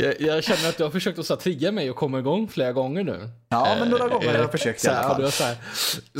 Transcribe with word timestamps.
Jag, 0.00 0.20
jag 0.20 0.44
känner 0.44 0.68
att 0.68 0.76
du 0.76 0.84
har 0.84 0.90
försökt 0.90 1.18
att 1.18 1.26
så 1.26 1.34
här, 1.34 1.40
trigga 1.40 1.72
mig 1.72 1.90
och 1.90 1.96
komma 1.96 2.18
igång 2.18 2.48
flera 2.48 2.72
gånger 2.72 3.04
nu. 3.04 3.28
Ja, 3.48 3.76
men 3.80 3.88
några 3.88 4.08
gånger 4.08 4.26
har 4.26 4.34
jag 4.34 4.44
eh, 4.44 4.50
försökt 4.50 4.84
i 4.84 4.88
alla 4.88 5.08
fall. 5.08 5.22
du 5.22 5.30
så 5.30 5.44
här, 5.44 5.56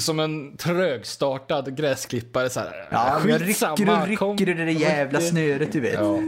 som 0.00 0.20
en 0.20 0.56
trögstartad 0.56 1.76
gräsklippare 1.76 2.50
så 2.50 2.60
här. 2.60 2.88
Ja, 2.90 3.20
jag 3.28 3.48
rycker 3.48 3.70
och 3.70 4.18
kom. 4.18 4.36
rycker 4.36 4.52
i 4.52 4.54
det 4.54 4.64
där 4.64 4.72
jävla 4.72 5.20
snöret 5.20 5.72
du 5.72 5.80
vet. 5.80 5.94
Ja. 5.94 6.20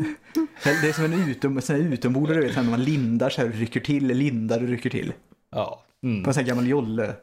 Det 0.63 0.89
är 0.89 0.93
som 0.93 1.05
en 1.05 1.29
utom, 1.31 1.61
utombordare 1.93 2.37
du 2.41 2.47
vet, 2.47 2.57
när 2.57 2.63
man 2.63 2.85
lindar 2.85 3.31
så 3.31 3.41
här 3.41 3.49
och 3.49 3.55
rycker 3.55 3.81
till, 3.81 4.07
lindar 4.07 4.63
och 4.63 4.69
rycker 4.69 4.91
till. 4.91 5.13
ja. 5.51 5.85
Mm. 6.03 6.23
På 6.23 6.31
en 6.31 6.35
sån 6.35 6.41
här 6.41 6.49
gammal 6.49 6.67
jolle. 6.67 7.15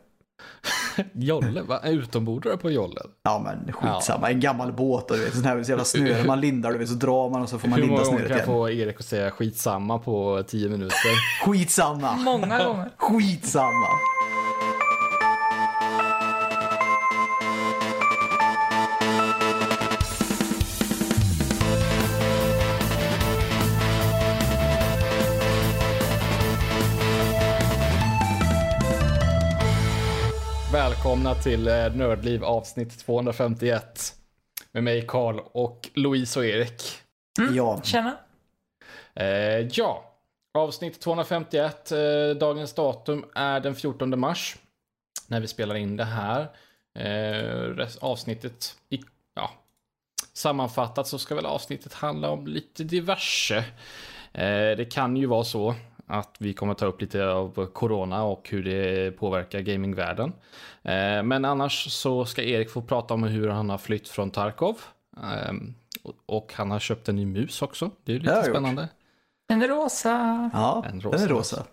Jolle, 1.13 1.61
va? 1.61 1.79
Utombordare 1.83 2.57
på 2.57 2.71
jolle? 2.71 3.01
Ja 3.23 3.39
men 3.39 3.73
skitsamma, 3.73 4.29
en 4.31 4.39
gammal 4.39 4.73
båt 4.73 5.11
och 5.11 5.17
du 5.17 5.23
vet, 5.23 5.35
sån 5.35 5.45
här 5.45 5.63
så 5.63 5.69
jävla 5.69 5.85
snöre 5.85 6.23
man 6.27 6.41
lindar 6.41 6.71
du 6.71 6.77
vet, 6.77 6.89
så 6.89 6.95
drar 6.95 7.29
man 7.29 7.41
och 7.41 7.49
så 7.49 7.59
får 7.59 7.67
man 7.67 7.79
Hur 7.79 7.87
linda 7.87 8.03
många 8.03 8.09
gånger 8.09 8.27
snöret 8.27 8.45
kan 8.45 8.53
jag 8.53 8.69
igen. 8.69 8.79
få 8.79 8.85
Erik 8.87 8.99
att 8.99 9.05
säga 9.05 9.31
skitsamma 9.31 9.99
på 9.99 10.43
tio 10.47 10.69
minuter? 10.69 11.43
Skitsamma! 11.45 12.13
Många 12.13 12.63
gånger. 12.63 12.89
Skitsamma! 12.97 13.87
Välkomna 31.07 31.35
till 31.35 31.67
eh, 31.67 31.95
Nördliv 31.95 32.43
avsnitt 32.43 32.99
251. 32.99 34.15
Med 34.71 34.83
mig 34.83 35.05
Karl 35.07 35.39
och 35.51 35.89
Louise 35.93 36.39
och 36.39 36.45
Erik. 36.45 36.81
Ja, 37.51 37.81
Tjena. 37.83 38.17
Eh, 39.15 39.67
ja, 39.71 40.13
avsnitt 40.53 40.99
251. 40.99 41.91
Eh, 41.91 41.97
dagens 42.39 42.73
datum 42.73 43.25
är 43.35 43.59
den 43.59 43.75
14 43.75 44.19
mars. 44.19 44.57
När 45.27 45.39
vi 45.39 45.47
spelar 45.47 45.75
in 45.75 45.97
det 45.97 46.03
här. 46.03 46.47
Eh, 46.99 47.87
avsnittet, 48.01 48.75
i, 48.89 48.99
ja, 49.35 49.51
sammanfattat 50.33 51.07
så 51.07 51.19
ska 51.19 51.35
väl 51.35 51.45
avsnittet 51.45 51.93
handla 51.93 52.29
om 52.29 52.47
lite 52.47 52.83
diverse. 52.83 53.57
Eh, 54.33 54.77
det 54.77 54.91
kan 54.91 55.17
ju 55.17 55.25
vara 55.25 55.43
så 55.43 55.75
att 56.07 56.35
vi 56.39 56.53
kommer 56.53 56.73
ta 56.73 56.85
upp 56.85 57.01
lite 57.01 57.27
av 57.27 57.65
corona 57.65 58.23
och 58.23 58.49
hur 58.49 58.63
det 58.63 59.11
påverkar 59.11 59.59
gamingvärlden. 59.59 60.33
Eh, 60.83 61.23
men 61.23 61.45
annars 61.45 61.91
så 61.91 62.25
ska 62.25 62.41
Erik 62.43 62.69
få 62.69 62.81
prata 62.81 63.13
om 63.13 63.23
hur 63.23 63.47
han 63.49 63.69
har 63.69 63.77
flytt 63.77 64.07
från 64.07 64.31
Tarkov. 64.31 64.77
Eh, 65.17 65.53
och- 66.25 66.53
han 66.55 66.71
har 66.71 66.79
köpt 66.79 67.09
en 67.09 67.15
ny 67.15 67.25
mus 67.25 67.61
också. 67.61 67.91
Det 68.03 68.11
är 68.11 68.19
Det 68.19 68.23
lite 68.23 68.43
spännande. 68.43 68.89
En 69.47 69.67
rosa. 69.67 70.49
ja 70.53 70.83
En 70.85 70.91
den 70.91 71.01
rosa 71.11 71.23
är 71.23 71.27
rosa. 71.27 71.65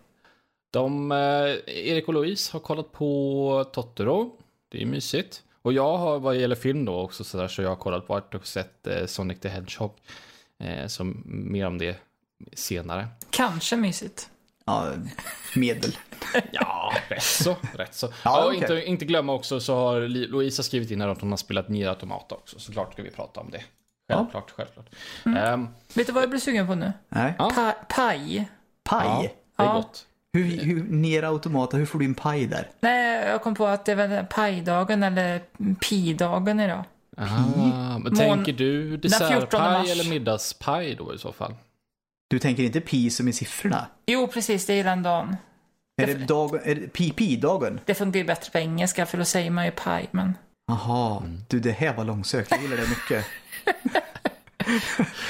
De, 0.72 1.12
eh, 1.12 1.18
Erik 1.66 2.08
och 2.08 2.14
Louise 2.14 2.52
har 2.52 2.60
kollat 2.60 2.92
på 2.92 3.64
Totoro. 3.72 4.36
Det 4.68 4.82
är 4.82 4.86
mysigt. 4.86 5.42
Och 5.62 5.72
jag 5.72 5.96
har 5.98 6.18
vad 6.18 6.36
gäller 6.36 6.56
film 6.56 6.84
då 6.84 7.00
också 7.00 7.24
så, 7.24 7.38
där, 7.38 7.48
så 7.48 7.62
jag 7.62 7.68
har 7.68 7.76
kollat 7.76 8.06
på 8.06 8.20
och 8.34 8.46
sett 8.46 8.86
eh, 8.86 9.06
Sonic 9.06 9.40
the 9.40 9.48
Hedgehog. 9.48 9.90
Eh, 10.58 10.86
som 10.86 11.22
mer 11.26 11.66
om 11.66 11.78
det 11.78 11.96
senare. 12.52 13.08
Kanske 13.30 13.76
mysigt. 13.76 14.30
Ja, 14.66 14.88
medel. 15.54 15.96
Ja, 16.52 16.92
rätt 17.08 17.22
så. 17.22 17.56
Rätt 17.74 17.94
så. 17.94 18.06
Ja, 18.06 18.12
Ja, 18.24 18.46
okej. 18.46 18.60
inte, 18.60 18.84
inte 18.84 19.04
glömma 19.04 19.32
också 19.32 19.60
så 19.60 19.74
har 19.76 20.00
har 20.56 20.62
skrivit 20.62 20.90
in 20.90 21.00
här 21.00 21.08
att 21.08 21.20
hon 21.20 21.30
har 21.30 21.36
spelat 21.36 21.68
Nier 21.68 21.88
Automata 21.88 22.34
också. 22.34 22.58
Såklart 22.58 22.92
ska 22.92 23.02
vi 23.02 23.10
prata 23.10 23.40
om 23.40 23.50
det. 23.50 23.62
Självklart, 24.12 24.50
självklart. 24.50 24.86
Ehm, 25.26 25.68
Vet 25.94 26.06
du 26.06 26.12
vad 26.12 26.22
jag 26.22 26.30
blir 26.30 26.40
sugen 26.40 26.66
på 26.66 26.74
nu? 26.74 26.92
Nej. 27.08 27.34
Ja. 27.38 27.50
Pa 27.54 27.72
paj. 27.88 28.48
Paj. 28.84 29.06
ja, 29.06 29.22
det 29.56 29.62
är 29.62 29.66
Ja. 29.66 29.72
gott. 29.74 30.06
Hur, 30.32 30.44
hur, 30.44 30.82
ner 30.84 31.22
automata, 31.22 31.76
hur 31.76 31.86
får 31.86 31.98
du 31.98 32.04
in 32.04 32.14
paj 32.14 32.46
där? 32.46 32.70
Nej, 32.80 33.28
jag 33.28 33.42
kom 33.42 33.54
på 33.54 33.66
att 33.66 33.84
det 33.84 33.92
är 33.92 33.96
väl 33.96 34.26
pajdagen 34.26 35.02
eller 35.02 35.40
pidagen 35.88 36.60
idag. 36.60 36.84
Ah, 37.16 37.98
men 37.98 38.16
tänker 38.16 38.52
du 38.52 38.82
14 38.90 39.00
dessertpaj 39.00 39.60
mars. 39.72 39.90
eller 39.90 40.10
middagspaj 40.10 40.94
då 40.94 41.14
i 41.14 41.18
så 41.18 41.32
fall? 41.32 41.54
Du 42.34 42.38
tänker 42.38 42.62
inte 42.62 42.80
pi 42.80 43.10
som 43.10 43.28
i 43.28 43.32
siffrorna? 43.32 43.86
Jo, 44.06 44.26
precis, 44.26 44.66
det 44.66 44.72
är 44.72 44.84
den 44.84 45.02
dagen. 45.02 45.36
Är 46.02 46.06
det, 46.06 46.14
dag, 46.14 46.66
är 46.66 46.74
det 46.74 46.92
pi, 46.92 47.10
pi-dagen? 47.12 47.80
Det 47.84 47.94
funkar 47.94 48.18
ju 48.20 48.24
bättre 48.26 48.50
på 48.50 48.58
engelska 48.58 49.06
för 49.06 49.18
då 49.18 49.24
säger 49.24 49.50
man 49.50 49.64
ju 49.64 49.70
paj, 49.70 50.08
men... 50.10 50.36
Jaha, 50.68 51.22
du 51.48 51.60
det 51.60 51.70
här 51.72 51.94
var 51.94 52.04
långsökt. 52.04 52.50
Jag 52.50 52.62
gillar 52.62 52.76
det 52.76 52.88
mycket. 52.88 53.26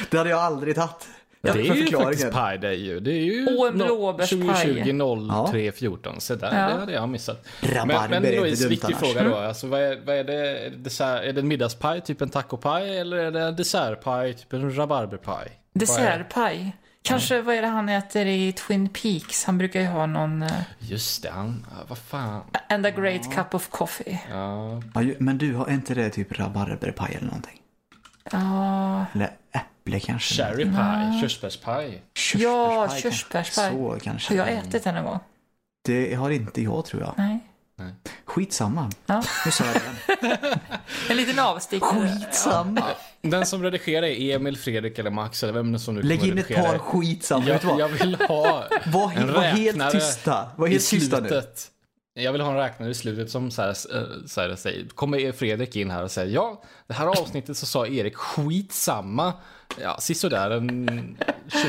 det 0.10 0.18
hade 0.18 0.30
jag 0.30 0.38
aldrig 0.38 0.74
tagit. 0.74 1.08
Det 1.40 1.48
är 1.48 1.74
ju 1.74 1.86
faktiskt 1.96 2.30
paj 2.30 2.58
det 2.58 2.68
är 2.68 2.72
ju. 2.72 3.00
Det 3.00 3.10
är 3.12 3.24
ju 3.24 3.46
Och 3.56 3.66
en 3.66 3.74
no- 3.74 3.86
blåbärspaj. 3.86 4.84
2020 4.84 5.50
03 5.50 5.72
14. 5.72 6.20
Så 6.20 6.34
där, 6.34 6.60
Ja. 6.60 6.68
det 6.68 6.80
hade 6.80 6.92
jag 6.92 7.08
missat. 7.08 7.46
Rabarber 7.60 8.08
Men, 8.08 8.12
är 8.12 8.20
men 8.20 8.40
Louise, 8.40 8.68
viktig 8.68 8.86
annars. 8.86 8.98
fråga 8.98 9.28
då. 9.28 9.36
Alltså, 9.36 9.66
vad, 9.66 9.80
är, 9.80 10.00
vad 10.06 10.16
är 10.16 10.24
det? 10.24 10.64
Är 10.66 10.70
det, 10.70 10.76
dessert, 10.76 11.24
är 11.24 11.32
det 11.32 11.40
en 11.40 11.48
middagspaj, 11.48 12.00
typ 12.00 12.20
en 12.20 12.28
tacopaj? 12.30 12.98
Eller 12.98 13.16
är 13.16 13.30
det 13.30 13.40
en 13.42 13.56
dessertpaj, 13.56 14.34
typ 14.34 14.52
en 14.52 14.76
rabarberpaj? 14.76 15.48
Dessertpaj. 15.72 16.76
Kanske, 17.08 17.40
vad 17.42 17.54
är 17.54 17.62
det 17.62 17.68
han 17.68 17.88
äter 17.88 18.26
i 18.26 18.52
Twin 18.52 18.88
Peaks? 18.88 19.44
Han 19.44 19.58
brukar 19.58 19.80
ju 19.80 19.86
ha 19.86 20.06
någon... 20.06 20.42
Uh, 20.42 20.50
Just 20.78 21.22
det, 21.22 21.30
han, 21.30 21.66
ja, 21.70 21.84
vad 21.88 21.98
fan. 21.98 22.42
and 22.68 22.86
a 22.86 22.90
great 22.90 23.34
cup 23.34 23.54
of 23.54 23.68
coffee. 23.70 24.20
Ja, 24.30 24.82
Ja, 24.94 25.02
men 25.18 25.38
du, 25.38 25.54
har 25.54 25.70
inte 25.70 25.94
det 25.94 26.10
typ 26.10 26.38
rabarberpaj 26.38 27.14
eller 27.14 27.26
någonting? 27.26 27.60
Ja, 28.32 29.06
Eller 29.14 29.30
äpple 29.52 30.00
kanske? 30.00 30.34
cherry 30.34 30.64
pie, 30.64 31.20
körsbärspaj. 31.22 32.02
ja 32.34 32.88
Körsbärspaj 32.88 33.02
körsbärspaj. 33.02 33.70
kanske. 33.70 33.78
Så 33.78 33.82
Har 33.82 33.98
kanske. 33.98 34.34
jag 34.34 34.48
ätit 34.52 34.84
den 34.84 34.94
någon 34.94 35.04
gång? 35.04 35.18
Det 35.84 36.14
har 36.14 36.30
inte 36.30 36.62
jag 36.62 36.84
tror 36.84 37.02
jag. 37.02 37.14
Nej. 37.16 37.38
Skitsamma. 38.24 38.90
Ja. 39.06 39.22
Nu 39.44 39.50
sa 39.50 39.64
jag 39.64 39.74
det. 40.20 40.60
En 41.10 41.16
liten 41.16 41.38
avstickare. 41.38 42.08
Skitsamma. 42.08 42.82
Den 43.22 43.46
som 43.46 43.62
redigerar 43.62 44.06
är 44.06 44.36
Emil, 44.36 44.56
Fredrik 44.56 44.98
eller 44.98 45.10
Max 45.10 45.42
eller 45.42 45.52
vem 45.52 45.78
som 45.78 45.94
nu 45.94 46.02
Lägg 46.02 46.24
in 46.24 46.38
ett 46.38 46.48
par 46.54 46.78
skitsamma. 46.78 47.48
Jag, 47.48 47.60
vad? 47.64 47.80
jag 47.80 47.88
vill 47.88 48.14
ha 48.14 48.68
Var, 48.86 49.12
en 49.16 49.32
var 49.32 49.42
helt 49.42 49.90
tysta. 49.92 50.48
Var 50.56 50.66
i 50.66 50.70
helt 50.70 50.88
tysta 50.90 51.20
nu. 51.20 51.28
slutet. 51.28 51.70
Jag 52.14 52.32
vill 52.32 52.40
ha 52.40 52.50
en 52.50 52.56
räknare 52.56 52.90
i 52.90 52.94
slutet 52.94 53.30
som 53.30 53.50
så 53.50 53.62
här, 53.62 53.68
eh, 53.68 54.02
så 54.26 54.40
här 54.40 54.56
säger, 54.56 54.88
kommer 54.88 55.32
Fredrik 55.32 55.76
in 55.76 55.90
här 55.90 56.02
och 56.02 56.10
säger 56.10 56.34
ja, 56.34 56.62
det 56.86 56.94
här 56.94 57.06
avsnittet 57.06 57.56
så 57.56 57.66
sa 57.66 57.86
Erik 57.86 58.14
skitsamma, 58.16 59.32
ja, 59.82 59.96
sisådär 60.00 60.50
en 60.50 61.16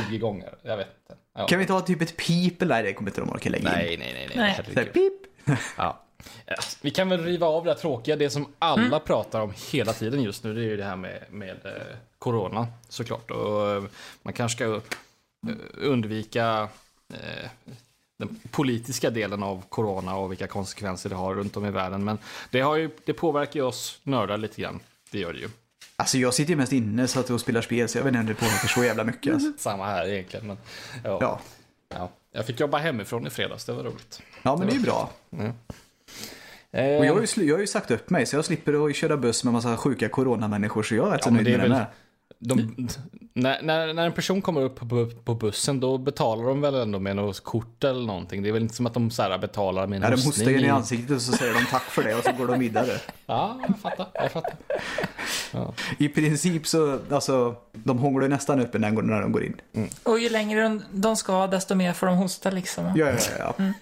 20 0.08 0.18
gånger. 0.18 0.54
Jag 0.64 0.78
vet 0.78 0.88
inte. 0.88 1.22
Ja. 1.38 1.48
Kan 1.48 1.60
vi 1.60 1.66
ta 1.66 1.82
typ 1.82 2.02
ett 2.02 2.18
pip 2.18 2.62
eller? 2.62 2.76
Nej, 2.76 2.84
det 2.84 2.94
kommer 2.94 3.10
inte 3.10 3.22
de 3.22 3.30
orka 3.30 3.50
lägga 3.50 3.70
in. 3.70 3.76
Nej, 3.76 3.98
nej, 3.98 4.14
nej, 4.14 4.28
nej. 4.28 4.38
Nej. 4.38 4.74
Så 4.74 4.80
här, 4.80 4.86
pip. 4.86 5.14
Ja. 5.78 6.02
Vi 6.82 6.92
kan 6.92 7.10
väl 7.10 7.24
riva 7.24 7.48
av 7.48 7.64
det 7.64 7.72
här 7.72 7.78
tråkiga, 7.78 8.16
det 8.16 8.30
som 8.30 8.48
alla 8.60 9.00
pratar 9.00 9.42
om 9.42 9.54
hela 9.72 9.94
tiden 9.94 10.24
just 10.24 10.44
nu, 10.44 10.54
det 10.54 10.62
är 10.62 10.64
ju 10.64 10.78
det 10.78 10.84
här 10.84 10.96
med, 10.96 11.24
med 11.30 11.66
eh, 11.66 11.96
corona 12.20 12.68
såklart. 12.90 13.32
Och 13.32 13.72
eh, 13.72 13.84
man 14.22 14.34
kanske 14.34 14.56
ska 14.56 14.76
eh, 14.76 15.56
undvika 15.74 16.68
eh, 17.14 17.50
den 18.20 18.40
politiska 18.52 19.10
delen 19.10 19.44
av 19.44 19.64
corona 19.70 20.16
och 20.16 20.32
vilka 20.32 20.48
konsekvenser 20.48 21.10
det 21.10 21.16
har 21.16 21.36
runt 21.36 21.58
om 21.58 21.66
i 21.66 21.72
världen. 21.72 22.04
Men 22.04 22.18
det, 22.50 22.62
har 22.62 22.76
ju, 22.76 22.90
det 23.06 23.14
påverkar 23.14 23.60
ju 23.60 23.66
oss 23.66 24.00
nördar 24.04 24.38
lite 24.38 24.62
grann. 24.62 24.80
Det 25.12 25.20
gör 25.20 25.34
det 25.34 25.40
ju. 25.40 25.50
Alltså 25.96 26.18
jag 26.18 26.34
sitter 26.34 26.50
ju 26.50 26.58
mest 26.58 26.72
inne 26.72 27.08
så 27.08 27.20
att 27.20 27.30
och 27.30 27.42
spelar 27.42 27.62
spel 27.62 27.90
så 27.90 27.98
jag 27.98 28.04
vet 28.04 28.10
inte 28.10 28.20
om 28.20 28.26
det 28.26 28.34
påverkar 28.34 28.68
så 28.68 28.84
jävla 28.84 29.04
mycket. 29.04 29.34
Alltså. 29.34 29.52
Samma 29.58 29.86
här 29.86 30.08
egentligen. 30.08 30.48
Men, 30.48 30.58
ja, 31.04 31.18
Ja. 31.22 31.40
Ja. 31.90 32.10
Jag 32.32 32.46
fick 32.46 32.60
jobba 32.60 32.78
hemifrån 32.78 33.28
i 33.28 33.30
fredags, 33.30 33.66
det 33.66 33.74
var 33.74 33.84
roligt. 33.84 34.22
Ja, 34.46 34.56
men 34.58 34.68
det 34.68 34.74
är 34.74 34.78
ju 34.78 34.82
bra. 34.84 35.10
Eh, 36.72 36.98
Och 36.98 37.06
jag 37.06 37.14
har, 37.14 37.20
ju, 37.20 37.26
sl- 37.26 37.44
jag 37.44 37.56
har 37.56 37.62
ju 37.62 37.68
sagt 37.68 37.92
upp 37.92 38.10
mig 38.10 38.26
så 38.26 38.36
jag 38.36 38.46
slipper 38.46 38.86
att 38.90 38.96
köra 38.96 39.18
buss 39.18 39.44
med 39.44 39.54
massa 39.54 39.78
sjuka 39.78 40.10
coronamänniskor 40.10 40.84
så 40.84 40.96
jag 40.96 41.08
är 41.08 41.12
rätt 41.12 41.24
så 41.24 41.30
Ja, 41.30 41.34
nöjd 41.34 41.46
med 41.46 41.54
den 41.60 41.62
väl- 41.70 41.72
här. 41.80 41.88
De, 42.40 42.88
när, 43.34 43.62
när, 43.62 43.94
när 43.94 44.06
en 44.06 44.12
person 44.14 44.42
kommer 44.42 44.62
upp 44.62 44.76
på, 44.90 45.10
på 45.24 45.36
bussen 45.36 45.80
då 45.80 45.98
betalar 45.98 46.44
de 46.46 46.62
väl 46.62 46.76
ändå 46.76 47.00
med 47.00 47.16
något 47.16 47.40
kort 47.44 47.84
eller 47.84 48.06
någonting. 48.06 48.44
Det 48.44 48.50
är 48.50 48.54
väl 48.54 48.62
inte 48.62 48.76
som 48.76 48.86
att 48.86 48.94
de 48.94 49.12
så 49.12 49.22
här 49.22 49.38
betalar 49.38 49.88
med 49.88 49.98
en 49.98 50.04
Ja, 50.04 50.10
de 50.10 50.16
hostning 50.16 50.32
hostar 50.48 50.52
ju 50.62 50.68
i 50.68 50.70
ansiktet 50.70 51.16
och 51.16 51.22
så 51.22 51.32
säger 51.32 51.54
de 51.54 51.66
tack 51.72 51.84
för 51.84 52.04
det 52.04 52.16
och 52.16 52.24
så 52.24 52.32
går 52.32 52.48
de 52.48 52.60
vidare. 52.60 52.92
Ja, 53.26 53.60
jag 53.68 53.80
fattar. 53.80 54.08
Jag 54.14 54.32
fattar. 54.32 54.54
I 55.98 56.10
princip 56.10 56.68
så, 56.68 57.00
alltså, 57.12 57.56
de 57.74 57.98
hånglar 57.98 58.28
nästan 58.28 58.60
upp 58.62 58.74
när 58.74 58.92
de- 58.92 59.08
när 59.08 59.22
de 59.22 59.32
går 59.32 59.44
in. 59.44 59.62
Och 60.04 60.20
ju 60.20 60.30
längre 60.30 60.62
de, 60.64 60.82
de 60.92 61.16
ska, 61.16 61.48
desto 61.48 61.76
mer 61.76 61.94
får 61.94 62.08
de 62.08 62.16
hosta 62.18 62.50
liksom. 62.52 62.86
Ja, 62.96 63.08
ja, 63.10 63.18
ja. 63.40 63.56
Mm. 63.60 63.74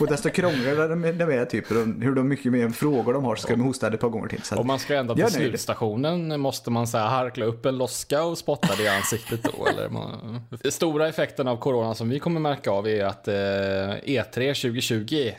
Och 0.00 0.06
desto 0.06 0.30
krångligare 0.30 0.88
de 0.88 1.04
är, 1.04 1.12
de 1.12 1.30
är 1.30 1.44
typ, 1.44 1.70
hur 1.70 2.14
de 2.14 2.28
mycket 2.28 2.52
mer 2.52 2.68
frågor 2.70 3.12
de 3.12 3.24
har 3.24 3.36
så 3.36 3.42
ska 3.42 3.52
de 3.56 3.62
hosta 3.62 3.94
ett 3.94 4.00
par 4.00 4.08
gånger 4.08 4.28
till. 4.28 4.42
Så 4.42 4.56
Om 4.56 4.66
man 4.66 4.78
ska 4.78 4.94
är 4.94 5.04
nöjd. 5.04 5.30
slutstationen 5.32 6.40
måste 6.40 6.70
man 6.70 6.86
så 6.86 6.98
här 6.98 7.06
harkla 7.08 7.44
upp 7.44 7.66
en 7.66 7.78
loska 7.78 8.22
och 8.22 8.38
spotta 8.38 8.74
det 8.76 8.82
i 8.82 8.88
ansiktet 8.88 9.42
då? 9.42 9.66
Eller 9.66 9.88
man... 9.88 10.40
Den 10.62 10.72
stora 10.72 11.08
effekten 11.08 11.48
av 11.48 11.56
corona 11.56 11.94
som 11.94 12.08
vi 12.08 12.18
kommer 12.18 12.40
märka 12.40 12.70
av 12.70 12.88
är 12.88 13.04
att 13.04 13.28
eh, 13.28 13.34
E3 13.34 14.32
2020, 14.62 15.32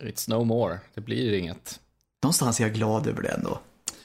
it's 0.00 0.30
no 0.30 0.44
more. 0.44 0.78
Det 0.94 1.00
blir 1.00 1.32
inget. 1.32 1.80
Någonstans 2.22 2.60
är 2.60 2.64
jag 2.64 2.72
glad 2.74 3.06
över 3.06 3.22
det 3.22 3.28
ändå. 3.28 3.58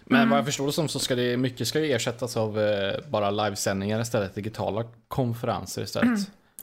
Men 0.06 0.30
vad 0.30 0.38
jag 0.40 0.46
förstår 0.46 0.66
det 0.66 0.74
som 0.74 0.88
så 0.88 1.00
ska 1.00 1.16
det 1.16 1.38
mycket 1.38 1.68
ska 1.68 1.80
ju 1.80 1.92
ersättas 1.94 2.38
av 2.38 2.60
eh, 2.60 2.94
bara 3.10 3.32
livesändningar 3.32 4.02
istället, 4.02 4.36
digitala 4.36 4.84
konferenser 5.08 5.82
istället. 5.82 6.20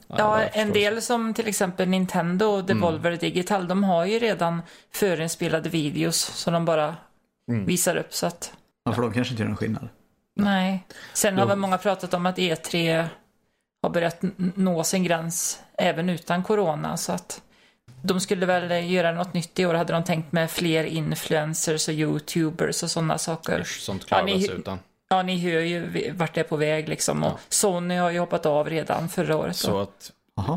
Ja, 0.06 0.42
jag 0.42 0.56
en 0.56 0.72
del 0.72 1.02
som 1.02 1.34
till 1.34 1.48
exempel 1.48 1.88
Nintendo 1.88 2.46
och 2.46 2.64
Devolver 2.64 3.16
Digital, 3.16 3.68
de 3.68 3.84
har 3.84 4.04
ju 4.04 4.18
redan 4.18 4.62
förinspelade 4.92 5.68
videos 5.68 6.16
som 6.20 6.52
de 6.52 6.64
bara 6.64 6.96
Mm. 7.48 7.64
visar 7.66 7.96
upp 7.96 8.14
så 8.14 8.26
att 8.26 8.52
Ja, 8.84 8.92
för 8.92 9.02
de 9.02 9.12
kanske 9.12 9.32
inte 9.32 9.42
gör 9.42 9.48
någon 9.48 9.56
skillnad. 9.56 9.88
nej. 10.36 10.86
Sen 11.12 11.38
har 11.38 11.46
väl 11.46 11.58
många 11.58 11.78
pratat 11.78 12.14
om 12.14 12.26
att 12.26 12.38
E3 12.38 13.04
har 13.82 13.90
börjat 13.90 14.18
nå 14.54 14.84
sin 14.84 15.04
gräns 15.04 15.60
även 15.78 16.08
utan 16.08 16.42
corona 16.42 16.96
så 16.96 17.12
att 17.12 17.42
de 18.02 18.20
skulle 18.20 18.46
väl 18.46 18.90
göra 18.90 19.12
något 19.12 19.34
nytt 19.34 19.58
i 19.58 19.66
år 19.66 19.74
hade 19.74 19.92
de 19.92 20.04
tänkt 20.04 20.32
med 20.32 20.50
fler 20.50 20.84
influencers 20.84 21.88
och 21.88 21.94
youtubers 21.94 22.82
och 22.82 22.90
sådana 22.90 23.18
saker. 23.18 23.60
Usch, 23.60 23.80
Sånt 23.80 24.06
klarar 24.06 24.28
Ja, 24.28 24.34
ni- 24.34 24.42
sig 24.42 24.54
utan. 24.54 24.78
Ja, 25.08 25.22
ni 25.22 25.38
hör 25.38 25.60
ju 25.60 26.12
vart 26.12 26.34
det 26.34 26.40
är 26.40 26.44
på 26.44 26.56
väg 26.56 26.88
liksom 26.88 27.22
och 27.22 27.30
Ja. 27.30 27.38
Sony 27.48 27.96
har 27.96 28.10
ju 28.10 28.18
hoppat 28.18 28.46
av 28.46 28.70
redan 28.70 29.08
förra 29.08 29.36
året. 29.36 29.56
Så 29.56 29.80
att 29.80 30.12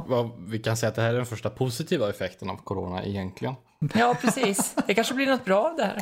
vad, 0.07 0.31
vi 0.47 0.59
kan 0.59 0.77
säga 0.77 0.89
att 0.89 0.95
det 0.95 1.01
här 1.01 1.09
är 1.09 1.17
den 1.17 1.25
första 1.25 1.49
positiva 1.49 2.09
effekten 2.09 2.49
av 2.49 2.55
corona 2.55 3.03
egentligen. 3.05 3.53
Ja, 3.93 4.15
precis. 4.21 4.75
Det 4.87 4.93
kanske 4.93 5.13
blir 5.13 5.27
något 5.27 5.45
bra 5.45 5.69
av 5.69 5.75
det 5.77 5.83
här. 5.83 6.01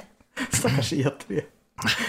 Stackars 0.51 0.93
E3. 0.93 1.41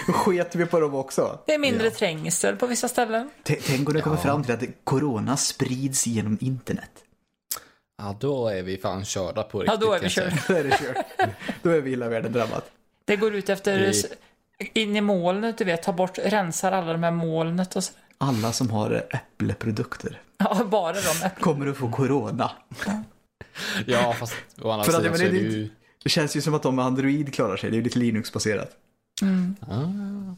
Då 0.07 0.13
sket 0.13 0.55
vi 0.55 0.65
på 0.65 0.79
dem 0.79 0.95
också. 0.95 1.39
Det 1.45 1.53
är 1.53 1.59
mindre 1.59 1.89
trängsel 1.89 2.55
på 2.55 2.67
vissa 2.67 2.87
ställen. 2.87 3.29
T- 3.43 3.59
Tänk 3.67 3.87
om 3.87 3.93
det 3.93 4.01
kommer 4.01 4.17
fram 4.17 4.43
till 4.43 4.53
att 4.53 4.63
corona 4.83 5.37
sprids 5.37 6.07
genom 6.07 6.37
internet. 6.41 6.91
Ja, 7.97 8.15
då 8.19 8.47
är 8.47 8.63
vi 8.63 8.77
fan 8.77 9.05
körda 9.05 9.43
på 9.43 9.65
Ja, 9.65 9.71
riktigt. 9.73 9.81
då 9.87 9.93
är 9.93 9.99
vi 9.99 10.09
körda. 10.09 10.37
Då 10.47 10.53
är 10.53 10.63
det 10.63 10.69
kört. 10.79 11.29
Då 11.61 11.69
är 11.69 11.81
vi 11.81 11.89
hela 11.89 12.09
världen 12.09 12.31
drabbat. 12.33 12.71
Det 13.05 13.15
går 13.15 13.35
ut 13.35 13.49
efter 13.49 13.79
Det- 13.79 14.79
in 14.79 14.95
i 14.95 15.01
molnet, 15.01 15.57
du 15.57 15.63
vet, 15.63 15.83
ta 15.83 15.93
bort, 15.93 16.17
rensar 16.17 16.71
alla 16.71 16.91
de 16.93 17.03
här 17.03 17.11
molnet 17.11 17.75
och 17.75 17.83
så. 17.83 17.93
Alla 18.17 18.51
som 18.53 18.69
har 18.69 19.07
Äppleprodukter 19.09 20.21
Ja, 20.37 20.63
bara 20.63 20.93
de 20.93 20.99
öppna. 20.99 21.29
kommer 21.29 21.67
att 21.67 21.77
få 21.77 21.91
corona. 21.91 22.51
Ja, 23.85 24.13
fast 24.13 24.35
å 24.61 24.69
andra 24.69 24.83
För 24.85 24.91
att, 24.91 24.97
sidan 25.01 25.17
så 25.17 25.21
det 25.23 25.27
är 25.29 25.31
det 25.31 25.37
ju... 25.37 25.69
Det 26.03 26.09
känns 26.09 26.35
ju 26.37 26.41
som 26.41 26.53
att 26.53 26.63
de 26.63 26.75
med 26.75 26.85
Android 26.85 27.33
klarar 27.33 27.57
sig. 27.57 27.69
Det 27.69 27.73
är 27.75 27.77
ju 27.77 27.83
lite 27.83 27.99
Linux-baserat. 27.99 28.69
Ah, 29.59 30.35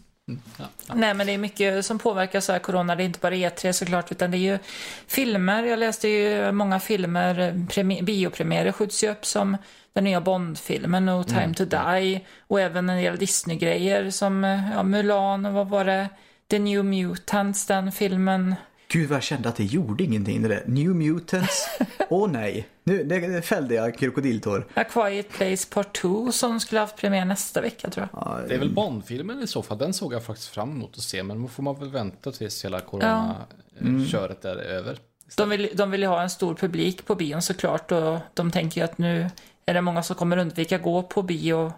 Nej, 0.93 1.13
men 1.13 1.27
det 1.27 1.33
är 1.33 1.37
mycket 1.37 1.85
som 1.85 1.99
påverkar 1.99 2.39
så 2.39 2.51
här 2.51 2.59
corona. 2.59 2.95
Det 2.95 3.03
är 3.03 3.05
inte 3.05 3.19
bara 3.19 3.33
E3 3.35 3.71
såklart, 3.71 4.11
utan 4.11 4.31
det 4.31 4.37
är 4.37 4.51
ju 4.51 4.59
filmer. 5.07 5.63
Jag 5.63 5.79
läste 5.79 6.07
ju 6.07 6.51
många 6.51 6.79
filmer, 6.79 7.35
premi- 7.69 8.03
biopremiärer 8.03 8.71
skjuts 8.71 9.03
ju 9.03 9.09
upp 9.11 9.25
som 9.25 9.57
den 9.93 10.03
nya 10.03 10.21
Bond-filmen 10.21 11.05
No 11.05 11.23
Time 11.23 11.53
to 11.53 11.65
Die 11.65 12.21
och 12.47 12.61
även 12.61 12.89
en 12.89 12.97
del 13.03 13.17
Disney-grejer 13.17 14.09
som 14.09 14.43
ja, 14.73 14.83
Mulan 14.83 15.45
och 15.45 15.53
vad 15.53 15.69
var 15.69 15.85
det? 15.85 16.09
The 16.49 16.59
New 16.59 16.85
Mutants, 16.85 17.65
den 17.65 17.91
filmen. 17.91 18.55
Gud 18.89 19.09
vad 19.09 19.15
jag 19.15 19.23
kände 19.23 19.49
att 19.49 19.55
det 19.55 19.63
gjorde 19.63 20.03
ingenting 20.03 20.41
det 20.41 20.47
där. 20.47 20.63
New 20.65 20.87
Mutants. 20.89 21.67
Åh 22.09 22.29
nej. 22.31 22.67
Nu 22.83 23.03
det, 23.03 23.19
det 23.19 23.41
fällde 23.41 23.75
jag 23.75 23.97
krokodiltår. 23.97 24.67
A 24.73 24.83
Quiet 24.83 25.29
Place 25.29 25.67
Part 25.73 25.97
2 26.01 26.31
som 26.31 26.59
skulle 26.59 26.81
haft 26.81 26.97
premiär 26.97 27.25
nästa 27.25 27.61
vecka 27.61 27.89
tror 27.89 28.07
jag. 28.11 28.21
Ja, 28.21 28.39
Det 28.47 28.55
är 28.55 28.59
väl 28.59 28.73
Bond-filmen 28.73 29.43
i 29.43 29.47
så 29.47 29.61
fall. 29.63 29.77
Den 29.77 29.93
såg 29.93 30.13
jag 30.13 30.23
faktiskt 30.25 30.49
fram 30.49 30.71
emot 30.71 30.97
att 30.97 31.03
se. 31.03 31.23
Men 31.23 31.41
då 31.41 31.47
får 31.47 31.63
man 31.63 31.79
väl 31.79 31.89
vänta 31.89 32.31
tills 32.31 32.65
hela 32.65 32.79
corona-köret 32.79 34.45
är 34.45 34.55
över. 34.55 34.97
De 35.37 35.49
vill, 35.49 35.69
de 35.73 35.91
vill 35.91 36.01
ju 36.01 36.07
ha 36.07 36.21
en 36.21 36.29
stor 36.29 36.55
publik 36.55 37.05
på 37.05 37.15
bion 37.15 37.41
såklart 37.41 37.91
och 37.91 38.19
de 38.33 38.51
tänker 38.51 38.81
ju 38.81 38.85
att 38.85 38.97
nu 38.97 39.29
är 39.65 39.73
det 39.73 39.81
många 39.81 40.03
som 40.03 40.15
kommer 40.15 40.37
undvika 40.37 40.77
gå 40.77 41.03
på 41.03 41.21
bio. 41.21 41.73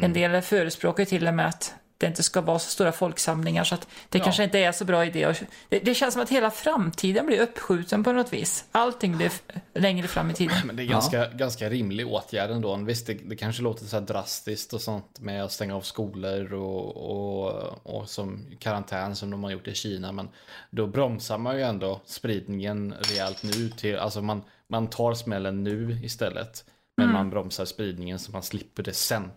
En 0.00 0.12
del 0.12 0.42
förespråkar 0.42 1.04
till 1.04 1.28
och 1.28 1.34
med 1.34 1.46
att 1.46 1.74
det 1.98 2.06
inte 2.06 2.22
ska 2.22 2.40
vara 2.40 2.58
så 2.58 2.70
stora 2.70 2.92
folksamlingar 2.92 3.64
så 3.64 3.74
att 3.74 3.88
det 4.08 4.18
Ja. 4.18 4.24
kanske 4.24 4.44
inte 4.44 4.58
är 4.58 4.72
så 4.72 4.84
bra 4.84 5.04
idé. 5.06 5.34
Det, 5.68 5.78
det 5.78 5.94
känns 5.94 6.14
som 6.14 6.22
att 6.22 6.28
hela 6.30 6.50
framtiden 6.50 7.26
blir 7.26 7.40
uppskjuten 7.40 8.04
på 8.04 8.12
något 8.12 8.32
vis. 8.32 8.64
Allting 8.72 9.16
blir 9.16 9.32
längre 9.74 10.08
fram 10.08 10.30
i 10.30 10.34
tiden. 10.34 10.56
Men 10.64 10.76
det 10.76 10.82
är 10.82 10.86
ganska, 10.86 11.28
ganska 11.28 11.70
rimlig 11.70 12.06
åtgärd 12.08 12.50
ändå. 12.50 12.76
Visst, 12.76 13.06
det, 13.06 13.14
det 13.14 13.36
kanske 13.36 13.62
låter 13.62 13.84
så 13.84 13.96
här 13.96 14.06
drastiskt 14.06 14.72
och 14.72 14.80
sånt 14.80 15.20
med 15.20 15.44
att 15.44 15.52
stänga 15.52 15.76
av 15.76 15.80
skolor 15.80 16.52
och, 16.54 16.96
och, 16.96 17.86
och 18.00 18.08
som 18.08 18.46
karantän 18.58 19.16
som 19.16 19.30
de 19.30 19.44
har 19.44 19.50
gjort 19.50 19.68
i 19.68 19.74
Kina. 19.74 20.12
Men 20.12 20.28
då 20.70 20.86
bromsar 20.86 21.38
man 21.38 21.56
ju 21.56 21.62
ändå 21.62 22.00
spridningen 22.04 22.94
rejält 23.00 23.42
nu. 23.42 23.68
Till, 23.70 23.96
alltså 23.98 24.22
man, 24.22 24.42
man 24.68 24.86
tar 24.86 25.14
smällen 25.14 25.64
nu 25.64 25.98
istället. 26.02 26.64
Men 26.96 27.12
man 27.12 27.30
bromsar 27.30 27.64
spridningen 27.64 28.18
så 28.18 28.32
man 28.32 28.42
slipper 28.42 28.82
det 28.82 28.92
sen. 28.92 29.30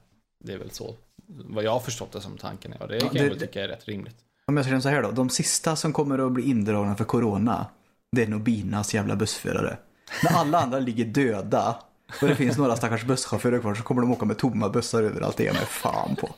Det 0.43 0.53
är 0.53 0.57
väl 0.57 0.71
så. 0.71 0.95
Vad 1.35 1.63
jag 1.63 1.71
har 1.71 1.79
förstått 1.79 2.11
det 2.11 2.21
som 2.21 2.37
tanken 2.37 2.73
är. 2.73 2.81
Och 2.81 2.87
det 2.87 2.99
kan 2.99 3.09
det- 3.13 3.19
jag 3.19 3.29
väl 3.29 3.39
tycka 3.39 3.63
är 3.63 3.67
rätt 3.67 3.85
rimligt. 3.87 4.15
Om 4.47 4.57
jag 4.57 4.65
säger 4.65 4.79
så 4.79 4.89
här 4.89 5.01
då. 5.01 5.11
De 5.11 5.29
sista 5.29 5.75
som 5.75 5.93
kommer 5.93 6.25
att 6.25 6.31
bli 6.31 6.43
indragna 6.49 6.95
för 6.95 7.03
corona. 7.03 7.65
Det 8.11 8.23
är 8.23 8.27
nog 8.27 8.41
Binas 8.41 8.93
jävla 8.93 9.15
bussförare. 9.15 9.77
När 10.23 10.31
alla 10.37 10.59
andra 10.61 10.79
ligger 10.79 11.05
döda. 11.05 11.79
Och 12.21 12.27
det 12.27 12.35
finns 12.35 12.57
några 12.57 12.75
stackars 12.75 13.03
busschaufförer 13.03 13.59
kvar 13.59 13.75
så 13.75 13.83
kommer 13.83 14.01
de 14.01 14.11
åka 14.11 14.25
med 14.25 14.37
tomma 14.37 14.69
bussar 14.69 15.03
överallt. 15.03 15.37
Det 15.37 15.43
är 15.43 15.47
jag 15.47 15.55
med 15.55 15.67
fan 15.67 16.15
på. 16.15 16.29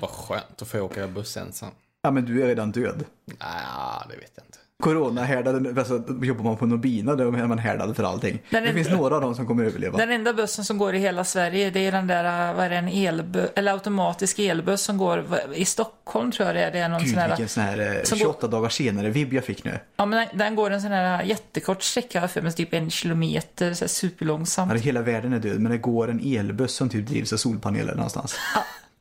Vad 0.00 0.10
skönt 0.10 0.62
att 0.62 0.68
få 0.68 0.80
åka 0.80 1.08
buss 1.08 1.36
ensam. 1.36 1.70
Ja 2.02 2.10
men 2.10 2.24
du 2.24 2.42
är 2.42 2.46
redan 2.46 2.72
död. 2.72 3.04
Nej, 3.24 3.36
det 4.10 4.16
vet 4.16 4.32
jag 4.34 4.44
inte. 4.46 4.58
Corona-härdade, 4.82 5.80
alltså, 5.80 6.02
jobbar 6.22 6.44
man 6.44 6.56
på 6.56 6.66
Nobina 6.66 7.14
då 7.14 7.24
är 7.28 7.46
man 7.46 7.58
härdad 7.58 7.96
för 7.96 8.02
allting. 8.04 8.42
Den 8.50 8.64
Det 8.64 8.72
finns 8.72 8.88
några 8.90 9.14
av 9.14 9.20
dem 9.20 9.34
som 9.34 9.46
kommer 9.46 9.64
överleva. 9.64 9.98
Den 9.98 10.10
enda 10.12 10.32
bussen 10.32 10.64
som 10.64 10.78
går 10.78 10.94
i 10.94 10.98
hela 10.98 11.24
Sverige 11.24 11.70
det 11.70 11.80
är 11.86 11.92
den 11.92 12.06
där, 12.06 12.54
vad 12.54 12.64
är 12.64 12.70
det, 12.70 12.76
en 12.76 12.88
elbuss, 12.88 13.50
eller 13.54 13.72
automatisk 13.72 14.38
elbuss 14.38 14.82
som 14.82 14.98
går 14.98 15.24
i 15.54 15.64
Stockholm 15.64 16.32
tror 16.32 16.46
jag 16.46 16.56
det 16.56 16.62
är. 16.62 16.72
Det 16.72 16.78
är 16.78 16.88
någon 16.88 17.00
Gud 17.00 17.10
sån 17.10 17.18
här, 17.18 17.28
vilken 17.28 17.48
sån 17.48 17.62
här 17.62 17.78
eh, 17.96 18.02
som 18.02 18.18
går- 18.18 18.24
28 18.24 18.46
dagar 18.48 18.68
senare 18.68 19.10
vibb 19.10 19.32
jag 19.32 19.44
fick 19.44 19.64
nu. 19.64 19.78
Ja, 19.96 20.06
men 20.06 20.18
den, 20.28 20.38
den 20.38 20.54
går 20.54 20.70
en 20.70 20.82
sån 20.82 20.90
här 20.92 21.22
jättekort 21.22 21.82
sträcka 21.82 22.28
för 22.28 22.42
mig, 22.42 22.52
typ 22.52 22.74
en 22.74 22.90
kilometer, 22.90 23.74
så 23.74 23.84
här 23.84 23.88
superlångsamt. 23.88 24.72
Ja, 24.72 24.78
hela 24.78 25.02
världen 25.02 25.32
är 25.32 25.38
död 25.38 25.60
men 25.60 25.72
det 25.72 25.78
går 25.78 26.10
en 26.10 26.20
elbuss 26.38 26.74
som 26.74 26.88
typ 26.88 27.06
drivs 27.06 27.32
av 27.32 27.36
solpaneler 27.36 27.94
någonstans. 27.94 28.34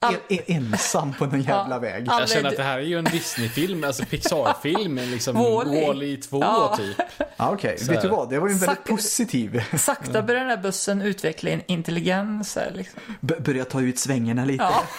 All- 0.07 0.15
En, 0.29 0.39
en, 0.47 0.65
ensam 0.73 1.13
på 1.13 1.25
någon 1.25 1.41
jävla 1.41 1.75
Ja, 1.75 1.79
väg. 1.79 2.07
Jag 2.07 2.29
känner 2.29 2.49
att 2.49 2.57
det 2.57 2.63
här 2.63 2.77
är 2.77 2.81
ju 2.83 2.99
en 2.99 3.05
Disney-film, 3.05 3.83
alltså 3.83 4.05
Pixar-film, 4.05 4.95
liksom 4.95 5.35
Wall-E. 5.35 5.87
Wall-E 5.87 6.17
2 6.17 6.39
Ja. 6.41 6.73
typ. 6.77 6.97
Ja, 7.37 7.49
Okej, 7.53 7.77
Så 7.79 7.91
vet 7.91 8.01
du 8.01 8.07
vad? 8.07 8.29
Det 8.29 8.39
var 8.39 8.47
ju 8.47 8.53
en 8.53 8.59
väldigt 8.59 8.77
Sack- 8.77 8.87
positiv. 8.89 9.63
Sakta 9.77 10.21
börjar 10.21 10.41
den 10.41 10.49
här 10.49 10.57
bussen 10.57 11.01
utveckla 11.01 11.49
en 11.49 11.61
intelligens. 11.67 12.55
Här, 12.55 12.71
liksom. 12.75 12.99
B- 13.19 13.35
börja 13.39 13.65
ta 13.65 13.81
ut 13.81 13.99
svängarna 13.99 14.45
lite. 14.45 14.63
Ja, 14.63 14.83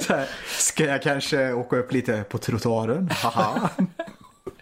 Så 0.00 0.14
här, 0.14 0.28
ska 0.58 0.84
jag 0.84 1.02
kanske 1.02 1.52
åka 1.52 1.76
upp 1.76 1.92
lite 1.92 2.24
på 2.28 2.38
trottoaren? 2.38 3.10
Haha. 3.22 3.68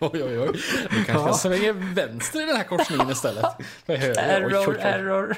Oj, 0.00 0.22
oj, 0.24 0.38
oj. 0.38 0.60
Du 0.90 1.04
kanske 1.04 1.28
Ja. 1.28 1.34
svänger 1.34 1.72
vänster 1.94 2.42
i 2.42 2.46
den 2.46 2.56
här 2.56 2.64
korsningen 2.64 3.10
istället. 3.10 3.44
För 3.86 3.96
höger. 3.96 4.46
Oj, 4.46 4.56
oj, 4.56 4.60
error, 4.60 4.68
oj. 4.68 4.76
error. 4.82 5.36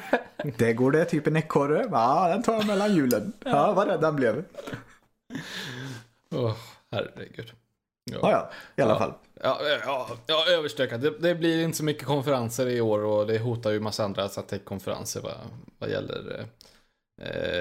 Där 0.58 0.72
går 0.72 0.90
det 0.92 1.04
typ 1.04 1.26
en 1.26 1.36
ekorre. 1.36 1.86
Ja, 1.90 2.28
den 2.28 2.42
tar 2.42 2.52
jag 2.54 2.66
mellan 2.66 2.94
hjulen. 2.94 3.32
Ja, 3.44 3.72
vad 3.72 3.88
rädd 3.88 4.04
han 4.04 4.16
blev. 4.16 4.44
Åh, 6.30 6.54
herregud. 6.92 7.52
Ja, 8.10 8.18
ja, 8.30 8.50
i 8.76 8.82
alla 8.82 8.92
Ja. 8.94 8.98
fall. 8.98 9.12
Ja, 9.42 9.58
ja, 9.84 10.08
ja 10.26 10.44
överstökat. 10.48 11.02
Det, 11.02 11.18
det 11.18 11.34
blir 11.34 11.62
inte 11.62 11.78
så 11.78 11.84
mycket 11.84 12.04
konferenser 12.06 12.66
i 12.68 12.80
år 12.80 13.04
och 13.04 13.26
det 13.26 13.38
hotar 13.38 13.70
ju 13.70 13.80
massa 13.80 14.04
andra 14.04 14.28
tech-konferenser 14.28 15.20
vad, 15.20 15.34
vad 15.78 15.90
gäller 15.90 16.38
eh, 16.40 16.46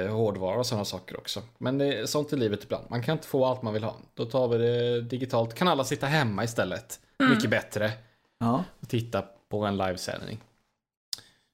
hårdvara 0.10 0.60
och 0.60 0.66
sådana 0.66 0.86
saker 0.86 1.18
också. 1.18 1.42
Men 1.58 1.78
det 1.78 1.98
är 1.98 2.06
sånt 2.06 2.34
i 2.34 2.36
livet 2.36 2.64
ibland. 2.64 2.86
Man 2.90 3.04
kan 3.04 3.14
inte 3.14 3.28
få 3.28 3.46
allt 3.46 3.62
man 3.62 3.74
vill 3.74 3.84
ha. 3.84 3.96
Då 4.14 4.26
tar 4.26 4.48
vi 4.48 4.58
det 4.58 5.02
digitalt. 5.02 5.54
Kan 5.54 5.68
alla 5.68 5.84
sitta 5.84 6.06
hemma 6.06 6.44
istället? 6.44 7.00
Mycket 7.30 7.50
bättre. 7.50 7.92
Ja. 8.40 8.64
Och 8.80 8.90
titta 8.90 9.24
på 9.50 9.66
en 9.66 9.78
livesändning. 9.78 10.40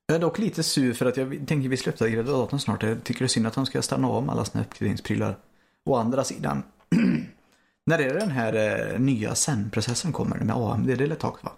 Jag 0.05 0.15
är 0.15 0.19
dock 0.19 0.39
lite 0.39 0.63
sur 0.63 0.93
för 0.93 1.05
att 1.05 1.17
jag 1.17 1.43
tänker 1.47 1.69
vi 1.69 1.77
släppte 1.77 2.21
datorn 2.21 2.59
snart. 2.59 2.83
Jag 2.83 3.03
tycker 3.03 3.19
det 3.19 3.25
är 3.25 3.27
synd 3.27 3.47
att 3.47 3.53
de 3.53 3.65
ska 3.65 3.81
stanna 3.81 4.07
av 4.07 4.23
med 4.23 4.33
alla 4.33 4.45
sina 4.45 4.63
uppgraderingsprylar. 4.63 5.37
Å 5.85 5.95
andra 5.95 6.23
sidan. 6.23 6.63
när 7.85 7.99
är 7.99 8.13
det 8.13 8.19
den 8.19 8.31
här 8.31 8.53
eh, 8.93 8.99
nya 8.99 9.35
Zen-processen 9.35 10.11
kommer 10.11 10.37
med 10.37 10.55
AMD? 10.55 10.87
Det 10.87 11.03
är 11.03 11.11
ett 11.11 11.19
tag 11.19 11.37
va? 11.41 11.51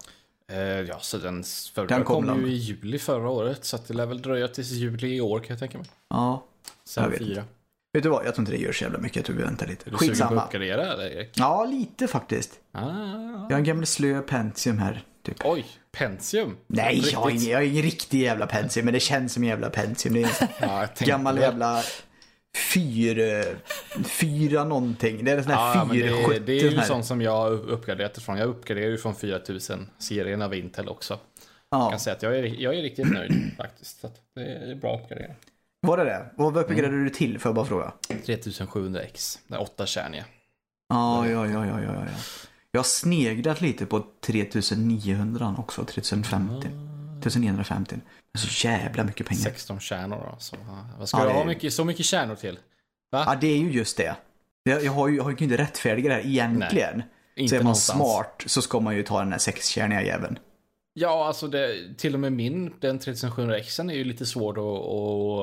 Eh, 0.52 0.58
ja, 0.82 1.00
så 1.00 1.18
den 1.18 1.44
förra 1.74 1.86
Den 1.88 2.04
kom 2.04 2.28
kom 2.28 2.42
ju 2.46 2.52
i 2.52 2.56
juli 2.56 3.00
förra 3.00 3.30
året. 3.30 3.66
Så 3.66 3.78
det 3.88 3.94
lär 3.94 4.06
väl 4.06 4.22
dröja 4.22 4.48
tills 4.48 4.70
juli 4.72 5.16
i 5.16 5.22
år 5.22 5.40
kan 5.40 5.48
jag 5.50 5.60
tänka 5.60 5.78
mig. 5.78 5.88
Ja. 6.10 6.46
Sen 6.88 7.04
Jag 7.04 7.10
vet 7.10 7.20
fyra. 7.20 7.44
Vet 7.94 8.04
du 8.04 8.10
vad? 8.10 8.26
Jag 8.26 8.36
tror 8.36 8.42
inte 8.42 8.52
det 8.52 8.58
gör 8.64 8.72
så 8.72 8.84
jävla 8.84 9.00
mycket. 9.00 9.16
Jag 9.16 9.26
tror 9.26 9.36
vi 9.36 9.44
väntar 9.44 9.68
lite. 9.68 9.90
Är 9.90 9.92
du 9.92 9.98
sugen 9.98 10.08
på 10.18 10.24
att 10.24 10.30
Skitsamma. 10.30 10.46
uppgradera 10.46 10.94
eller 10.94 11.06
Erik? 11.12 11.30
Ja, 11.34 11.66
lite 11.66 12.08
faktiskt. 12.08 12.60
Ah, 12.72 12.82
Jag 12.82 13.52
har 13.52 13.58
en 13.58 13.64
gammal 13.64 13.86
slö 13.86 14.22
Pentium 14.22 14.78
här. 14.78 15.04
Typ. 15.24 15.38
oj, 15.46 15.66
Pentium. 15.92 16.58
Nej, 16.68 17.04
jag 17.12 17.20
har, 17.20 17.30
ingen, 17.30 17.44
jag 17.44 17.58
har 17.58 17.64
ingen 17.64 17.84
riktig 17.84 18.22
jävla 18.22 18.48
Pentium, 18.48 18.86
men 18.86 18.94
det 18.94 19.00
känns 19.00 19.34
som 19.34 19.44
en 19.44 19.50
jävla 19.50 19.70
Pentium. 19.70 20.14
Det 20.14 20.22
är 20.24 20.44
en 20.44 20.48
Ja, 20.60 20.88
gammal 21.00 21.38
jävla 21.38 21.84
fyr, 22.56 23.20
eh, 23.20 24.04
fyra 24.04 24.64
någonting. 24.64 25.26
Det 25.26 25.32
är 25.32 25.38
en 25.38 25.44
sån 25.44 25.54
här 25.54 25.76
ja, 25.76 25.90
fyrskytte. 25.92 26.40
Det, 26.40 26.46
det 26.46 26.60
är 26.60 26.72
ju 26.72 26.82
sånt 26.82 27.06
som 27.06 27.22
jag 27.22 27.52
uppgraderat 27.52 28.18
ifrån. 28.18 28.38
Jag 28.38 28.50
uppgraderar 28.50 28.88
ju 28.88 28.98
från 28.98 29.16
4000 29.16 29.90
serien 29.98 30.42
av 30.42 30.56
Intel 30.56 30.90
också. 30.90 31.20
Ja. 31.70 31.84
Jag 31.84 31.90
kan 31.90 32.00
säga 32.00 32.16
att 32.16 32.24
jag 32.24 32.38
är, 32.38 32.44
jag 32.44 32.76
är 32.76 32.82
riktigt 32.82 33.12
nöjd 33.12 33.52
faktiskt. 33.58 34.02
Så 34.02 34.10
det 34.36 34.42
är 34.42 34.76
bra 34.76 35.00
uppgradering. 35.00 35.36
Var 35.82 35.98
det 35.98 36.04
det? 36.04 36.26
Vad 36.36 36.58
uppgraderade 36.58 36.94
mm. 36.94 37.04
du 37.04 37.10
till 37.10 37.40
för 37.40 37.50
jag 37.50 37.56
bara 37.56 37.66
fråga? 37.66 37.94
3700X, 38.10 39.40
den 39.48 39.60
åtta 39.60 39.86
kärniga. 39.86 40.26
Ja, 40.90 41.30
ja, 41.30 41.48
ja, 41.48 41.66
ja, 41.66 41.82
ja, 41.82 41.94
ja. 41.94 42.06
Jag 42.72 42.80
har 42.80 42.84
sneglat 42.84 43.62
lite 43.62 43.86
på 43.86 44.06
3900 44.26 45.56
också, 45.58 45.86
3050. 45.86 46.68
Mm. 46.68 46.85
1950. 47.30 47.96
Så 48.38 48.68
jävla 48.68 49.04
mycket 49.04 49.28
pengar. 49.28 49.42
16 49.42 49.80
kärnor 49.80 50.18
då. 50.32 50.36
Så, 50.40 50.56
vad 51.00 51.10
ska 51.10 51.20
ja, 51.20 51.26
du 51.26 51.32
ha 51.32 51.46
mycket, 51.46 51.74
så 51.74 51.86
mycket 51.86 52.06
kärnor 52.06 52.36
till? 52.36 52.60
Va? 53.12 53.24
Ja, 53.28 53.38
det 53.42 53.48
är 53.48 53.58
ju 53.58 53.72
just 53.72 53.98
det. 53.98 54.16
Jag, 54.64 54.84
jag 54.84 54.92
har, 54.92 55.08
ju, 55.08 55.16
jag 55.16 55.24
har 55.24 55.42
inte 55.42 55.58
rättfärdiga 55.58 56.10
det 56.10 56.16
här 56.16 56.26
egentligen. 56.26 56.98
Nej, 56.98 57.06
inte 57.36 57.50
så 57.50 57.56
är 57.56 57.60
man 57.60 57.64
någonstans. 57.64 58.00
smart 58.00 58.44
så 58.46 58.62
ska 58.62 58.80
man 58.80 58.96
ju 58.96 59.04
ta 59.04 59.20
den 59.20 59.32
här 59.32 59.40
sexkärniga 59.40 60.04
jäveln. 60.04 60.40
Ja, 60.94 61.28
alltså 61.28 61.48
det, 61.48 61.98
till 61.98 62.14
och 62.14 62.20
med 62.20 62.34
min, 62.34 62.74
den 62.80 63.00
3700 63.00 63.58
x 63.58 63.80
är 63.80 63.84
ju 63.84 64.04
lite 64.04 64.26
svår 64.26 64.52
att, 64.52 64.90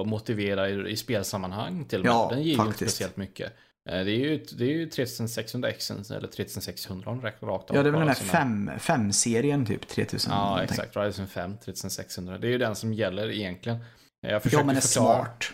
att 0.00 0.08
motivera 0.08 0.68
i, 0.68 0.90
i 0.90 0.96
spelsammanhang 0.96 1.84
till 1.84 1.98
och 1.98 2.04
med. 2.04 2.12
Ja, 2.12 2.28
den 2.30 2.42
ger 2.42 2.56
faktiskt. 2.56 2.80
ju 2.80 2.84
inte 2.84 2.92
speciellt 2.92 3.16
mycket. 3.16 3.52
Eh, 3.90 4.04
Det 4.04 4.10
är 4.10 4.18
ju, 4.18 4.44
det 4.58 4.64
är 4.64 4.68
ju 4.68 4.88
3600X 4.88 6.14
eller 6.16 6.28
3600 6.28 7.10
om 7.10 7.20
räknar 7.22 7.48
rakt 7.48 7.70
av. 7.70 7.76
Ja, 7.76 7.82
det 7.82 7.88
är 7.88 7.90
väl 7.92 8.00
den 8.00 8.08
här 8.08 8.16
Bara 8.16 8.24
fem, 8.24 8.70
fem-serien 8.78 9.66
typ, 9.66 9.88
3000. 9.88 10.32
Ja, 10.32 10.44
någonting. 10.44 10.64
exakt. 10.64 10.96
Ryzen 10.96 11.26
5 11.26 11.56
3600. 11.64 12.38
Det 12.38 12.46
är 12.46 12.50
ju 12.50 12.58
den 12.58 12.74
som 12.74 12.92
gäller 12.94 13.30
egentligen. 13.30 13.78
Jag 14.20 14.42
Ja, 14.52 14.64
man 14.64 14.76
är 14.76 14.80
förklara, 14.80 15.14
smart. 15.24 15.44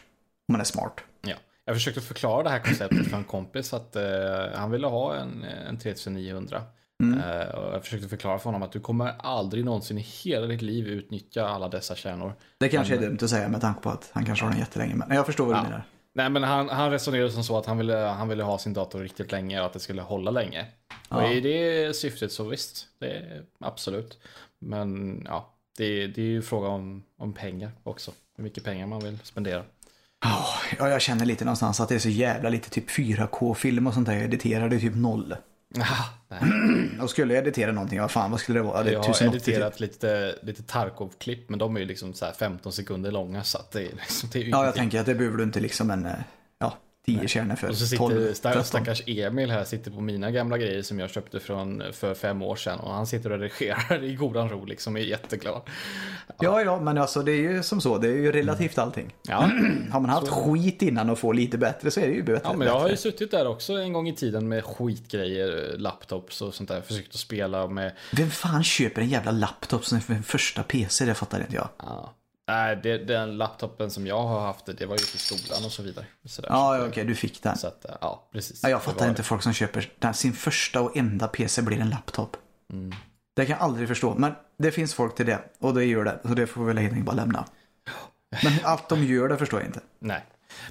Man 0.53 0.61
är 0.61 0.65
smart. 0.65 1.01
Ja, 1.23 1.35
jag 1.65 1.77
försökte 1.77 2.01
förklara 2.01 2.43
det 2.43 2.51
här 2.51 2.59
konceptet 2.59 3.07
för 3.07 3.17
en 3.17 3.25
kompis 3.25 3.73
att 3.73 3.97
eh, 3.97 4.03
han 4.55 4.71
ville 4.71 4.87
ha 4.87 5.17
en, 5.17 5.45
en 5.45 5.79
3900. 5.79 6.63
Mm. 7.03 7.21
Eh, 7.21 7.49
och 7.49 7.75
jag 7.75 7.83
försökte 7.85 8.09
förklara 8.09 8.39
för 8.39 8.45
honom 8.45 8.63
att 8.63 8.73
du 8.73 8.81
kommer 8.81 9.15
aldrig 9.19 9.65
någonsin 9.65 9.99
i 9.99 10.01
hela 10.01 10.47
ditt 10.47 10.63
liv 10.63 10.87
utnyttja 10.87 11.49
alla 11.49 11.69
dessa 11.69 11.95
kärnor. 11.95 12.35
Det 12.61 12.69
kanske 12.69 12.95
är 12.95 13.01
dumt 13.01 13.19
att 13.23 13.31
säga 13.31 13.49
med 13.49 13.61
tanke 13.61 13.81
på 13.81 13.91
att 13.91 14.11
han 14.13 14.25
kanske 14.25 14.45
har 14.45 14.51
den 14.51 14.61
jättelänge. 14.61 14.95
Men 14.95 15.17
jag 15.17 15.27
förstår 15.27 15.47
vad 15.47 15.55
du 15.55 15.59
Ja. 15.59 15.63
menar. 15.63 15.83
Nej 16.19 16.31
men 16.31 16.43
han, 16.43 16.69
han 16.69 16.91
resonerade 16.91 17.31
som 17.31 17.45
så 17.45 17.59
att 17.59 17.67
han 17.67 17.79
ville, 17.79 17.97
han 17.97 18.29
ville 18.29 18.43
ha 18.43 18.59
sin 18.59 18.73
dator 18.73 19.01
riktigt 19.01 19.33
länge 19.33 19.61
och 19.61 19.67
att 19.67 19.73
det 19.73 19.81
skulle 19.81 20.03
hålla 20.03 20.31
länge. 20.31 20.67
Och 21.09 21.23
Ja. 21.23 21.33
i 21.33 21.41
det 21.41 21.97
syftet 21.97 22.33
så 22.33 22.45
visst, 22.45 22.87
det 22.99 23.07
är 23.11 23.43
absolut. 23.61 24.19
Men 24.61 25.23
ja, 25.29 25.55
det, 25.77 26.07
det 26.07 26.21
är 26.23 26.27
ju 26.27 26.43
fråga 26.43 26.69
om, 26.69 27.03
om 27.19 27.33
pengar 27.33 27.71
också. 27.83 28.13
Hur 28.37 28.45
mycket 28.45 28.65
pengar 28.65 28.87
man 28.87 29.01
vill 29.01 29.19
spendera. 29.23 29.63
Ja, 30.79 30.89
jag 30.89 31.01
känner 31.03 31.25
lite 31.27 31.45
någonstans 31.45 31.81
att 31.81 31.89
det 31.89 31.95
är 31.95 31.99
så 31.99 32.09
jävla 32.09 32.49
lite 32.49 32.71
typ 32.71 32.91
4K-film 32.91 33.87
och 33.87 33.95
sånt 33.95 34.07
där. 34.07 34.15
Jag 34.15 34.25
editerar 34.25 34.69
det 34.69 34.79
typ 34.79 34.97
noll. 34.97 35.37
Ah. 35.81 36.05
Och 37.03 37.11
skulle 37.11 37.35
jag 37.35 37.43
editera 37.43 37.73
någonting, 37.73 38.01
vad 38.01 38.11
fan 38.11 38.31
vad 38.31 38.41
skulle 38.41 38.59
det 38.59 38.63
vara? 38.63 38.83
Det 38.83 38.91
Jag 38.93 38.99
har 38.99 39.11
1080 39.11 39.39
typ. 39.41 39.49
editerat 39.49 39.81
lite, 39.81 40.35
lite 40.43 40.63
Tarkov-klipp 40.63 41.49
men 41.49 41.59
de 41.59 41.77
är 41.77 41.81
ju 41.81 41.87
liksom 41.87 42.15
så 42.15 42.25
här 42.25 42.33
15 42.33 42.73
sekunder 42.73 43.11
långa 43.13 43.45
så 43.45 43.59
att 43.59 43.71
det 43.71 43.81
är, 43.83 43.91
liksom, 43.93 44.29
det 44.33 44.39
är 44.39 44.49
Ja, 44.49 44.65
jag 44.65 44.75
tänker 44.75 45.01
att 45.01 45.07
det 45.07 45.15
behöver 45.15 45.37
du 45.37 45.45
inte 45.45 45.61
liksom 45.61 45.91
en, 45.91 46.07
eh, 46.07 46.13
ja, 46.59 46.75
10 47.07 47.29
kärnor 47.29 47.57
för 47.57 47.69
Och 47.69 47.77
så 47.77 47.97
12, 47.97 48.13
sitter 48.15 48.35
stack, 48.35 48.53
13. 48.53 48.65
stackars 48.65 49.03
Emil 49.07 49.51
här, 49.51 49.65
sitter 49.65 49.91
på 49.91 50.01
mina 50.01 50.31
gamla 50.31 50.59
grejer 50.59 50.83
som 50.83 50.99
jag 50.99 51.11
köpte 51.11 51.41
från 51.41 51.83
för 51.93 52.15
fem 52.15 52.43
år 52.43 52.57
sedan 52.57 52.81
och 52.81 52.95
han 52.95 53.07
sitter 53.07 53.33
och 53.33 53.39
redigerar 53.39 54.05
i 54.05 54.15
godan 54.15 54.49
ro 54.49 54.65
liksom, 54.65 54.97
är 54.97 55.01
jätteglad. 55.01 55.63
Ja, 56.39 56.63
ja, 56.63 56.81
men 56.81 56.99
alltså 56.99 57.23
det 57.23 57.33
är 57.33 57.53
ju 57.53 57.63
som 57.63 57.81
så. 57.81 57.99
Det 57.99 58.09
är 58.09 58.17
ju 58.17 58.33
relativt 58.33 58.79
allting. 58.79 59.15
Ja, 59.29 59.51
Har 59.91 60.01
man 60.01 60.11
haft 60.11 60.29
skit 60.29 60.83
innan 60.83 61.11
och 61.11 61.19
får 61.19 61.35
lite 61.35 61.59
bättre 61.59 61.91
så 61.91 62.01
är 62.01 62.07
det 62.07 62.13
ju 62.15 62.23
bättre. 62.23 62.41
ja 62.45 62.53
men 62.57 62.67
jag 62.69 62.81
har 62.81 62.89
ju 62.89 62.97
suttit 62.97 63.31
där 63.31 63.47
också 63.47 63.73
en 63.73 63.93
gång 63.93 64.09
i 64.09 64.15
tiden 64.15 64.49
med 64.49 64.65
skitgrejer, 64.65 65.79
laptops 65.79 66.43
och 66.43 66.55
sånt 66.55 66.69
där, 66.69 66.81
försökt 66.81 67.15
att 67.15 67.21
spela 67.21 67.67
med, 67.67 67.93
Vem 68.13 68.31
fan 68.31 68.65
köper 68.65 69.03
en 69.03 69.09
jävla 69.09 69.31
laptop 69.31 69.85
som 69.85 70.01
för 70.01 70.15
en 70.15 70.23
första 70.23 70.63
PC? 70.63 71.05
Det 71.05 71.15
fattar 71.15 71.41
inte 71.41 71.55
jag. 71.55 71.69
ja. 71.79 72.15
Nej, 72.49 72.77
det, 72.83 72.99
den 72.99 73.37
laptopen 73.37 73.91
som 73.91 74.07
jag 74.07 74.23
har 74.23 74.41
haft, 74.41 74.67
det 74.67 74.87
var 74.87 74.95
ju 74.95 74.99
till 74.99 75.19
skolan 75.19 75.65
och 75.65 75.73
så 75.73 75.83
vidare. 75.83 76.07
Så 76.25 76.43
där. 76.43 76.49
Ja, 76.49 76.87
okej, 76.87 77.05
du 77.05 77.15
fick 77.15 77.43
den. 77.43 77.59
Så 77.59 77.67
att, 77.67 77.87
ja, 78.01 78.29
precis. 78.33 78.63
Ja, 78.63 78.69
jag 78.69 78.83
fattar 78.83 79.09
inte 79.09 79.21
det. 79.23 79.27
folk 79.27 79.43
som 79.43 79.53
köper 79.53 79.93
den, 79.99 80.15
sin 80.15 80.33
första 80.33 80.81
och 80.81 80.97
enda 80.97 81.29
PC 81.29 81.63
blir 81.63 81.81
en 81.81 81.91
laptop. 81.91 82.37
Mm. 82.73 82.93
Det 83.37 83.47
kan 83.47 83.57
jag 83.57 83.65
aldrig 83.65 83.89
förstå. 83.89 84.15
Men 84.15 84.33
det 84.59 84.71
finns 84.71 84.95
folk 84.95 85.15
till 85.15 85.27
det. 85.27 85.39
Och 85.59 85.75
det 85.75 85.85
gör 85.85 86.05
det. 86.05 86.21
Så 86.23 86.29
det 86.29 86.47
får 86.47 86.61
vi 86.61 86.67
väl 86.67 86.79
helt 86.79 86.93
enkelt 86.93 87.07
bara 87.07 87.17
lämna. 87.17 87.45
Men 88.43 88.53
allt 88.63 88.89
de 88.89 89.05
gör 89.05 89.29
det 89.29 89.37
förstår 89.37 89.61
jag 89.61 89.69
inte. 89.69 89.81
Nej. 89.99 90.25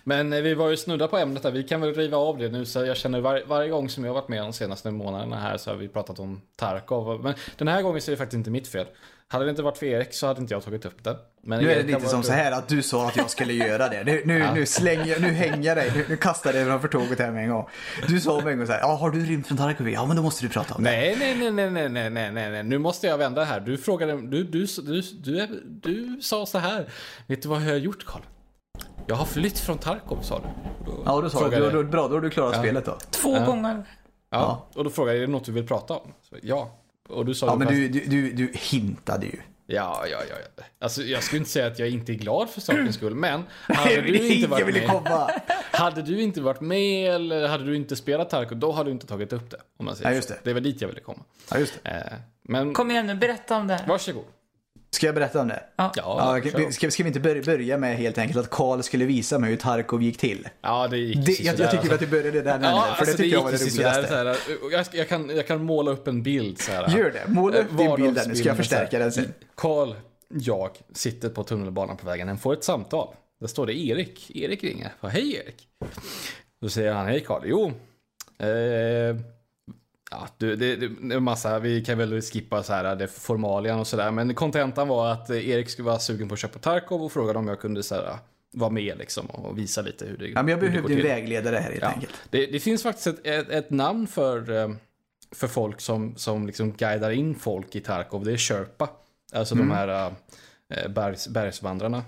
Men 0.04 0.34
eh, 0.34 0.42
vi 0.42 0.54
var 0.54 0.70
ju 0.70 0.78
snudda 0.78 1.08
på 1.08 1.18
ämnet 1.18 1.44
där. 1.44 1.52
Vi 1.52 1.64
kan 1.64 1.82
väl 1.82 1.94
riva 1.94 2.18
av 2.18 2.38
det 2.38 2.50
nu. 2.50 2.66
Så 2.66 2.86
jag 2.86 2.98
känner 2.98 3.22
var, 3.22 3.44
varje 3.48 3.70
gång 3.70 3.90
som 3.90 4.04
jag 4.04 4.12
har 4.12 4.22
varit 4.22 4.30
med 4.30 4.44
de 4.44 4.54
senaste 4.54 4.92
månaderna 4.92 5.40
här 5.40 5.58
så 5.58 5.70
har 5.70 5.78
vi 5.78 5.88
pratat 5.88 6.20
om 6.20 6.42
Tarkov. 6.56 7.24
Men 7.24 7.34
den 7.58 7.68
här 7.68 7.82
gången 7.82 8.02
så 8.02 8.12
är 8.12 8.14
det 8.14 8.18
faktiskt 8.18 8.38
inte 8.38 8.50
mitt 8.50 8.68
fel. 8.68 8.88
Hade 9.30 9.46
det 9.46 9.50
inte 9.50 9.62
varit 9.62 9.78
för 9.78 9.86
Erik 9.86 10.14
så 10.14 10.28
hade 10.28 10.42
inte 10.42 10.54
jag 10.54 10.64
tagit 10.64 10.86
upp 10.86 11.04
det. 11.04 11.18
Men 11.44 11.64
nu 11.64 11.72
är 11.72 11.76
det 11.76 11.84
lite 11.84 12.08
som 12.08 12.24
så 12.24 12.32
här 12.32 12.52
att 12.52 12.68
du 12.68 12.82
sa 12.82 13.08
att 13.08 13.16
jag 13.16 13.30
skulle 13.30 13.54
göra 13.54 13.90
det. 13.90 14.04
Nu, 14.04 14.22
nu, 14.26 14.40
ja. 14.40 14.54
nu 14.54 14.66
slänger 14.66 15.20
nu 15.20 15.28
hänger 15.28 15.68
jag 15.68 15.78
dig, 15.78 15.92
nu, 15.96 16.06
nu 16.10 16.18
kastar 16.18 16.50
jag 16.50 16.56
dig 16.56 16.66
framför 16.66 16.88
tåget 16.88 17.20
här 17.20 17.32
med 17.32 17.44
en 17.44 17.50
gång. 17.50 17.70
Du 18.08 18.20
sa 18.20 18.36
med 18.40 18.48
en 18.48 18.58
gång 18.58 18.68
så 18.68 18.74
här, 18.74 18.80
ja 18.80 18.96
har 18.96 19.12
du 19.12 19.26
rymt 19.26 19.48
från 19.48 19.58
Tarkovi? 19.58 19.94
Ja 19.94 20.06
men 20.06 20.16
då 20.16 20.24
måste 20.24 20.46
du 20.46 20.50
prata 20.50 20.76
om 20.76 20.84
nej, 20.84 21.16
det. 21.20 21.20
Nej, 21.20 21.52
nej, 21.52 21.52
nej, 21.52 21.90
nej, 21.90 22.10
nej, 22.10 22.32
nej, 22.32 22.52
nej, 22.52 22.64
nu 22.64 22.78
måste 22.78 23.08
jag 23.08 23.18
vända 23.18 23.44
här. 23.44 23.60
Du 23.60 23.78
frågade, 23.78 24.22
du, 24.22 24.44
du, 24.44 24.66
du, 24.66 25.02
du, 25.24 25.62
du 25.64 26.22
sa 26.22 26.46
så 26.46 26.58
här, 26.58 26.90
vet 27.28 27.42
du 27.42 27.50
vad 27.50 27.62
jag 27.62 27.66
har 27.66 27.76
gjort 27.76 28.06
Karl? 28.06 28.22
Jag 29.08 29.16
har 29.16 29.26
flytt 29.26 29.60
från 29.60 29.78
Tarkov 29.78 30.22
sa 30.22 30.40
du. 30.40 30.48
Då 30.86 31.04
ja, 31.06 31.22
då 31.22 31.30
sa 31.30 31.50
du, 31.50 31.70
då, 31.70 31.84
bra, 31.84 32.08
då 32.08 32.14
har 32.14 32.22
du 32.22 32.30
klarat 32.30 32.56
ja. 32.56 32.62
spelet 32.62 32.86
då. 32.86 32.98
Två 33.12 33.36
ja. 33.36 33.46
gånger. 33.46 33.84
Ja. 34.30 34.68
och 34.76 34.84
då 34.84 34.90
frågade 34.90 35.18
jag, 35.18 35.24
är 35.24 35.28
det 35.28 35.34
något 35.34 35.46
du 35.46 35.52
vill 35.52 35.68
prata 35.68 35.94
om? 35.94 36.14
Så, 36.30 36.36
ja. 36.42 36.72
Och 37.10 37.26
du 37.26 37.36
sa 37.36 37.46
Ja, 37.46 37.54
ju 37.54 37.58
men 37.60 37.68
fast- 37.68 37.78
du, 37.78 37.88
du, 37.90 38.32
du, 38.34 38.52
hintade 38.54 39.26
ju. 39.26 39.40
Ja, 39.70 40.06
ja, 40.12 40.18
ja. 40.30 40.64
Alltså, 40.80 41.02
jag 41.04 41.24
skulle 41.24 41.38
inte 41.40 41.50
säga 41.52 41.68
att 41.68 41.80
jag 41.80 41.90
inte 41.90 42.12
är 42.12 42.16
glad 42.16 42.50
för 42.50 42.62
sakens 42.62 42.96
skull, 42.96 43.16
men 43.16 43.44
hade 43.62 44.02
du 44.02 44.28
inte 44.28 44.48
varit 44.48 44.74
med, 44.74 45.32
hade 45.72 46.02
du 46.02 46.22
inte 46.22 46.42
varit 46.42 46.62
med 46.62 47.12
eller 47.16 47.48
hade 47.48 47.64
du 47.64 47.76
inte 47.76 47.96
spelat 47.96 48.30
Tarkov, 48.30 48.58
då 48.58 48.72
hade 48.72 48.90
du 48.90 48.92
inte 48.94 49.08
tagit 49.08 49.34
upp 49.34 49.50
det. 49.52 49.58
Om 49.80 49.86
man 49.86 49.96
säger 49.96 50.10
Ja, 50.10 50.16
just 50.16 50.28
så. 50.28 50.34
det. 50.34 50.40
det 50.44 50.54
var 50.54 50.62
dit 50.62 50.82
jag 50.82 50.88
ville 50.88 51.02
komma. 51.02 51.24
Ja, 51.52 51.58
just 51.60 51.84
det. 51.84 51.90
Eh, 51.90 52.18
men 52.44 52.74
Kom 52.74 52.92
igen 52.92 53.08
nu, 53.08 53.16
berätta 53.16 53.58
om 53.58 53.68
det. 53.68 53.74
här. 53.74 53.88
varsågod. 53.88 54.24
Ska 54.92 55.06
jag 55.06 55.16
berätta 55.16 55.42
om 55.42 55.48
det? 55.48 55.64
Ja. 55.76 55.92
Ja, 55.96 56.42
ska, 56.72 56.92
ska 56.92 57.04
vi 57.04 57.08
inte 57.08 57.20
börja, 57.20 57.78
med 57.78 57.98
helt 57.98 58.18
enkelt 58.18 58.40
att 58.40 58.50
Karl 58.50 58.82
skulle 58.82 59.06
visa 59.06 59.40
mig 59.40 59.50
hur 59.50 59.58
Tarkov 59.58 60.04
gick 60.04 60.18
till? 60.18 60.50
ja 60.62 60.88
det 60.88 60.98
gick 60.98 61.26
Det, 61.26 61.40
jag, 61.40 61.60
jag 61.60 61.72
tycker 61.72 61.78
alltså. 61.78 61.94
att 61.94 62.00
du 62.00 62.08
började 62.08 62.42
där 62.42 62.60
nu, 62.60 62.66
Ja, 62.66 62.82
för 62.82 62.88
alltså, 62.90 63.06
det 63.06 63.18
tycker 63.24 63.36
jag 63.38 63.44
var 63.44 63.52
det 63.52 63.58
roligaste. 63.58 64.08
så 64.08 64.16
här, 64.16 64.38
jag, 64.72 64.86
jag, 64.92 65.10
kan, 65.10 65.30
jag 65.36 65.48
kan 65.48 65.64
måla 65.64 65.92
upp 65.92 66.08
en 66.08 66.24
bild 66.24 66.62
så 66.62 66.72
här. 66.72 66.98
Gör 66.98 67.12
det, 67.12 67.24
måla 67.28 67.58
upp 67.58 67.72
Eh, 67.72 67.78
din 67.78 67.96
bild 67.96 68.16
där 68.16 68.26
nu, 68.28 68.36
ska 68.36 68.48
jag 68.48 68.58
förstärka 68.58 69.00
den 69.00 69.12
sen. 69.12 69.34
Karl, 69.56 69.94
jag, 70.30 70.70
sitter 70.94 71.30
på 71.30 71.44
tunnelbanan 71.44 71.98
på 71.98 72.06
vägen 72.06 72.28
hem, 72.28 72.38
får 72.38 72.54
ett 72.54 72.64
samtal. 72.64 73.08
Där 73.40 73.48
står 73.48 73.66
det 73.66 73.74
Erik. 73.80 74.32
Erik 74.36 74.64
ringer. 74.64 74.92
Hej 75.02 75.36
Erik. 75.36 75.68
Då 76.62 76.70
säger 76.70 76.94
han, 76.94 77.06
hej 77.06 77.20
Karl. 77.28 77.42
Jo, 77.46 77.72
eh, 78.40 79.16
ja, 80.12 80.28
du, 80.38 80.56
det, 80.56 80.76
det, 80.76 81.16
är 81.16 81.20
massa, 81.20 81.60
vi 81.60 81.86
kan 81.86 81.98
väl 81.98 82.22
skippa 82.22 82.64
så 82.64 82.74
här, 82.74 82.96
det 82.96 83.08
formalian 83.08 83.80
och 83.80 83.88
sådär. 83.88 84.12
Men 84.12 84.36
kontentan 84.36 84.88
var 84.88 85.12
att 85.12 85.30
Erik 85.30 85.70
skulle 85.70 85.86
vara 85.86 86.00
sugen 86.00 86.28
på 86.28 86.34
att 86.34 86.40
köpa 86.40 86.60
Tarkov 86.60 87.04
och 87.04 87.12
frågade 87.12 87.40
om 87.40 87.48
jag 87.48 87.60
kunde 87.60 87.84
så 87.84 87.96
här, 87.96 88.18
vara 88.54 88.70
med 88.70 88.98
liksom 88.98 89.26
och 89.26 89.58
visa 89.58 89.82
lite 89.82 90.06
hur 90.06 90.18
det, 90.18 90.28
Ja, 90.28 90.44
men 90.44 90.48
jag 90.48 90.60
behövde 90.60 90.94
en 90.94 91.02
vägledare 91.04 91.56
här 91.56 91.72
helt 91.72 91.82
Ja. 91.82 91.88
enkelt. 91.88 92.14
Det, 92.30 92.46
det 92.46 92.60
finns 92.60 92.84
faktiskt 92.84 93.08
ett, 93.08 93.26
ett, 93.28 93.50
ett 93.50 93.70
namn 93.70 94.08
för, 94.08 94.52
eh, 94.52 94.70
för 95.36 95.48
folk 95.48 95.82
som, 95.82 96.16
som 96.16 96.48
liksom 96.48 96.72
guidar 96.72 97.12
in 97.12 97.36
folk 97.36 97.76
i 97.76 97.80
Tarkov. 97.82 98.24
Det 98.26 98.32
är 98.32 98.38
Sherpa. 98.38 98.90
Alltså 99.34 99.56
de 99.56 99.72
här 99.72 100.14
eh, 100.74 100.88
bergs, 100.90 101.28
bergsvandrarna 101.28 102.04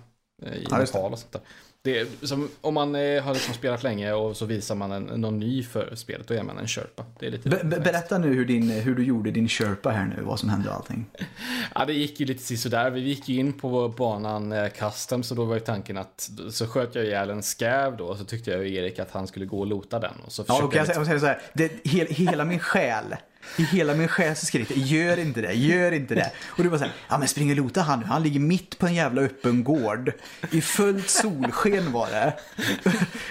eh, 0.46 0.54
i 0.54 0.68
Ja. 0.70 0.78
Nepal 0.78 1.12
och 1.12 1.20
sånt 1.20 1.32
där. 1.32 1.42
Det 1.84 2.08
som, 2.28 2.50
om 2.62 2.74
man 2.74 2.96
eh, 2.96 3.24
har 3.24 3.34
liksom 3.34 3.54
spelat 3.54 3.84
länge 3.84 4.14
och 4.14 4.38
så 4.38 4.46
visar 4.46 4.76
man 4.76 4.92
en, 4.92 5.04
någon 5.04 5.40
ny 5.40 5.64
för 5.64 5.96
spelet, 5.96 6.28
då 6.28 6.34
är 6.34 6.44
man 6.44 6.58
en 6.58 6.68
Sherpa. 6.68 7.06
Det 7.20 7.28
är 7.28 7.32
lite 7.32 7.50
Be, 7.50 7.64
be, 7.64 7.80
berätta 7.80 8.18
nu 8.18 8.34
hur, 8.34 8.46
din, 8.46 8.70
hur 8.70 8.96
du 8.96 9.04
gjorde 9.04 9.32
din 9.32 9.48
Sherpa 9.50 9.90
här 9.90 10.06
nu, 10.18 10.24
vad 10.24 10.40
som 10.40 10.50
hände 10.50 10.70
och 10.70 10.76
allting. 10.76 11.06
Ja, 11.76 11.86
det 11.86 11.94
gick 11.94 12.20
ju 12.20 12.26
lite 12.26 12.44
sisådär. 12.44 12.92
Vi 12.92 13.00
gick 13.00 13.30
ju 13.30 13.40
in 13.40 13.54
på 13.54 13.90
banan 13.90 14.52
eh, 14.52 14.70
custom, 14.70 15.24
så 15.24 15.36
då 15.36 15.46
var 15.46 15.54
ju 15.56 15.60
tanken 15.60 15.98
att 15.98 16.30
så 16.52 16.68
sköt 16.68 16.96
jag 16.96 17.06
ihjäl 17.06 17.30
en 17.30 17.42
skäv 17.42 17.98
då, 17.98 18.06
och 18.06 18.18
så 18.18 18.24
tyckte 18.26 18.52
jag 18.52 18.68
ju 18.68 18.76
Erik 18.76 19.00
att 19.00 19.12
han 19.12 19.28
skulle 19.28 19.46
gå 19.46 19.60
och 19.60 19.68
lota 19.68 20.00
den. 20.00 20.14
Och 20.26 20.32
så 20.32 20.44
Ja, 20.48 20.64
och 20.64 20.76
jag, 20.76 20.86
säger- 20.88 21.00
jag 21.00 21.06
säger 21.08 21.20
så 21.20 21.26
här, 21.26 21.42
det, 21.54 21.72
hela 22.12 22.46
min 22.46 22.60
själ, 22.60 23.16
i 23.58 23.64
hela 23.64 23.94
min 23.94 24.08
själ 24.08 24.36
så 24.36 24.46
skriker 24.46 24.76
det, 24.76 24.82
gör 24.82 25.18
inte 25.20 25.42
det, 25.42 25.54
gör 25.54 25.92
inte 25.92 26.16
det. 26.16 26.32
Och 26.46 26.64
du 26.64 26.70
bara 26.70 26.80
såhär, 26.80 26.94
ja 27.10 27.18
men 27.18 27.28
spring 27.28 27.50
och 27.52 27.58
lota 27.58 27.82
han 27.82 28.00
nu, 28.00 28.06
han 28.06 28.24
ligger 28.24 28.40
mitt 28.40 28.80
på 28.80 28.88
en 28.88 28.94
jävla 28.94 29.22
öppen 29.22 29.64
gård. 29.64 30.12
I 30.52 30.62
fullt 30.62 31.10
solsken 31.10 31.92
var 31.92 32.08
det. 32.10 32.34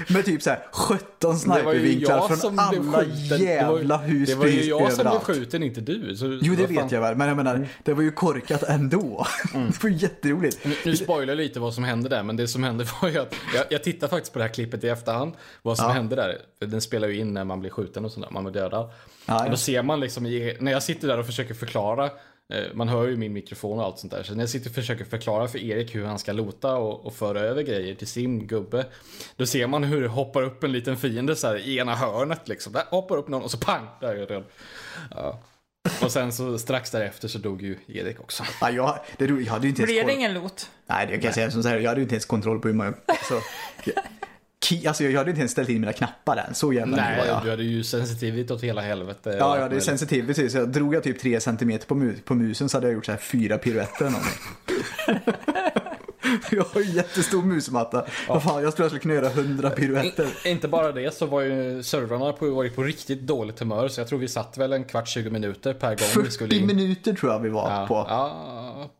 Med 0.08 0.24
typ 0.24 0.42
såhär 0.42 0.62
17 0.72 0.98
Det 1.20 1.26
var 1.26 1.32
ju 1.34 1.38
snipervinklar 1.38 2.16
jag 2.16 2.40
från 2.40 2.58
alla 2.58 3.04
jävla 3.38 3.96
hus 3.96 4.28
Det 4.28 4.34
var 4.34 4.46
ju 4.46 4.64
jag 4.64 4.92
som 4.92 5.04
blev 5.10 5.20
skjuten, 5.20 5.62
inte 5.62 5.80
du. 5.80 6.16
Så, 6.16 6.38
Jo, 6.42 6.54
det 6.54 6.66
vet 6.66 6.92
jag 6.92 7.00
väl, 7.00 7.16
men 7.16 7.28
jag 7.28 7.36
menar, 7.36 7.68
det 7.84 7.92
var 7.94 8.02
ju 8.02 8.10
korkat 8.10 8.62
ändå. 8.62 9.26
Det 9.52 9.82
var 9.82 9.90
ju 9.90 9.96
jätteroligt. 9.96 10.64
Nu, 10.64 10.74
nu 10.84 10.96
spoilar 10.96 11.32
jag 11.34 11.36
lite 11.36 11.60
vad 11.60 11.74
som 11.74 11.84
hände 11.84 12.08
där, 12.08 12.22
men 12.22 12.36
det 12.36 12.48
som 12.48 12.64
hände 12.64 12.86
var 13.02 13.08
ju 13.08 13.18
att 13.18 13.34
jag, 13.54 13.64
jag 13.70 13.84
tittar 13.84 14.08
faktiskt 14.08 14.32
på 14.32 14.38
det 14.38 14.44
här 14.44 14.52
klippet 14.52 14.84
i 14.84 14.88
efterhand, 14.88 15.32
vad 15.62 15.76
som 15.76 15.86
Ja. 15.86 15.92
hände 15.92 16.16
där. 16.16 16.38
För 16.58 16.66
Den 16.66 16.80
spelar 16.80 17.08
ju 17.08 17.16
in 17.16 17.34
när 17.34 17.44
man 17.44 17.60
blir 17.60 17.70
skjuten 17.70 18.04
och 18.04 18.12
sådär, 18.12 18.28
man 18.30 18.44
blir 18.44 18.54
dödad. 18.54 18.90
Ja, 19.26 19.40
Och 19.40 19.46
ja. 19.46 19.50
då 19.50 19.56
ser 19.56 19.82
man 19.82 20.00
liksom, 20.00 20.24
när 20.60 20.72
jag 20.72 20.82
sitter 20.82 21.08
där 21.08 21.18
och 21.18 21.26
försöker 21.26 21.54
förklara, 21.54 22.04
eh, 22.52 22.64
man 22.74 22.88
hör 22.88 23.06
ju 23.08 23.16
min 23.16 23.32
mikrofon 23.32 23.78
och 23.78 23.84
allt 23.84 23.98
sånt 23.98 24.12
där, 24.12 24.22
så 24.22 24.34
när 24.34 24.42
jag 24.42 24.50
sitter 24.50 24.70
och 24.70 24.74
försöker 24.74 25.04
förklara 25.04 25.48
för 25.48 25.58
Erik 25.58 25.94
hur 25.94 26.04
han 26.04 26.18
ska 26.18 26.32
lota 26.32 26.76
och, 26.76 27.06
och 27.06 27.14
föra 27.14 27.40
över 27.40 27.62
grejer 27.62 27.94
till 27.94 28.06
sin 28.06 28.46
gubbe, 28.46 28.86
då 29.36 29.46
ser 29.46 29.66
man 29.66 29.84
hur 29.84 30.02
det 30.02 30.08
hoppar 30.08 30.42
upp 30.42 30.64
en 30.64 30.72
liten 30.72 30.96
fiende 30.96 31.36
så 31.36 31.46
här 31.46 31.56
i 31.56 31.78
ena 31.78 31.94
hörnet 31.94 32.48
liksom. 32.48 32.72
Där 32.72 32.84
hoppar 32.90 33.16
upp 33.16 33.28
någon 33.28 33.42
och 33.42 33.50
så 33.50 33.58
pang, 33.58 33.86
där 34.00 34.08
är 34.08 34.16
jag 34.16 34.28
död. 34.28 34.44
Ja. 35.10 35.38
Och 36.02 36.12
sen 36.12 36.32
så 36.32 36.58
strax 36.58 36.90
därefter 36.90 37.28
så 37.28 37.38
dog 37.38 37.62
ju 37.62 37.76
Erik 37.86 38.20
också. 38.20 38.44
Ja, 38.60 38.70
jag, 38.70 38.98
det, 39.16 39.24
jag 39.24 39.52
hade 39.52 39.66
ju 39.66 39.68
inte 39.68 39.82
ens 39.82 39.92
Blir 39.92 40.04
det 40.04 40.12
ingen 40.12 40.34
lot? 40.34 40.70
Nej, 40.86 41.06
det 41.06 41.12
kan 41.12 41.22
jag 41.22 41.34
säga 41.34 41.50
som 41.50 41.62
så 41.62 41.68
här. 41.68 41.76
Jag 41.78 41.88
hade 41.88 42.00
ju 42.00 42.02
inte 42.02 42.14
ens 42.14 42.24
kontroll 42.26 42.60
på 42.60 42.68
hur 42.68 42.74
man... 42.74 42.94
Alltså, 43.06 43.40
alltså 44.86 45.04
jag 45.04 45.18
hade 45.18 45.30
inte 45.30 45.40
ens 45.40 45.52
ställt 45.52 45.68
in 45.68 45.80
mina 45.80 45.92
knappar 45.92 46.36
än. 46.48 46.54
Så 46.54 46.72
jävla 46.72 46.96
ny 46.96 47.02
var 47.02 47.08
Nej, 47.08 47.26
jag. 47.28 47.44
du 47.44 47.50
hade 47.50 47.62
ju 47.64 47.84
sensitivitet 47.84 48.50
åt 48.50 48.62
hela 48.62 48.80
helvete. 48.80 49.36
Ja, 49.38 49.54
jag 49.56 49.62
hade 49.62 49.80
sensitivity. 49.80 50.48
Så 50.50 50.58
jag 50.58 50.68
drog 50.68 50.94
jag 50.94 51.02
typ 51.02 51.20
3 51.20 51.40
cm 51.40 51.78
på, 51.86 51.94
mu- 51.94 52.22
på 52.24 52.34
musen 52.34 52.68
så 52.68 52.76
hade 52.76 52.86
jag 52.86 52.94
gjort 52.94 53.06
så 53.06 53.12
här 53.12 53.18
fyra 53.18 53.58
piruetter 53.58 54.04
eller 54.06 54.10
någonting. 54.10 55.32
jag 56.50 56.64
har 56.64 56.80
ju 56.80 56.90
jättestor 56.90 57.42
musmatta. 57.42 58.04
Vad 58.28 58.42
fan, 58.42 58.62
jag 58.62 58.76
tror 58.76 58.84
jag 58.84 58.90
skulle 58.90 59.00
kunna 59.00 59.14
göra 59.14 59.26
100 59.42 59.70
piruetter. 59.70 60.26
I- 60.44 60.48
Inte 60.50 60.68
bara 60.68 60.92
det 60.92 61.14
så 61.14 61.26
var 61.26 61.40
ju 61.40 61.82
servrarna 61.82 62.32
på, 62.32 62.50
var 62.50 62.64
ju 62.64 62.70
på 62.70 62.82
riktigt 62.82 63.20
dåligt 63.20 63.58
humör 63.60 63.88
så 63.88 64.00
jag 64.00 64.08
tror 64.08 64.18
vi 64.18 64.28
satt 64.28 64.58
väl 64.58 64.72
en 64.72 64.84
kvart 64.84 65.08
20 65.08 65.30
minuter 65.30 65.74
per 65.74 65.88
gång 65.88 66.24
vi 66.24 66.30
skulle 66.30 66.48
40 66.50 66.60
in. 66.60 66.66
minuter 66.66 67.12
tror 67.12 67.32
jag 67.32 67.40
vi 67.40 67.48
var 67.48 67.70
Ja, 67.80 67.86
på. 67.86 67.94
ja, 67.94 68.57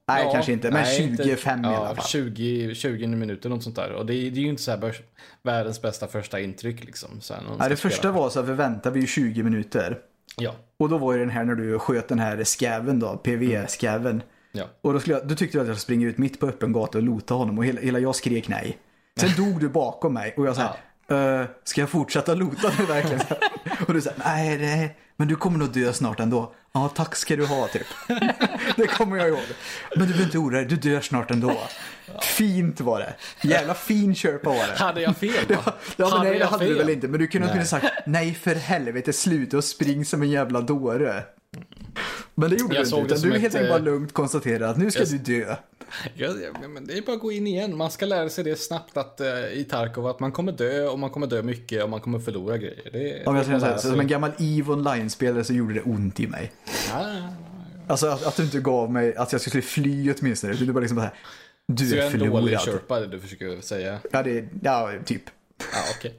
Nej, 0.09 0.25
ja, 0.25 0.33
kanske 0.33 0.53
inte, 0.53 0.71
men 0.71 0.85
25 0.85 1.61
i 1.61 1.63
ja, 1.63 1.77
alla 1.77 1.95
fall. 1.95 2.05
20, 2.05 2.75
20 2.75 3.07
minuter, 3.07 3.49
något 3.49 3.63
sånt 3.63 3.77
där. 3.77 3.93
Och 3.93 4.07
det, 4.07 4.15
är- 4.15 4.31
det 4.31 4.37
är 4.41 4.43
ju 4.43 4.49
inte 4.49 4.63
så 4.63 4.71
här 4.71 4.95
världens 5.43 5.83
bästa 5.83 6.07
första 6.07 6.41
intryck 6.41 6.85
liksom. 6.85 7.21
Så 7.21 7.35
här, 7.35 7.43
Nej, 7.59 7.69
det 7.69 7.77
första 7.77 7.99
spela. 7.99 8.13
var 8.13 8.31
så 8.31 8.41
att 8.41 8.49
vi 8.49 8.53
väntade 8.53 8.95
vi 8.95 9.01
ju 9.01 9.07
20 9.07 9.43
minuter. 9.43 9.99
Ja, 10.37 10.55
Och 10.79 10.89
då 10.89 10.99
var 10.99 11.13
ju 11.13 11.19
den 11.19 11.31
här 11.31 11.45
när 11.45 11.55
du 11.55 11.79
sköt 11.79 12.09
den 12.09 12.19
här 12.19 12.45
skäven 12.45 13.01
då, 13.01 13.17
PV-skäven. 13.17 14.23
ja. 14.53 14.65
Och 14.83 14.93
då, 14.93 15.01
jag, 15.05 15.29
då 15.29 15.35
tyckte 15.35 15.59
du 15.59 15.63
att 15.63 15.69
jag 15.69 15.77
skulle 15.77 15.97
springa 15.97 16.07
ut 16.07 16.19
mitt 16.19 16.41
på 16.41 16.47
öppen 16.47 16.73
gata 16.73 16.99
och 16.99 17.05
lota 17.05 17.35
honom 17.35 17.59
och 17.59 17.65
hela, 17.65 17.81
hela 17.81 17.99
jag 17.99 18.15
skrek 18.17 18.49
nej. 18.49 18.79
Sen 19.21 19.31
dog 19.45 19.61
du 19.61 19.69
bakom 19.69 20.15
mig 20.15 20.35
och 20.37 20.47
jag 20.47 20.57
sa 20.57 20.77
"Eh, 21.15 21.45
ska 21.65 21.81
jag 21.81 21.89
fortsätta 21.91 22.35
lota 22.35 22.73
nu 22.79 22.85
verkligen? 22.85 23.21
och 23.87 23.95
du 23.95 24.01
sa 24.01 24.11
nej, 24.25 24.59
nej, 24.59 24.97
men 25.19 25.29
du 25.29 25.37
kommer 25.37 25.59
nog 25.59 25.73
dö 25.73 25.93
snart 25.93 26.21
ändå. 26.21 26.53
Ja, 26.73 26.89
tack 26.95 27.17
ska 27.17 27.37
du 27.37 27.47
ha 27.47 27.69
typ. 27.69 27.87
det 28.77 28.87
kommer 28.87 29.17
jag 29.17 29.29
ihåg. 29.29 29.39
Men 29.97 30.01
du 30.01 30.07
behöver 30.07 30.25
inte 30.25 30.39
oroa 30.39 30.59
dig, 30.59 30.65
du 30.65 30.77
dör 30.77 31.01
snart 31.01 31.31
ändå. 31.31 31.61
Fint 32.23 32.81
var 32.81 32.99
det. 33.01 33.15
Jävla 33.49 33.75
fin 33.75 34.15
köpa 34.15 34.51
var 34.51 34.67
det. 34.67 34.75
Hade 34.79 35.01
jag 35.01 35.17
fel 35.17 35.47
va? 35.49 35.57
Ja, 35.97 36.09
men 36.09 36.11
Hade 36.11 36.31
nej, 36.31 36.39
det 36.39 36.47
hade 36.47 36.65
du 36.65 36.71
fel? 36.71 36.79
väl 36.79 36.91
inte. 36.95 37.09
Men 37.09 37.21
du 37.21 37.27
kunde 37.27 37.49
ha 37.49 37.65
sagt 37.65 37.87
nej 38.07 38.35
för 38.35 38.55
helvete, 38.55 39.13
sluta 39.13 39.57
och 39.57 39.65
spring 39.65 40.05
som 40.05 40.23
en 40.23 40.31
jävla 40.31 40.61
dåre. 40.61 41.23
Men 42.35 42.51
det 42.51 42.57
gjorde 42.57 42.75
Jag 42.75 42.85
du 42.91 42.97
inte. 42.97 43.15
Utan 43.15 43.31
du 43.31 43.39
helt 43.39 43.55
enkelt 43.55 43.69
bara 43.71 43.79
eh, 43.79 43.85
lugnt 43.85 44.13
konstaterade 44.13 44.69
att 44.69 44.79
nu 44.79 44.91
ska 44.91 45.01
jag- 45.01 45.09
du 45.11 45.19
dö. 45.19 45.57
Ja, 46.15 46.29
ja, 46.63 46.69
men 46.69 46.87
det 46.87 46.99
är 46.99 47.03
bara 47.03 47.13
att 47.17 47.21
gå 47.23 47.33
in 47.33 47.47
igen. 47.47 47.77
Man 47.77 47.91
ska 47.91 48.07
lära 48.07 48.29
sig 48.29 48.45
det 48.45 48.57
snabbt 48.59 48.97
att, 48.97 49.21
eh, 49.21 49.29
i 49.53 49.67
Tarkov 49.71 50.07
att 50.07 50.21
man 50.21 50.33
kommer 50.33 50.53
dö 50.53 50.87
och 50.89 50.99
man 50.99 51.11
kommer 51.11 51.27
dö 51.27 51.43
mycket 51.43 51.83
och 51.85 51.91
man 51.91 52.01
kommer 52.01 52.19
förlora 52.19 52.57
grejer. 52.59 52.91
Det, 52.93 53.27
Om 53.27 53.37
jag 53.37 53.45
säger 53.45 53.59
så 53.59 53.67
här, 53.67 53.77
så 53.79 53.91
som 53.91 54.01
en 54.01 54.07
gammal 54.07 54.31
EVE 54.39 54.73
Online-spelare 54.73 55.45
så 55.45 55.53
gjorde 55.53 55.75
det 55.75 55.83
ont 55.83 56.21
i 56.21 56.27
mig. 56.27 56.53
Ja, 56.91 57.07
Alltså 57.87 58.07
att, 58.07 58.27
att 58.27 58.37
du 58.37 58.43
inte 58.43 58.59
gav 58.61 58.93
mig 58.93 59.17
att 59.17 59.33
jag 59.33 59.41
skulle 59.41 59.63
fly 59.63 60.13
åtminstone. 60.21 60.53
Du 60.53 60.73
bara 60.73 60.81
liksom 60.81 60.97
bara, 60.97 61.11
du 61.73 61.87
Så 61.89 61.97
jag 61.97 62.05
är 62.07 62.11
är 62.11 62.13
en 62.13 62.19
dålig 62.19 62.33
förlorad. 62.61 62.61
köpa, 62.65 63.01
det 63.01 63.07
du 63.07 63.21
försöker 63.21 63.61
säga. 63.61 63.99
Ja, 64.13 64.23
det, 64.23 64.45
ja, 64.63 64.91
typ. 65.05 65.23
Ja. 65.73 66.11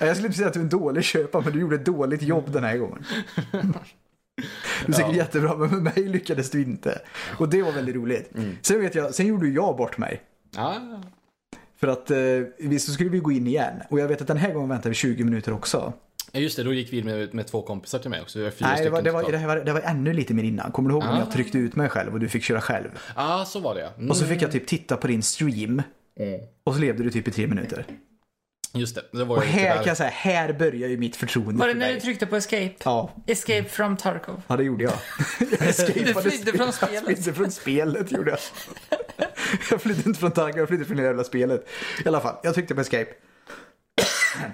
Ja, 0.00 0.06
Jag 0.06 0.16
skulle 0.16 0.26
inte 0.26 0.36
säga 0.38 0.48
att 0.48 0.54
du 0.54 0.60
är 0.60 0.64
en 0.64 0.68
dålig 0.70 1.04
köpare, 1.04 1.42
men 1.44 1.52
du 1.52 1.60
gjorde 1.60 1.76
ett 1.76 1.84
dåligt 1.84 2.22
jobb 2.22 2.52
den 2.52 2.64
här 2.64 2.76
gången. 2.76 3.04
Du 4.86 4.92
är 4.92 4.96
säkert 4.96 5.12
Ja. 5.12 5.16
jättebra, 5.16 5.56
men 5.56 5.70
med 5.70 5.82
mig 5.82 6.08
lyckades 6.08 6.50
du 6.50 6.62
inte. 6.62 7.00
Och 7.38 7.48
det 7.48 7.62
var 7.62 7.72
väldigt 7.72 7.94
roligt. 7.94 8.30
Mm. 8.34 8.56
Sen 8.62 8.80
vet 8.80 8.94
jag, 8.94 9.14
sen 9.14 9.26
gjorde 9.26 9.48
jag 9.48 9.76
bort 9.76 9.98
mig. 9.98 10.20
Ja, 10.56 10.80
För 11.80 11.88
att 11.88 12.10
eh, 12.10 12.18
visst 12.58 12.86
så 12.86 12.92
skulle 12.92 13.10
vi 13.10 13.18
gå 13.18 13.32
in 13.32 13.46
igen. 13.46 13.74
Och 13.90 14.00
jag 14.00 14.08
vet 14.08 14.20
att 14.20 14.26
den 14.26 14.36
här 14.36 14.52
gången 14.52 14.68
väntade 14.68 14.88
vi 14.88 14.94
20 14.94 15.24
minuter 15.24 15.52
också. 15.52 15.92
just 16.32 16.56
det, 16.56 16.62
då 16.62 16.72
gick 16.72 16.92
vi 16.92 17.02
med, 17.02 17.34
med 17.34 17.46
två 17.46 17.62
kompisar 17.62 17.98
till 17.98 18.10
mig 18.10 18.20
också. 18.20 18.38
Vi 18.38 18.44
var 18.44 18.50
fyra 18.50 18.68
Nej, 18.68 18.84
det 18.84 18.90
var, 18.90 19.02
det, 19.02 19.10
var, 19.10 19.32
det, 19.32 19.46
var, 19.46 19.56
det 19.56 19.72
var 19.72 19.80
ännu 19.80 20.12
lite 20.12 20.34
mer 20.34 20.42
innan. 20.42 20.72
Kommer 20.72 20.88
du 20.88 20.94
ihåg 20.94 21.04
när 21.04 21.12
Ah. 21.16 21.18
jag 21.18 21.30
tryckte 21.32 21.58
ut 21.58 21.76
mig 21.76 21.88
själv 21.88 22.12
och 22.12 22.20
du 22.20 22.28
fick 22.28 22.42
köra 22.42 22.60
själv? 22.60 22.88
Ja, 23.16 23.44
så 23.46 23.60
var 23.60 23.74
det 23.74 23.80
ja. 23.80 23.88
mm. 23.98 24.10
Och 24.10 24.16
så 24.16 24.24
fick 24.24 24.42
jag 24.42 24.52
typ 24.52 24.66
titta 24.66 24.96
på 24.96 25.06
din 25.06 25.22
stream. 25.22 25.82
Och 26.64 26.74
så 26.74 26.80
levde 26.80 27.02
du 27.04 27.10
typ 27.10 27.28
i 27.28 27.30
tre 27.30 27.46
minuter. 27.46 27.84
Just 28.72 28.94
det, 28.94 29.02
det 29.18 29.24
var 29.24 29.36
Och 29.36 29.42
här 29.42 29.76
kan 29.76 29.84
jag 29.86 29.96
säga, 29.96 30.10
här 30.10 30.52
börjar 30.52 30.88
ju 30.88 30.96
mitt 30.96 31.16
förtroende 31.16 31.60
Var 31.60 31.66
det 31.66 31.72
för 31.72 31.78
när 31.78 31.92
du 31.94 32.00
tryckte 32.00 32.26
på 32.26 32.36
escape? 32.36 32.74
Ja, 32.84 33.10
Escape 33.26 33.64
from 33.64 33.96
Tarkov. 33.96 34.42
ja, 34.46 34.56
det 34.56 34.64
gjorde 34.64 34.84
jag. 34.84 34.92
jag 35.40 35.48
Du 36.06 36.14
flydde 36.14 36.52
från 36.52 36.66
Jag 36.66 36.74
spelet. 36.74 37.04
flydde 37.04 37.32
från 37.32 37.50
spelet, 37.50 38.12
gjorde 38.12 38.30
jag. 38.30 38.38
Jag 39.70 39.82
flydde 39.82 40.08
inte 40.08 40.20
från 40.20 40.32
tanken, 40.32 40.58
jag 40.58 40.68
flydde 40.68 40.84
från 40.84 40.96
det 40.96 41.02
jävla 41.02 41.24
spelet. 41.24 41.68
I 42.04 42.08
alla 42.08 42.20
fall, 42.20 42.36
jag 42.42 42.54
tryckte 42.54 42.74
på 42.74 42.80
escape. 42.80 43.10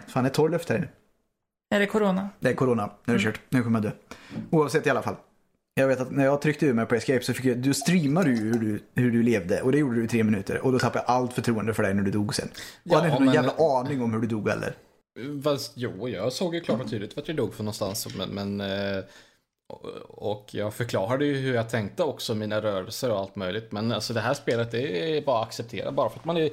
Fan, 0.09 0.24
det 0.24 0.31
är 0.31 0.35
torr 0.35 0.48
luft 0.48 0.68
här 0.68 0.76
inne. 0.76 0.88
Är 1.74 1.81
det 1.81 1.87
corona? 1.87 2.29
Det 2.40 2.48
är 2.48 2.55
corona, 2.55 2.90
nu 3.05 3.14
är 3.14 3.18
det 3.18 3.24
kört. 3.24 3.40
Nu 3.48 3.62
kommer 3.62 3.79
jag 3.83 3.92
dö. 3.92 3.96
Oavsett 4.50 4.87
i 4.87 4.90
alla 4.90 5.02
fall. 5.02 5.16
Jag 5.78 5.88
vet 5.88 6.00
att 6.00 6.10
när 6.10 6.24
jag 6.24 6.40
tryckte 6.42 6.66
ur 6.66 6.72
mig 6.74 6.86
på 6.86 6.94
escape 6.94 7.20
så 7.24 7.34
fick 7.34 7.44
jag, 7.44 7.58
du 7.58 7.74
streamade 7.74 8.30
ju 8.30 8.36
hur 8.36 8.58
du, 8.58 8.80
hur 8.94 9.10
du 9.10 9.22
levde 9.22 9.62
och 9.62 9.72
det 9.72 9.78
gjorde 9.78 9.96
du 9.96 10.04
i 10.04 10.08
tre 10.08 10.24
minuter. 10.24 10.64
Och 10.64 10.72
då 10.72 10.78
tappade 10.78 11.04
jag 11.08 11.14
allt 11.16 11.32
förtroende 11.32 11.74
för 11.74 11.82
dig 11.82 11.94
när 11.94 12.02
du 12.02 12.10
dog 12.10 12.34
sen. 12.34 12.48
Jag 12.82 12.92
Ja, 12.92 12.96
hade 12.96 13.08
inte 13.08 13.18
någon 13.18 13.24
men- 13.26 13.34
jävla 13.34 13.78
aning 13.80 14.02
om 14.02 14.12
hur 14.12 14.20
du 14.20 14.26
dog 14.26 14.48
heller. 14.48 14.74
Fast, 15.44 15.72
jo, 15.74 16.08
jag 16.08 16.32
såg 16.32 16.54
ju 16.54 16.60
klart 16.60 16.80
och 16.80 16.90
tydligt 16.90 17.16
vart 17.16 17.28
jag 17.28 17.36
dog 17.36 17.54
för 17.54 17.62
någonstans. 17.64 18.08
Men, 18.16 18.28
men, 18.28 18.60
eh, 18.60 19.04
och- 20.08 20.48
jag 20.54 20.74
förklarade 20.74 21.24
ju 21.26 21.34
hur 21.34 21.54
jag 21.54 21.68
tänkte 21.70 22.02
också, 22.02 22.34
mina 22.34 22.60
rörelser 22.62 23.10
och 23.10 23.18
allt 23.18 23.36
möjligt. 23.36 23.72
Men 23.72 23.92
alltså 23.92 24.14
det 24.14 24.20
här 24.20 24.34
spelet, 24.34 24.70
det 24.70 25.16
är 25.18 25.22
bara 25.22 25.40
att 25.42 25.46
acceptera. 25.48 25.92
Bara 25.92 26.10
för 26.10 26.18
att 26.18 26.24
man 26.24 26.36
är 26.36 26.50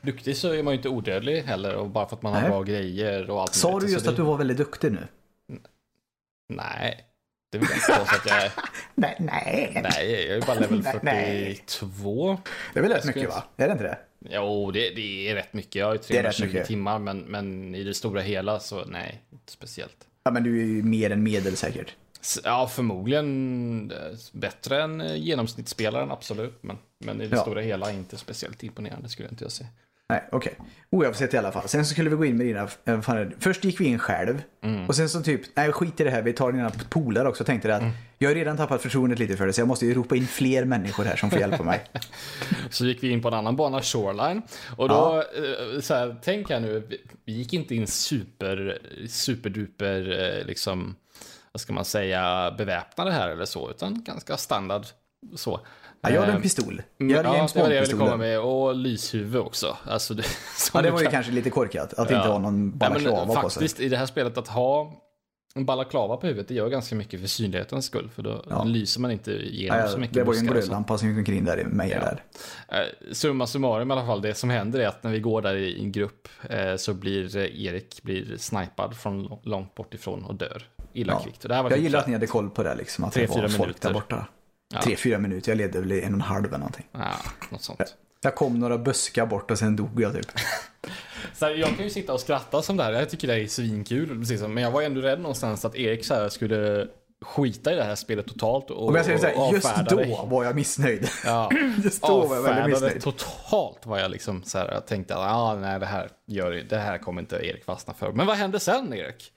duktig 0.00 0.36
så 0.36 0.52
är 0.52 0.62
man 0.62 0.72
ju 0.72 0.76
inte 0.76 0.88
odödlig 0.88 1.42
heller. 1.42 1.74
Och 1.76 1.88
bara 1.90 2.08
för 2.08 2.16
att 2.16 2.22
man 2.22 2.32
har 2.32 2.40
Nej. 2.40 2.50
bra 2.50 2.62
grejer 2.62 3.30
och 3.30 3.40
allt 3.40 3.54
Sa 3.54 3.80
du 3.80 3.88
just 3.88 4.04
det, 4.04 4.10
att 4.10 4.16
du 4.16 4.22
var 4.22 4.36
väldigt 4.38 4.56
duktig 4.56 4.92
nu? 4.92 5.06
Nej, 6.48 7.04
det 7.50 7.58
vill 7.58 7.68
jag 7.70 7.76
inte 7.78 8.00
påstå 8.00 8.16
att 8.16 8.26
jag 8.26 8.44
är. 8.44 8.52
Nej, 8.94 9.16
nej. 9.18 9.80
Nej, 9.82 10.26
jag 10.28 10.36
är 10.36 10.46
bara 10.46 10.60
level 10.60 10.80
Nej, 10.82 10.98
nej. 11.02 11.54
42. 11.66 12.38
Det 12.72 12.78
är 12.78 12.82
väl 12.82 12.92
rätt 12.92 13.04
mycket 13.04 13.28
va? 13.28 13.44
Är 13.56 13.66
det 13.66 13.72
inte 13.72 13.84
det? 13.84 13.98
Jo, 14.30 14.70
det, 14.70 14.90
det 14.90 15.30
är 15.30 15.34
rätt 15.34 15.52
mycket. 15.52 15.74
Jag 15.74 15.86
har 15.86 15.92
ju 15.94 15.98
är 15.98 16.22
rätt 16.22 16.36
320 16.36 16.44
mycket. 16.46 16.66
timmar, 16.66 16.98
men, 16.98 17.18
men 17.18 17.74
i 17.74 17.84
det 17.84 17.94
stora 17.94 18.20
hela 18.20 18.60
så 18.60 18.84
nej, 18.84 19.22
inte 19.32 19.52
speciellt. 19.52 19.96
Ja 20.24 20.30
men 20.30 20.42
du 20.44 20.60
är 20.60 20.64
ju 20.64 20.82
mer 20.82 21.10
än 21.10 21.22
medel 21.22 21.56
säkert. 21.56 21.94
Ja, 22.44 22.68
förmodligen 22.68 23.90
eh, 23.90 24.18
bättre 24.32 24.82
än 24.82 25.00
eh, 25.00 25.16
genomsnittsspelaren, 25.16 26.10
absolut. 26.10 26.58
Men, 26.62 26.78
men 26.98 27.20
i 27.20 27.26
det 27.26 27.36
Ja. 27.36 27.42
stora 27.42 27.60
hela 27.60 27.92
inte 27.92 28.16
speciellt 28.16 28.62
imponerande 28.62 29.08
skulle 29.08 29.26
jag 29.26 29.32
inte 29.32 29.44
jag 29.44 29.52
säga. 29.52 29.68
Nej, 30.08 30.28
okej. 30.32 30.54
Oavsett 30.90 31.34
i 31.34 31.36
alla 31.36 31.52
fall. 31.52 31.68
Sen 31.68 31.84
så 31.86 31.92
skulle 31.92 32.10
vi 32.10 32.16
gå 32.16 32.24
in 32.24 32.36
med 32.36 32.46
dina... 32.46 32.68
eh, 32.84 33.00
fan 33.00 33.32
Först 33.38 33.64
gick 33.64 33.80
vi 33.80 33.84
in 33.84 33.98
själv. 33.98 34.42
Mm. 34.64 34.86
Och 34.88 34.96
sen 34.96 35.08
så 35.08 35.22
typ, 35.22 35.40
nej 35.56 35.72
skit 35.72 36.00
i 36.00 36.04
det 36.04 36.10
här, 36.10 36.22
vi 36.22 36.32
tar 36.32 36.52
dina 36.52 36.70
polare 36.90 37.28
också. 37.28 37.44
Tänkte 37.44 37.68
det 37.68 37.74
att 37.76 37.82
Mm. 37.82 37.92
jag 38.18 38.30
har 38.30 38.34
redan 38.34 38.56
tappat 38.56 38.82
förtroendet 38.82 39.18
lite 39.18 39.36
för 39.36 39.46
det 39.46 39.52
så 39.52 39.60
jag 39.60 39.68
måste 39.68 39.86
ju 39.86 39.94
ropa 39.94 40.16
in 40.16 40.26
fler 40.26 40.64
människor 40.64 41.04
här 41.04 41.16
som 41.16 41.30
får 41.30 41.38
hjälpa 41.40 41.62
mig. 41.62 41.84
Så 42.70 42.86
gick 42.86 43.02
vi 43.02 43.10
in 43.10 43.22
på 43.22 43.28
en 43.28 43.34
annan 43.34 43.56
bana, 43.56 43.82
Shoreline. 43.82 44.42
Och 44.76 44.88
då, 44.88 45.16
eh, 45.74 45.80
så 45.80 45.94
här, 45.94 46.16
tänk 46.22 46.50
här 46.50 46.60
nu, 46.60 46.82
vi- 46.88 47.00
vi 47.24 47.32
gick 47.32 47.52
inte 47.52 47.74
in 47.74 47.86
super, 47.86 48.78
superduper, 49.08 50.18
eh, 50.40 50.46
liksom, 50.46 50.96
vad 51.52 51.60
ska 51.60 51.72
man 51.72 51.84
säga, 51.84 52.54
beväpnade 52.58 53.12
här 53.12 53.28
eller 53.30 53.44
så, 53.44 53.70
utan 53.70 54.04
ganska 54.04 54.36
standard 54.36 54.82
så. 55.36 55.60
Ja, 56.08 56.14
jag 56.14 56.20
hade 56.20 56.32
en 56.32 56.36
Eh, 56.38 56.42
pistol. 56.42 56.82
mm, 57.00 57.10
Jag 57.10 57.16
hade 57.16 57.28
ja, 57.28 57.36
James 57.36 57.52
det 57.52 57.60
var 57.62 57.68
det 57.68 57.74
jag 57.74 57.82
ville 57.82 57.92
komma 57.92 58.04
Bond-pistolen. 58.10 58.30
med. 58.30 58.40
Och 58.40 58.74
lyshuvud 58.74 59.36
också. 59.40 59.76
Alltså, 59.84 60.14
det, 60.14 60.22
Ja, 60.74 60.82
det 60.82 60.90
var 60.90 60.98
ju 60.98 61.04
kan- 61.04 61.12
kanske 61.12 61.32
lite 61.32 61.50
korkat 61.50 61.94
att 61.94 62.10
Ja. 62.10 62.16
inte 62.16 62.28
ha 62.28 62.38
någon 62.38 62.68
men 62.68 62.78
balaklava 62.78 63.26
på 63.26 63.32
sig. 63.32 63.42
Faktiskt 63.60 63.80
i 63.80 63.88
det 63.88 63.96
här 63.96 64.06
spelet 64.06 64.38
att 64.38 64.48
ha 64.48 65.02
en 65.54 65.64
balaklava 65.66 66.16
på 66.16 66.26
huvudet, 66.26 66.48
det 66.48 66.54
gör 66.54 66.68
ganska 66.68 66.94
mycket 66.94 67.20
för 67.20 67.26
synlighetens 67.26 67.84
skull. 67.86 68.10
För 68.14 68.22
då 68.22 68.44
Ja. 68.50 68.64
lyser 68.64 69.00
man 69.00 69.10
inte 69.10 69.32
igenom 69.32 69.78
Ja, 69.78 69.88
så 69.88 69.98
mycket 69.98 70.14
det 70.14 70.24
var 70.24 70.34
ju 70.34 70.38
en 70.40 70.46
glödlampa 70.46 70.98
som 70.98 71.08
gick 71.08 71.18
omkring 71.18 71.44
där 71.44 71.64
mig 71.64 71.90
Ja. 71.90 71.98
där. 72.00 72.22
Eh, 72.80 73.12
Summa 73.12 73.46
summarum 73.46 73.90
i 73.90 73.92
alla 73.92 74.06
fall, 74.06 74.22
det 74.22 74.34
som 74.34 74.50
händer 74.50 74.78
är 74.80 74.86
att 74.88 75.02
när 75.02 75.10
vi 75.10 75.20
går 75.20 75.42
där 75.42 75.54
i 75.56 75.80
en 75.80 75.92
grupp 75.92 76.28
eh, 76.50 76.76
så 76.76 76.94
blir 76.94 77.36
Erik 77.36 78.02
blir 78.02 78.36
snipad 78.36 78.96
från 78.96 79.38
långt 79.42 79.74
bort 79.74 79.94
ifrån 79.94 80.24
och 80.24 80.34
dör 80.34 80.62
illa 80.92 81.12
Ja. 81.12 81.18
kvickt. 81.20 81.46
Jag 81.48 81.68
typ 81.70 81.78
gillar 81.78 81.98
att 81.98 82.06
ni 82.06 82.12
hade 82.12 82.26
koll 82.26 82.50
på 82.50 82.62
det 82.62 82.74
liksom. 82.74 83.04
Att 83.04 83.12
det 83.12 83.26
var 83.30 83.48
folk 83.48 83.58
minuter. 83.58 83.88
där 83.88 83.94
borta. 83.94 84.26
Ja. 84.74 84.82
Tre, 84.82 84.96
fyra 84.96 85.18
minuter. 85.18 85.50
Jag 85.52 85.56
levde 85.58 85.80
väl 85.80 85.92
i 85.92 86.00
en 86.02 86.06
och 86.08 86.14
en 86.14 86.20
halv 86.20 86.46
eller 86.46 86.58
någonting. 86.58 86.86
Ja, 86.92 87.10
något 87.50 87.62
sånt. 87.62 87.96
Jag 88.20 88.34
kom 88.34 88.58
några 88.60 88.78
buskar 88.78 89.26
bort 89.26 89.50
och 89.50 89.58
sen 89.58 89.76
dog 89.76 90.00
jag 90.00 90.12
typ. 90.12 90.26
Så 91.34 91.44
här, 91.46 91.52
jag 91.54 91.68
kan 91.76 91.84
ju 91.84 91.90
sitta 91.90 92.12
och 92.12 92.20
skratta 92.20 92.62
som 92.62 92.76
det 92.76 92.82
här, 92.84 92.92
jag 92.92 93.10
tycker 93.10 93.28
det 93.28 93.34
är 93.40 93.46
svinkul. 93.46 94.18
Precis, 94.18 94.40
som- 94.40 94.54
men 94.54 94.62
jag 94.62 94.70
var 94.70 94.82
ändå 94.82 95.00
rädd 95.00 95.20
någonstans 95.20 95.64
att 95.64 95.76
Erik 95.76 96.04
så 96.04 96.14
här 96.14 96.28
skulle 96.28 96.88
skita 97.20 97.72
i 97.72 97.76
det 97.76 97.84
här 97.84 97.94
spelet 97.94 98.26
totalt. 98.26 98.70
Och, 98.70 98.88
Om 98.88 98.94
jag 98.94 99.04
säger 99.04 99.18
så 99.18 99.26
och 99.40 99.46
här, 99.46 99.52
just 99.52 99.68
då 99.90 99.96
det. 99.96 100.16
var 100.26 100.44
jag 100.44 100.54
missnöjd. 100.54 101.08
Ja, 101.24 101.50
Just 101.84 102.02
då 102.02 102.26
var 102.26 102.36
jag 102.36 102.42
väldigt 102.42 102.48
avfärdade 102.64 102.68
missnöjd. 102.70 103.02
totalt 103.02 103.86
var 103.86 103.98
jag 103.98 104.10
liksom 104.10 104.42
så 104.42 104.58
här, 104.58 104.72
jag 104.72 104.86
tänkte 104.86 105.14
att 105.14 105.20
ah, 105.20 105.54
nej, 105.54 105.80
det, 105.80 105.86
här 105.86 106.08
gör, 106.26 106.52
det 106.68 106.78
här 106.78 106.98
kommer 106.98 107.20
inte 107.22 107.36
Erik 107.36 107.64
fastna 107.64 107.94
för. 107.94 108.12
Men 108.12 108.26
vad 108.26 108.36
hände 108.36 108.60
sen 108.60 108.94
Erik? 108.94 109.32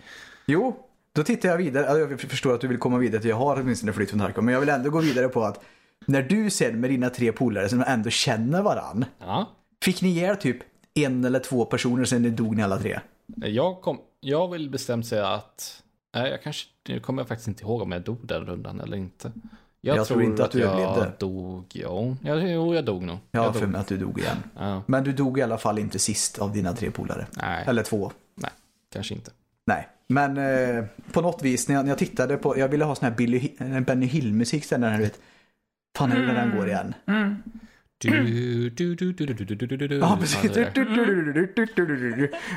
Jo, 0.46 0.78
Då 1.13 1.24
tittar 1.24 1.50
jag 1.50 1.58
vidare. 1.58 1.86
Ja, 1.86 1.98
Jag 1.98 2.22
förstår 2.22 2.56
att 2.56 2.62
du 2.62 2.67
vill 2.67 2.78
komma 2.78 2.98
vidare 2.98 3.22
till 3.22 3.30
jag 3.30 3.38
har 3.38 3.60
åtminstone 3.62 3.93
flytt 3.93 4.10
från 4.10 4.19
Tarkov. 4.19 4.43
Men 4.43 4.54
jag 4.54 4.60
vill 4.60 4.69
ändå 4.69 4.89
gå 4.89 5.00
vidare 5.00 5.28
på 5.30 5.43
att 5.43 5.63
när 6.06 6.22
du 6.22 6.50
sen 6.50 6.80
med 6.80 6.89
dina 6.89 7.10
tre 7.10 7.32
polare 7.32 7.69
som 7.69 7.84
ändå 7.88 8.10
känner 8.10 8.62
varann. 8.62 9.06
Ja, 9.19 9.50
Fick 9.84 10.02
ni 10.02 10.10
ihjäl 10.10 10.38
typ 10.38 10.58
en 10.93 11.26
eller 11.26 11.39
två 11.39 11.65
personer 11.65 12.06
sen 12.06 12.22
ni 12.22 12.30
dog 12.30 12.56
ni 12.56 12.63
alla 12.63 12.78
tre? 12.78 13.00
jag, 13.36 13.82
kom, 13.82 13.98
jag 14.19 14.52
vill 14.52 14.69
bestämt 14.69 15.08
säga 15.08 15.28
att 15.28 15.84
Nej, 16.15 16.32
jag 16.32 16.41
kanske 16.43 16.67
nu 16.88 17.00
kommer 17.00 17.22
jag 17.22 17.28
faktiskt 17.28 17.48
inte 17.48 17.63
ihåg 17.63 17.82
om 17.82 17.91
jag 17.91 18.02
dog 18.02 18.17
den 18.28 18.45
rundan 18.45 18.80
eller 18.82 18.98
inte. 18.98 19.32
Jag 19.82 20.08
tror 20.08 20.24
inte 20.24 20.45
att 20.45 20.52
du 20.52 20.60
jag 20.60 20.72
överlevde. 20.82 21.12
dog, 21.19 21.65
jo, 21.74 22.17
jag, 22.24 22.50
jo, 22.52 22.76
jag 22.76 22.86
dog 22.86 23.04
nog. 23.04 23.17
Jag 23.32 23.39
har 23.41 23.48
jag 23.48 23.56
för 23.56 23.67
mig 23.67 23.82
att 23.82 23.88
du 23.88 23.98
dog 23.98 24.19
igen. 24.19 24.38
Ja, 24.60 24.84
Men 24.86 25.04
du 25.04 25.12
dog 25.12 25.39
i 25.39 25.41
alla 25.41 25.58
fall 25.58 25.80
inte 25.80 26.00
sist 26.00 26.39
av 26.39 26.54
dina 26.54 26.74
tre 26.74 26.91
polare. 26.91 27.28
nej, 27.41 27.63
Eller 27.67 27.84
två. 27.84 28.12
nej, 28.36 28.52
kanske 28.93 29.13
inte. 29.13 29.32
Nej, 29.65 29.88
men 30.10 30.38
eh, 30.38 30.86
på 31.12 31.22
något 31.22 31.43
vis 31.43 31.67
när 31.67 31.76
jag, 31.76 31.84
när 31.84 31.91
jag 31.91 31.98
tittade 31.98 32.38
på, 32.38 32.58
jag 32.58 32.67
ville 32.67 32.86
ha 32.86 32.95
sån 32.95 33.10
här 33.10 33.15
Billy, 33.15 33.56
eh, 33.60 33.80
Benny 33.80 34.06
Hill-musik 34.06 34.65
sen 34.65 34.82
när 34.82 34.98
du 34.98 35.04
vet. 35.04 35.19
Fan 35.98 36.12
hur 36.12 36.28
den 36.28 36.58
går 36.58 36.67
igen. 36.67 36.93
Mm. 37.08 37.36
Ja, 40.00 40.18
precis. 40.22 40.44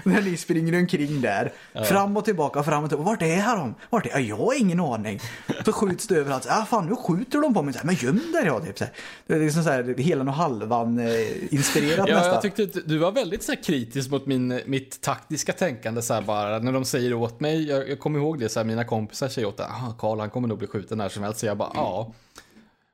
När 0.05 0.23
ni 0.23 0.37
springer 0.37 0.79
omkring 0.79 1.21
där. 1.21 1.53
Fram 1.89 2.17
och 2.17 2.25
tillbaka, 2.25 2.63
fram 2.63 2.85
och 2.85 2.91
tillbaka. 2.91 3.11
Vart 3.11 3.23
är 3.23 3.57
de? 3.57 3.75
Vart 3.91 4.07
är 4.07 4.19
Jag 4.19 4.37
har 4.37 4.61
ingen 4.61 4.81
aning. 4.81 5.21
Så 5.65 5.73
skjuts 5.73 6.07
det 6.07 6.17
överallt. 6.17 6.47
Ah, 6.51 6.65
fan, 6.65 6.87
nu 6.87 6.97
skjuter 6.97 7.41
de 7.41 7.55
på 7.55 7.63
mig. 7.63 7.75
Men 7.85 7.95
göm 7.95 8.33
dig 8.33 8.45
då. 8.45 8.61
Typ. 8.61 8.79
Det 9.27 9.35
är 9.35 9.41
liksom 9.41 9.63
så 9.63 9.71
här, 9.71 9.95
helan 9.99 10.29
och 10.29 10.35
halvan-inspirerat 10.35 12.09
ja, 12.09 12.15
nästan. 12.15 12.33
Jag 12.33 12.43
tyckte 12.43 12.63
att 12.63 12.89
du 12.89 12.99
var 12.99 13.13
väldigt 13.13 13.43
så 13.43 13.53
här, 13.53 13.63
kritisk 13.63 14.11
mot 14.11 14.27
min, 14.27 14.61
mitt 14.67 15.01
taktiska 15.01 15.53
tänkande. 15.53 16.03
Så 16.03 16.15
här, 16.15 16.23
bara, 16.23 16.59
när 16.59 16.73
de 16.73 16.85
säger 16.85 17.15
åt 17.15 17.41
mig, 17.41 17.69
jag, 17.69 17.91
jag 17.91 17.99
kommer 17.99 18.19
ihåg 18.19 18.39
det, 18.39 18.49
så 18.49 18.61
här, 18.61 18.65
mina 18.65 18.85
kompisar 18.85 19.29
säger 19.29 19.49
åt 19.49 19.59
mig, 19.59 19.67
ah, 19.71 19.95
Karl 19.99 20.21
han 20.21 20.31
kommer 20.31 20.49
nog 20.49 20.59
bli 20.59 20.67
skjuten 20.67 20.99
när 20.99 21.09
som 21.09 21.23
helst. 21.23 21.41
Så 21.41 21.47
jag 21.47 21.57
bara, 21.57 21.71
ja. 21.75 21.81
Ah. 21.81 22.13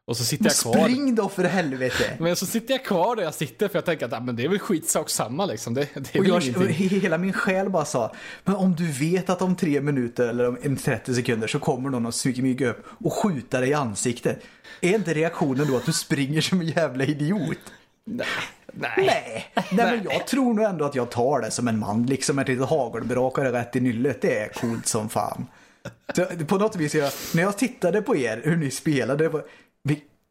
Och 0.09 0.17
så 0.17 0.25
sitter 0.25 0.45
jag 0.45 0.55
kvar. 0.55 0.73
Spring 0.73 1.15
då 1.15 1.29
för 1.29 1.45
helvete. 1.45 2.17
Men 2.19 2.37
så 2.37 2.47
sitter 2.47 2.75
jag 2.75 2.85
kvar 2.85 3.17
där 3.17 3.23
jag 3.23 3.35
sitter 3.35 3.69
för 3.69 3.77
jag 3.77 3.85
tänker 3.85 4.07
att 4.07 4.13
ah, 4.13 4.21
men 4.21 4.37
det 4.37 4.45
är 4.45 4.49
väl 4.49 4.59
skitsak 4.59 5.11
samma 5.11 5.47
liksom. 5.47 5.75
Det, 5.75 5.89
det 5.95 6.15
är 6.15 6.21
Och 6.21 6.27
jag, 6.27 6.57
och 6.57 6.65
hela 6.65 7.19
min 7.19 7.33
själ 7.33 7.71
bara 7.71 7.85
sa, 7.85 8.15
men 8.45 8.55
om 8.55 8.75
du 8.75 8.93
vet 8.93 9.31
att 9.31 9.43
om 9.43 9.57
tre 9.57 9.81
minuter 9.81 10.29
eller 10.29 10.49
om 10.49 10.59
en 10.63 10.77
30 10.77 11.15
sekunder 11.15 11.49
så 11.49 11.59
kommer 11.59 11.91
någon 11.91 12.07
att 12.07 12.15
smyga 12.15 12.71
upp 12.71 12.87
och 13.05 13.13
skjuta 13.13 13.61
dig 13.61 13.69
i 13.69 13.75
ansiktet. 13.75 14.43
Är 14.81 14.95
inte 14.95 15.15
reaktionen 15.15 15.67
då 15.69 15.77
att 15.77 15.87
du 15.87 15.93
springer 15.93 16.41
som 16.41 16.61
en 16.61 16.67
jävla 16.67 17.05
idiot? 17.05 17.59
Nej. 18.05 18.27
Nej, 18.73 19.47
nej 19.55 19.67
men 19.73 20.05
jag 20.05 20.27
tror 20.27 20.55
nog 20.55 20.65
ändå 20.65 20.85
att 20.85 20.95
jag 20.95 21.11
tar 21.11 21.41
det 21.41 21.51
som 21.51 21.69
en 21.69 21.79
man, 21.79 22.07
liksom 22.07 22.39
ett 22.39 22.49
litet 22.49 22.69
hagelbrakare 22.69 23.53
rätt 23.53 23.77
i 23.77 23.81
nyllet. 23.81 24.23
Det 24.23 24.39
är 24.39 24.49
coolt 24.49 24.87
som 24.87 25.09
fan. 25.09 25.47
Så, 26.17 26.27
på 26.47 26.59
något 26.59 26.77
vis, 26.77 26.95
jag, 26.95 27.13
när 27.35 27.43
jag 27.43 27.59
tittade 27.59 28.03
på 28.03 28.17
er, 28.17 28.41
hur 28.45 28.57
ni 28.57 28.71
spelade, 28.71 29.31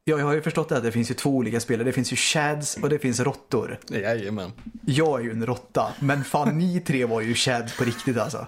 jag, 0.10 0.20
jag 0.20 0.26
har 0.26 0.34
ju 0.34 0.42
förstått 0.42 0.72
att 0.72 0.84
det 0.84 0.92
finns 0.92 1.10
ju 1.12 1.14
två 1.14 1.30
olika 1.30 1.60
spelare. 1.60 1.84
Det 1.84 1.92
finns 1.94 2.12
ju 2.12 2.16
shads 2.16 2.78
och 2.82 2.90
det 2.90 3.00
finns 3.00 3.20
råttor. 3.20 3.80
Jajamän. 3.90 4.52
Jag 4.86 5.20
är 5.20 5.24
ju 5.24 5.32
en 5.32 5.46
råtta, 5.46 5.94
men 6.00 6.24
fan 6.24 6.58
ni 6.58 6.80
tre 6.80 7.06
var 7.06 7.22
ju 7.22 7.34
chads 7.34 7.78
på 7.78 7.84
riktigt 7.84 8.18
alltså. 8.18 8.48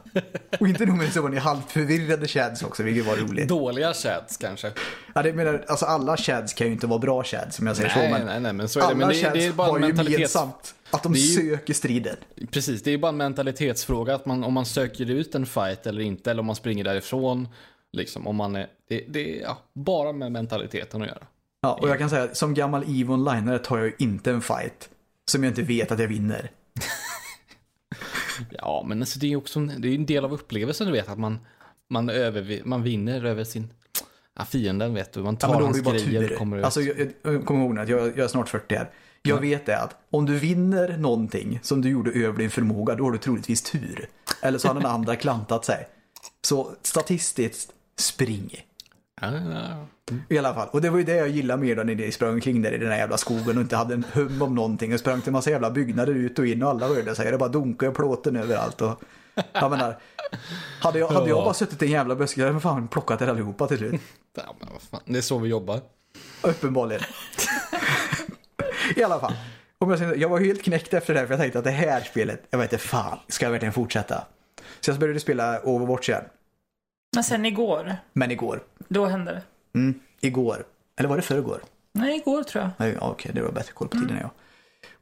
Och 0.60 0.68
inte 0.68 0.86
nog 0.86 0.98
med 0.98 1.08
det 1.08 1.12
så 1.12 1.22
var 1.22 1.30
ni 1.30 1.38
halvt 1.38 1.72
förvirrade 1.72 2.28
chads 2.28 2.64
också, 2.64 2.84
vilket 2.84 3.06
var 3.06 3.16
roligt. 3.16 3.48
Dåliga 3.48 3.94
chats 3.94 4.38
kanske. 4.38 4.72
Ja, 5.16 5.22
det 5.22 5.34
menar, 5.34 5.66
alltså 5.68 5.86
alla 5.86 6.18
chads 6.18 6.54
kan 6.54 6.68
ju 6.68 6.74
inte 6.74 6.88
vara 6.88 7.00
bra 7.00 7.24
chads 7.24 7.56
som 7.56 7.68
jag 7.68 7.76
säger 7.76 7.96
Nej, 7.96 8.12
så, 8.12 8.18
men 8.18 8.28
nej, 8.28 8.40
nej, 8.40 8.54
men 8.54 8.70
så 8.70 8.80
är 8.80 8.84
det. 8.84 8.88
alla 8.88 8.98
Men 8.98 9.10
det, 9.10 9.16
chads 9.16 9.34
det 9.34 9.46
är 9.46 9.52
bara 9.54 9.72
har 9.72 9.80
ju 9.80 10.12
gemensamt 10.12 10.76
att 10.92 11.04
de 11.04 11.14
ju- 11.16 11.52
söker 11.52 11.74
striden. 11.74 12.16
Precis, 12.52 12.84
det 12.84 12.92
är 12.92 12.98
bara 12.98 13.10
en 13.10 13.18
mentalitetsfråga. 13.18 14.16
Att 14.16 14.26
man, 14.26 14.44
om 14.44 14.54
man 14.54 14.66
söker 14.66 15.10
ut 15.12 15.36
en 15.36 15.46
fight 15.46 15.88
eller 15.88 16.02
inte, 16.02 16.32
eller 16.32 16.40
om 16.40 16.46
man 16.46 16.56
springer 16.56 16.84
därifrån. 16.84 17.48
Liksom, 17.92 18.28
om 18.28 18.36
man 18.36 18.56
är, 18.56 18.68
det, 18.90 19.06
det 19.08 19.40
är 19.40 19.42
ja, 19.44 19.58
bara 19.74 20.12
med 20.12 20.32
mentaliteten 20.32 21.02
att 21.02 21.08
göra. 21.08 21.24
Ja, 21.62 21.74
och 21.82 21.90
jag 21.90 21.98
kan 22.00 22.10
säga 22.10 22.36
som 22.36 22.54
gammal 22.54 22.84
EVE 22.88 23.14
Online 23.14 23.60
tar 23.64 23.78
jag 23.78 23.88
ju 23.88 23.94
inte 24.00 24.32
en 24.32 24.42
fight 24.42 24.90
som 25.32 25.44
jag 25.44 25.52
inte 25.52 25.62
vet 25.62 25.92
att 25.92 26.00
jag 26.00 26.08
vinner. 26.08 26.52
Ja, 28.52 28.86
men 28.88 29.02
alltså, 29.02 29.20
det 29.20 29.26
är 29.26 29.30
ju 29.30 29.36
också 29.36 29.60
en, 29.60 29.82
det 29.82 29.88
är 29.88 29.96
en 29.96 30.06
del 30.06 30.26
av 30.26 30.34
upplevelsen, 30.34 30.88
du 30.88 30.94
vet, 30.94 31.10
att 31.10 31.20
man, 31.20 31.40
man, 31.90 32.10
över, 32.10 32.62
man 32.66 32.84
vinner 32.84 33.26
över 33.26 33.44
sin 33.44 33.70
ja, 34.36 34.46
fienden, 34.46 34.94
vet 34.94 35.14
du. 35.14 35.24
Man 35.24 35.34
Ja, 35.34 35.48
tar 35.48 35.50
men 35.50 35.60
då 35.60 35.66
hans 35.66 35.84
bara 35.84 35.94
grejer 35.96 36.24
och 36.24 36.30
tur. 36.30 36.36
kommer 36.38 36.58
ut. 36.58 36.66
Alltså, 36.66 36.82
jag, 36.82 37.12
jag 37.22 37.46
kommer 37.46 37.66
ihåg 37.66 37.80
att 37.80 37.90
jag, 37.90 38.08
jag 38.08 38.20
är 38.20 38.28
snart 38.28 38.50
40 38.50 38.76
här. 38.76 38.90
Jag 39.22 39.42
vet 39.42 39.66
det 39.66 39.78
att 39.78 39.96
om 40.10 40.26
du 40.26 40.38
vinner 40.40 40.98
någonting 40.98 41.60
som 41.64 41.82
du 41.82 41.90
gjorde 41.90 42.12
över 42.12 42.38
din 42.38 42.50
förmåga, 42.50 42.96
då 42.96 43.04
har 43.04 43.12
du 43.12 43.18
troligtvis 43.18 43.62
tur. 43.62 44.10
Eller 44.42 44.58
så 44.58 44.68
har 44.68 44.76
den 44.76 44.86
andra 44.86 45.16
klantat 45.16 45.66
sig. 45.66 45.88
Så 46.42 46.72
statistiskt, 46.82 47.72
spring. 47.98 48.56
Ja, 49.22 49.32
ja, 49.32 49.40
ja. 49.52 50.16
I 50.30 50.38
alla 50.38 50.54
fall. 50.54 50.68
Och 50.72 50.82
det 50.82 50.90
var 50.90 50.98
ju 50.98 51.04
det 51.04 51.16
jag 51.16 51.28
gillade 51.30 51.62
mer 51.62 51.76
då 51.76 51.84
när 51.84 51.96
ni 51.96 52.12
sprang 52.12 52.34
omkring 52.34 52.62
där 52.62 52.72
i 52.72 52.78
den 52.78 52.92
här 52.92 52.98
jävla 52.98 53.18
skogen 53.18 53.58
och 53.58 53.62
inte 53.62 53.76
hade 53.76 53.94
en 53.94 54.06
hum 54.14 54.42
om 54.42 54.56
någonting. 54.56 54.94
Och 54.94 55.00
sprang 55.00 55.22
till 55.22 55.30
en 55.30 55.34
massa 55.34 55.50
jävla 55.50 55.72
byggnader 55.72 56.14
ut 56.14 56.40
och 56.40 56.46
in 56.48 56.64
och 56.64 56.70
alla 56.70 56.88
rörde 56.88 57.16
sig. 57.16 57.32
Det 57.32 57.38
bara 57.38 57.50
dunkade 57.50 57.92
plåten 57.92 58.36
överallt. 58.36 58.82
Och, 58.82 59.02
jag 59.54 59.72
menar, 59.72 59.98
hade 60.82 61.00
jag, 61.00 61.08
hade 61.08 61.30
jag 61.30 61.38
Ja. 61.38 61.44
bara 61.44 61.54
suttit 61.54 61.82
i 61.82 61.86
en 61.86 61.92
jävla 61.92 62.16
buske, 62.16 62.42
hade 62.42 62.54
jag 62.54 62.62
fan 62.62 62.88
plockat 62.88 63.22
er 63.22 63.28
allihopa 63.28 63.68
till 63.68 63.78
slut. 63.78 64.02
Ja, 64.38 64.56
men 64.60 64.70
vad 64.72 64.82
fan, 64.82 65.02
det 65.06 65.18
är 65.18 65.22
så 65.22 65.38
vi 65.40 65.50
jobbar. 65.50 65.80
Uppenbarligen. 66.42 67.02
I 68.96 69.04
alla 69.04 69.20
fall. 69.20 69.34
Om 69.78 69.92
jag, 69.92 70.18
jag 70.18 70.30
var 70.30 70.40
helt 70.40 70.64
knäckt 70.64 70.94
efter 70.94 71.14
det 71.14 71.20
här 71.20 71.28
för 71.28 71.34
jag 71.34 71.42
tänkte 71.42 71.60
att 71.60 71.66
det 71.66 71.72
här 71.72 72.02
spelet, 72.02 72.44
jag 72.50 72.60
vet 72.60 72.74
inte 72.74 72.86
fan, 72.86 73.18
ska 73.28 73.46
jag 73.46 73.52
verkligen 73.52 73.74
fortsätta? 73.74 74.24
Så 74.80 74.92
jag 74.92 75.00
började 75.00 75.20
spela 75.20 75.60
Overwatch 75.64 76.10
igen. 76.10 76.24
Men 77.16 77.24
sen 77.24 77.46
igår, 77.46 77.96
Men 78.14 78.32
igår. 78.32 78.64
då 78.88 79.06
hände 79.06 79.32
det. 79.32 79.42
Mm, 79.80 80.00
igår. 80.22 80.66
Eller 81.00 81.10
var 81.10 81.16
det 81.16 81.22
förrgår? 81.22 81.62
Nej, 81.94 82.18
igår 82.18 82.44
tror 82.44 82.64
jag. 82.64 82.72
Nej, 82.78 82.98
okej, 83.02 83.32
det 83.34 83.42
var 83.42 83.52
bättre 83.52 83.72
koll 83.74 83.88
på 83.88 83.98
tiden 83.98 84.10
än 84.16 84.22
jag. 84.22 84.30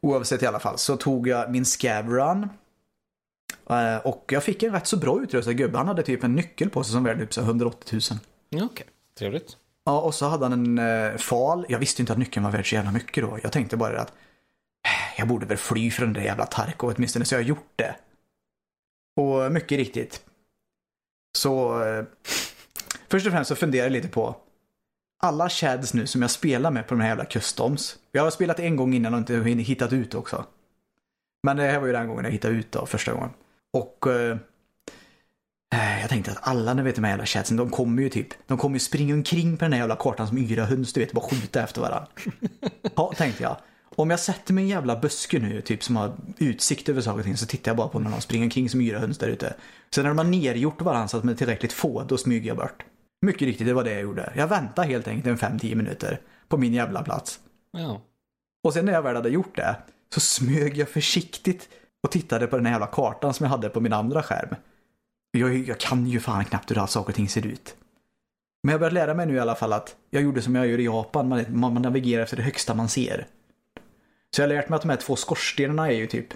Oavsett 0.01 0.43
i 0.43 0.45
alla 0.45 0.59
fall 0.59 0.77
så 0.77 0.97
tog 0.97 1.27
jag 1.27 1.51
min 1.51 1.65
Scab 1.65 2.09
Run. 2.09 2.49
Eh, 3.69 3.97
Och 3.97 4.25
jag 4.27 4.43
fick 4.43 4.63
en 4.63 4.71
rätt 4.71 4.87
så 4.87 4.97
bra 4.97 5.21
utrustad 5.21 5.53
gubbe. 5.53 5.77
Han 5.77 5.87
hade 5.87 6.03
typ 6.03 6.23
en 6.23 6.35
nyckel 6.35 6.69
på 6.69 6.83
sig 6.83 6.93
som 6.93 7.03
värde 7.03 7.19
typ 7.19 7.33
så 7.33 7.41
180 7.41 7.99
000. 8.11 8.19
Ja, 8.49 8.65
Okej, 8.65 8.85
trevligt. 9.19 9.57
Ja, 9.85 10.01
och 10.01 10.15
så 10.15 10.25
hade 10.27 10.45
han 10.45 10.53
en 10.53 10.79
eh, 11.11 11.17
fal. 11.17 11.65
Jag 11.69 11.79
visste 11.79 12.01
inte 12.01 12.13
att 12.13 12.19
nyckeln 12.19 12.43
var 12.43 12.51
värd 12.51 12.69
så 12.69 12.75
jävla 12.75 12.91
mycket 12.91 13.23
då. 13.23 13.39
Jag 13.43 13.51
tänkte 13.51 13.77
bara 13.77 14.01
att 14.01 14.09
eh, 14.09 15.19
jag 15.19 15.27
borde 15.27 15.45
väl 15.45 15.57
fly 15.57 15.91
från 15.91 16.05
den 16.05 16.13
där 16.13 16.21
jävla 16.21 16.45
Tarkov 16.45 16.93
åtminstone, 16.97 17.25
så 17.25 17.35
jag 17.35 17.39
har 17.39 17.45
gjort 17.45 17.71
det. 17.75 17.95
Och 19.21 19.51
mycket 19.51 19.77
riktigt. 19.77 20.21
Så 21.37 21.83
eh, 21.83 22.03
först 23.09 23.25
och 23.27 23.33
främst 23.33 23.47
så 23.47 23.55
funderar 23.55 23.85
jag 23.85 23.91
lite 23.91 24.07
på 24.07 24.35
alla 25.23 25.49
chads 25.49 25.93
nu 25.93 26.07
som 26.07 26.21
jag 26.21 26.31
spelar 26.31 26.71
med 26.71 26.87
på 26.87 26.93
de 26.93 27.01
här 27.01 27.07
jävla 27.09 27.25
customs. 27.25 27.95
Jag 28.11 28.23
har 28.23 28.31
spelat 28.31 28.59
en 28.59 28.75
gång 28.75 28.93
innan 28.93 29.13
och 29.13 29.19
inte 29.19 29.33
hittat 29.33 29.93
ut 29.93 30.15
också. 30.15 30.45
Men 31.43 31.57
det 31.57 31.63
här 31.63 31.79
var 31.79 31.87
ju 31.87 31.93
den 31.93 32.07
gången 32.07 32.23
jag 32.25 32.31
hittade 32.31 32.53
ut 32.55 32.71
då, 32.71 32.85
första 32.85 33.13
gången. 33.13 33.29
Och 33.73 34.07
eh, 34.07 34.37
Eh, 35.73 36.01
Jag 36.01 36.09
tänkte 36.09 36.31
att 36.31 36.37
alla, 36.41 36.73
ni 36.73 36.81
vet 36.81 36.95
de 36.95 37.03
här 37.03 37.11
jävla 37.11 37.25
chatsen, 37.25 37.57
de 37.57 37.69
kommer 37.69 38.01
ju 38.01 38.09
typ, 38.09 38.27
de 38.47 38.57
kommer 38.57 38.75
ju 38.75 38.79
springa 38.79 39.13
omkring 39.13 39.57
på 39.57 39.65
den 39.65 39.73
här 39.73 39.79
jävla 39.79 39.95
kartan 39.95 40.27
som 40.27 40.37
yra 40.37 40.65
höns, 40.65 40.93
du 40.93 40.99
vet, 40.99 41.11
bara 41.11 41.29
skjuta 41.29 41.63
efter 41.63 41.81
varandra. 41.81 42.07
Ja, 42.95 43.13
tänkte 43.17 43.43
jag. 43.43 43.57
Om 43.99 44.09
jag 44.09 44.19
sätter 44.19 44.53
mig 44.53 44.63
i 44.63 44.65
en 44.65 44.69
jävla 44.69 44.99
buske 44.99 45.39
nu, 45.39 45.61
typ 45.61 45.83
som 45.83 45.95
har 45.95 46.13
utsikt 46.37 46.89
över 46.89 47.01
saker 47.01 47.19
och 47.19 47.25
ting, 47.25 47.37
så 47.37 47.45
tittar 47.45 47.71
jag 47.71 47.77
bara 47.77 47.87
på 47.87 47.99
när 47.99 48.11
de 48.11 48.21
springer 48.21 48.45
omkring 48.45 48.69
som 48.69 48.81
yra 48.81 48.99
höns 48.99 49.17
där 49.17 49.27
ute. 49.27 49.55
Sen 49.89 50.03
när 50.03 50.09
de 50.09 50.17
har 50.17 50.25
nergjort 50.25 50.81
varandra 50.81 51.07
så 51.07 51.17
att 51.17 51.23
de 51.23 51.29
är 51.29 51.35
tillräckligt 51.35 51.73
få, 51.73 52.03
då 52.03 52.17
smyger 52.17 52.47
jag 52.47 52.57
bort. 52.57 52.85
Mycket 53.21 53.41
riktigt, 53.41 53.67
det 53.67 53.73
var 53.73 53.83
det 53.83 53.91
jag 53.91 54.01
gjorde. 54.01 54.33
Jag 54.35 54.47
väntade 54.47 54.87
helt 54.87 55.07
enkelt 55.07 55.43
en 55.43 55.59
5-10 55.59 55.75
minuter 55.75 56.21
på 56.47 56.57
min 56.57 56.73
jävla 56.73 57.03
plats. 57.03 57.39
Ja. 57.71 58.01
Och 58.63 58.73
sen 58.73 58.85
när 58.85 58.93
jag 58.93 59.01
väl 59.01 59.15
hade 59.15 59.29
gjort 59.29 59.55
det 59.55 59.75
så 60.13 60.19
smög 60.19 60.77
jag 60.77 60.89
försiktigt 60.89 61.69
och 62.03 62.11
tittade 62.11 62.47
på 62.47 62.55
den 62.55 62.65
här 62.65 62.73
jävla 62.73 62.87
kartan 62.87 63.33
som 63.33 63.43
jag 63.43 63.51
hade 63.51 63.69
på 63.69 63.79
min 63.79 63.93
andra 63.93 64.23
skärm. 64.23 64.55
Jag, 65.31 65.57
jag 65.57 65.79
kan 65.79 66.07
ju 66.07 66.19
fan 66.19 66.45
knappt 66.45 66.71
hur 66.71 66.85
saker 66.85 67.09
och 67.09 67.15
ting 67.15 67.29
ser 67.29 67.45
ut. 67.45 67.75
Men 68.63 68.71
jag 68.71 68.79
börjat 68.79 68.93
lära 68.93 69.13
mig 69.13 69.25
nu 69.25 69.35
i 69.35 69.39
alla 69.39 69.55
fall 69.55 69.73
att 69.73 69.95
jag 70.09 70.23
gjorde 70.23 70.41
som 70.41 70.55
jag 70.55 70.67
gör 70.67 70.79
i 70.79 70.85
Japan, 70.85 71.29
man 71.29 71.45
man 71.49 71.81
navigerar 71.81 72.23
efter 72.23 72.37
det 72.37 72.43
högsta 72.43 72.73
man 72.73 72.89
ser. 72.89 73.27
Så 74.35 74.41
jag 74.41 74.47
har 74.47 74.55
lärt 74.55 74.69
mig 74.69 74.75
att 74.75 74.81
de 74.81 74.89
här 74.89 74.97
två 74.97 75.15
skorstenarna 75.15 75.87
är 75.91 75.95
ju 75.95 76.07
typ, 76.07 76.27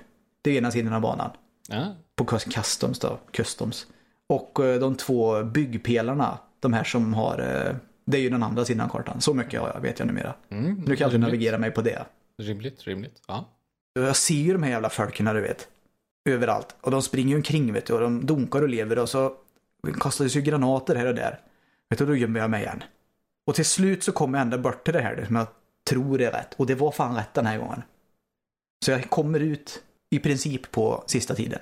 det 0.42 0.52
är 0.52 0.58
ena 0.58 0.72
sidan 0.72 0.94
av 0.94 1.02
banan. 1.02 1.32
ja. 1.70 1.96
På 2.16 2.26
cus- 2.26 2.54
customs 2.54 3.00
då, 3.00 3.20
customs. 3.32 3.88
Och 4.28 4.60
eh, 4.66 4.80
de 4.80 4.96
två 4.96 5.44
byggpelarna, 5.44 6.38
de 6.60 6.74
här 6.74 6.84
som 6.84 7.14
har, 7.14 7.40
eh, 7.40 7.76
det 8.06 8.18
är 8.18 8.22
ju 8.22 8.30
den 8.30 8.44
andra 8.44 8.66
sidan 8.66 8.86
av 8.86 8.92
kartan. 8.92 9.22
Så 9.22 9.34
mycket 9.34 9.62
har 9.62 9.72
jag, 9.74 9.82
vet 9.82 10.00
jag 10.00 10.06
numera. 10.08 10.34
Mm, 10.50 10.74
Nu 10.74 10.96
kan 10.96 11.06
jag 11.06 11.14
rimligt. 11.14 11.22
navigera 11.22 11.58
mig 11.58 11.72
på 11.72 11.82
det. 11.82 12.06
Rimligt, 12.42 12.84
rimligt. 12.84 13.22
Ja. 13.28 13.50
Jag 13.94 14.16
ser 14.16 14.34
ju 14.36 14.54
de 14.54 14.64
här 14.64 14.70
jävla 14.72 14.90
folken 14.90 15.26
du 15.26 15.42
vet. 15.42 15.68
Överallt. 16.30 16.76
Och 16.82 16.92
de 16.92 17.02
springer 17.02 17.30
ju 17.30 17.36
omkring 17.36 17.74
vet 17.74 17.86
du. 17.86 17.94
Och 17.94 18.00
de 18.02 18.26
dunkar 18.26 18.62
och 18.62 18.70
lever 18.70 19.00
och 19.00 19.10
så 19.10 19.34
kastades 20.00 20.36
ju 20.36 20.42
granater 20.42 20.96
här 20.96 21.06
och 21.06 21.16
där. 21.16 21.40
Vet 21.90 22.00
du, 22.00 22.06
då 22.06 22.16
gömmer 22.16 22.40
jag 22.40 22.50
mig 22.50 22.62
igen. 22.64 22.84
Och 23.48 23.56
till 23.56 23.66
slut 23.66 24.04
så 24.04 24.12
kommer 24.12 24.38
jag 24.38 24.42
ända 24.46 24.58
bort 24.58 24.84
till 24.84 24.94
det 24.94 25.02
här 25.02 25.24
som 25.28 25.36
jag 25.36 25.48
tror 25.90 26.22
är 26.22 26.32
rätt. 26.32 26.54
Och 26.54 26.66
det 26.66 26.76
var 26.76 26.92
fan 26.92 27.16
rätt 27.16 27.34
den 27.34 27.46
här 27.46 27.58
gången. 27.58 27.82
Så 28.86 28.92
jag 28.92 29.10
kommer 29.10 29.40
ut 29.40 29.84
i 30.10 30.20
princip 30.20 30.72
på 30.72 31.04
sista 31.08 31.36
tiden. 31.36 31.60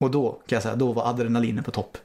Och 0.00 0.10
då 0.10 0.32
kan 0.32 0.56
jag 0.56 0.62
säga, 0.62 0.76
då 0.76 0.92
var 0.92 1.06
adrenalinen 1.08 1.64
på 1.64 1.70
topp. 1.70 1.98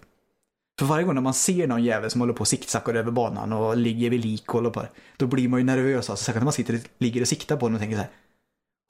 För 0.80 0.86
varje 0.86 1.06
gång 1.06 1.15
när 1.15 1.21
man 1.21 1.34
ser 1.34 1.67
någon 1.67 1.84
jävel 1.84 2.10
som 2.10 2.21
håller 2.21 2.34
på 2.34 2.39
och 2.39 2.48
sicksackar 2.48 2.93
över 2.93 3.12
banan 3.12 3.54
och 3.54 3.78
ligger 3.78 4.10
vid 4.10 4.26
lik 4.26 4.48
och 4.48 4.54
håller 4.54 4.69
på. 4.69 4.86
Då 5.17 5.28
blir 5.28 5.48
man 5.48 5.60
ju 5.60 5.65
nervös 5.65 6.10
alltså. 6.10 6.26
Särskilt 6.26 6.41
när 6.41 6.45
man 6.45 6.54
sitter, 6.54 6.80
ligger 6.98 7.21
och 7.21 7.28
siktar 7.28 7.58
på 7.58 7.67
den 7.67 7.76
och 7.76 7.82
tänker 7.82 7.95
så 7.98 8.02
här. 8.02 8.12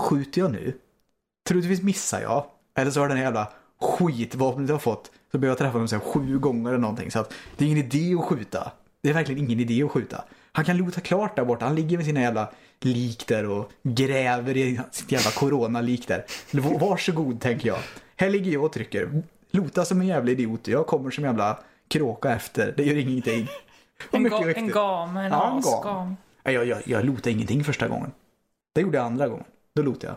Skjuter 0.04 0.42
jag 0.42 0.52
nu? 0.52 0.74
Troligtvis 1.48 1.82
missar 1.82 2.22
jag. 2.22 2.46
Eller 2.76 2.92
så 2.92 3.00
har 3.00 3.08
den 3.08 3.18
här 3.18 3.24
jävla 3.24 3.52
skitvapnet 3.82 4.70
jag 4.70 4.82
fått 4.82 5.12
Så 5.32 5.38
behöver 5.38 5.52
jag 5.52 5.58
träffa 5.58 5.78
dem 5.78 5.88
så 5.88 5.96
här 5.96 6.04
sju 6.04 6.40
gånger 6.40 6.70
eller 6.70 6.80
någonting. 6.80 7.12
Så 7.12 7.20
att 7.20 7.34
det 7.58 7.66
är 7.66 7.70
ingen 7.70 7.86
idé 7.86 8.16
att 8.16 8.26
skjuta. 8.26 8.72
Det 9.02 9.10
är 9.10 9.14
verkligen 9.14 9.46
ingen 9.46 9.60
idé 9.60 9.84
att 9.84 9.92
skjuta. 9.92 10.24
Han 10.56 10.66
kan 10.66 10.78
lota 10.78 11.02
klart 11.02 11.36
där 11.36 11.46
borta. 11.46 11.66
Han 11.66 11.76
ligger 11.76 11.98
med 11.98 12.06
sina 12.06 12.22
jävla 12.22 12.52
lik 12.82 13.28
där 13.28 13.50
och 13.50 13.72
gräver 13.84 14.58
i 14.58 14.80
sitt 14.92 15.12
jävla 15.12 15.32
coronalik 15.32 16.08
där. 16.08 16.26
Varsågod 16.80 17.42
tänker 17.42 17.68
jag. 17.68 17.78
Här 18.16 18.30
ligger 18.30 18.52
jag 18.52 18.64
och 18.64 18.74
trycker. 18.74 19.24
Lota 19.52 19.86
som 19.86 20.02
en 20.02 20.08
jävla 20.08 20.32
idiot. 20.32 20.68
Jag 20.68 20.88
kommer 20.88 21.12
som 21.12 21.24
en 21.24 21.30
jävla 21.30 21.60
kråka 21.88 22.36
efter. 22.36 22.74
Det 22.78 22.84
gör 22.84 22.96
ingenting. 22.98 23.48
En, 24.12 24.24
ga, 24.24 24.54
en 24.54 24.68
gam, 24.68 25.18
en 25.18 25.32
Ja, 25.32 25.60
asgam. 25.60 26.16
Jag, 26.44 26.66
jag, 26.66 26.82
jag 26.86 27.06
lotade 27.06 27.32
ingenting 27.32 27.64
första 27.64 27.88
gången. 27.88 28.12
Det 28.74 28.82
gjorde 28.82 28.98
jag 28.98 29.06
andra 29.06 29.28
gången. 29.28 29.46
Då 29.76 29.82
lotade 29.82 30.16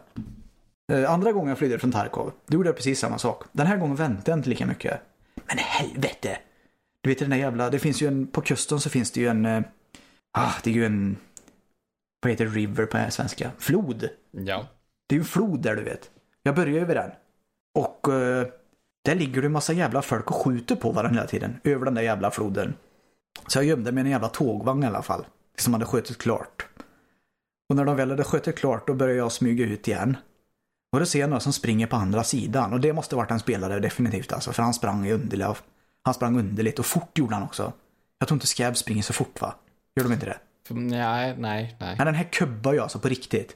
jag. 0.89 1.03
Eh, 1.03 1.13
andra 1.13 1.33
gången 1.33 1.49
jag 1.49 1.59
flydde 1.59 1.79
från 1.79 1.93
Tarkov, 1.93 2.33
då 2.47 2.55
gjorde 2.55 2.69
jag 2.69 2.77
precis 2.77 2.99
samma 2.99 3.19
sak. 3.19 3.45
Den 3.53 3.67
här 3.67 3.77
gången 3.77 3.97
väntade 3.97 4.31
jag 4.31 4.39
inte 4.39 4.49
lika 4.49 4.67
mycket. 4.67 5.01
Men 5.35 5.59
helvete! 5.59 6.39
Du 7.01 7.11
vet 7.11 7.19
den 7.19 7.31
där 7.31 7.37
jävla, 7.37 7.71
det 7.71 7.79
finns 7.79 8.03
ju 8.03 8.07
en, 8.07 8.27
på 8.27 8.41
kusten 8.41 8.81
så 8.81 8.91
finns 8.91 9.11
det 9.11 9.21
ju 9.21 9.29
en, 9.29 9.47
eh, 9.47 9.63
ah, 10.33 10.53
det 10.65 10.71
är 10.71 10.75
ju 10.75 10.87
en, 10.87 11.17
vad 12.21 12.31
heter 12.31 12.47
river 12.47 12.87
på 12.87 13.11
svenska? 13.11 13.51
Flod. 13.59 14.09
Ja. 14.31 14.67
Det 15.07 15.15
är 15.15 15.17
ju 15.17 15.21
en 15.21 15.27
flod 15.27 15.63
där 15.63 15.77
du 15.77 15.83
vet. 15.83 16.11
Jag 16.43 16.55
börjar 16.55 16.81
över 16.81 16.95
den. 16.95 17.11
Och 17.75 18.15
eh, 18.15 18.47
där 19.05 19.15
ligger 19.15 19.41
det 19.41 19.49
en 19.49 19.53
massa 19.53 19.73
jävla 19.73 20.03
folk 20.03 20.31
och 20.31 20.37
skjuter 20.37 20.77
på 20.77 20.93
varandra 20.93 21.21
hela 21.21 21.31
tiden. 21.31 21.61
Över 21.65 21.85
den 21.85 21.95
där 21.95 22.03
jävla 22.03 22.31
floden. 22.31 22.75
Så 23.47 23.59
jag 23.59 23.65
gömde 23.65 23.93
mig 23.93 24.03
i 24.03 24.07
en 24.07 24.11
jävla 24.11 24.29
tågvagn 24.29 24.83
i 24.83 24.87
alla 24.87 25.03
fall. 25.03 25.27
Som 25.59 25.73
hade 25.73 25.85
skjutit 25.85 26.19
klart. 26.19 26.67
Och 27.69 27.77
när 27.77 27.85
de 27.85 27.97
väl 27.97 28.11
hade 28.11 28.25
skjutit 28.25 28.57
klart 28.59 28.87
då 28.87 28.95
började 28.95 29.19
jag 29.19 29.33
smyga 29.33 29.65
ut 29.65 29.89
igen. 29.89 30.17
Och 30.93 31.01
då 31.01 31.07
ser 31.07 31.21
jag 31.21 31.31
några 31.31 31.41
som 31.41 31.53
springer 31.53 31.87
på 31.87 31.97
andra 31.97 32.25
sidan. 32.25 32.73
Och 32.73 32.81
det 32.81 32.93
måste 32.93 33.17
varit 33.17 33.31
en 33.31 33.41
spelare 33.41 33.81
definitivt 33.81 34.33
alltså. 34.33 34.53
För 34.53 34.63
han 34.63 34.75
sprang 34.75 35.07
ju 35.07 35.13
underligt. 35.13 35.63
Han 36.03 36.15
sprang 36.15 36.39
underligt 36.39 36.79
och 36.79 36.87
fort 36.87 37.19
gjorde 37.19 37.35
han 37.35 37.43
också. 37.43 37.73
Jag 38.19 38.29
tror 38.29 38.37
inte 38.37 38.47
Scab 38.47 38.77
springer 38.77 39.03
så 39.03 39.13
fort 39.13 39.41
va? 39.41 39.55
Gör 39.99 40.05
de 40.05 40.13
inte 40.13 40.27
det? 40.27 40.39
Nej, 40.69 41.35
nej, 41.39 41.77
nej. 41.81 41.95
Men 41.99 42.07
den 42.07 42.15
här 42.15 42.25
kubbar 42.25 42.73
ju 42.73 42.81
alltså 42.81 42.99
på 42.99 43.09
riktigt. 43.09 43.51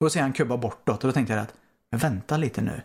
Och 0.00 0.06
då 0.06 0.10
ser 0.10 0.22
han 0.22 0.32
kubba 0.32 0.56
bortåt 0.56 1.04
och 1.04 1.08
då 1.08 1.12
tänkte 1.12 1.34
jag 1.34 1.42
att 1.42 1.54
men 1.90 2.00
vänta 2.00 2.36
lite 2.36 2.60
nu. 2.60 2.82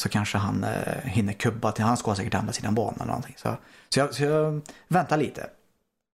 Så 0.00 0.08
kanske 0.08 0.38
han 0.38 0.64
eh, 0.64 1.02
hinner 1.04 1.32
kubba 1.32 1.72
till, 1.72 1.84
han 1.84 1.96
ska 1.96 2.14
säkert 2.14 2.34
andra 2.34 2.52
sidan 2.52 2.74
banan 2.74 2.94
eller 2.94 3.06
någonting. 3.06 3.34
Så, 3.38 3.56
så, 3.88 4.00
jag, 4.00 4.14
så 4.14 4.24
jag 4.24 4.60
väntar 4.88 5.16
lite. 5.16 5.46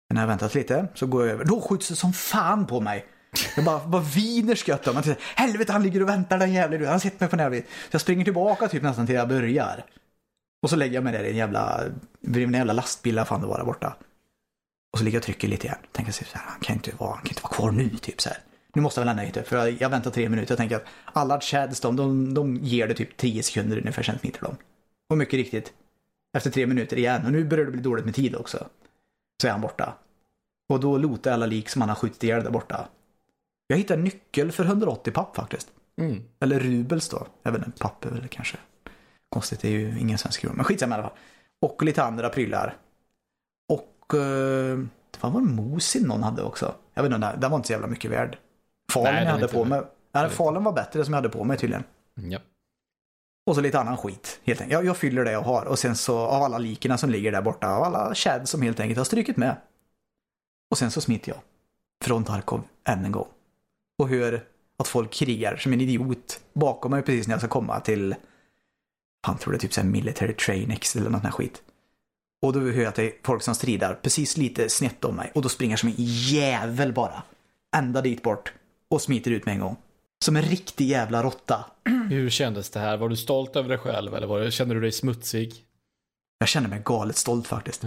Men 0.10 0.16
när 0.16 0.22
jag 0.22 0.28
väntat 0.28 0.56
lite 0.56 0.88
så 0.94 1.08
går 1.08 1.26
jag 1.26 1.34
över. 1.34 1.46
Då 1.46 1.62
skjuts 1.62 1.88
det 1.88 1.96
som 1.96 2.14
fan 2.14 2.68
på 2.68 2.82
mig. 2.82 3.06
Jag 3.56 3.66
bara, 3.66 3.88
bara 3.88 4.02
viner 4.02 4.56
skött 4.56 4.88
om. 4.88 5.04
Helvete 5.36 5.72
han 5.72 5.84
ligger 5.84 6.02
och 6.02 6.10
väntar 6.10 6.38
den 6.38 6.54
jävla 6.54 6.78
Han 6.78 6.88
har 6.88 7.00
sett 7.00 7.20
mig 7.20 7.30
på 7.30 7.36
nära 7.36 7.50
vid. 7.50 7.64
Så 7.64 7.90
jag 7.92 8.02
springer 8.02 8.24
tillbaka 8.24 8.68
typ 8.68 8.84
nästan 8.84 9.06
till 9.06 9.16
jag 9.16 9.30
börjar. 9.30 9.86
Och 10.62 10.70
så 10.70 10.76
lägger 10.76 10.96
jag 10.96 11.04
mig 11.04 11.14
där 11.14 11.24
i 11.24 11.30
en 11.30 11.38
jävla, 11.38 11.82
vid 12.22 12.44
en 12.44 12.54
jävla 12.54 12.74
lastbil 12.74 13.24
fan 13.26 13.42
det 13.42 13.48
var 13.48 13.58
där 13.58 13.66
borta. 13.66 13.96
Och 14.92 15.00
så 15.00 15.06
ligger 15.06 15.16
jag 15.16 15.22
och 15.22 15.26
trycker 15.26 15.48
lite 15.48 15.68
igen. 15.68 15.80
Tänker 15.92 16.12
så 16.12 16.24
här, 16.34 16.44
han 16.46 16.60
kan 16.60 16.76
inte 16.76 16.92
vara, 16.98 17.10
han 17.10 17.22
kan 17.22 17.30
inte 17.30 17.42
vara 17.44 17.54
kvar 17.54 17.72
nu 17.72 17.90
typ 17.90 18.22
så 18.22 18.30
här. 18.30 18.38
Nu 18.74 18.82
måste 18.82 19.02
jag 19.02 19.06
väl 19.06 19.20
ändå 19.20 19.24
hit 19.24 19.48
för 19.48 19.58
jag, 19.58 19.82
jag 19.82 19.90
väntar 19.90 20.12
tre 20.12 20.30
minuter. 20.30 20.52
Jag 20.52 20.58
tänker 20.58 20.76
att 20.76 20.86
alla 21.06 21.42
chads 21.42 21.80
de, 21.80 21.96
de, 21.96 22.34
de 22.34 22.56
ger 22.56 22.88
det 22.88 22.94
typ 22.94 23.18
10 23.18 23.44
sekunder 23.44 23.78
ungefär 23.78 24.04
centimeter 24.04 24.42
dem. 24.42 24.56
Och 25.10 25.18
mycket 25.18 25.34
riktigt. 25.34 25.74
Efter 26.38 26.52
tre 26.52 26.68
minuter 26.68 26.98
igen. 26.98 27.26
Och 27.26 27.32
nu 27.32 27.46
börjar 27.46 27.66
det 27.66 27.72
bli 27.72 27.82
dåligt 27.82 28.06
med 28.06 28.16
tid 28.16 28.36
också. 28.36 28.68
Så 29.42 29.48
är 29.48 29.52
han 29.52 29.62
borta. 29.62 29.94
Och 30.70 30.80
då 30.80 30.98
lotar 30.98 31.32
alla 31.32 31.46
lik 31.46 31.70
som 31.70 31.82
han 31.82 31.90
har 31.90 31.96
skjutit 31.96 32.24
ihjäl 32.24 32.44
där 32.44 32.52
borta. 32.52 32.88
Jag 33.68 33.78
hittar 33.78 33.96
en 33.96 34.04
nyckel 34.04 34.52
för 34.52 34.66
180 34.66 35.14
papp 35.14 35.36
faktiskt. 35.36 35.68
Mm. 36.02 36.24
Eller 36.40 36.60
rubels 36.60 37.10
då. 37.10 37.28
Vet 37.44 37.66
inte, 37.66 37.80
papp 37.80 38.06
är 38.06 38.10
väl 38.10 38.28
kanske. 38.28 38.58
Konstigt, 39.30 39.60
det 39.60 39.68
är 39.68 39.72
ju 39.72 40.00
ingen 40.00 40.18
svensk 40.18 40.42
krona. 40.42 40.56
Men 40.56 40.66
skitsamma 40.66 40.96
i 40.96 40.98
alla 40.98 41.08
fall. 41.08 41.18
Och 41.62 41.84
lite 41.84 42.04
andra 42.04 42.30
prylar. 42.30 42.78
Och 44.14 44.20
eh, 44.20 44.78
det 45.12 45.20
var 45.22 45.40
en 45.40 45.56
Mosin 45.56 46.08
någon 46.08 46.24
hade 46.24 46.44
också. 46.44 46.76
Jag 46.94 47.04
vet 47.04 47.14
inte, 47.14 47.36
den 47.36 47.52
var 47.52 47.58
inte 47.58 47.68
så 47.68 47.74
jävla 47.74 47.88
mycket 47.88 48.12
värd. 48.12 48.38
Falen 48.92 49.14
Nej, 49.14 49.24
jag 49.24 49.32
hade 49.32 49.48
på 49.48 49.66
mig. 49.66 49.82
Nej, 50.12 50.30
falen 50.30 50.64
var 50.64 50.72
bättre 50.72 51.06
som 51.06 51.14
jag 51.14 51.18
hade 51.18 51.30
på 51.30 51.44
mig 51.44 51.58
tydligen. 51.58 51.84
Ja. 52.16 52.40
Och 53.46 53.56
så 53.56 53.62
lite 53.62 53.80
annan 53.80 53.98
skit. 53.98 54.40
Helt 54.44 54.62
enkelt. 54.62 54.74
Jag, 54.74 54.86
jag 54.86 54.98
fyller 54.98 55.26
det 55.26 55.32
jag 55.32 55.42
har. 55.42 55.66
Och 55.66 55.80
sen 55.80 55.96
så 55.96 56.18
av 56.18 56.44
alla 56.44 56.58
likerna 56.58 56.98
som 56.98 57.10
ligger 57.10 57.32
där 57.32 57.42
borta. 57.42 57.68
Av 57.68 57.84
alla 57.84 58.16
chad 58.16 58.50
som 58.50 58.62
helt 58.62 58.80
enkelt 58.80 58.98
har 58.98 59.06
strykit 59.06 59.38
med. 59.38 59.56
Och 60.72 60.78
sen 60.78 60.92
så 60.92 61.02
smiter 61.02 61.32
jag. 61.32 61.40
Från 62.04 62.24
Tarkov 62.24 62.62
än 62.88 63.06
en 63.06 63.12
gång. 63.12 63.28
Och 64.00 64.10
hör 64.10 64.44
att 64.78 64.88
folk 64.88 65.12
krigar 65.12 65.58
som 65.58 65.74
en 65.74 65.82
idiot 65.82 66.40
bakom 66.54 66.92
mig 66.92 67.02
precis 67.02 67.28
när 67.28 67.34
jag 67.34 67.42
ska 67.42 67.50
komma 67.50 67.80
till 67.80 68.16
fan 69.26 69.38
tror 69.38 69.52
det 69.52 69.58
är 69.58 69.60
typ 69.60 69.74
såhär 69.74 69.88
military 69.88 70.34
train 70.34 70.72
X 70.72 70.96
eller 70.96 71.10
något 71.10 71.22
sånt 71.22 71.24
här 71.24 71.32
skit. 71.32 71.64
Och 72.42 72.54
då 72.54 72.60
hör 72.60 72.72
jag 72.72 72.86
att 72.86 72.96
det 72.96 73.04
är 73.04 73.14
folk 73.24 73.44
som 73.44 73.56
strider 73.56 73.94
precis 73.94 74.38
lite 74.38 74.70
snett 74.70 75.06
om 75.06 75.16
mig. 75.16 75.32
Och 75.36 75.42
då 75.42 75.50
springer 75.50 75.72
jag 75.72 75.80
som 75.80 75.90
en 75.90 75.96
jävel 75.98 76.94
bara. 76.94 77.24
Ända 77.76 78.02
dit 78.02 78.24
bort. 78.24 78.54
Och 78.90 79.02
smiter 79.02 79.32
ut 79.32 79.46
med 79.46 79.54
en 79.54 79.62
gång. 79.62 79.78
Som 80.26 80.36
en 80.36 80.42
riktig 80.42 80.88
jävla 80.88 81.24
råtta. 81.24 81.66
Hur 82.10 82.30
kändes 82.30 82.70
det 82.70 82.80
här? 82.80 82.98
Var 82.98 83.10
du 83.10 83.18
stolt 83.18 83.56
över 83.56 83.70
dig 83.70 83.78
själv 83.78 84.16
eller 84.16 84.28
var 84.28 84.40
det, 84.40 84.52
kände 84.52 84.74
du 84.74 84.82
dig 84.82 84.92
smutsig? 84.92 85.54
Jag 86.40 86.50
känner 86.50 86.70
mig 86.70 86.82
galet 86.86 87.18
stolt 87.18 87.48
faktiskt. 87.48 87.84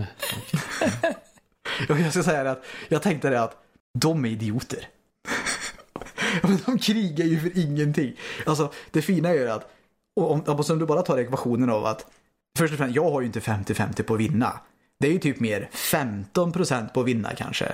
Och 1.89 1.99
jag 2.01 2.13
ska 2.13 2.23
säga 2.23 2.45
det 2.45 2.51
att 2.51 2.65
jag 2.89 3.03
tänkte 3.03 3.31
det 3.31 3.43
att 3.43 3.57
de 3.99 4.25
är 4.25 4.29
idioter. 4.29 4.89
Men 6.43 6.59
de 6.67 6.79
krigar 6.79 7.25
ju 7.25 7.41
för 7.41 7.59
ingenting. 7.59 8.17
Alltså 8.47 8.73
det 8.91 9.03
fina 9.03 9.29
är 9.29 9.35
ju 9.35 9.51
att, 9.51 9.71
och 10.17 10.31
om 10.71 10.79
du 10.79 10.87
bara 10.87 11.03
tar 11.03 11.19
ekvationen 11.19 11.71
av 11.71 11.87
att 11.87 12.07
först 12.59 12.73
och 12.73 12.79
främst, 12.79 12.97
jag 12.97 13.11
har 13.11 13.21
ju 13.21 13.27
inte 13.27 13.41
50-50 13.41 14.03
på 14.03 14.15
att 14.15 14.21
vinna. 14.21 14.61
Det 15.01 15.09
är 15.09 15.13
ju 15.13 15.19
typ 15.19 15.41
mer 15.41 15.69
15% 15.73 16.93
på 16.93 17.01
att 17.01 17.07
vinna 17.07 17.35
kanske. 17.35 17.73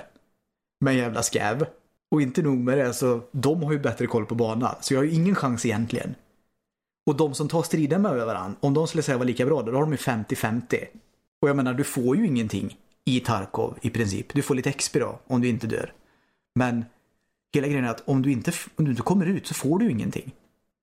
Men 0.80 0.96
jävla 0.96 1.22
skäv. 1.22 1.66
Och 2.10 2.22
inte 2.22 2.42
nog 2.42 2.58
med 2.58 2.78
det, 2.78 2.94
så 2.94 3.22
de 3.32 3.62
har 3.62 3.72
ju 3.72 3.78
bättre 3.78 4.06
koll 4.06 4.26
på 4.26 4.34
banan. 4.34 4.74
Så 4.80 4.94
jag 4.94 5.00
har 5.00 5.04
ju 5.04 5.10
ingen 5.10 5.34
chans 5.34 5.66
egentligen. 5.66 6.14
Och 7.06 7.16
de 7.16 7.34
som 7.34 7.48
tar 7.48 7.62
striden 7.62 8.02
med 8.02 8.26
varandra, 8.26 8.56
om 8.60 8.74
de 8.74 8.86
skulle 8.86 9.02
säga 9.02 9.18
var 9.18 9.24
lika 9.24 9.46
bra, 9.46 9.62
då 9.62 9.72
har 9.72 9.80
de 9.80 9.90
ju 9.90 9.96
50-50. 9.96 10.84
Och 11.42 11.48
jag 11.48 11.56
menar, 11.56 11.74
du 11.74 11.84
får 11.84 12.16
ju 12.16 12.26
ingenting 12.26 12.76
i 13.04 13.20
Tarkov 13.20 13.78
i 13.80 13.90
princip. 13.90 14.34
Du 14.34 14.42
får 14.42 14.54
lite 14.54 14.72
XP 14.72 14.94
då, 14.94 15.18
om 15.26 15.40
du 15.40 15.48
inte 15.48 15.66
dör. 15.66 15.92
Men 16.54 16.84
hela 17.54 17.66
grejen 17.66 17.84
är 17.84 17.90
att 17.90 18.08
om 18.08 18.22
du 18.22 18.32
inte, 18.32 18.52
om 18.76 18.84
du 18.84 18.90
inte 18.90 19.02
kommer 19.02 19.26
ut 19.26 19.46
så 19.46 19.54
får 19.54 19.78
du 19.78 19.84
ju 19.84 19.90
ingenting. 19.90 20.34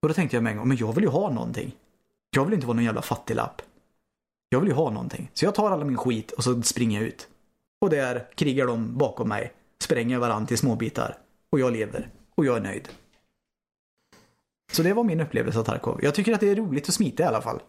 Och 0.01 0.07
då 0.07 0.13
tänkte 0.13 0.35
jag 0.35 0.43
med 0.43 0.51
en 0.51 0.57
gång, 0.57 0.67
men 0.67 0.77
jag 0.77 0.93
vill 0.93 1.03
ju 1.03 1.09
ha 1.09 1.29
någonting. 1.29 1.75
Jag 2.29 2.45
vill 2.45 2.53
inte 2.53 2.67
vara 2.67 2.75
någon 2.75 2.85
jävla 2.85 3.01
fattiglapp. 3.01 3.61
Jag 4.49 4.59
vill 4.59 4.69
ju 4.69 4.75
ha 4.75 4.89
någonting. 4.89 5.31
Så 5.33 5.45
jag 5.45 5.55
tar 5.55 5.71
alla 5.71 5.85
min 5.85 5.97
skit 5.97 6.31
och 6.31 6.43
så 6.43 6.61
springer 6.61 6.99
jag 6.99 7.07
ut. 7.07 7.27
Och 7.81 7.89
där 7.89 8.27
krigar 8.35 8.67
de 8.67 8.97
bakom 8.97 9.29
mig, 9.29 9.53
spränger 9.83 10.19
varandra 10.19 10.47
till 10.47 10.57
småbitar. 10.57 11.17
Och 11.49 11.59
jag 11.59 11.73
lever. 11.73 12.09
Och 12.35 12.45
jag 12.45 12.57
är 12.57 12.61
nöjd. 12.61 12.89
Så 14.71 14.83
det 14.83 14.93
var 14.93 15.03
min 15.03 15.19
upplevelse 15.19 15.59
av 15.59 15.63
Tarkov. 15.63 15.99
Jag 16.03 16.15
tycker 16.15 16.33
att 16.33 16.39
det 16.39 16.49
är 16.49 16.55
roligt 16.55 16.89
att 16.89 16.95
smita 16.95 17.23
i 17.23 17.25
alla 17.25 17.41
fall. 17.41 17.59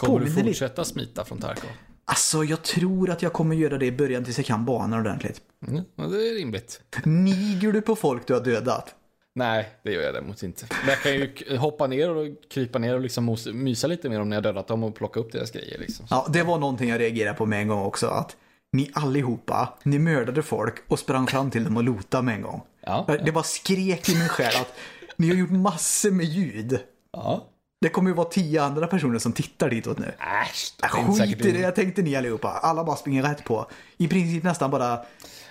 Kommer 0.00 0.14
du 0.14 0.20
Påminner 0.24 0.36
lite- 0.36 0.48
fortsätta 0.48 0.84
smita 0.84 1.24
från 1.24 1.38
Tarkov? 1.38 1.70
Alltså, 2.04 2.44
jag 2.44 2.62
tror 2.62 3.10
att 3.10 3.22
jag 3.22 3.32
kommer 3.32 3.56
göra 3.56 3.78
det 3.78 3.86
i 3.86 3.92
början 3.92 4.24
tills 4.24 4.38
jag 4.38 4.46
kan 4.46 4.64
banan 4.64 5.00
ordentligt. 5.00 5.42
Mm, 5.68 5.84
det 5.96 6.28
är 6.30 6.34
rimligt. 6.38 6.82
Niger 7.04 7.72
du 7.72 7.82
på 7.82 7.96
folk 7.96 8.26
du 8.26 8.34
har 8.34 8.40
dödat? 8.40 8.94
Nej, 9.34 9.68
det 9.82 9.92
gör 9.92 10.02
jag 10.02 10.14
däremot 10.14 10.42
inte. 10.42 10.66
Men 10.80 10.88
jag 10.88 11.02
kan 11.02 11.12
ju 11.12 11.56
hoppa 11.56 11.86
ner 11.86 12.10
och 12.10 12.26
krypa 12.50 12.78
ner 12.78 12.94
och 12.94 13.00
liksom 13.00 13.36
mysa 13.52 13.86
lite 13.86 14.08
med 14.08 14.18
dem 14.20 14.28
när 14.28 14.36
jag 14.36 14.42
dödat 14.42 14.66
dem 14.68 14.84
och 14.84 14.94
plocka 14.94 15.20
upp 15.20 15.32
deras 15.32 15.50
grejer 15.50 15.78
liksom. 15.78 16.06
Ja, 16.10 16.26
det 16.32 16.42
var 16.42 16.58
någonting 16.58 16.88
jag 16.88 17.00
reagerade 17.00 17.36
på 17.38 17.46
med 17.46 17.60
en 17.60 17.68
gång 17.68 17.84
också. 17.84 18.06
Att 18.06 18.36
ni 18.72 18.90
allihopa, 18.94 19.78
ni 19.82 19.98
mördade 19.98 20.42
folk 20.42 20.74
och 20.88 20.98
sprang 20.98 21.26
fram 21.26 21.50
till 21.50 21.64
dem 21.64 21.76
och 21.76 21.84
lotade 21.84 22.22
med 22.22 22.34
en 22.34 22.42
gång. 22.42 22.62
Ja, 22.80 23.06
Det 23.24 23.32
bara 23.32 23.44
skrek 23.44 24.08
i 24.08 24.14
min 24.18 24.28
själ 24.28 24.60
att 24.60 24.74
ni 25.16 25.28
har 25.28 25.34
gjort 25.36 25.50
massor 25.50 26.10
med 26.10 26.26
ljud. 26.26 26.80
ja. 27.12 27.46
Det 27.82 27.88
kommer 27.88 28.10
ju 28.10 28.16
vara 28.16 28.28
tio 28.28 28.62
andra 28.62 28.86
personer 28.86 29.18
som 29.18 29.32
tittar 29.32 29.70
ditåt 29.70 29.98
nu. 29.98 30.06
Äsch, 30.18 30.72
det 30.80 30.88
Skit 30.88 31.46
i 31.46 31.52
det, 31.52 31.58
jag 31.58 31.74
tänkte 31.74 32.02
ni 32.02 32.16
allihopa. 32.16 32.48
Alla 32.48 32.84
bara 32.84 32.96
springer 32.96 33.22
rätt 33.22 33.44
på. 33.44 33.66
I 33.96 34.08
princip 34.08 34.42
nästan 34.42 34.70
bara, 34.70 34.98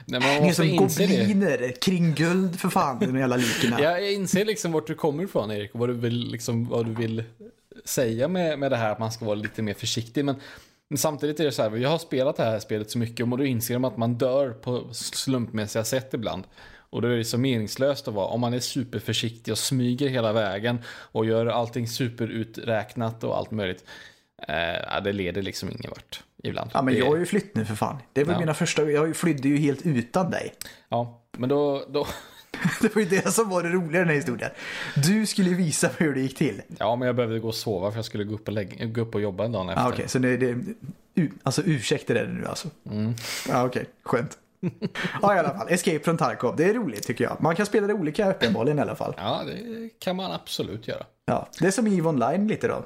Nej, 0.10 0.20
man 0.20 0.44
måste 0.44 0.56
som 0.56 0.66
inse 0.66 1.08
det. 1.08 1.18
gobliner 1.18 1.72
kring 1.82 2.14
guld 2.14 2.60
för 2.60 2.70
fan, 2.70 3.00
de 3.00 3.20
jävla 3.20 3.36
likerna. 3.36 3.80
Ja, 3.82 4.00
jag 4.00 4.14
inser 4.14 4.46
liksom 4.46 4.72
vart 4.72 4.88
du 4.88 4.96
kommer 4.96 5.24
ifrån 5.24 5.52
Erik 5.52 5.74
och 5.74 5.80
vad 5.80 5.90
du 5.90 5.94
vill, 5.94 6.32
liksom, 6.32 6.68
vad 6.68 6.86
du 6.86 6.94
vill 6.94 7.24
säga 7.86 8.28
med, 8.28 8.60
med 8.60 8.72
det 8.72 8.78
här 8.78 8.92
att 8.92 9.00
man 9.00 9.12
ska 9.12 9.26
vara 9.26 9.36
lite 9.36 9.62
mer 9.62 9.74
försiktig. 9.74 10.26
Men, 10.26 10.36
men 10.90 10.98
samtidigt 10.98 11.40
är 11.40 11.44
det 11.44 11.52
så 11.52 11.62
här, 11.62 11.78
jag 11.78 11.90
har 11.90 11.98
spelat 11.98 12.38
det 12.38 12.44
här 12.44 12.60
spelet 12.60 12.92
så 12.92 12.98
mycket 12.98 13.32
och 13.32 13.38
då 13.38 13.46
inser 13.46 13.78
man 13.78 13.92
att 13.92 13.98
man 13.98 14.18
dör 14.18 14.50
på 14.50 14.94
slumpmässiga 14.94 15.84
sätt 15.84 16.14
ibland. 16.14 16.44
Och 16.92 17.02
då 17.02 17.08
är 17.08 17.18
det 17.18 17.26
så 17.26 17.38
meningslöst 17.38 18.08
att 18.08 18.14
vara, 18.14 18.28
om 18.28 18.42
man 18.42 18.54
är 18.54 18.60
superförsiktig 18.60 19.52
och 19.52 19.58
smyger 19.58 20.10
hela 20.10 20.34
vägen 20.34 20.80
och 20.88 21.26
gör 21.26 21.46
allting 21.46 21.88
superuträknat 21.88 23.24
och 23.24 23.38
allt 23.38 23.52
möjligt. 23.52 23.84
Eh, 24.48 25.04
det 25.04 25.14
leder 25.14 25.42
liksom 25.42 25.70
ingen 25.70 25.90
vart 25.90 26.24
ibland. 26.44 26.70
Ja 26.74 26.82
men 26.82 26.94
Det- 26.94 27.00
jag 27.00 27.06
har 27.08 27.18
ju 27.18 27.26
flytt 27.26 27.56
nu 27.56 27.66
för 27.66 27.76
fan. 27.76 27.98
Det 28.14 28.24
var 28.24 28.34
Ja. 28.34 28.40
mina 28.40 28.54
första, 28.54 28.84
jag 28.92 29.16
flydde 29.16 29.48
ju 29.50 29.58
helt 29.58 29.86
utan 29.86 30.32
dig. 30.32 30.54
Ja, 30.90 31.22
men 31.38 31.50
då, 31.50 31.84
då, 31.90 32.08
Det 32.82 32.96
var 32.96 33.02
ju 33.02 33.08
det 33.08 33.32
som 33.34 33.50
var 33.50 33.64
det 33.64 33.70
roliga 33.70 33.96
i 33.96 34.00
den 34.00 34.08
här 34.08 34.16
historien. 34.16 34.52
Du 34.96 35.26
skulle 35.26 35.50
visa 35.50 35.88
mig 35.88 35.96
hur 35.98 36.14
det 36.14 36.22
gick 36.22 36.38
till. 36.38 36.62
Ja, 36.80 36.96
men 36.96 37.06
jag 37.06 37.16
behövde 37.16 37.40
gå 37.40 37.48
och 37.48 37.56
sova 37.56 37.92
för 37.92 37.98
jag 37.98 38.06
skulle 38.06 38.24
gå 38.24 38.36
upp 38.36 38.48
och, 38.48 38.54
lägga, 38.54 38.86
gå 38.86 39.02
upp 39.02 39.16
och 39.16 39.22
jobba 39.22 39.46
en 39.46 39.52
dag 39.52 39.70
efter. 39.70 39.84
Ah, 39.86 39.90
Okej, 39.90 40.08
så 40.08 40.20
det, 40.20 40.38
det, 40.38 40.56
alltså 41.44 41.62
ursäkter 41.66 42.16
är 42.16 42.26
det 42.26 42.34
nu 42.34 42.46
alltså? 42.46 42.68
Mm. 42.92 43.14
Ja, 43.50 43.66
okej. 43.66 43.86
Skönt. 44.04 44.38
Ja, 45.22 45.36
i 45.36 45.40
alla 45.40 45.50
fall. 45.58 45.68
Escape 45.70 46.00
från 46.00 46.18
Tarkov. 46.18 46.56
Det 46.56 46.64
är 46.66 46.74
roligt 46.74 47.04
tycker 47.08 47.24
jag. 47.24 47.38
Man 47.42 47.56
kan 47.56 47.66
spela 47.66 47.88
det 47.88 47.94
olika 47.94 48.30
uppenbarligen 48.32 48.78
i 48.80 48.82
alla 48.82 48.96
fall. 48.96 49.14
Ja, 49.18 49.42
det 49.46 49.90
kan 50.00 50.16
man 50.16 50.32
absolut 50.32 50.88
göra. 50.88 51.04
Ja, 51.26 51.50
det 51.60 51.68
är 51.68 51.72
som 51.72 51.88
EVE 51.88 52.10
Online 52.10 52.48
lite 52.48 52.68
då. 52.68 52.86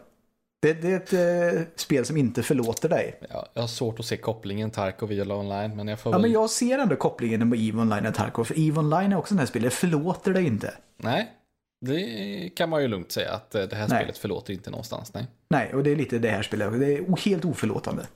Det, 0.64 0.74
det 0.74 0.92
är 0.92 0.96
ett 0.96 1.54
eh, 1.56 1.62
spel 1.76 2.06
som 2.06 2.18
inte 2.18 2.44
förlåter 2.44 2.90
dig. 2.90 3.20
Ja, 3.30 3.48
jag 3.54 3.62
har 3.64 3.68
svårt 3.68 4.00
att 4.00 4.06
se 4.06 4.18
kopplingen 4.18 4.72
Tarkov 4.72 5.10
via 5.10 5.36
online, 5.36 5.76
men 5.76 5.88
jag 5.88 6.00
får 6.00 6.12
Ja, 6.12 6.18
väl... 6.18 6.22
men 6.22 6.32
jag 6.32 6.50
ser 6.50 6.80
ändå 6.80 6.96
kopplingen 6.96 7.50
med 7.50 7.60
EVE 7.60 7.82
Online 7.82 8.06
och 8.06 8.14
Tarkov. 8.14 8.44
För 8.44 8.60
EVE 8.60 8.80
Online 8.80 9.12
är 9.12 9.18
också 9.18 9.34
en 9.34 9.40
här 9.40 9.46
spel, 9.46 9.62
det 9.62 9.70
förlåter 9.70 10.34
dig 10.34 10.46
inte. 10.46 10.74
Nej, 10.98 11.32
det 11.86 12.50
kan 12.56 12.70
man 12.70 12.82
ju 12.82 12.88
lugnt 12.88 13.12
säga 13.12 13.32
att 13.32 13.56
eh, 13.56 13.62
det 13.64 13.76
här 13.76 13.88
Nej. 13.88 13.98
spelet 14.00 14.18
förlåter 14.18 14.54
inte 14.54 14.70
någonstans. 14.70 15.14
Nej. 15.14 15.28
Nej, 15.50 15.74
och 15.74 15.84
det 15.84 15.92
är 15.92 15.96
lite 15.96 16.20
det 16.20 16.30
här 16.30 16.44
spelet. 16.44 16.80
Det 16.80 16.94
är 16.98 17.18
helt 17.26 17.46
oförlåtande. 17.46 18.08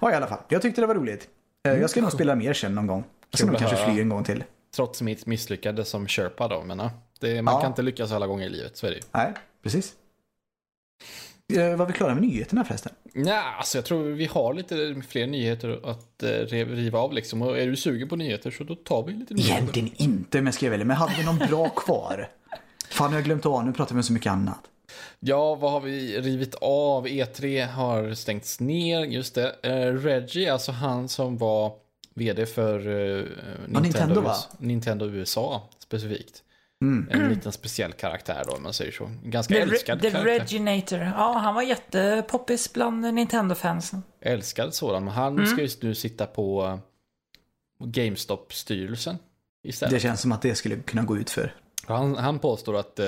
Ja, 0.00 0.12
i 0.12 0.14
alla 0.14 0.26
fall. 0.26 0.38
Jag 0.48 0.62
tyckte 0.62 0.80
det 0.80 0.86
var 0.86 0.94
roligt. 0.94 1.28
Eh, 1.68 1.74
Jag 1.74 1.90
ska 1.90 2.00
nog 2.00 2.12
spela 2.12 2.34
mer 2.34 2.52
sen 2.52 2.74
någon 2.74 2.86
gång. 2.86 3.04
Jag 3.30 3.38
ska 3.38 3.46
nog 3.46 3.58
kanske 3.58 3.76
fly 3.76 4.00
en 4.00 4.08
gång 4.08 4.24
till. 4.24 4.44
Trots 4.76 5.02
mitt 5.02 5.26
misslyckande 5.26 5.84
som 5.84 6.08
Sherpa 6.08 6.48
då, 6.48 6.62
men 6.62 6.82
det, 7.20 7.42
man 7.42 7.54
Ja. 7.54 7.60
kan 7.60 7.70
inte 7.70 7.82
lyckas 7.82 8.12
alla 8.12 8.26
gånger 8.26 8.46
i 8.46 8.50
livet, 8.50 8.76
så 8.76 8.86
är 8.86 8.90
det 8.90 8.96
ju. 8.96 9.02
Nej, 9.12 9.32
precis. 9.62 9.94
Eh, 11.52 11.76
var 11.76 11.86
vi 11.86 11.92
klara 11.92 12.14
med 12.14 12.22
nyheterna 12.22 12.64
förresten? 12.64 12.92
Ja, 13.14 13.54
alltså 13.58 13.78
jag 13.78 13.84
tror 13.84 14.04
vi 14.04 14.26
har 14.26 14.54
lite 14.54 15.02
fler 15.08 15.26
nyheter 15.26 15.80
att 15.90 16.22
eh, 16.22 16.28
riva 16.66 16.98
av 16.98 17.12
liksom. 17.12 17.42
Och 17.42 17.58
är 17.58 17.66
du 17.66 17.76
sugen 17.76 18.08
på 18.08 18.16
nyheter 18.16 18.50
så 18.50 18.64
då 18.64 18.74
tar 18.74 19.02
vi 19.02 19.12
lite 19.12 19.34
nyheter. 19.34 19.54
Egentligen 19.54 19.90
inte, 19.96 20.42
men 20.42 20.52
ska 20.52 20.66
jag 20.66 20.70
välja. 20.70 20.86
Men 20.86 20.96
hade 20.96 21.14
vi 21.18 21.24
någon 21.24 21.38
bra 21.38 21.68
kvar? 21.68 22.28
Fan, 22.90 23.10
jag 23.10 23.18
har 23.18 23.24
glömt 23.24 23.46
av. 23.46 23.64
Nu 23.64 23.72
pratar 23.72 23.94
vi 23.94 23.98
om 23.98 24.02
så 24.02 24.12
mycket 24.12 24.32
annat. 24.32 24.60
Ja, 25.20 25.54
vad 25.54 25.72
har 25.72 25.80
vi 25.80 26.20
rivit 26.20 26.54
av? 26.60 27.06
E3 27.06 27.66
har 27.66 28.14
stängts 28.14 28.60
ner, 28.60 29.04
just 29.04 29.34
det. 29.34 29.56
Eh, 29.62 29.92
Reggie, 29.92 30.52
alltså 30.52 30.72
han 30.72 31.08
som 31.08 31.38
var 31.38 31.72
vd 32.14 32.46
för 32.46 32.78
Nintendo, 33.68 33.80
Nintendo, 33.80 34.34
Nintendo 34.58 35.06
USA 35.06 35.68
specifikt. 35.78 36.42
Mm. 36.82 37.08
En 37.10 37.28
liten 37.28 37.52
speciell 37.52 37.92
karaktär 37.92 38.44
då, 38.46 38.52
om 38.56 38.62
man 38.62 38.72
säger 38.72 38.92
så. 38.92 39.10
Ganska 39.24 39.54
The, 39.54 39.60
älskad 39.60 39.98
Re- 39.98 40.02
The 40.02 40.10
karaktär. 40.10 40.38
Reginator. 40.38 40.98
Ja, 40.98 41.38
han 41.38 41.54
var 41.54 41.62
jättepoppis 41.62 42.72
bland 42.72 43.04
Nintendo-fansen. 43.14 44.02
Älskad 44.20 44.74
sådan, 44.74 45.04
men 45.04 45.14
han 45.14 45.46
ska 45.46 45.60
just 45.62 45.82
nu 45.82 45.94
sitta 45.94 46.26
på 46.26 46.78
GameStop-styrelsen 47.84 49.16
istället. 49.64 49.94
Det 49.94 50.00
känns 50.00 50.20
som 50.20 50.32
att 50.32 50.42
det 50.42 50.54
skulle 50.54 50.76
kunna 50.76 51.02
gå 51.02 51.16
ut 51.16 51.30
för. 51.30 51.54
Han, 51.86 52.16
han 52.16 52.38
påstår 52.38 52.76
att, 52.76 52.98
eh, 52.98 53.06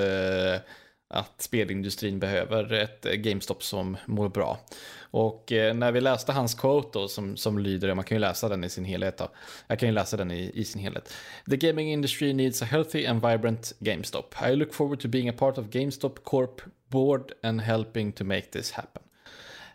att 1.07 1.41
spelindustrin 1.41 2.19
behöver 2.19 2.73
ett 2.73 3.05
eh, 3.05 3.13
GameStop 3.13 3.63
som 3.63 3.97
mår 4.05 4.29
bra. 4.29 4.59
Och 4.99 5.51
eh, 5.51 5.73
när 5.73 5.91
vi 5.91 6.01
läste 6.01 6.31
hans 6.31 6.53
quote 6.53 6.99
då, 6.99 7.07
som, 7.07 7.37
som 7.37 7.59
lyder, 7.59 7.93
man 7.93 8.05
kan 8.05 8.15
ju 8.15 8.19
läsa 8.19 8.49
den 8.49 8.63
i 8.63 8.69
sin 8.69 8.85
helhet 8.85 9.17
då. 9.17 9.27
Jag 9.67 9.79
kan 9.79 9.89
ju 9.89 9.95
läsa 9.95 10.17
den 10.17 10.31
i, 10.31 10.51
i 10.53 10.65
sin 10.65 10.81
helhet. 10.81 11.13
The 11.49 11.57
gaming 11.57 11.91
industry 11.93 12.33
needs 12.33 12.61
a 12.61 12.65
healthy 12.65 13.05
and 13.05 13.25
vibrant 13.27 13.73
GameStop. 13.79 14.35
I 14.47 14.55
look 14.55 14.73
forward 14.73 14.99
to 14.99 15.07
being 15.07 15.29
a 15.29 15.33
part 15.37 15.57
of 15.57 15.65
GameStop 15.65 16.23
Corp 16.23 16.61
board 16.87 17.31
and 17.43 17.61
helping 17.61 18.11
to 18.11 18.23
make 18.23 18.41
this 18.41 18.71
happen. 18.71 19.01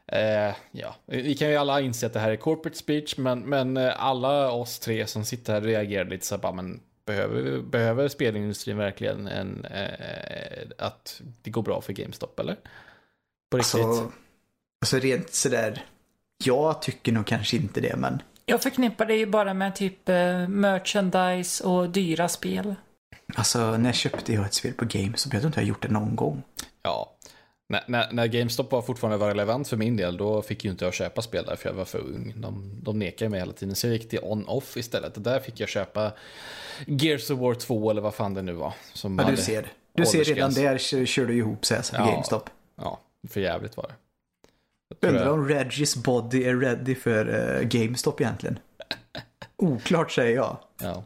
Eh, 0.07 0.55
ja, 0.73 0.95
vi 1.07 1.35
kan 1.35 1.51
ju 1.51 1.57
alla 1.57 1.81
inse 1.81 2.07
att 2.07 2.13
det 2.13 2.21
här 2.21 2.31
är 2.31 2.37
corporate 2.37 2.79
speech, 2.79 3.17
men, 3.17 3.41
men 3.41 3.77
eh, 3.77 4.05
alla 4.05 4.53
oss 4.53 4.79
tre 4.79 5.07
som 5.07 5.25
sitter 5.25 5.53
här 5.53 5.61
reagerar 5.61 6.05
lite 6.05 6.27
så 6.27 6.35
här, 6.35 6.43
bara, 6.43 6.53
men 6.53 6.81
behöver, 7.11 7.63
behöver 7.63 8.09
spelindustrin 8.09 8.77
verkligen 8.77 9.27
en, 9.29 9.65
eh, 9.65 10.69
att 10.79 11.21
det 11.43 11.51
går 11.51 11.63
bra 11.63 11.81
för 11.81 11.93
GameStop, 11.93 12.41
eller? 12.41 12.57
På 13.51 13.57
riktigt? 13.57 13.75
Alltså, 13.85 14.13
alltså 14.81 14.97
rent 14.99 15.35
sådär. 15.35 15.85
Jag 16.45 16.83
tycker 16.83 17.13
nog 17.13 17.27
kanske 17.27 17.57
inte 17.57 17.81
det, 17.81 17.97
men 17.97 18.23
Jag 18.47 18.63
förknippar 18.63 19.07
det 19.07 19.15
ju 19.15 19.27
bara 19.27 19.55
med 19.55 19.75
typ 19.75 20.09
eh, 20.09 20.49
merchandise 20.49 21.65
och 21.65 21.91
dyra 21.91 22.29
spel. 22.29 22.75
alltså 23.35 23.77
när 23.77 23.93
köpte 23.93 24.33
jag 24.33 24.45
ett 24.47 24.55
spel 24.55 24.73
på 24.73 24.85
GameStop? 24.85 25.33
Jag 25.33 25.43
tror 25.43 25.49
inte 25.49 25.61
jag 25.61 25.69
gjort 25.69 25.83
det 25.83 25.89
någon 25.89 26.17
gång. 26.17 26.43
Ja. 26.83 27.17
När, 27.71 27.85
när, 27.87 28.13
när 28.13 28.27
GameStop 28.27 28.73
var 28.73 28.83
fortfarande 28.83 29.17
var 29.19 29.29
relevant 29.29 29.69
för 29.69 29.77
min 29.77 29.97
del, 29.97 30.17
då 30.17 30.43
fick 30.43 30.65
ju 30.65 30.71
inte 30.71 30.85
jag 30.85 30.95
köpa 30.95 31.23
spel 31.23 31.45
där 31.45 31.57
för 31.57 31.69
jag 31.69 31.77
var 31.77 31.85
för 31.85 31.99
ung. 31.99 32.35
De, 32.37 32.73
de 32.83 32.99
nekade 32.99 33.29
mig 33.29 33.41
hela 33.41 33.53
tiden, 33.53 33.75
så 33.75 33.87
jag 33.87 33.95
gick 33.95 34.09
till 34.09 34.19
on-off 34.23 34.77
istället. 34.77 35.17
Och 35.17 35.23
där 35.23 35.41
fick 35.41 35.61
jag 35.61 35.69
köpa 35.69 36.13
Gears 36.87 37.31
of 37.31 37.39
War 37.39 37.55
2 37.55 37.91
eller 37.91 38.01
vad 38.03 38.15
fan 38.15 38.35
det 38.35 38.43
nu 38.43 38.53
var. 38.53 38.73
Som 38.93 39.19
Ja, 39.19 39.31
du 39.31 39.37
ser. 39.37 39.67
Du 39.95 40.07
ser 40.07 40.25
redan 40.25 40.55
där 40.55 40.79
kör, 41.07 41.27
du 41.27 41.37
ihop 41.37 41.65
sig 41.67 41.77
alltså, 41.77 41.97
på 41.97 42.03
Ja. 42.03 42.07
GameStop. 42.11 42.51
Ja, 42.77 43.01
för 43.31 43.41
jävligt 43.41 43.77
var 43.77 43.85
det. 43.89 43.95
Jag 45.01 45.09
Undrar 45.11 45.25
jag- 45.25 45.35
om 45.35 45.49
Reggies 45.49 45.97
body 45.97 46.45
är 46.45 46.57
ready 46.57 46.95
för 46.95 47.57
eh, 47.61 47.69
GameStop 47.69 48.21
egentligen. 48.21 48.59
Oklart 49.57 50.13
säger 50.13 50.37
jag. 50.37 50.57
Ja. 50.83 51.05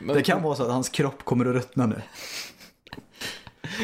Men, 0.00 0.16
Det 0.16 0.22
kan 0.22 0.42
vara 0.42 0.54
så 0.56 0.62
att 0.62 0.70
hans 0.72 0.88
kropp 0.88 1.24
kommer 1.24 1.46
att 1.46 1.54
ruttna 1.54 1.86
nu. 1.86 2.02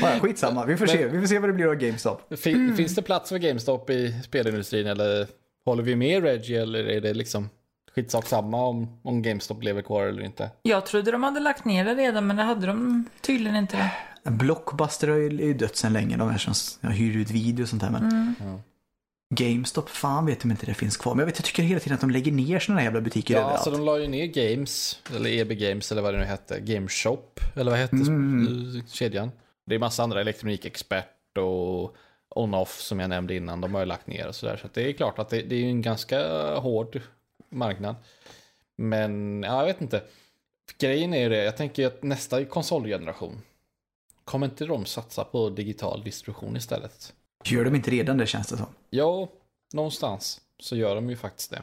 Ja, 0.00 0.18
skitsamma, 0.20 0.66
vi 0.66 0.76
får 0.76 0.87
se. 0.87 1.07
Vi 1.07 1.20
får 1.20 1.26
se 1.26 1.38
vad 1.38 1.48
det 1.48 1.52
blir 1.52 1.66
av 1.66 1.74
GameStop. 1.74 2.38
fin, 2.38 2.76
Finns 2.76 2.94
det 2.94 3.02
plats 3.02 3.28
för 3.28 3.38
GameStop 3.38 3.90
i 3.90 4.14
spelindustrin 4.24 4.87
eller 4.87 5.26
håller 5.64 5.83
vi 5.83 5.96
med 5.96 6.22
Reggie 6.22 6.62
eller 6.62 6.85
är 6.85 7.00
det 7.00 7.14
liksom 7.14 7.48
skitsak 7.94 8.26
samma 8.26 8.64
om, 8.66 9.00
om 9.02 9.22
GameStop 9.22 9.62
lever 9.62 9.83
kvar 9.83 10.07
eller 10.07 10.22
inte? 10.22 10.50
Jag 10.62 10.87
trodde 10.87 11.11
de 11.12 11.22
hade 11.22 11.40
lagt 11.40 11.64
ner 11.64 11.85
det 11.85 11.94
redan, 11.94 12.26
men 12.26 12.37
det 12.37 12.42
hade 12.42 12.66
de 12.66 13.05
tydligen 13.20 13.57
inte. 13.57 13.90
Blockbuster 14.24 15.09
har 15.09 15.16
ju 15.16 15.26
är 15.26 15.46
ju 15.46 15.55
dött 15.55 15.76
sedan 15.76 15.92
länge, 15.92 16.16
de 16.16 16.31
här 16.31 16.38
som 16.38 16.90
hyr 16.90 17.16
ut 17.16 17.31
video 17.31 17.62
och 17.62 17.68
sånt 17.68 17.83
där. 17.83 17.90
Men 17.90 18.35
Ja. 18.40 18.61
GameStop, 19.35 19.88
fan 19.90 20.26
vet 20.26 20.44
om 20.44 20.50
inte 20.50 20.66
det 20.66 20.74
finns 20.74 20.96
kvar. 20.96 21.14
Men 21.14 21.18
jag, 21.20 21.26
vet, 21.26 21.38
jag 21.38 21.44
tycker 21.44 21.62
hela 21.62 21.81
tiden 21.81 21.94
att 21.94 22.00
de 22.00 22.11
lägger 22.11 22.33
ner 22.33 22.59
sådana 22.59 22.81
här 22.81 22.87
jävla 22.87 23.00
butiker 23.00 23.35
Ja, 23.35 23.40
överallt. 23.40 23.57
alltså 23.57 23.70
de 23.70 23.81
la 23.85 23.98
ju 23.98 24.09
ner 24.09 24.26
Games, 24.26 24.98
eller 25.16 25.31
EB 25.31 25.48
Games 25.52 25.92
eller 25.92 26.02
vad 26.02 26.14
det 26.14 26.18
nu 26.20 26.24
hette, 26.26 26.61
Gameshop, 26.61 27.40
eller 27.57 27.70
vad 27.70 27.81
hette 27.81 27.96
Mm. 27.96 28.83
kedjan? 28.88 29.31
Det 29.64 29.75
är 29.75 29.79
massa 29.79 30.03
andra, 30.03 30.20
Elektronikexpert 30.20 31.38
och 31.38 31.96
On-Off 32.29 32.81
som 32.81 33.01
jag 33.01 33.11
nämnde 33.11 33.35
innan, 33.35 33.61
de 33.61 33.75
har 33.75 33.81
ju 33.81 33.87
lagt 33.87 34.07
ner 34.07 34.29
och 34.29 34.35
sådär. 34.35 34.57
Så 34.57 34.66
att 34.66 34.75
det 34.75 34.88
är 34.88 34.92
klart 34.92 35.18
att 35.18 35.29
det, 35.29 35.42
det 35.42 35.57
är 35.57 35.64
en 35.64 35.83
ganska 35.83 36.18
hård 36.55 37.01
marknad. 37.48 37.96
Men, 38.77 39.42
ja, 39.42 39.59
jag 39.59 39.66
vet 39.66 39.81
inte. 39.81 40.03
Grejen 40.79 41.14
är 41.14 41.20
ju 41.20 41.29
det, 41.29 41.44
jag 41.44 41.57
tänker 41.57 41.87
att 41.87 42.03
nästa 42.03 42.44
konsolgeneration, 42.44 43.42
kommer 44.25 44.46
inte 44.46 44.66
de 44.66 44.85
satsa 44.85 45.25
på 45.25 45.51
digital 45.51 46.03
distribution 46.05 46.57
istället? 46.57 47.12
Gör 47.44 47.64
de 47.64 47.75
inte 47.75 47.90
redan 47.90 48.18
det 48.18 48.27
känns 48.27 48.48
det 48.48 48.57
som. 48.57 48.66
Ja, 48.90 49.29
någonstans 49.72 50.40
så 50.59 50.77
gör 50.77 50.94
de 50.94 51.11
ju 51.11 51.16
faktiskt 51.16 51.51
det. 51.51 51.62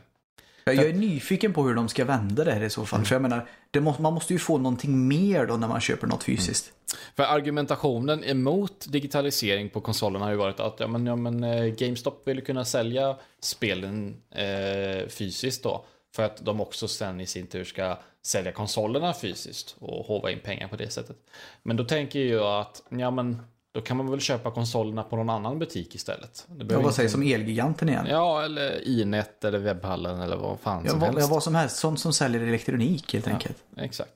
Jag 0.63 0.85
är 0.85 0.93
nyfiken 0.93 1.53
på 1.53 1.63
hur 1.63 1.75
de 1.75 1.89
ska 1.89 2.05
vända 2.05 2.43
det 2.43 2.51
här 2.51 2.63
i 2.63 2.69
så 2.69 2.85
fall. 2.85 3.05
För 3.05 3.15
jag 3.15 3.21
menar, 3.21 3.49
det 3.71 3.81
må, 3.81 3.95
man 3.99 4.13
måste 4.13 4.33
ju 4.33 4.39
få 4.39 4.57
någonting 4.57 5.07
mer 5.07 5.47
då 5.47 5.57
när 5.57 5.67
man 5.67 5.81
köper 5.81 6.07
något 6.07 6.23
fysiskt. 6.23 6.71
För 7.15 7.23
argumentationen 7.23 8.23
emot 8.23 8.85
digitalisering 8.89 9.69
på 9.69 9.81
konsolerna 9.81 10.25
har 10.25 10.31
ju 10.31 10.37
varit 10.37 10.59
att 10.59 10.79
ja, 10.79 10.87
men, 10.87 11.05
ja, 11.05 11.15
men, 11.15 11.43
eh, 11.43 11.65
GameStop 11.65 12.21
vill 12.27 12.43
kunna 12.43 12.65
sälja 12.65 13.15
spelen 13.41 14.21
eh, 14.31 15.07
fysiskt 15.07 15.63
då. 15.63 15.85
För 16.15 16.23
att 16.23 16.45
de 16.45 16.61
också 16.61 16.87
sen 16.87 17.19
i 17.21 17.25
sin 17.27 17.47
tur 17.47 17.63
ska 17.63 17.97
sälja 18.25 18.51
konsolerna 18.51 19.13
fysiskt 19.13 19.75
och 19.79 20.05
håva 20.05 20.31
in 20.31 20.39
pengar 20.39 20.67
på 20.67 20.75
det 20.75 20.89
sättet. 20.89 21.17
Men 21.63 21.77
då 21.77 21.83
tänker 21.83 22.19
jag 22.19 22.59
att 22.61 22.81
ja, 22.89 23.11
men, 23.11 23.41
då 23.71 23.81
kan 23.81 23.97
man 23.97 24.11
väl 24.11 24.19
köpa 24.19 24.51
konsolerna 24.51 25.03
på 25.03 25.15
någon 25.15 25.29
annan 25.29 25.59
butik 25.59 25.95
istället. 25.95 26.45
Det 26.47 26.53
Jag 26.57 26.67
behöver 26.67 26.75
vad 26.83 26.89
inte- 26.91 26.95
säger 26.95 27.09
som 27.09 27.23
Elgiganten 27.23 27.89
igen. 27.89 28.05
Ja, 28.09 28.43
eller 28.45 28.87
Inet 28.87 29.43
eller 29.45 29.59
webbhallen 29.59 30.21
eller 30.21 30.35
vad 30.37 30.59
fan 30.59 30.83
Ja, 30.85 30.91
som 30.91 30.99
vad, 30.99 31.09
helst. 31.09 31.21
ja, 31.29 31.33
vad 31.33 31.43
som 31.43 31.55
helst. 31.55 31.75
Sånt 31.77 31.99
som 31.99 32.13
säljer 32.13 32.41
elektronik 32.41 33.13
helt 33.13 33.27
Ja. 33.27 33.33
enkelt. 33.33 33.57
Exakt. 33.77 34.13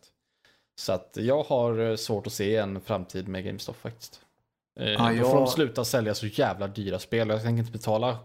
Så 0.75 0.93
att 0.93 1.17
jag 1.21 1.43
har 1.43 1.79
eh, 1.79 1.95
svårt 1.95 2.27
att 2.27 2.33
se 2.33 2.55
en 2.57 2.81
framtid 2.81 3.27
med 3.27 3.45
GameStop 3.45 3.75
faktiskt. 3.81 4.21
Eh, 4.79 4.87
Ja, 4.91 4.97
Då 4.97 5.05
får 5.07 5.15
jag- 5.15 5.35
de 5.37 5.47
sluta 5.47 5.85
sälja 5.85 6.13
så 6.15 6.25
jävla 6.27 6.67
dyra 6.67 6.99
spel. 6.99 7.29
Jag 7.29 7.41
tänker 7.43 7.59
inte 7.59 7.71
betala 7.71 8.17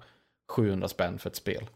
700 0.53 0.89
spänn 0.89 1.19
för 1.19 1.31
ett 1.31 1.37
spel. 1.37 1.67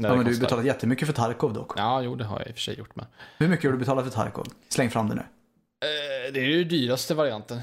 Ja, 0.00 0.08
det 0.08 0.16
men 0.16 0.24
du 0.26 0.32
har 0.34 0.40
betalat 0.40 0.64
jättemycket 0.64 1.06
för 1.08 1.12
Tarkov 1.14 1.52
dock. 1.52 1.72
Ja, 1.78 2.02
jo, 2.02 2.14
det 2.14 2.24
har 2.24 2.38
jag 2.38 2.48
i 2.48 2.50
och 2.50 2.54
för 2.54 2.60
sig 2.62 2.78
gjort 2.78 2.96
med. 2.96 3.06
Hur 3.38 3.48
mycket 3.48 3.64
har 3.64 3.72
du 3.72 3.78
betalat 3.78 4.04
för 4.04 4.12
Tarkov? 4.12 4.46
Släng 4.68 4.90
fram 4.90 5.08
det 5.08 5.14
nu. 5.14 5.20
Eh, 5.20 6.32
det 6.32 6.40
är 6.40 6.44
ju 6.44 6.64
dyraste 6.64 7.14
varianten. 7.14 7.60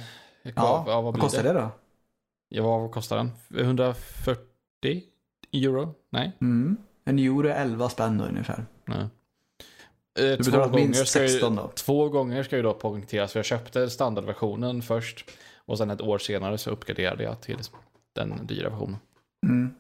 Ja, 0.55 0.83
vad 0.87 1.03
vad 1.03 1.13
blir 1.13 1.21
kostar 1.21 1.43
det 1.43 1.53
då? 1.53 1.69
Ja, 2.49 2.77
vad 2.77 2.91
kostar 2.91 3.17
den? 3.17 3.31
140 3.65 5.03
euro? 5.53 5.95
Nej. 6.09 6.31
Mm. 6.41 6.77
En 7.05 7.19
euro 7.19 7.47
är 7.47 7.55
11 7.61 7.89
spänn 7.89 8.17
då 8.17 8.25
ungefär. 8.25 8.65
Nej. 8.85 9.05
Eh, 10.19 10.23
Du 10.25 10.43
två 10.43 10.57
gånger 10.67 10.93
ska 10.93 11.21
ju- 11.21 11.29
16 11.29 11.55
då. 11.55 11.71
Två 11.75 12.09
gånger 12.09 12.43
ska 12.43 12.55
ju 12.55 12.61
då 12.61 12.73
poängteras. 12.73 13.31
För 13.31 13.39
jag 13.39 13.45
köpte 13.45 13.89
standardversionen 13.89 14.81
först. 14.81 15.29
Och 15.65 15.77
sen 15.77 15.89
ett 15.89 16.01
år 16.01 16.17
senare 16.17 16.57
så 16.57 16.69
uppgraderade 16.69 17.23
jag 17.23 17.41
till 17.41 17.57
den 18.15 18.47
dyra 18.47 18.69
versionen. 18.69 18.97
Mm. 19.45 19.71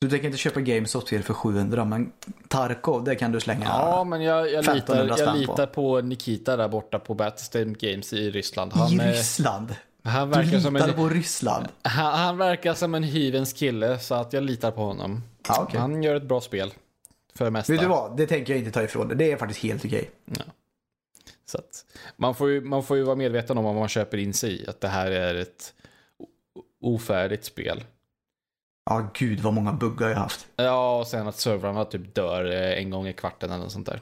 Du 0.00 0.10
tänker 0.10 0.26
inte 0.26 0.38
köpa 0.38 0.60
GameStop-spel 0.60 1.22
för 1.22 1.34
700 1.34 1.84
men 1.84 2.12
Tarkov, 2.48 3.04
det 3.04 3.14
kan 3.14 3.32
du 3.32 3.40
slänga. 3.40 3.64
Ja, 3.64 4.04
men 4.04 4.22
jag, 4.22 4.52
jag, 4.52 4.64
1500 4.64 5.04
litar, 5.14 5.26
jag 5.26 5.36
litar 5.38 5.66
på 5.66 6.00
Nikita 6.00 6.56
där 6.56 6.68
borta 6.68 6.98
på 6.98 7.14
Battlestate 7.14 7.64
Games 7.64 8.12
i 8.12 8.30
Ryssland. 8.30 8.72
Han, 8.72 8.92
I 8.92 8.98
Ryssland. 8.98 9.74
han, 10.02 10.30
Du 10.30 10.36
verkar 10.36 10.58
som 10.60 10.74
litar 10.74 10.88
en, 10.88 10.94
på 10.94 11.08
Ryssland. 11.08 11.66
han, 11.82 12.18
han 12.18 12.36
verkar 12.36 12.74
som 12.74 12.94
en 12.94 13.02
hyvens 13.02 13.52
kille 13.52 13.98
så 13.98 14.14
att 14.14 14.32
jag 14.32 14.42
litar 14.44 14.70
på 14.70 14.82
honom. 14.82 15.22
Ja, 15.48 15.62
okej. 15.62 15.80
Han 15.80 16.02
gör 16.02 16.14
ett 16.14 16.28
bra 16.28 16.40
spel. 16.40 16.72
För 17.36 17.44
det 17.44 17.50
mesta. 17.50 17.72
Vet 17.72 17.82
du 17.82 17.88
vad? 17.88 18.16
Det 18.16 18.26
tänker 18.26 18.52
jag 18.52 18.58
inte 18.58 18.70
ta 18.70 18.82
ifrån 18.82 19.08
dig. 19.08 19.16
Det 19.16 19.32
är 19.32 19.36
faktiskt 19.36 19.60
helt 19.62 19.84
okej. 19.84 20.10
Så 21.46 21.58
att, 21.58 21.84
man, 22.16 22.34
får 22.34 22.50
ju, 22.50 22.60
man 22.60 22.82
får 22.82 22.96
ju 22.96 23.02
vara 23.02 23.16
medveten 23.16 23.58
om 23.58 23.64
vad 23.64 23.74
man 23.74 23.88
köper 23.88 24.18
in 24.18 24.34
sig 24.34 24.62
i. 24.62 24.66
Att 24.68 24.80
det 24.80 24.88
här 24.88 25.10
är 25.10 25.34
ett 25.34 25.74
ofärdigt 26.80 27.44
spel. 27.44 27.84
Ja, 28.90 29.10
gud 29.14 29.40
vad 29.40 29.54
många 29.54 29.72
buggar 29.72 30.08
jag 30.08 30.16
haft. 30.16 30.46
Ja, 30.56 30.98
och 30.98 31.06
sen 31.06 31.28
att 31.28 31.36
servrarna 31.38 31.84
typ 31.84 32.14
dör 32.14 32.44
eh, 32.52 32.78
en 32.78 32.90
gång 32.90 33.06
i 33.08 33.12
kvarten 33.12 33.50
eller 33.50 33.62
något 33.62 33.72
sånt 33.72 33.86
där. 33.86 34.00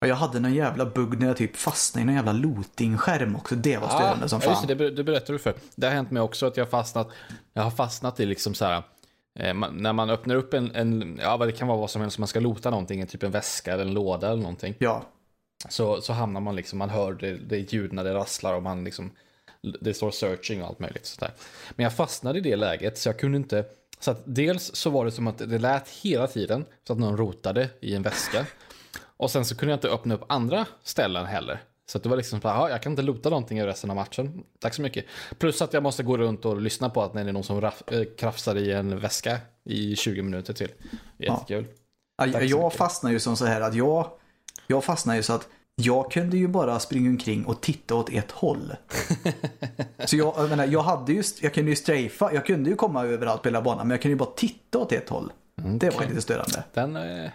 Ja, 0.00 0.06
Jag 0.08 0.16
hade 0.16 0.40
någon 0.40 0.54
jävla 0.54 0.86
bugg 0.86 1.20
när 1.20 1.26
jag 1.26 1.36
typ 1.36 1.56
fastnade 1.56 2.02
i 2.02 2.06
någon 2.06 2.14
jävla 2.14 2.32
looting-skärm 2.32 3.36
också. 3.36 3.54
Det 3.54 3.76
var 3.76 3.88
störande 3.88 4.28
som 4.28 4.40
ja, 4.42 4.48
just 4.48 4.60
fan. 4.60 4.68
det, 4.68 4.74
det, 4.74 4.84
ber- 4.90 4.96
det 4.96 5.04
berättar 5.04 5.32
du 5.32 5.38
för. 5.38 5.54
Det 5.76 5.86
har 5.86 5.94
hänt 5.94 6.10
mig 6.10 6.22
också 6.22 6.46
att 6.46 6.56
jag 6.56 6.70
fastnat, 6.70 7.08
jag 7.52 7.62
har 7.62 7.70
fastnat 7.70 8.20
i 8.20 8.26
liksom 8.26 8.54
så 8.54 8.64
här, 8.64 8.82
man, 9.54 9.76
när 9.76 9.92
man 9.92 10.10
öppnar 10.10 10.34
upp 10.34 10.54
en, 10.54 10.70
en, 10.74 11.18
ja 11.22 11.36
det 11.36 11.52
kan 11.52 11.68
vara 11.68 11.78
vad 11.78 11.90
som 11.90 12.02
helst, 12.02 12.18
man 12.18 12.28
ska 12.28 12.40
lota 12.40 12.70
någonting, 12.70 13.06
typ 13.06 13.22
en 13.22 13.30
väska 13.30 13.72
eller 13.72 13.84
en 13.84 13.94
låda 13.94 14.26
eller 14.30 14.42
någonting. 14.42 14.74
Ja, 14.78 15.04
Så, 15.68 16.00
så 16.00 16.12
hamnar 16.12 16.40
man 16.40 16.56
liksom, 16.56 16.78
man 16.78 16.90
hör 16.90 17.12
det, 17.12 17.36
det 17.36 17.72
ljud 17.72 17.92
när 17.92 18.04
det 18.04 18.14
rasslar 18.14 18.54
och 18.54 18.62
man 18.62 18.84
liksom, 18.84 19.10
det 19.80 19.94
står 19.94 20.10
searching 20.10 20.62
och 20.62 20.68
allt 20.68 20.78
möjligt 20.78 21.06
sådär. 21.06 21.30
Men 21.70 21.84
jag 21.84 21.92
fastnade 21.92 22.38
i 22.38 22.42
det 22.42 22.56
läget 22.56 22.98
så 22.98 23.08
jag 23.08 23.18
kunde 23.18 23.36
inte, 23.36 23.64
så 23.98 24.10
att 24.10 24.22
dels 24.24 24.74
så 24.74 24.90
var 24.90 25.04
det 25.04 25.12
som 25.12 25.26
att 25.26 25.38
det 25.38 25.58
lät 25.58 25.88
hela 25.88 26.26
tiden 26.26 26.64
så 26.86 26.92
att 26.92 26.98
någon 26.98 27.16
rotade 27.16 27.68
i 27.80 27.94
en 27.94 28.02
väska. 28.02 28.46
Och 29.16 29.30
sen 29.30 29.44
så 29.44 29.56
kunde 29.56 29.72
jag 29.72 29.76
inte 29.76 29.88
öppna 29.88 30.14
upp 30.14 30.24
andra 30.28 30.66
ställen 30.82 31.26
heller. 31.26 31.62
Så 31.86 31.98
att 31.98 32.02
det 32.02 32.08
var 32.08 32.16
liksom 32.16 32.40
så 32.40 32.48
här, 32.48 32.56
"Ja, 32.56 32.70
jag 32.70 32.82
kan 32.82 32.92
inte 32.92 33.02
lota 33.02 33.30
någonting 33.30 33.58
i 33.58 33.66
resten 33.66 33.90
av 33.90 33.96
matchen. 33.96 34.44
Tack 34.58 34.74
så 34.74 34.82
mycket. 34.82 35.04
Plus 35.38 35.62
att 35.62 35.72
jag 35.72 35.82
måste 35.82 36.02
gå 36.02 36.16
runt 36.16 36.44
och 36.44 36.60
lyssna 36.60 36.90
på 36.90 37.02
att 37.02 37.14
när 37.14 37.24
det 37.24 37.30
är 37.30 37.32
någon 37.32 37.44
som 37.44 37.60
raff, 37.60 37.82
äh, 37.86 38.04
krafsar 38.18 38.56
i 38.56 38.72
en 38.72 38.98
väska 39.00 39.38
i 39.64 39.96
20 39.96 40.22
minuter 40.22 40.52
till. 40.52 40.70
Jättekul. 41.18 41.66
Ja, 42.16 42.26
jag 42.26 42.42
mycket. 42.42 42.78
fastnade 42.78 43.12
ju 43.12 43.20
som 43.20 43.36
så 43.36 43.44
här 43.46 43.60
att 43.60 43.74
jag, 43.74 44.10
jag 44.66 44.84
fastnade 44.84 45.16
ju 45.16 45.22
så 45.22 45.32
att 45.32 45.48
jag 45.76 46.10
kunde 46.10 46.36
ju 46.36 46.48
bara 46.48 46.78
springa 46.80 47.10
omkring 47.10 47.44
och 47.46 47.60
titta 47.60 47.94
åt 47.94 48.10
ett 48.12 48.30
håll. 48.30 48.72
så 50.06 50.16
jag, 50.16 50.34
jag 50.36 50.48
menar, 50.48 50.66
jag 50.66 50.82
hade 50.82 51.12
ju, 51.12 51.22
jag 51.42 51.54
kunde 51.54 51.70
ju 51.70 51.76
strafa, 51.76 52.32
jag 52.34 52.46
kunde 52.46 52.70
ju 52.70 52.76
komma 52.76 53.04
överallt 53.04 53.42
på 53.42 53.48
hela 53.48 53.62
banan, 53.62 53.86
men 53.88 53.90
jag 53.94 54.02
kunde 54.02 54.12
ju 54.12 54.18
bara 54.18 54.34
titta 54.36 54.78
åt 54.78 54.92
ett 54.92 55.08
håll. 55.08 55.32
Det 55.54 55.94
var 55.96 56.06
lite 56.06 56.22
störande. 56.22 56.64
Den, 56.74 56.96
eh, 56.96 57.30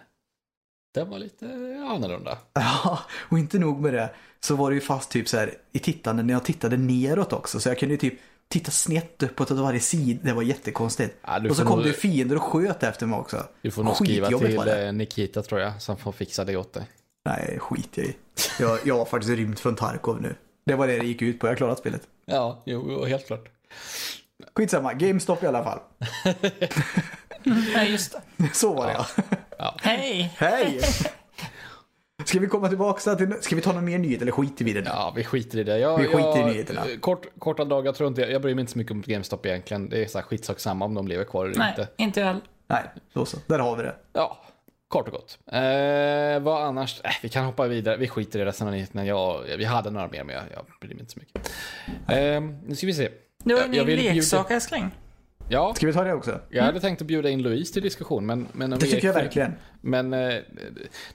den 0.93 1.09
var 1.09 1.19
lite 1.19 1.45
annorlunda. 1.89 2.37
Ja, 2.53 2.99
och 3.29 3.39
inte 3.39 3.59
nog 3.59 3.79
med 3.81 3.93
det 3.93 4.09
så 4.45 4.55
var 4.55 4.69
det 4.69 4.75
ju 4.75 4.81
fast 4.81 5.11
typ 5.11 5.27
så 5.29 5.37
här 5.37 5.53
i 5.71 5.79
tittande 5.79 6.23
när 6.23 6.33
jag 6.33 6.45
tittade 6.45 6.77
neråt 6.77 7.33
också. 7.33 7.59
Så 7.59 7.69
jag 7.69 7.79
kunde 7.79 7.93
ju 7.93 7.97
typ 7.99 8.13
titta 8.47 8.71
snett 8.71 9.23
uppåt 9.23 9.51
åt 9.51 9.57
varje 9.57 9.79
sida. 9.79 10.19
Det 10.23 10.33
var 10.33 10.41
jättekonstigt. 10.43 11.15
Ja, 11.27 11.49
och 11.49 11.55
så 11.55 11.65
kom 11.65 11.77
nog- 11.79 11.87
det 11.87 11.93
fiender 11.93 12.35
och 12.35 12.43
sköt 12.43 12.83
efter 12.83 13.05
mig 13.05 13.19
också. 13.19 13.43
Du 13.61 13.71
får 13.71 13.83
nog 13.83 13.95
skriva 13.95 14.27
till 14.27 14.55
det. 14.55 14.85
eh, 14.87 14.93
Nikita 14.93 15.41
tror 15.41 15.61
jag, 15.61 15.81
som 15.81 15.97
får 15.97 16.11
fixa 16.11 16.45
det 16.45 16.57
åt 16.57 16.73
dig. 16.73 16.83
Nej, 17.25 17.57
skit 17.61 17.89
jag 17.93 18.05
i. 18.05 18.15
Jag, 18.59 18.79
jag 18.85 18.97
har 18.97 19.05
faktiskt 19.05 19.33
rymt 19.37 19.59
från 19.59 19.75
Tarkov 19.75 20.21
nu. 20.21 20.35
Det 20.65 20.75
var 20.75 20.87
det 20.87 20.97
det 20.99 21.05
gick 21.05 21.21
ut 21.21 21.39
på. 21.39 21.47
Jag 21.47 21.51
har 21.51 21.55
klarat 21.57 21.79
spelet. 21.79 22.01
Ja, 22.25 22.61
jo, 22.65 23.05
helt 23.05 23.27
klart. 23.27 23.49
Skitsamma, 24.55 24.93
GameStop 24.93 25.43
i 25.43 25.47
alla 25.47 25.63
fall. 25.63 25.79
Ja, 27.73 27.83
just 27.83 28.11
det. 28.37 28.49
Så 28.53 28.73
var 28.73 28.87
det 28.87 29.05
ja. 29.57 29.75
Hej! 29.81 30.33
Hej! 30.37 30.81
Ska 32.25 32.39
vi 32.39 32.47
komma 32.47 32.67
tillbaka 32.69 33.15
till, 33.15 33.33
ska 33.41 33.55
vi 33.55 33.61
ta 33.61 33.71
någon 33.73 33.85
mer 33.85 33.97
nyhet 33.99 34.21
eller 34.21 34.31
skiter 34.31 34.65
vi 34.65 34.71
i 34.71 34.73
det 34.73 34.81
nu? 34.81 34.89
Ja, 34.89 35.13
vi 35.15 35.23
skiter 35.23 35.57
i 35.57 35.63
det. 35.63 35.79
Jag, 35.79 35.97
Vi 35.97 36.05
skiter 36.05 36.37
i 36.37 36.39
jag, 36.39 36.47
nyheterna. 36.47 36.81
Kort, 36.99 37.25
korta 37.39 37.65
dagar, 37.65 37.85
jag 37.85 37.95
tror 37.95 38.07
inte, 38.07 38.21
jag 38.21 38.41
bryr 38.41 38.55
mig 38.55 38.61
inte 38.61 38.71
så 38.71 38.77
mycket 38.77 38.91
om 38.91 39.01
GameStop 39.07 39.45
egentligen. 39.45 39.89
Det 39.89 40.03
är 40.03 40.07
så 40.07 40.17
här 40.17 40.25
skitsak 40.25 40.59
samma 40.59 40.85
om 40.85 40.93
de 40.93 41.07
lever 41.07 41.23
kvar 41.23 41.45
eller 41.45 41.57
Nej, 41.57 41.69
inte. 41.69 41.87
inte 41.97 42.19
jag. 42.19 42.35
Nej, 42.67 42.83
då 43.13 43.25
så. 43.25 43.37
Där 43.47 43.59
har 43.59 43.75
vi 43.75 43.83
det. 43.83 43.95
Ja, 44.13 44.37
kort 44.87 45.07
och 45.07 45.13
gott. 45.13 45.39
Eh, 45.51 46.39
vad 46.43 46.63
annars? 46.63 47.01
Eh, 47.03 47.11
vi 47.21 47.29
kan 47.29 47.45
hoppa 47.45 47.67
vidare. 47.67 47.97
Vi 47.97 48.07
skiter 48.07 48.39
i 48.39 48.45
resten 48.45 48.67
av 48.67 48.73
nyheterna. 48.73 49.05
Jag, 49.05 49.41
vi 49.57 49.65
hade 49.65 49.89
några 49.89 50.07
mer, 50.07 50.23
men 50.23 50.35
jag, 50.35 50.43
jag 50.53 50.65
bryr 50.81 50.89
mig 50.89 50.99
inte 50.99 51.11
så 51.13 51.19
mycket. 51.19 51.51
Eh, 52.07 52.41
nu 52.67 52.75
ska 52.75 52.87
vi 52.87 52.93
se. 52.93 53.09
Du 53.43 53.53
har 53.53 53.61
Jag- 53.61 53.75
ju 53.75 53.85
bjuda- 53.85 54.13
leksak 54.13 54.51
älskling. 54.51 54.91
Ja, 55.49 55.73
Ska 55.75 55.87
vi 55.87 55.93
ta 55.93 56.03
det 56.03 56.13
också? 56.13 56.39
jag 56.49 56.63
hade 56.63 56.79
tänkt 56.79 57.01
att 57.01 57.07
bjuda 57.07 57.29
in 57.29 57.41
Louise 57.41 57.73
till 57.73 57.83
diskussion, 57.83 58.25
men... 58.25 58.47
men 58.53 58.69
Det 58.69 58.77
vi- 58.85 58.91
tycker 58.91 59.07
jag 59.07 59.13
verkligen. 59.13 59.53
Men 59.81 60.13
eh, 60.13 60.35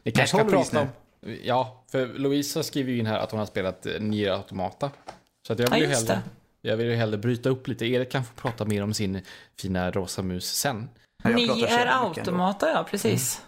ni 0.03 0.13
kanske 0.13 0.37
kan 0.39 0.49
prata 0.49 0.81
om... 0.81 0.87
Ja, 1.43 1.85
för 1.91 2.07
Louise 2.07 2.59
har 2.59 2.63
skrivit 2.63 2.99
in 3.01 3.07
här 3.07 3.19
att 3.19 3.31
hon 3.31 3.39
har 3.41 3.47
spelat 3.47 3.87
eh, 3.87 3.93
Nier 4.01 4.31
Automata. 4.33 4.91
Så 5.47 5.53
att 5.53 5.59
jag 5.59 5.71
vill 5.71 5.83
Ja, 5.83 5.89
ju 5.89 5.95
hellre... 5.95 6.21
Jag 6.61 6.77
vill 6.77 6.87
ju 6.87 6.95
hellre 6.95 7.19
bryta 7.19 7.49
upp 7.49 7.69
lite. 7.69 7.87
Erik 7.87 8.11
kan 8.11 8.25
få 8.25 8.35
prata 8.35 8.65
mer 8.65 8.83
om 8.83 8.95
sin 8.95 9.21
fina 9.61 9.91
rosa 9.91 10.23
mus 10.23 10.47
sen. 10.57 10.89
Ja, 11.23 11.31
jag 11.31 11.37
Ni 11.37 11.47
pratar 11.47 11.61
så 11.61 11.67
är 11.67 11.71
jävla 11.79 12.09
mycket 12.09 12.29
ändå. 12.29 12.31
automata, 12.43 12.71
ja 12.71 12.87
precis. 12.91 13.43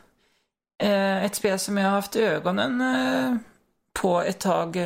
Eh, 0.82 1.24
ett 1.24 1.34
spel 1.34 1.58
som 1.58 1.76
jag 1.76 1.84
har 1.84 1.90
haft 1.90 2.16
ögonen 2.16 2.80
eh, 2.80 3.36
på 3.92 4.20
ett 4.22 4.38
tag. 4.40 4.76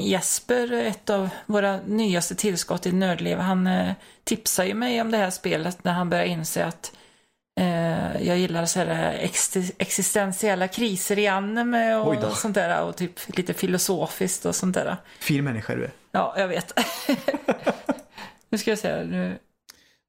Jesper, 0.00 0.72
ett 0.72 1.10
av 1.10 1.28
våra 1.46 1.80
nyaste 1.86 2.34
tillskott 2.34 2.86
i 2.86 2.92
Nördliv, 2.92 3.38
han 3.38 3.66
eh, 3.66 3.92
tipsade 4.24 4.68
ju 4.68 4.74
mig 4.74 5.00
om 5.00 5.10
det 5.10 5.16
här 5.16 5.30
spelet 5.30 5.84
när 5.84 5.92
han 5.92 6.10
började 6.10 6.28
inse 6.28 6.64
att 6.64 6.92
eh, 7.60 8.22
jag 8.26 8.38
gillar 8.38 8.66
så 8.66 8.78
här 8.78 9.12
ex- 9.12 9.56
existentiella 9.78 10.68
kriser 10.68 11.18
i 11.18 11.26
anime 11.26 11.94
och 11.94 12.36
sånt 12.36 12.54
där 12.54 12.82
och 12.82 12.96
typ 12.96 13.36
lite 13.36 13.54
filosofiskt 13.54 14.46
och 14.46 14.54
sånt 14.54 14.74
där. 14.74 14.96
Fin 15.20 15.44
människa 15.44 15.74
du 15.74 15.84
är. 15.84 15.90
Ja, 16.10 16.34
jag 16.36 16.48
vet. 16.48 16.78
nu 18.48 18.58
ska 18.58 18.70
jag 18.70 18.78
se, 18.78 19.04
nu 19.04 19.38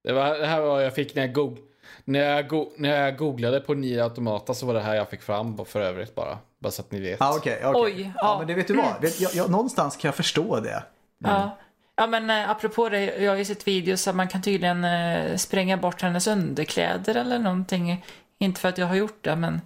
Det, 0.04 0.14
var, 0.14 0.38
det 0.38 0.48
här 0.48 0.60
var 0.62 0.68
vad 0.68 0.86
jag 0.86 0.96
fick 0.96 1.16
när 1.16 1.22
jag, 1.22 1.34
go 1.34 1.58
när, 2.06 2.20
jag 2.20 2.48
go 2.48 2.72
när 2.78 2.90
jag 3.02 3.18
googlade 3.18 3.60
på 3.60 3.74
Nier 3.74 4.04
Automata 4.04 4.54
så 4.54 4.66
var 4.66 4.74
det 4.74 4.82
här 4.82 4.96
jag 4.96 5.10
fick 5.10 5.22
fram 5.22 5.66
för 5.66 5.82
övrigt 5.82 6.16
bara. 6.16 6.38
Bara 6.66 6.72
så 6.72 6.82
att 6.82 6.91
ni 6.91 6.99
vet. 6.99 7.20
Ja, 7.20 7.36
okej. 7.38 7.66
okej. 7.66 7.82
Oj, 7.82 8.11
ja. 8.16 8.20
ja. 8.22 8.38
men 8.38 8.47
det 8.47 8.53
vet 8.53 8.68
du 8.68 8.74
vad? 8.74 9.11
Jag, 9.20 9.34
jag, 9.34 9.49
någonstans 9.49 9.97
kan 9.97 10.07
jag 10.07 10.16
förstå 10.16 10.59
det. 10.59 10.84
Ja. 11.18 11.57
ja, 11.95 12.07
men 12.07 12.30
eh, 12.30 12.49
apropå 12.49 12.89
det, 12.89 13.03
jag 13.03 13.32
har 13.32 13.38
ju 13.38 13.45
sett 13.45 13.68
videos 13.68 14.07
att 14.07 14.16
man 14.16 14.28
kan 14.28 14.41
tydligen 14.41 14.84
eh, 14.84 15.36
spränga 15.36 15.78
bort 15.78 16.01
hennes 16.01 16.28
underkläder 16.28 17.16
eller 17.16 17.39
någonting. 17.39 18.05
Inte 18.39 18.61
för 18.61 18.70
att 18.70 18.78
jag 18.78 18.86
har 18.86 18.95
gjort 18.95 19.18
det, 19.22 19.36
men 19.36 19.61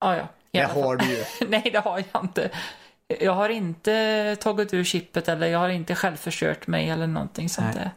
ja, 0.00 0.16
ja. 0.16 0.28
Det 0.50 0.62
har 0.62 0.96
du 0.96 1.04
ju. 1.04 1.24
Nej, 1.48 1.70
det 1.72 1.78
har 1.78 2.04
jag 2.12 2.24
inte. 2.24 2.50
Jag 3.20 3.32
har 3.32 3.48
inte 3.48 4.36
tagit 4.40 4.74
ur 4.74 4.84
chippet 4.84 5.28
eller 5.28 5.46
jag 5.46 5.58
har 5.58 5.68
inte 5.68 5.94
självförstört 5.94 6.66
mig 6.66 6.90
eller 6.90 7.06
någonting 7.06 7.48
sånt 7.48 7.74
där. 7.74 7.90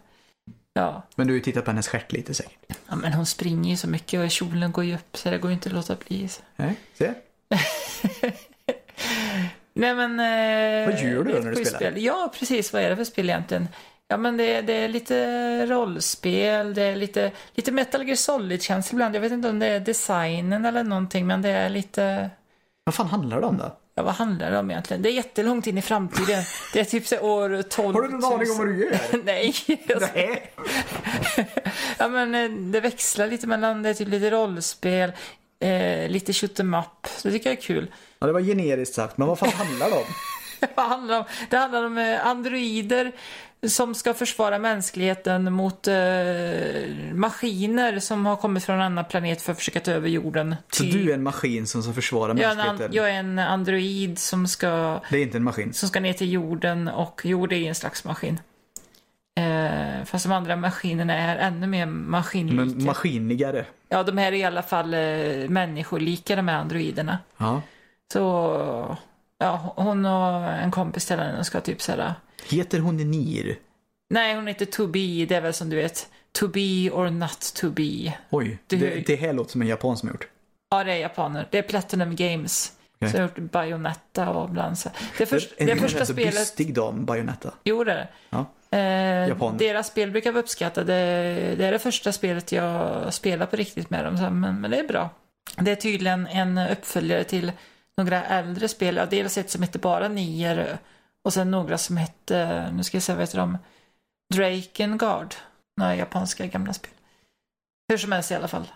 Ja. 0.73 1.03
Men 1.15 1.27
du 1.27 1.33
har 1.33 1.35
ju 1.35 1.43
tittat 1.43 1.65
på 1.65 1.71
hennes 1.71 1.87
stjärt 1.87 2.11
lite 2.11 2.33
säkert. 2.33 2.77
ja, 2.87 2.95
men 2.95 3.13
hon 3.13 3.25
springer 3.25 3.71
ju 3.71 3.77
så 3.77 3.87
mycket 3.87 4.19
och 4.19 4.31
kjolen 4.31 4.71
går 4.71 4.83
ju 4.83 4.95
upp 4.95 5.17
så 5.17 5.29
det 5.29 5.37
går 5.37 5.51
ju 5.51 5.55
inte 5.55 5.69
att 5.69 5.75
låta 5.75 5.95
bli. 6.07 6.27
Så. 6.27 6.41
Nej, 6.55 6.75
se. 6.93 7.13
Nej 9.73 9.95
men... 9.95 10.19
Eh, 10.19 10.91
Vad 10.93 11.01
gör 11.03 11.23
du 11.23 11.39
när 11.39 11.51
du 11.51 11.65
spelar? 11.65 11.97
Ja, 11.97 12.33
precis. 12.39 12.73
Vad 12.73 12.81
är 12.81 12.89
det 12.89 12.95
för 12.95 13.03
spel 13.03 13.29
egentligen? 13.29 13.67
Ja, 14.07 14.17
men 14.17 14.37
det, 14.37 14.61
det 14.61 14.73
är 14.73 14.87
lite 14.87 15.65
rollspel, 15.65 16.73
det 16.73 16.81
är 16.81 16.95
lite, 16.95 17.31
lite 17.53 17.71
Metal 17.71 18.03
Gear 18.07 18.15
Solid-känsla 18.15 18.95
ibland. 18.95 19.15
Jag 19.15 19.21
vet 19.21 19.31
inte 19.31 19.49
om 19.49 19.59
det 19.59 19.67
är 19.67 19.79
designen 19.79 20.65
eller 20.65 20.83
någonting, 20.83 21.27
men 21.27 21.41
det 21.41 21.49
är 21.49 21.69
lite... 21.69 22.29
Vad 22.83 22.95
fan 22.95 23.07
handlar 23.07 23.41
det 23.41 23.47
om 23.47 23.57
då? 23.57 23.77
Ja, 23.95 24.03
vad 24.03 24.13
handlar 24.13 24.51
det 24.51 24.57
om 24.59 24.71
egentligen? 24.71 25.03
Det 25.03 25.09
är 25.09 25.13
jättelångt 25.13 25.67
in 25.67 25.77
i 25.77 25.81
framtiden. 25.81 26.43
Det 26.73 26.79
är 26.79 26.83
typ 26.85 27.07
så 27.07 27.19
år 27.19 27.61
12 27.69 27.95
Har 27.95 28.01
du 28.01 28.09
någon 28.09 28.33
aning 28.33 28.51
om 28.51 28.57
vad 28.57 28.67
du 28.67 28.83
gör? 28.85 28.99
Nej. 29.23 29.53
Nej. 30.15 30.51
Ja, 31.97 32.07
men 32.07 32.35
eh, 32.35 32.49
det 32.49 32.79
växlar 32.79 33.27
lite 33.27 33.47
mellan, 33.47 33.83
det 33.83 33.89
är 33.89 33.93
typ 33.93 34.07
lite 34.07 34.29
rollspel, 34.31 35.11
eh, 35.59 36.09
lite 36.09 36.33
shoot 36.33 36.59
em 36.59 36.73
up. 36.73 37.07
Det 37.23 37.31
tycker 37.31 37.49
jag 37.49 37.57
är 37.57 37.61
kul. 37.61 37.91
Ja, 38.19 38.27
det 38.27 38.33
var 38.33 38.41
generiskt 38.41 38.95
sagt, 38.95 39.17
men 39.17 39.27
vad 39.27 39.39
fan 39.39 39.49
handlar 39.55 39.89
det 39.89 39.95
om? 39.95 40.03
Vad 40.75 40.85
handlar 40.85 41.13
det 41.15 41.19
om? 41.19 41.25
Det 41.49 41.57
handlar 41.57 41.83
om 41.83 41.97
eh, 41.97 42.27
androider 42.27 43.11
som 43.67 43.95
ska 43.95 44.13
försvara 44.13 44.59
mänskligheten 44.59 45.53
mot 45.53 45.87
eh, 45.87 45.93
maskiner 47.13 47.99
som 47.99 48.25
har 48.25 48.35
kommit 48.35 48.63
från 48.63 48.75
en 48.75 48.81
annan 48.81 49.05
planet 49.05 49.41
för 49.41 49.51
att 49.51 49.57
försöka 49.57 49.79
ta 49.79 49.91
över 49.91 50.09
jorden. 50.09 50.55
Så 50.71 50.83
Ty- 50.83 50.91
du 50.91 51.09
är 51.09 51.13
en 51.13 51.23
maskin 51.23 51.67
som 51.67 51.83
ska 51.83 51.93
försvara 51.93 52.33
jag, 52.39 52.39
är 52.41 52.51
en, 52.51 52.59
an- 52.59 52.67
mänskligheten? 52.67 52.95
jag 52.95 53.09
är 53.09 53.13
en 53.19 53.39
android 53.39 54.19
som 54.19 54.47
ska, 54.47 55.01
Det 55.09 55.17
är 55.17 55.21
inte 55.21 55.37
en 55.37 55.43
maskin. 55.43 55.73
som 55.73 55.89
ska 55.89 55.99
ner 55.99 56.13
till 56.13 56.31
jorden 56.31 56.87
och 56.87 57.21
jord 57.23 57.53
är 57.53 57.57
ju 57.57 57.65
en 57.67 57.75
slags 57.75 58.03
maskin. 58.03 58.39
Eh, 59.37 60.03
fast 60.05 60.25
de 60.25 60.31
andra 60.31 60.55
maskinerna 60.55 61.13
är 61.15 61.37
ännu 61.37 61.67
mer 61.67 61.85
maskinlika. 61.85 62.55
Men 62.75 62.85
maskinigare. 62.85 63.65
Ja, 63.89 64.03
de 64.03 64.17
här 64.17 64.27
är 64.31 64.35
i 64.35 64.43
alla 64.43 64.61
fall 64.61 64.93
eh, 64.93 64.99
människolika 65.49 66.35
de 66.35 66.47
här 66.47 66.57
androiderna. 66.57 67.19
Ja. 67.37 67.61
Så 68.13 68.97
ja, 69.37 69.73
hon 69.75 70.05
och 70.05 70.43
en 70.51 70.71
kompis 70.71 71.05
till 71.05 71.15
henne 71.19 71.43
ska 71.43 71.61
typ 71.61 71.81
såhär 71.81 72.13
Heter 72.49 72.79
hon 72.79 72.97
Nir? 72.97 73.57
Nej, 74.09 74.35
hon 74.35 74.47
heter 74.47 74.65
To 74.65 74.87
Be, 74.87 75.25
det 75.25 75.31
är 75.31 75.41
väl 75.41 75.53
som 75.53 75.69
du 75.69 75.75
vet. 75.75 76.07
To 76.31 76.47
be 76.47 76.89
or 76.91 77.09
not 77.09 77.53
to 77.55 77.69
be. 77.69 78.13
Oj, 78.29 78.57
Det- 78.67 78.75
det, 78.77 79.07
det 79.07 79.15
här 79.15 79.33
låter 79.33 79.51
som 79.51 79.61
en 79.61 79.67
japan 79.67 79.97
som 79.97 80.09
har 80.09 80.13
gjort. 80.13 80.27
Ja, 80.69 80.83
det 80.83 80.91
är 80.93 80.97
japaner. 80.97 81.47
Det 81.51 81.57
är 81.57 81.61
Platinum 81.61 82.15
Games. 82.15 82.71
Okej. 82.95 83.11
Som 83.11 83.19
har 83.21 83.27
gjort 83.27 83.51
Bayonetta 83.51 84.29
och 84.29 84.49
bland 84.49 84.77
så. 84.79 84.89
Det, 85.17 85.25
först, 85.25 85.49
en, 85.57 85.65
det 85.65 85.71
en 85.71 85.79
första 85.79 86.05
så 86.05 86.13
spelet... 86.13 86.33
bystig 86.33 86.73
dam, 86.73 87.05
Bayonetta. 87.05 87.51
Jo, 87.63 87.83
det 87.83 87.91
är 87.91 87.95
det. 87.95 88.07
Ja. 88.29 88.45
Eh, 88.77 89.27
Japaner. 89.27 89.59
deras 89.59 89.87
spel 89.87 90.11
brukar 90.11 90.31
vara 90.31 90.43
uppskattade. 90.43 90.93
Det 91.57 91.65
är 91.65 91.71
det 91.71 91.79
första 91.79 92.11
spelet 92.11 92.51
jag 92.51 93.13
spelar 93.13 93.45
på 93.45 93.55
riktigt 93.55 93.89
med 93.89 94.05
dem, 94.05 94.39
men, 94.39 94.61
men 94.61 94.71
det 94.71 94.79
är 94.79 94.87
bra. 94.87 95.09
Det 95.57 95.71
är 95.71 95.75
tydligen 95.75 96.27
en 96.27 96.57
uppföljare 96.57 97.23
till 97.23 97.51
några 97.97 98.23
äldre 98.23 98.67
spel. 98.67 98.95
Ja, 98.95 99.05
dels 99.05 99.37
ett 99.37 99.49
som 99.49 99.61
heter 99.61 99.79
bara 99.79 100.07
Nier 100.07 100.77
och 101.23 101.33
sen 101.33 101.51
några 101.51 101.77
som 101.77 101.97
hette, 101.97 102.69
nu 102.73 102.83
ska 102.83 102.97
jag 102.97 103.03
säga 103.03 103.15
vad 103.15 103.23
heter 103.23 103.37
de? 103.37 103.57
Drakengard. 104.33 105.35
Några 105.77 105.95
japanska 105.95 106.45
gamla 106.45 106.73
spel. 106.73 106.91
Hur 107.89 107.97
som 107.97 108.11
helst 108.11 108.31
i 108.31 108.35
alla 108.35 108.47
fall. 108.47 108.67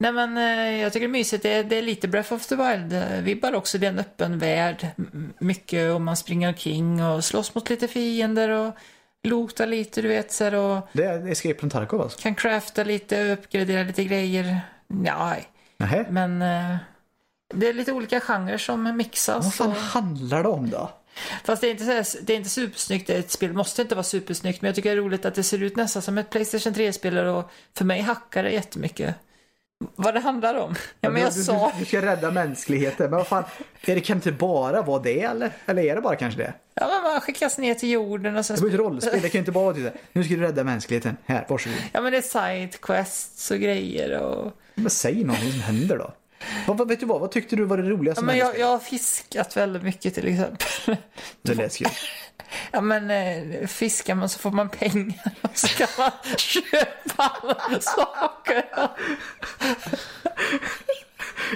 Nej 0.00 0.12
men 0.12 0.36
eh, 0.36 0.80
jag 0.80 0.92
tycker 0.92 1.06
det 1.06 1.10
är 1.10 1.18
mysigt. 1.18 1.42
Det 1.42 1.52
är, 1.52 1.64
det 1.64 1.76
är 1.76 1.82
lite 1.82 2.08
Breath 2.08 2.32
of 2.32 2.46
the 2.46 2.56
Wild-vibbar 2.56 3.54
också. 3.54 3.78
Det 3.78 3.86
är 3.86 3.90
en 3.90 3.98
öppen 3.98 4.38
värld. 4.38 4.86
Mycket 5.38 5.94
och 5.94 6.00
man 6.00 6.16
springer 6.16 6.48
omkring 6.48 7.04
och 7.04 7.24
slåss 7.24 7.54
mot 7.54 7.70
lite 7.70 7.88
fiender 7.88 8.48
och 8.48 8.74
lotar 9.24 9.66
lite, 9.66 10.02
du 10.02 10.08
vet. 10.08 10.32
Så 10.32 10.44
här, 10.44 10.54
och 10.54 10.88
Det 10.92 11.04
är 11.04 11.28
Escape 11.28 11.54
from 11.58 11.70
Tarkov 11.70 12.00
alltså? 12.02 12.18
kan 12.22 12.34
crafta 12.34 12.84
lite, 12.84 13.32
uppgradera 13.32 13.82
lite 13.82 14.04
grejer. 14.04 14.60
Nej, 14.86 15.48
Nähä? 15.76 16.06
men 16.10 16.42
eh, 16.42 16.76
det 17.54 17.68
är 17.68 17.72
lite 17.74 17.92
olika 17.92 18.20
genrer 18.20 18.58
som 18.58 18.96
mixas. 18.96 19.44
Vad 19.44 19.54
fan 19.54 19.68
och- 19.70 19.76
handlar 19.76 20.42
det 20.42 20.48
om 20.48 20.70
då? 20.70 20.90
Fast 21.44 21.60
det 21.62 21.66
är, 21.68 21.70
inte 21.70 21.84
så 21.84 21.90
här, 21.92 22.06
det 22.22 22.32
är 22.32 22.36
inte 22.36 22.48
supersnyggt. 22.50 23.10
Ett 23.10 23.30
spel 23.30 23.52
måste 23.52 23.82
inte 23.82 23.94
vara 23.94 24.02
supersnyggt. 24.04 24.62
Men 24.62 24.68
jag 24.68 24.74
tycker 24.74 24.90
det 24.90 24.94
är 25.00 25.02
roligt 25.04 25.24
att 25.24 25.34
det 25.34 25.42
ser 25.42 25.62
ut 25.62 25.76
nästan 25.76 26.02
som 26.02 26.18
ett 26.18 26.30
Playstation 26.30 26.72
3-spel. 26.74 27.18
Och 27.18 27.50
för 27.76 27.84
mig 27.84 28.00
hackar 28.00 28.42
det 28.42 28.50
jättemycket. 28.50 29.14
Vad 29.96 30.14
det 30.14 30.20
handlar 30.20 30.54
om? 30.54 30.74
Ja, 31.00 31.10
men 31.10 31.22
jag 31.22 31.34
du, 31.34 31.42
sa... 31.42 31.72
Du, 31.74 31.80
du 31.80 31.84
ska 31.84 32.02
rädda 32.02 32.30
mänskligheten. 32.30 33.10
Men 33.10 33.18
vad 33.18 33.26
fan, 33.26 33.44
är 33.84 33.94
det 33.94 34.00
kan 34.00 34.16
inte 34.16 34.32
bara 34.32 34.82
vara 34.82 35.02
det 35.02 35.20
eller? 35.22 35.50
Eller 35.66 35.82
är 35.82 35.94
det 35.94 36.00
bara 36.00 36.16
kanske 36.16 36.40
det? 36.40 36.52
Ja, 36.74 36.88
men 36.88 37.12
man 37.12 37.20
skickas 37.20 37.58
ner 37.58 37.74
till 37.74 37.90
jorden 37.90 38.36
och 38.36 38.46
sen... 38.46 38.56
Det 38.56 38.62
ju 38.66 38.74
ett 38.74 38.80
rollspel, 38.80 39.20
det 39.22 39.28
kan 39.28 39.30
ju 39.32 39.38
inte 39.38 39.52
bara 39.52 39.64
vara 39.64 39.74
typ 39.74 39.84
så 39.84 39.90
här, 39.90 40.00
Nu 40.12 40.24
ska 40.24 40.34
du 40.34 40.40
rädda 40.40 40.64
mänskligheten. 40.64 41.16
Här, 41.26 41.46
varsågod. 41.48 41.78
Ja, 41.92 42.00
men 42.00 42.12
det 42.12 42.18
är 42.18 42.58
sidequests 42.58 43.50
och 43.50 43.58
grejer 43.58 44.20
och... 44.20 44.52
Men 44.74 44.90
säg 44.90 45.24
någonting 45.24 45.52
som 45.52 45.60
händer 45.60 45.98
då. 45.98 46.12
Vad, 46.66 46.88
vet 46.88 47.00
du 47.00 47.06
vad, 47.06 47.20
vad 47.20 47.30
tyckte 47.30 47.56
du 47.56 47.64
var 47.64 47.76
det 47.76 47.82
roligaste 47.82 48.20
Ja, 48.20 48.26
men 48.26 48.36
jag, 48.36 48.58
jag 48.58 48.66
har 48.66 48.78
fiskat 48.78 49.56
väldigt 49.56 49.82
mycket 49.82 50.14
till 50.14 50.28
exempel. 50.28 50.96
Det 51.42 51.54
lät 51.54 51.72
skoj. 51.72 51.92
Ja, 52.70 52.80
men 52.80 53.10
eh, 53.10 53.66
fiskar 53.66 54.14
man 54.14 54.28
så 54.28 54.38
får 54.38 54.50
man 54.50 54.68
pengar 54.68 55.30
och 55.42 55.58
så 55.58 55.68
kan 55.68 55.88
man 55.98 56.10
köpa 56.36 57.80
saker. 57.80 58.64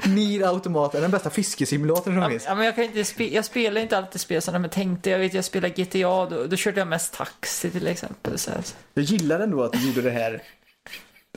Nier 0.06 0.48
Automata, 0.48 1.00
den 1.00 1.10
bästa 1.10 1.30
fiskesimulatorn 1.30 2.20
som 2.20 2.30
finns. 2.30 2.44
Ja, 2.46 2.54
men 2.54 2.64
jag, 2.64 2.74
kan 2.74 2.84
inte 2.84 3.04
spe, 3.04 3.34
jag 3.34 3.44
spelar 3.44 3.80
inte 3.80 3.98
alltid 3.98 4.20
spel 4.20 4.42
som 4.42 4.54
de 4.54 4.64
är 4.64 4.68
tänkta. 4.68 5.10
Jag 5.10 5.18
vet, 5.18 5.34
jag 5.34 5.44
spelar 5.44 5.68
GTA, 5.68 6.36
då, 6.36 6.46
då 6.46 6.56
körde 6.56 6.80
jag 6.80 6.88
mest 6.88 7.14
taxi 7.14 7.70
till 7.70 7.86
exempel. 7.86 8.38
Så 8.38 8.50
här. 8.50 8.60
Jag 8.94 9.04
gillar 9.04 9.40
ändå 9.40 9.62
att 9.62 9.72
du 9.72 9.86
gjorde 9.86 10.02
det 10.02 10.10
här. 10.10 10.42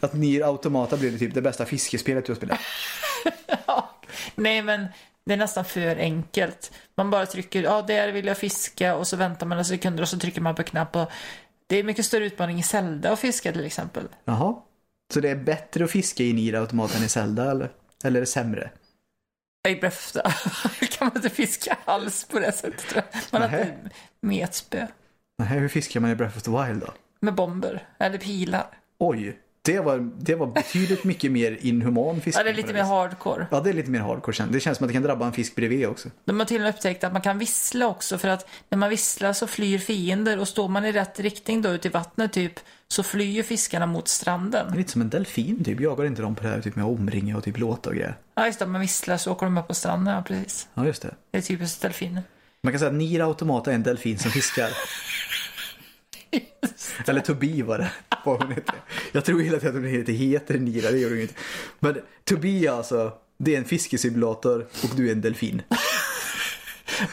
Att 0.06 0.14
Nier 0.14 0.46
Automata 0.48 0.98
blev 0.98 1.18
typ 1.20 1.34
det 1.34 1.42
bästa 1.42 1.66
fiskespelet 1.66 2.26
du 2.26 2.32
har 2.32 2.36
spelat. 2.38 2.60
Ja. 3.68 3.90
Nej, 4.36 4.62
men 4.62 4.88
det 5.26 5.34
är 5.34 5.38
nästan 5.38 5.66
för 5.66 5.96
enkelt. 5.96 6.72
Man 6.96 7.10
bara 7.12 7.26
trycker, 7.26 7.64
ja, 7.64 7.82
där 7.82 8.12
vill 8.12 8.26
jag 8.26 8.38
fiska 8.38 8.96
och 8.96 9.08
så 9.08 9.18
väntar 9.18 9.46
man 9.46 9.56
några 9.56 9.64
sekunder 9.64 10.04
och 10.04 10.10
så 10.10 10.20
trycker 10.20 10.42
man 10.42 10.56
på 10.56 10.64
knapp. 10.64 10.96
Och 10.96 11.12
det 11.68 11.76
är 11.80 11.84
mycket 11.84 12.06
större 12.06 12.26
utmaning 12.26 12.60
i 12.60 12.64
Zelda 12.64 13.12
att 13.12 13.20
fiska 13.20 13.52
till 13.52 13.66
exempel. 13.66 14.04
Jaha. 14.26 14.56
Så 15.14 15.20
det 15.20 15.30
är 15.30 15.36
bättre 15.36 15.84
att 15.84 15.92
fiska 15.92 16.24
i 16.24 16.34
Nier 16.34 16.54
Automata 16.54 16.98
än 16.98 17.04
i 17.04 17.10
Zelda 17.10 17.52
eller? 17.52 17.70
Eller 18.04 18.18
är 18.18 18.22
det 18.22 18.26
sämre? 18.28 18.70
I 19.68 19.76
Breath 19.76 19.98
of 19.98 20.12
the- 20.80 20.88
kan 20.88 21.08
man 21.08 21.16
inte 21.16 21.30
fiska 21.30 21.78
alls 21.86 22.26
på 22.28 22.40
det 22.40 22.52
sättet 22.52 22.88
tror 22.90 23.04
jag. 23.12 23.22
Man 23.42 23.50
har 23.50 23.60
inte 23.60 23.90
metspö 24.22 24.88
Nej, 25.38 25.48
hur 25.48 25.68
fiskar 25.68 26.00
man 26.00 26.12
i 26.12 26.16
Breath 26.16 26.38
of 26.38 26.44
the 26.44 26.52
Wild 26.52 26.82
då? 26.82 26.94
med 27.20 27.36
bomber 27.36 27.88
eller 28.00 28.18
pilar. 28.18 28.68
Oj, 29.00 29.40
det 29.66 29.80
var, 29.80 30.10
det 30.20 30.36
var 30.36 30.48
betydligt 30.48 31.04
mycket 31.04 31.32
mer 31.32 31.58
inhuman 31.62 32.16
fiskning. 32.22 32.34
Ja, 32.40 32.44
det 32.44 32.50
är 32.50 32.54
lite 32.64 32.74
mer 32.74 32.84
hardcore. 32.84 33.48
Ja, 33.52 33.60
det 33.60 33.70
är 33.70 33.74
lite 33.74 33.90
mer 33.92 34.00
hardcore. 34.00 34.46
Det 34.50 34.60
känns 34.60 34.78
som 34.78 34.86
att 34.86 34.90
det 34.90 34.94
kan 34.94 35.04
drabba 35.04 35.26
en 35.26 35.34
fisk 35.34 35.56
bredvid 35.56 35.88
också. 35.88 36.10
De 36.26 36.40
har 36.40 36.46
till 36.46 36.56
och 36.58 36.62
med 36.62 36.70
upptäckt 36.76 37.04
att 37.04 37.14
man 37.14 37.22
kan 37.22 37.38
vissla 37.40 37.88
också 37.88 38.18
för 38.18 38.28
att 38.28 38.48
när 38.70 38.78
man 38.78 38.90
visslar 38.90 39.34
så 39.34 39.48
flyr 39.48 39.78
fiender 39.78 40.40
och 40.40 40.48
står 40.48 40.68
man 40.68 40.86
i 40.86 40.92
rätt 40.92 41.20
riktning 41.20 41.62
då 41.62 41.70
ut 41.70 41.86
i 41.86 41.90
vattnet 41.90 42.34
typ 42.34 42.54
så 42.88 43.04
flyr 43.04 43.26
ju 43.32 43.44
fiskarna 43.44 43.86
mot 43.86 44.06
Det 44.06 44.10
är 44.10 44.10
stranden. 44.10 44.74
lite 44.78 44.92
som 44.92 45.02
en 45.02 45.10
delfin 45.10 45.64
typ. 45.64 45.80
Jagar 45.80 46.06
inte 46.06 46.22
de 46.22 46.36
på 46.36 46.44
det 46.44 46.50
här 46.50 46.62
typ 46.62 46.76
med 46.76 46.86
omringa 46.86 47.38
och 47.38 47.44
typ 47.44 47.58
låta 47.58 47.90
och 47.90 47.96
grejer? 47.96 48.16
Ja 48.36 48.46
just 48.46 48.60
det, 48.60 48.66
om 48.66 48.72
man 48.72 48.82
visslar 48.82 49.18
så 49.18 49.32
åker 49.32 49.46
de 49.46 49.58
upp 49.58 49.68
på 49.68 49.74
stranden, 49.74 50.14
ja 50.16 50.22
precis. 50.22 50.68
Ja, 50.74 50.86
just 50.86 51.02
det. 51.02 51.16
Det 51.32 51.38
är 51.38 51.42
typiskt 51.42 51.82
delfiner. 51.82 52.24
Man 52.64 52.74
kan 52.74 52.80
säga 52.80 52.90
att 52.92 52.96
Nier 52.98 53.20
Automata 53.20 53.72
är 53.72 53.76
en 53.76 53.84
delfin 53.84 54.20
som 54.20 54.32
fiskar. 54.32 54.70
Eller 57.08 57.22
Tobi 57.22 57.62
var 57.62 57.78
det. 57.78 57.92
Vad 58.26 58.44
hon 58.44 58.52
heter. 58.52 58.76
Jag 59.12 59.26
tror 59.26 59.40
hela 59.42 59.60
tiden 59.60 59.76
att 59.76 59.82
hon 59.82 59.92
heter, 59.92 60.14
heter 60.14 60.60
Nira, 60.60 60.92
det 60.92 60.98
gör 60.98 61.10
hon 61.10 61.22
inte. 61.22 61.34
Men 61.80 62.02
Tobi 62.24 62.68
alltså, 62.68 63.14
det 63.38 63.56
är 63.56 63.58
en 63.58 63.66
fiskesimulator 63.66 64.68
och 64.84 64.90
du 64.96 65.08
är 65.08 65.12
en 65.12 65.22
delfin. 65.22 65.62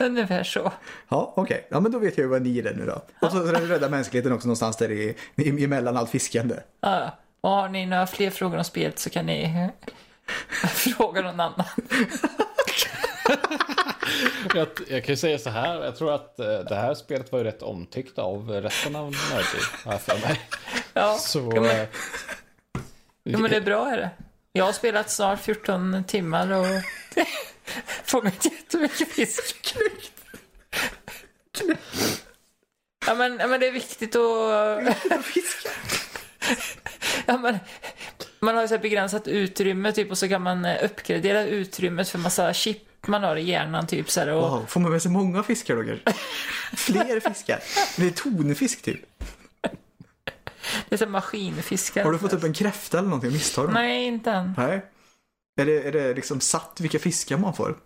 Ungefär 0.00 0.44
så. 0.44 0.72
Ja, 1.08 1.32
okej. 1.36 1.66
Ja, 1.70 1.80
men 1.80 1.92
då 1.92 1.98
vet 1.98 2.18
jag 2.18 2.24
ju 2.24 2.28
vad 2.28 2.42
Nier 2.42 2.66
är 2.66 2.74
nu 2.74 2.86
då. 2.86 3.02
Och 3.20 3.32
så 3.32 3.46
så 3.46 3.52
rädda 3.52 3.88
mänskligheten 3.88 4.32
också 4.32 4.46
någonstans 4.46 4.76
där 4.76 4.90
i, 4.90 5.16
i, 5.36 5.64
emellan 5.64 5.96
allt 5.96 6.10
fiskande. 6.10 6.54
Ja. 6.80 7.18
Och 7.40 7.50
har 7.50 7.68
ni 7.68 7.86
några 7.86 8.06
fler 8.06 8.30
frågor 8.30 8.58
om 8.58 8.64
spelet 8.64 8.98
så 8.98 9.10
kan 9.10 9.26
ni 9.26 9.68
fråga 10.68 11.22
någon 11.22 11.40
annan. 11.40 11.64
Jag, 14.54 14.68
jag 14.88 15.04
kan 15.04 15.12
ju 15.12 15.16
säga 15.16 15.38
så 15.38 15.50
här, 15.50 15.84
jag 15.84 15.96
tror 15.96 16.14
att 16.14 16.38
eh, 16.38 16.46
det 16.46 16.74
här 16.74 16.94
spelet 16.94 17.32
var 17.32 17.38
ju 17.38 17.44
rätt 17.44 17.62
omtyckt 17.62 18.18
av 18.18 18.50
resten 18.50 18.96
av 18.96 19.04
Nerdy, 19.04 19.64
har 19.84 19.92
jag 19.92 20.02
för 20.02 20.28
mig. 20.28 20.40
Ja, 20.94 21.16
Så... 21.18 21.52
ja, 21.54 21.60
men, 21.60 21.70
eh, 21.70 21.86
ja, 23.22 23.38
men 23.38 23.50
det 23.50 23.56
är 23.56 23.60
bra 23.60 23.88
är 23.88 23.96
det. 23.96 24.10
Jag 24.52 24.64
har 24.64 24.72
spelat 24.72 25.10
snart 25.10 25.40
14 25.40 26.04
timmar 26.04 26.52
och 26.52 26.66
fångat 28.04 28.44
jättemycket 28.44 29.08
fisk. 29.08 29.74
Ja 33.06 33.14
men, 33.14 33.38
ja 33.38 33.46
men 33.46 33.60
det 33.60 33.66
är 33.66 33.72
viktigt 33.72 34.16
att... 34.16 35.24
Fiska? 35.24 35.68
Ja, 37.26 37.38
men, 37.38 37.58
man 38.40 38.54
har 38.54 38.62
ju 38.62 38.68
så 38.68 38.78
begränsat 38.78 39.28
utrymme 39.28 39.92
typ 39.92 40.10
och 40.10 40.18
så 40.18 40.28
kan 40.28 40.42
man 40.42 40.64
eh, 40.64 40.84
uppgradera 40.84 41.44
utrymmet 41.44 42.08
för 42.08 42.18
massa 42.18 42.54
chip 42.54 42.91
man 43.06 43.22
har 43.22 43.36
i 43.36 43.42
hjärnan 43.42 43.86
typ 43.86 44.10
så 44.10 44.20
här, 44.20 44.28
och 44.28 44.50
Wow, 44.50 44.66
får 44.66 44.80
man 44.80 44.92
med 44.92 45.02
sig 45.02 45.10
många 45.10 45.42
fiskar 45.42 45.76
då 45.76 45.84
kanske? 45.84 46.12
Fler 46.76 47.20
fiskar? 47.20 47.60
Det 47.96 48.06
är 48.06 48.10
tonfisk 48.10 48.82
typ. 48.82 49.00
det 50.88 50.94
är 50.94 50.96
så 50.96 51.06
maskinfiskar. 51.06 52.04
Har 52.04 52.12
du 52.12 52.18
fått 52.18 52.32
upp 52.32 52.44
en 52.44 52.52
kräfta 52.52 52.98
eller 52.98 53.08
någonting? 53.08 53.32
Misstag 53.32 53.68
då? 53.68 53.72
Nej, 53.72 54.04
inte 54.06 54.30
än. 54.30 54.54
Nej. 54.56 54.84
Är 55.60 55.66
det, 55.66 55.82
är 55.82 55.92
det 55.92 56.14
liksom 56.14 56.40
satt 56.40 56.80
vilka 56.80 56.98
fiskar 56.98 57.36
man 57.36 57.54
får? 57.54 57.76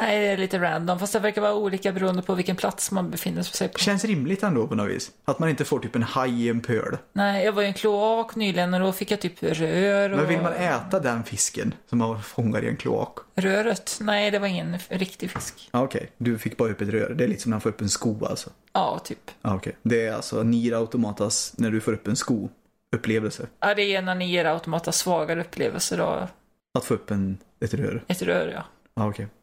Nej, 0.00 0.20
det 0.20 0.26
är 0.26 0.36
lite 0.36 0.58
random. 0.58 0.98
Fast 0.98 1.12
det 1.12 1.18
verkar 1.18 1.40
vara 1.40 1.54
olika 1.54 1.92
beroende 1.92 2.22
på 2.22 2.34
vilken 2.34 2.56
plats 2.56 2.90
man 2.90 3.10
befinner 3.10 3.42
sig 3.42 3.68
på. 3.68 3.78
Känns 3.78 4.04
rimligt 4.04 4.42
ändå 4.42 4.66
på 4.66 4.74
något 4.74 4.90
vis. 4.90 5.10
Att 5.24 5.38
man 5.38 5.48
inte 5.48 5.64
får 5.64 5.78
typ 5.78 5.96
en 5.96 6.02
haj 6.02 6.46
i 6.46 6.48
en 6.48 6.60
pöl. 6.60 6.96
Nej, 7.12 7.44
jag 7.44 7.52
var 7.52 7.62
i 7.62 7.66
en 7.66 7.74
kloak 7.74 8.36
nyligen 8.36 8.74
och 8.74 8.80
då 8.80 8.92
fick 8.92 9.10
jag 9.10 9.20
typ 9.20 9.42
rör 9.42 10.10
och... 10.10 10.16
Men 10.16 10.28
vill 10.28 10.40
man 10.40 10.52
äta 10.52 11.00
den 11.00 11.24
fisken 11.24 11.74
som 11.86 11.98
man 11.98 12.22
fångar 12.22 12.64
i 12.64 12.68
en 12.68 12.76
kloak? 12.76 13.18
Röret? 13.34 13.98
Nej, 14.00 14.30
det 14.30 14.38
var 14.38 14.46
ingen 14.46 14.78
riktig 14.88 15.30
fisk. 15.30 15.68
Okej, 15.70 16.10
du 16.16 16.38
fick 16.38 16.56
bara 16.56 16.70
upp 16.70 16.80
ett 16.80 16.88
rör. 16.88 17.14
Det 17.14 17.24
är 17.24 17.28
lite 17.28 17.42
som 17.42 17.50
när 17.50 17.54
man 17.54 17.60
får 17.60 17.70
upp 17.70 17.80
en 17.80 17.88
sko 17.88 18.24
alltså. 18.24 18.50
Ja, 18.72 19.00
typ. 19.04 19.30
Okej, 19.42 19.76
det 19.82 20.06
är 20.06 20.12
alltså 20.12 20.42
Nier 20.42 20.76
Automatas 20.76 21.54
när 21.56 21.70
du 21.70 21.80
får 21.80 21.92
upp 21.92 22.08
en 22.08 22.16
sko 22.16 22.48
upplevelse. 22.96 23.46
Ja, 23.60 23.74
det 23.74 23.82
är 23.82 23.98
en 23.98 24.08
av 24.08 24.16
Nier 24.16 24.44
Automatas 24.44 24.98
svagare 24.98 25.40
upplevelser 25.40 25.98
då. 25.98 26.28
Att 26.78 26.84
få 26.84 26.94
upp 26.94 27.10
en, 27.10 27.38
ett 27.60 27.74
rör. 27.74 28.04
Ett 28.08 28.22
rör, 28.22 28.48
ja. 28.48 28.64
Okej. 29.04 29.24
Ja, 29.24 29.39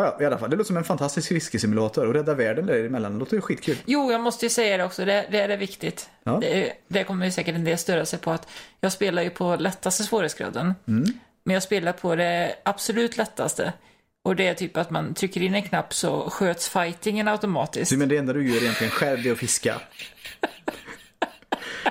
ja, 0.00 0.18
i 0.20 0.24
alla 0.24 0.38
fall. 0.38 0.50
Det 0.50 0.56
låter 0.56 0.66
som 0.66 0.76
en 0.76 0.84
fantastisk 0.84 1.28
fiskesimulator 1.28 2.06
och 2.06 2.14
rädda 2.14 2.34
världen 2.34 2.66
däremellan. 2.66 3.12
Det 3.12 3.18
låter 3.18 3.36
ju 3.36 3.40
skitkul. 3.40 3.76
Jo, 3.84 4.12
jag 4.12 4.20
måste 4.20 4.46
ju 4.46 4.50
säga 4.50 4.76
det 4.76 4.84
också. 4.84 5.04
Det, 5.04 5.26
det 5.30 5.40
är 5.40 5.56
viktigt. 5.56 6.10
Ja. 6.24 6.38
Det, 6.40 6.72
det 6.88 7.04
kommer 7.04 7.26
ju 7.26 7.32
säkert 7.32 7.54
en 7.54 7.64
del 7.64 7.78
störa 7.78 8.06
sig 8.06 8.18
på 8.18 8.30
att 8.30 8.48
jag 8.80 8.92
spelar 8.92 9.22
ju 9.22 9.30
på 9.30 9.56
lättaste 9.56 10.02
svårighetsgraden. 10.02 10.74
Mm. 10.88 11.04
Men 11.44 11.54
jag 11.54 11.62
spelar 11.62 11.92
på 11.92 12.16
det 12.16 12.54
absolut 12.64 13.16
lättaste. 13.16 13.72
Och 14.24 14.36
det 14.36 14.46
är 14.46 14.54
typ 14.54 14.76
att 14.76 14.90
man 14.90 15.14
trycker 15.14 15.42
in 15.42 15.54
en 15.54 15.62
knapp 15.62 15.94
så 15.94 16.30
sköts 16.30 16.68
fightingen 16.68 17.28
automatiskt. 17.28 17.90
Så, 17.90 17.98
men 17.98 18.08
det 18.08 18.16
enda 18.16 18.32
du 18.32 18.48
gör 18.48 18.62
egentligen 18.62 18.90
själv 18.90 19.22
det 19.22 19.28
är 19.28 19.32
att 19.32 19.38
fiska. 19.38 19.80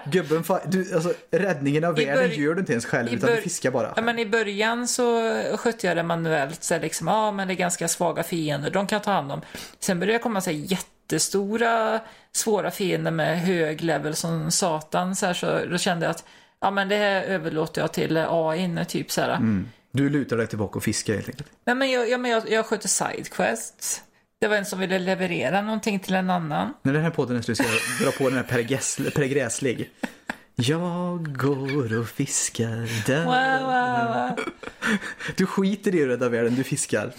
Gubben, 0.05 0.43
du, 0.65 0.93
alltså, 0.93 1.13
räddningen 1.31 1.83
av 1.83 1.95
världen 1.95 2.31
gör 2.31 2.53
du 2.53 2.59
inte 2.59 2.71
ens 2.71 2.85
själv 2.85 3.13
utan 3.13 3.29
du 3.29 3.41
fiskar 3.41 3.71
bara. 3.71 3.93
Ja, 3.95 4.01
men 4.01 4.19
I 4.19 4.25
början 4.25 4.87
så 4.87 5.21
skötte 5.57 5.87
jag 5.87 5.97
det 5.97 6.03
manuellt. 6.03 6.63
Så 6.63 6.79
liksom, 6.79 7.07
ja, 7.07 7.31
men 7.31 7.47
det 7.47 7.53
är 7.53 7.55
ganska 7.55 7.87
svaga 7.87 8.23
fiender, 8.23 8.69
de 8.69 8.87
kan 8.87 9.01
ta 9.01 9.11
hand 9.11 9.31
om. 9.31 9.41
Sen 9.79 9.99
började 9.99 10.17
det 10.17 10.23
komma 10.23 10.41
så 10.41 10.49
här, 10.49 10.57
jättestora, 10.57 11.99
svåra 12.31 12.71
fiender 12.71 13.11
med 13.11 13.41
hög 13.41 13.83
level 13.83 14.15
som 14.15 14.51
satan. 14.51 15.15
Så, 15.15 15.25
här, 15.25 15.33
så 15.33 15.65
då 15.65 15.77
kände 15.77 16.05
jag 16.05 16.11
att 16.11 16.25
Ja, 16.63 16.71
men 16.71 16.89
det 16.89 16.95
här 16.95 17.23
överlåter 17.23 17.81
jag 17.81 17.93
till 17.93 18.17
AI 18.17 18.85
typ 18.87 19.11
så 19.11 19.21
här. 19.21 19.35
Mm. 19.35 19.69
Du 19.91 20.09
lutar 20.09 20.37
dig 20.37 20.47
tillbaka 20.47 20.77
och 20.77 20.83
fiskar 20.83 21.13
helt 21.13 21.29
enkelt. 21.29 21.49
Nej, 21.65 21.75
men 21.75 21.91
jag, 21.91 22.09
ja, 22.09 22.17
men 22.17 22.31
jag, 22.31 22.51
jag 22.51 22.65
sköter 22.65 22.87
sidequests. 22.87 24.01
Det 24.43 24.47
var 24.49 24.55
en 24.55 24.65
som 24.65 24.79
ville 24.79 24.99
leverera 24.99 25.61
någonting 25.61 25.99
till 25.99 26.15
en 26.15 26.29
annan. 26.29 26.73
När 26.81 26.93
den 26.93 27.01
här 27.01 27.09
podden 27.09 27.37
är 27.37 27.41
slut 27.41 27.57
ska 27.57 27.67
jag 27.67 28.07
dra 28.07 28.17
på 28.17 28.29
den 28.29 28.37
här 28.37 28.43
Per, 28.43 28.59
Gessle, 28.59 29.11
per 29.11 29.25
Gräslig. 29.25 29.89
Jag 30.55 31.37
går 31.37 31.99
och 31.99 32.07
fiskar 32.07 33.05
där. 33.07 33.25
Wow, 33.25 33.67
wow, 33.67 34.35
wow. 34.37 34.45
Du 35.35 35.45
skiter 35.45 35.95
i 35.95 36.03
att 36.03 36.09
rädda 36.09 36.29
världen, 36.29 36.55
du 36.55 36.63
fiskar. 36.63 37.13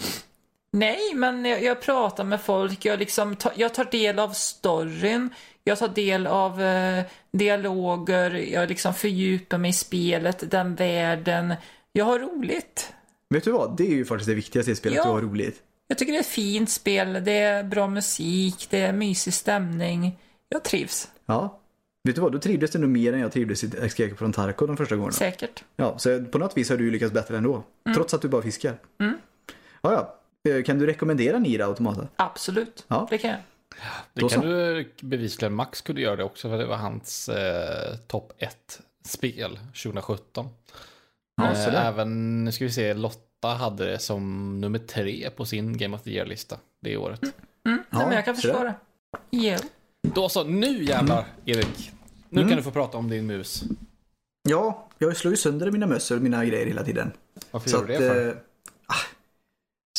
Nej, 0.71 1.13
men 1.15 1.45
jag, 1.45 1.63
jag 1.63 1.81
pratar 1.81 2.23
med 2.23 2.41
folk. 2.41 2.85
Jag, 2.85 2.99
liksom 2.99 3.35
ta, 3.35 3.51
jag 3.55 3.73
tar 3.73 3.85
del 3.91 4.19
av 4.19 4.29
storyn. 4.29 5.29
Jag 5.63 5.79
tar 5.79 5.87
del 5.87 6.27
av 6.27 6.61
eh, 6.61 7.03
dialoger. 7.31 8.31
Jag 8.31 8.69
liksom 8.69 8.93
fördjupar 8.93 9.57
mig 9.57 9.69
i 9.69 9.73
spelet, 9.73 10.51
den 10.51 10.75
världen. 10.75 11.53
Jag 11.93 12.05
har 12.05 12.19
roligt. 12.19 12.93
Vet 13.29 13.43
du 13.43 13.51
vad? 13.51 13.77
Det 13.77 13.83
är 13.83 13.95
ju 13.95 14.05
faktiskt 14.05 14.27
det 14.29 14.35
viktigaste 14.35 14.71
i 14.71 14.75
spelet, 14.75 14.95
Ja. 14.95 15.01
att 15.01 15.07
du 15.07 15.13
har 15.13 15.21
roligt. 15.21 15.61
Jag 15.87 15.97
tycker 15.97 16.13
det 16.13 16.17
är 16.19 16.21
ett 16.21 16.27
fint 16.27 16.69
spel. 16.69 17.13
Det 17.25 17.31
är 17.39 17.63
bra 17.63 17.87
musik. 17.87 18.67
Det 18.69 18.79
är 18.81 18.93
mysig 18.93 19.33
stämning. 19.33 20.19
Jag 20.49 20.63
trivs. 20.63 21.11
Ja. 21.25 21.59
Vet 22.03 22.15
du 22.15 22.21
vad? 22.21 22.31
Då 22.31 22.39
trivdes 22.39 22.71
du 22.71 22.79
nog 22.79 22.89
mer 22.89 23.13
än 23.13 23.19
jag 23.19 23.31
trivdes 23.31 23.63
i 23.63 23.71
Escape 23.81 24.15
från 24.15 24.33
Tarkov 24.33 24.67
de 24.67 24.77
första 24.77 24.95
gångerna. 24.95 25.11
Säkert. 25.13 25.63
Ja, 25.75 25.97
så 25.97 26.23
på 26.25 26.37
något 26.37 26.57
vis 26.57 26.69
har 26.69 26.77
du 26.77 26.91
lyckats 26.91 27.13
bättre 27.13 27.37
ändå. 27.37 27.63
Trots 27.95 28.13
att 28.13 28.21
du 28.21 28.27
bara 28.27 28.41
fiskar. 28.41 28.77
Mm. 28.99 29.17
Ja, 29.81 29.91
ja. 30.43 30.51
Eh, 30.51 30.63
Kan 30.63 30.79
du 30.79 30.85
rekommendera 30.87 31.39
Nira 31.39 31.65
Automata? 31.65 32.07
Absolut. 32.15 32.85
Ja. 32.87 33.07
Det 33.09 33.17
kan 33.17 33.29
jag. 33.29 33.39
Det 34.13 34.21
Då 34.21 34.29
kan 34.29 34.41
så. 34.41 34.47
du 34.47 34.91
bevisligen. 35.01 35.53
Max 35.53 35.81
kunde 35.81 36.01
göra 36.01 36.15
det 36.15 36.23
också 36.23 36.49
för 36.49 36.57
det 36.57 36.65
var 36.65 36.75
hans 36.77 37.29
eh, 37.29 37.95
topp 38.07 38.33
1-spel 38.39 39.59
2017. 39.83 40.49
Ja, 41.41 41.51
eh, 41.51 41.85
även, 41.87 42.43
nu 42.43 42.51
ska 42.51 42.65
vi 42.65 42.71
se, 42.71 42.93
Lotta 42.93 43.19
hade 43.43 43.85
det 43.85 43.99
som 43.99 44.51
nummer 44.61 44.79
tre 44.79 45.29
på 45.29 45.45
sin 45.45 45.77
Game 45.77 45.95
of 45.95 46.01
the 46.03 46.09
Year-lista 46.11 46.57
det 46.81 46.97
året. 46.97 47.21
Mm. 47.23 47.33
Ja, 47.65 47.97
Nej, 47.97 48.05
men 48.07 48.15
jag 48.15 48.25
kan 48.25 48.35
förstå 48.35 48.63
det. 48.63 48.75
Jo. 49.31 49.57
Då 50.01 50.29
så, 50.29 50.43
nu 50.43 50.83
jävlar 50.83 51.25
Erik. 51.45 51.91
Nu 52.29 52.41
Mm. 52.41 52.49
kan 52.49 52.57
du 52.57 52.63
få 52.63 52.71
prata 52.71 52.97
om 52.97 53.09
din 53.09 53.25
mus. 53.27 53.63
Ja, 54.49 54.87
jag 54.97 55.17
slår 55.17 55.33
ju 55.33 55.37
sönder 55.37 55.71
mina 55.71 55.87
mössor 55.87 56.15
och 56.15 56.21
mina 56.21 56.45
grejer 56.45 56.65
hela 56.65 56.83
tiden. 56.83 57.11
Varför 57.51 57.69
Så 57.69 57.77
gör 57.77 57.85
du 57.85 57.93
det 57.93 57.97
för? 57.99 58.29
ah, 58.87 58.93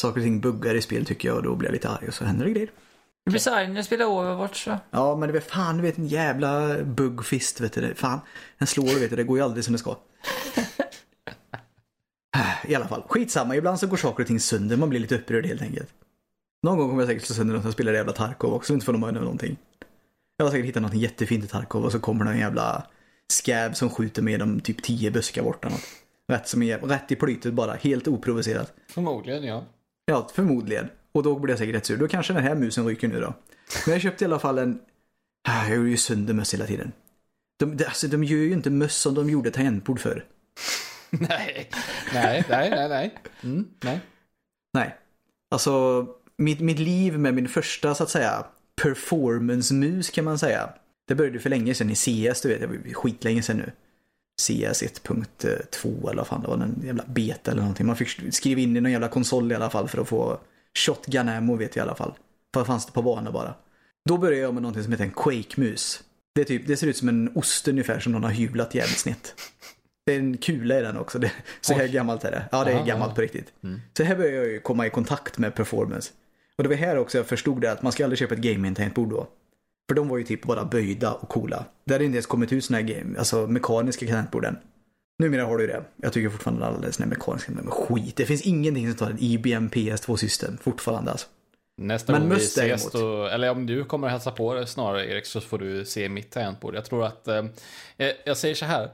saker 0.01 0.21
och 0.21 0.25
ting 0.25 0.41
buggar 0.41 0.75
i 0.75 0.83
spel 0.83 1.07
tycker 1.07 1.29
jag 1.29 1.37
och 1.37 1.43
då 1.43 1.55
blir 1.55 1.69
jag 1.69 1.73
lite 1.73 1.89
arg 1.89 2.09
och 2.09 2.15
så 2.15 2.25
händer 2.25 2.45
det 2.45 2.51
grejer. 2.51 2.71
Du 3.25 3.31
blir 3.31 3.41
så 3.41 3.55
arg 3.55 3.69
när 3.69 3.75
du 3.75 3.83
spelar 3.83 4.07
Overwatch 4.07 4.65
så. 4.65 4.79
Ja, 4.91 5.17
men 5.17 5.33
det 5.33 5.39
är 5.39 5.41
fan, 5.41 5.77
du 5.77 5.83
vet 5.83 5.99
en 5.99 6.07
jävla 6.09 6.83
bugfist, 6.83 7.61
vet 7.61 7.73
du. 7.73 7.81
det. 7.81 7.95
Fan, 7.95 8.21
den 8.59 8.67
slår, 8.67 9.01
vet 9.01 9.11
du, 9.11 9.17
det 9.17 9.25
går 9.25 9.39
ju 9.39 9.45
aldrig 9.45 9.65
som 9.65 9.73
det 9.73 9.79
ska. 9.79 9.97
I 12.69 12.75
alla 12.75 12.89
fall, 12.89 13.03
skitsamma. 13.09 13.57
Ibland 13.57 13.79
så 13.81 13.87
går 13.87 13.97
saker 13.97 14.23
och 14.23 14.27
ting 14.27 14.41
sönder, 14.41 14.77
man 14.77 14.89
blir 14.89 15.01
lite 15.01 15.15
upprörd 15.15 15.47
helt 15.47 15.63
enkelt. 15.63 15.89
Någon 16.63 16.79
gång 16.79 16.89
kommer 16.89 17.03
jag 17.03 17.09
säkert 17.09 17.25
slå 17.25 17.35
sönder 17.35 17.55
något 17.55 17.63
som 17.63 17.73
spelar 17.73 17.93
jävla 17.93 18.13
Tarkov 18.13 18.55
också, 18.55 18.73
inte 18.73 18.87
får 18.87 18.93
de 18.93 19.01
någonting. 19.01 19.57
Jag 20.37 20.47
har 20.47 20.51
säkert 20.51 20.67
hittat 20.67 20.83
något 20.83 20.95
jättefint 20.95 21.45
i 21.45 21.49
Tarkov 21.49 21.85
och 21.85 21.93
så 21.93 22.01
kommer 22.01 22.25
det 22.25 22.31
en 22.31 22.39
jävla 22.39 22.87
scab 23.33 23.77
som 23.77 23.91
skjuter 23.91 24.23
med 24.23 24.41
dem 24.41 24.61
typ 24.61 24.83
10 24.83 25.11
buskar 25.11 25.43
borta 25.43 25.69
något. 25.69 25.85
Rätt, 26.33 26.49
som 26.49 26.63
är, 26.63 26.79
rätt 26.79 27.13
i 27.13 27.17
plytet 27.17 27.55
bara, 27.55 27.75
helt 27.75 28.09
oprovocerat. 28.09 28.73
Förmodligen 28.91 29.45
ja. 29.45 29.65
Ja, 30.05 30.29
förmodligen. 30.35 30.89
Och 31.13 31.23
då 31.23 31.39
blir 31.39 31.53
jag 31.53 31.59
säkert 31.59 31.75
rätt 31.75 31.87
sur. 31.87 31.97
Då 31.97 32.09
kanske 32.09 32.33
den 32.33 32.43
här 32.43 32.55
musen 32.55 32.87
ryker 32.87 33.09
nu 33.09 33.21
då. 33.21 33.35
Men 33.87 33.93
jag 33.93 34.03
köpte 34.03 34.25
i 34.25 34.27
alla 34.27 34.39
fall 34.39 34.59
en... 34.59 34.79
Ah, 35.49 35.69
Jag 35.69 35.77
gjorde 35.77 35.91
ju 35.91 35.97
sönder 35.97 36.35
möss 36.35 36.55
hela 36.55 36.67
tiden. 36.67 36.93
De, 37.59 37.77
de, 37.77 37.85
alltså, 37.85 38.09
de 38.09 38.25
gör 38.25 38.39
ju 38.39 38.53
inte 38.53 38.71
möss 38.71 38.97
som 38.97 39.15
de 39.15 39.31
gjorde 39.31 39.51
tangentbord 39.51 40.01
för. 40.01 40.25
nej, 41.29 41.71
nej, 42.15 42.45
nej, 42.49 42.71
nej, 42.71 42.89
nej. 42.89 43.19
Mm, 43.43 43.69
nej. 43.85 44.01
Nej. 44.75 44.97
Alltså, 45.51 46.07
mitt, 46.37 46.61
mitt 46.61 46.79
liv 46.79 47.19
med 47.19 47.35
min 47.35 47.49
första, 47.49 47.95
så 47.95 48.03
att 48.03 48.11
säga, 48.11 48.47
performance-mus 48.83 50.11
kan 50.11 50.25
man 50.25 50.39
säga. 50.39 50.71
Det 51.09 51.15
började 51.15 51.39
för 51.39 51.51
länge 51.51 51.75
sedan 51.75 51.91
i 51.91 51.95
CS, 51.95 52.41
du 52.41 52.49
vet. 52.49 52.61
Det 52.61 52.67
var 52.67 52.93
skitlänge 52.93 53.43
sedan 53.43 53.57
nu. 53.57 53.73
CS 54.41 54.83
1.2 54.83 56.11
eller 56.11 56.17
vad 56.17 56.27
fan 56.27 56.43
det 56.43 56.49
var, 56.49 56.55
en 56.55 56.83
jävla 56.85 57.05
beta 57.07 57.51
eller 57.51 57.63
någonting. 57.63 57.87
Man 57.87 57.97
fick 57.97 58.35
skriva 58.35 58.61
in 58.61 58.77
i 58.77 58.81
någon 58.81 58.93
jävla 58.93 59.09
konsol 59.09 59.53
i 59.53 59.55
alla 59.55 59.71
fall 59.71 59.89
för 59.89 60.01
att 60.01 60.09
få 60.09 60.41
shotgun 60.79 61.29
ammo 61.29 61.57
vet 61.57 61.77
jag 61.77 61.83
i 61.83 61.87
alla 61.89 61.97
fall. 61.97 62.15
För 62.55 62.61
det 62.61 62.67
fanns 62.67 62.87
det 62.87 62.93
på 62.93 63.03
banor 63.03 63.33
bara. 63.33 63.55
Då 64.09 64.19
började 64.19 64.43
jag 64.43 64.55
med 64.55 64.63
någonting 64.63 64.83
som 64.83 64.93
heter 64.93 65.05
en 65.05 65.11
Quake-mus. 65.11 66.03
Det, 66.35 66.41
är 66.41 66.45
typ, 66.45 66.67
det 66.67 66.77
ser 66.77 66.87
ut 66.87 66.97
som 66.97 67.09
en 67.09 67.31
ost 67.35 67.69
ungefär 67.69 68.01
som 68.01 68.13
någon 68.13 68.25
har 68.25 68.31
hyvlat 68.31 68.75
jävligt 68.75 68.99
snett. 68.99 69.35
Det 70.07 70.15
är 70.15 70.19
en 70.19 70.37
kula 70.37 70.79
i 70.79 70.83
den 70.83 70.97
också. 70.97 71.19
Det, 71.19 71.33
så 71.61 71.75
här 71.75 71.89
gammalt 71.89 72.25
är 72.25 72.31
det. 72.31 72.45
Ja, 72.53 72.65
det 72.65 72.71
är 72.71 72.77
Aha. 72.77 72.85
gammalt 72.85 73.15
på 73.15 73.21
riktigt. 73.21 73.53
Mm. 73.65 73.81
Så 73.97 74.03
här 74.03 74.17
började 74.17 74.37
jag 74.37 74.47
ju 74.47 74.61
komma 74.61 74.87
i 74.87 74.91
kontakt 74.91 75.39
med 75.39 75.55
performance. 75.55 76.13
Och 76.57 76.63
det 76.63 76.69
var 76.69 76.77
här 76.77 76.99
också 76.99 77.19
jag 77.19 77.27
förstod 77.27 77.61
det 77.61 77.73
att 77.73 77.83
man 77.83 77.93
ska 77.93 78.05
aldrig 78.05 78.19
köpa 78.19 78.35
ett 78.35 78.41
gaming-tangentbord 78.41 79.11
då. 79.11 79.27
För 79.89 79.95
de 79.95 80.09
var 80.09 80.19
ju 80.19 80.25
typ 80.25 80.43
bara 80.43 80.65
böjda 80.65 81.13
och 81.13 81.29
coola. 81.29 81.65
Det 81.85 81.93
hade 81.93 82.05
inte 82.05 82.17
ens 82.17 82.27
kommit 82.27 82.53
ut 82.53 82.65
såna 82.65 82.79
här 82.79 82.85
game, 82.85 83.19
alltså 83.19 83.47
mekaniska 83.47 84.07
tangentbord 84.07 84.45
än. 84.45 84.59
Numera 85.19 85.45
har 85.45 85.57
du 85.57 85.65
ju 85.65 85.69
det. 85.69 85.85
Jag 85.97 86.13
tycker 86.13 86.29
fortfarande 86.29 86.67
alla 86.67 86.93
såna 86.93 87.05
här 87.05 87.11
mekaniska, 87.11 87.53
men 87.53 87.71
skit. 87.71 88.17
Det 88.17 88.27
finns 88.27 88.43
ingenting 88.43 88.89
som 88.89 88.97
tar 88.97 89.11
ett 89.11 89.23
IBM 89.23 89.69
PS2-system 89.69 90.59
fortfarande 90.59 91.11
alltså. 91.11 91.27
Nästa 91.79 92.13
Men 92.13 92.21
gång 92.23 92.31
vi 92.31 92.37
ses, 92.37 92.91
då, 92.91 93.27
eller 93.27 93.51
om 93.51 93.67
du 93.67 93.85
kommer 93.85 94.07
att 94.07 94.13
hälsa 94.13 94.31
på 94.31 94.55
det 94.55 94.67
snarare 94.67 95.07
Erik, 95.07 95.27
så 95.27 95.41
får 95.41 95.59
du 95.59 95.85
se 95.85 96.09
mitt 96.09 96.31
tangentbord. 96.31 96.75
Jag 96.75 96.85
tror 96.85 97.07
att, 97.07 97.29
eh, 97.29 97.45
eh, 97.97 98.11
jag 98.25 98.37
säger 98.37 98.55
så 98.55 98.65
här, 98.65 98.91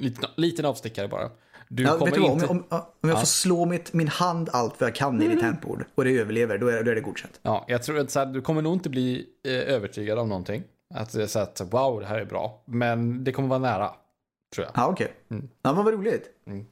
liten, 0.00 0.24
liten 0.36 0.64
avstickare 0.64 1.08
bara. 1.08 1.30
Du 1.68 1.82
Ja, 1.82 1.90
kommer 1.90 2.04
vet 2.04 2.14
du 2.14 2.20
vad? 2.20 2.30
Om, 2.30 2.34
inte... 2.34 2.44
jag- 2.70 2.80
om, 2.80 2.86
om 3.00 3.10
jag 3.10 3.18
får 3.18 3.26
slå 3.26 3.66
mitt, 3.66 3.92
min 3.92 4.08
hand 4.08 4.48
allt 4.52 4.80
vad 4.80 4.88
jag 4.88 4.96
kan 4.96 5.22
i 5.22 5.28
ditt 5.28 5.40
tangentbord 5.40 5.84
och 5.94 6.04
det 6.04 6.18
överlever, 6.18 6.58
då 6.58 6.68
är, 6.68 6.82
då 6.82 6.90
är 6.90 6.94
det 6.94 7.00
godkänt. 7.00 7.40
Ja, 7.42 7.64
jag 7.68 7.82
tror 7.82 7.98
att 7.98 8.10
så 8.10 8.18
här, 8.18 8.26
du 8.26 8.40
kommer 8.42 8.62
nog 8.62 8.72
inte 8.72 8.90
bli 8.90 9.26
eh, 9.46 9.52
övertygad 9.52 10.18
om 10.18 10.28
någonting. 10.28 10.62
Att 10.94 11.12
det 11.12 11.22
är 11.22 11.26
så 11.26 11.38
att 11.38 11.60
wow, 11.70 12.00
det 12.00 12.06
här 12.06 12.18
är 12.18 12.24
bra. 12.24 12.62
Men 12.66 13.24
det 13.24 13.32
kommer 13.32 13.48
vara 13.48 13.58
nära, 13.58 13.90
tror 14.54 14.66
jag. 14.66 14.72
Ja, 14.74 14.88
okej. 14.88 15.12
Mm. 15.30 15.48
Ja, 15.62 15.72
vad 15.72 15.86
roligt. 15.94 16.24
Mm. 16.46 16.66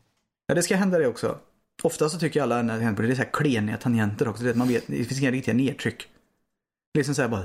Ja, 0.47 0.55
det 0.55 0.62
ska 0.62 0.76
hända 0.76 0.99
det 0.99 1.07
också. 1.07 1.38
Ofta 1.82 2.09
så 2.09 2.18
tycker 2.18 2.43
alla 2.43 2.62
när 2.62 2.74
tangentbord, 2.74 3.07
det 3.07 3.12
är 3.12 3.14
så 3.14 3.22
här 3.22 3.30
kleniga 3.32 3.76
tangenter 3.76 4.28
också. 4.28 4.45
Det, 4.45 4.55
man 4.55 4.68
vet, 4.68 4.86
det 4.86 5.05
finns 5.05 5.20
inga 5.20 5.30
riktiga 5.30 5.55
nedtryck. 5.55 6.09
Liksom 6.95 7.14
så 7.14 7.22
här 7.22 7.28
bara 7.28 7.43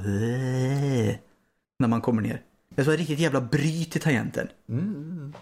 när 1.79 1.87
man 1.87 2.01
kommer 2.01 2.21
ner. 2.21 2.41
Det 2.77 2.83
var 2.83 2.93
ett 2.93 2.99
riktigt 2.99 3.19
jävla 3.19 3.41
bryt 3.41 3.95
i 3.95 3.99
tangenten. 3.99 4.47
Mm. 4.69 5.33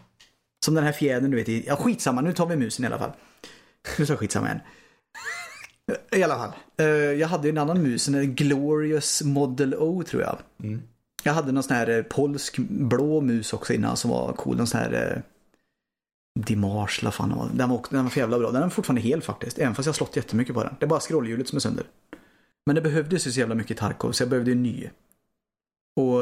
Som 0.65 0.73
den 0.75 0.83
här 0.83 0.91
fjädern 0.91 1.31
du 1.31 1.37
vet. 1.37 1.49
i- 1.49 1.63
Ja, 1.67 1.75
skitsamma. 1.75 2.21
Nu 2.21 2.33
tar 2.33 2.45
vi 2.45 2.55
musen 2.55 2.83
i 2.85 2.87
alla 2.87 2.97
fall. 2.99 3.11
Nu 3.99 4.05
så 4.05 4.17
skitsamma 4.17 4.47
igen. 4.47 4.59
I 6.11 6.23
alla 6.23 6.35
fall. 6.35 6.51
Eh, 6.77 6.85
jag 6.87 7.27
hade 7.27 7.47
ju 7.47 7.51
en 7.51 7.57
annan 7.57 7.81
mus, 7.83 8.07
en 8.07 8.35
Glorious 8.35 9.21
Model 9.23 9.75
O 9.75 10.03
tror 10.03 10.21
jag. 10.21 10.37
Mm. 10.63 10.81
Jag 11.23 11.33
hade 11.33 11.51
någon 11.51 11.63
sån 11.63 11.75
här 11.75 11.89
eh, 11.89 12.03
polsk 12.03 12.57
blå 12.69 13.21
mus 13.21 13.53
också 13.53 13.73
innan 13.73 13.97
som 13.97 14.11
var 14.11 14.33
cool. 14.33 14.57
Någon 14.57 14.67
sån 14.67 14.79
här 14.79 14.93
eh, 15.15 15.21
Dimash, 16.45 17.03
la 17.03 17.11
fan 17.11 17.29
det 17.29 17.35
var. 17.35 17.49
Den 17.53 17.69
var, 17.69 17.85
den 17.89 18.03
var 18.03 18.09
för 18.09 18.19
jävla 18.19 18.39
bra. 18.39 18.51
Den 18.51 18.63
är 18.63 18.69
fortfarande 18.69 19.01
hel 19.01 19.21
faktiskt. 19.21 19.59
Även 19.59 19.75
fast 19.75 19.85
jag 19.85 19.93
har 19.93 19.95
slått 19.95 20.15
jättemycket 20.15 20.55
på 20.55 20.63
den. 20.63 20.75
Det 20.79 20.85
är 20.85 20.89
bara 20.89 20.99
scrollhjulet 20.99 21.47
som 21.47 21.55
är 21.55 21.59
sönder. 21.61 21.85
Men 22.65 22.75
det 22.75 22.81
behövdes 22.81 23.27
ju 23.27 23.31
så 23.31 23.39
jävla 23.39 23.55
mycket 23.55 23.77
Tarkov 23.77 24.11
så 24.11 24.23
jag 24.23 24.29
behövde 24.29 24.51
en 24.51 24.63
ny. 24.63 24.89
Och 25.95 26.21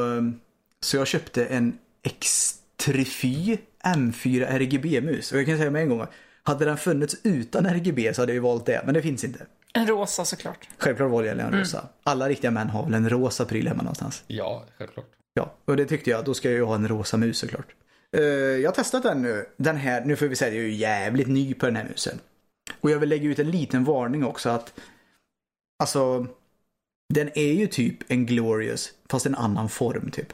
så 0.84 0.96
jag 0.96 1.06
köpte 1.06 1.46
en 1.46 1.78
X-Trify 2.02 3.58
M4 3.84 4.46
RGB-mus. 4.46 5.32
Och 5.32 5.38
jag 5.38 5.46
kan 5.46 5.58
säga 5.58 5.70
med 5.70 5.82
en 5.82 5.88
gång. 5.88 6.06
Hade 6.42 6.64
den 6.64 6.76
funnits 6.76 7.16
utan 7.22 7.66
RGB 7.66 8.14
så 8.14 8.22
hade 8.22 8.32
jag 8.32 8.34
ju 8.34 8.40
valt 8.40 8.66
det. 8.66 8.82
Men 8.84 8.94
det 8.94 9.02
finns 9.02 9.24
inte. 9.24 9.46
En 9.72 9.86
rosa 9.86 10.24
såklart. 10.24 10.68
Självklart 10.78 11.10
valde 11.10 11.28
jag 11.28 11.38
en 11.38 11.60
rosa. 11.60 11.88
Alla 12.02 12.28
riktiga 12.28 12.50
män 12.50 12.68
har 12.68 12.84
väl 12.84 12.94
en 12.94 13.10
rosa 13.10 13.44
pryl 13.44 13.68
hemma 13.68 13.82
någonstans. 13.82 14.24
Ja, 14.26 14.64
självklart. 14.78 15.06
Ja, 15.34 15.54
och 15.64 15.76
det 15.76 15.84
tyckte 15.84 16.10
jag. 16.10 16.24
Då 16.24 16.34
ska 16.34 16.48
jag 16.48 16.56
ju 16.56 16.64
ha 16.64 16.74
en 16.74 16.88
rosa 16.88 17.16
mus 17.16 17.38
såklart. 17.38 17.74
Eh, 18.16 18.22
jag 18.22 18.70
har 18.70 18.74
testat 18.74 19.02
den 19.02 19.22
nu. 19.22 19.46
Den 19.56 19.76
här, 19.76 20.04
nu 20.04 20.16
får 20.16 20.26
vi 20.26 20.36
säga 20.36 20.48
att 20.48 20.54
jag 20.54 20.64
är 20.64 20.68
ju 20.68 20.74
jävligt 20.74 21.28
ny 21.28 21.54
på 21.54 21.66
den 21.66 21.76
här 21.76 21.84
musen. 21.84 22.18
Och 22.80 22.90
jag 22.90 22.98
vill 22.98 23.08
lägga 23.08 23.28
ut 23.28 23.38
en 23.38 23.50
liten 23.50 23.84
varning 23.84 24.24
också 24.24 24.48
att 24.48 24.80
Alltså 25.78 26.26
Den 27.14 27.30
är 27.34 27.52
ju 27.52 27.66
typ 27.66 27.96
en 28.08 28.26
Glorious 28.26 28.92
fast 29.10 29.26
en 29.26 29.34
annan 29.34 29.68
form 29.68 30.10
typ. 30.10 30.32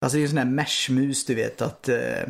Alltså 0.00 0.16
det 0.16 0.20
är 0.20 0.24
en 0.24 0.28
sån 0.28 0.38
här 0.38 0.44
mesh-mus 0.44 1.26
du 1.26 1.34
vet 1.34 1.62
att 1.62 1.88
eh, 1.88 2.28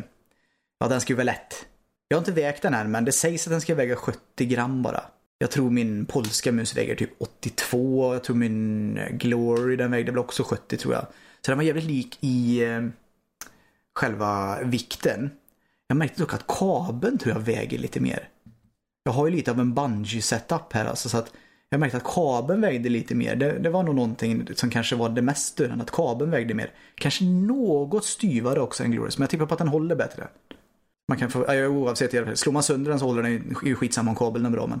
Ja 0.79 0.87
den 0.87 1.01
ska 1.01 1.13
ju 1.13 1.17
vara 1.17 1.23
lätt. 1.23 1.65
Jag 2.07 2.17
har 2.17 2.21
inte 2.21 2.31
vägt 2.31 2.61
den 2.61 2.73
än 2.73 2.91
men 2.91 3.05
det 3.05 3.11
sägs 3.11 3.47
att 3.47 3.51
den 3.51 3.61
ska 3.61 3.75
väga 3.75 3.95
70 3.95 4.45
gram 4.45 4.83
bara. 4.83 5.03
Jag 5.37 5.51
tror 5.51 5.69
min 5.69 6.05
polska 6.05 6.51
mus 6.51 6.77
väger 6.77 6.95
typ 6.95 7.11
82. 7.19 8.13
Jag 8.13 8.23
tror 8.23 8.35
min 8.35 8.99
Glory 9.11 9.75
den 9.75 9.91
vägde 9.91 10.11
väl 10.11 10.19
också 10.19 10.43
70 10.43 10.77
tror 10.77 10.93
jag. 10.93 11.07
Så 11.41 11.51
den 11.51 11.57
var 11.57 11.63
jävligt 11.63 11.83
lik 11.83 12.17
i 12.21 12.63
eh, 12.63 12.83
själva 13.95 14.59
vikten. 14.63 15.31
Jag 15.87 15.97
märkte 15.97 16.21
dock 16.21 16.33
att 16.33 16.47
kabeln 16.47 17.17
tror 17.17 17.35
jag 17.35 17.41
väger 17.41 17.77
lite 17.77 17.99
mer. 17.99 18.29
Jag 19.03 19.11
har 19.11 19.27
ju 19.27 19.35
lite 19.35 19.51
av 19.51 19.59
en 19.59 19.73
bungee 19.73 20.21
setup 20.21 20.73
här 20.73 20.85
alltså 20.85 21.09
så 21.09 21.17
att 21.17 21.33
jag 21.69 21.79
märkte 21.79 21.97
att 21.97 22.03
kabeln 22.15 22.61
vägde 22.61 22.89
lite 22.89 23.15
mer. 23.15 23.35
Det, 23.35 23.59
det 23.59 23.69
var 23.69 23.83
nog 23.83 23.95
någonting 23.95 24.47
som 24.55 24.69
kanske 24.69 24.95
var 24.95 25.09
det 25.09 25.21
mest 25.21 25.47
störande, 25.47 25.83
att 25.83 25.91
kabeln 25.91 26.31
vägde 26.31 26.53
mer. 26.53 26.71
Kanske 26.95 27.25
något 27.25 28.05
styvare 28.05 28.59
också 28.61 28.83
än 28.83 28.91
Glorious, 28.91 29.17
men 29.17 29.23
jag 29.23 29.29
tippar 29.29 29.45
på 29.45 29.53
att 29.53 29.57
den 29.59 29.67
håller 29.67 29.95
bättre. 29.95 30.27
Man 31.07 31.17
kan 31.17 31.29
få, 31.29 31.45
ja, 31.47 31.67
oavsett, 31.67 32.13
i 32.13 32.17
alla 32.17 32.27
fall. 32.27 32.37
slår 32.37 32.53
man 32.53 32.63
sönder 32.63 32.89
den 32.89 32.99
så 32.99 33.05
håller 33.05 33.23
den 33.23 33.55
ju- 33.63 33.75
skitsamma 33.75 34.11
om 34.11 34.15
kabeln 34.15 34.45
är 34.45 34.49
bra, 34.49 34.67
men 34.67 34.79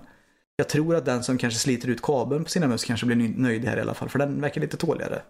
jag 0.55 0.69
tror 0.69 0.95
att 0.95 1.05
den 1.05 1.23
som 1.23 1.37
kanske 1.37 1.59
sliter 1.59 1.89
ut 1.89 2.01
kabeln 2.01 2.43
på 2.43 2.49
sina 2.49 2.67
möss 2.67 2.83
kanske 2.83 3.05
blir 3.05 3.33
nöjd 3.37 3.65
här 3.65 3.77
i 3.77 3.81
alla 3.81 3.93
fall, 3.93 4.09
för 4.09 4.19
den 4.19 4.41
verkar 4.41 4.61
lite 4.61 4.77
tåligare. 4.77 5.21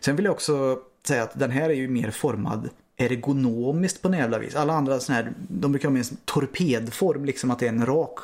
Sen 0.00 0.16
vill 0.16 0.24
jag 0.24 0.32
också 0.34 0.78
säga 1.06 1.22
att 1.22 1.38
den 1.38 1.50
här 1.50 1.70
är 1.70 1.74
ju 1.74 1.88
mer 1.88 2.10
formad 2.10 2.68
ergonomiskt 2.96 4.02
på 4.02 4.08
något 4.08 4.18
jävla 4.18 4.38
vis. 4.38 4.56
Alla 4.56 4.72
andra 4.72 5.00
sådana 5.00 5.22
här, 5.22 5.32
de 5.48 5.72
brukar 5.72 5.88
ha 5.88 5.92
med 5.92 6.00
en 6.10 6.16
torpedform, 6.24 7.24
liksom 7.24 7.50
att 7.50 7.58
det 7.58 7.66
är 7.66 7.70
en 7.70 7.86
rak. 7.86 8.18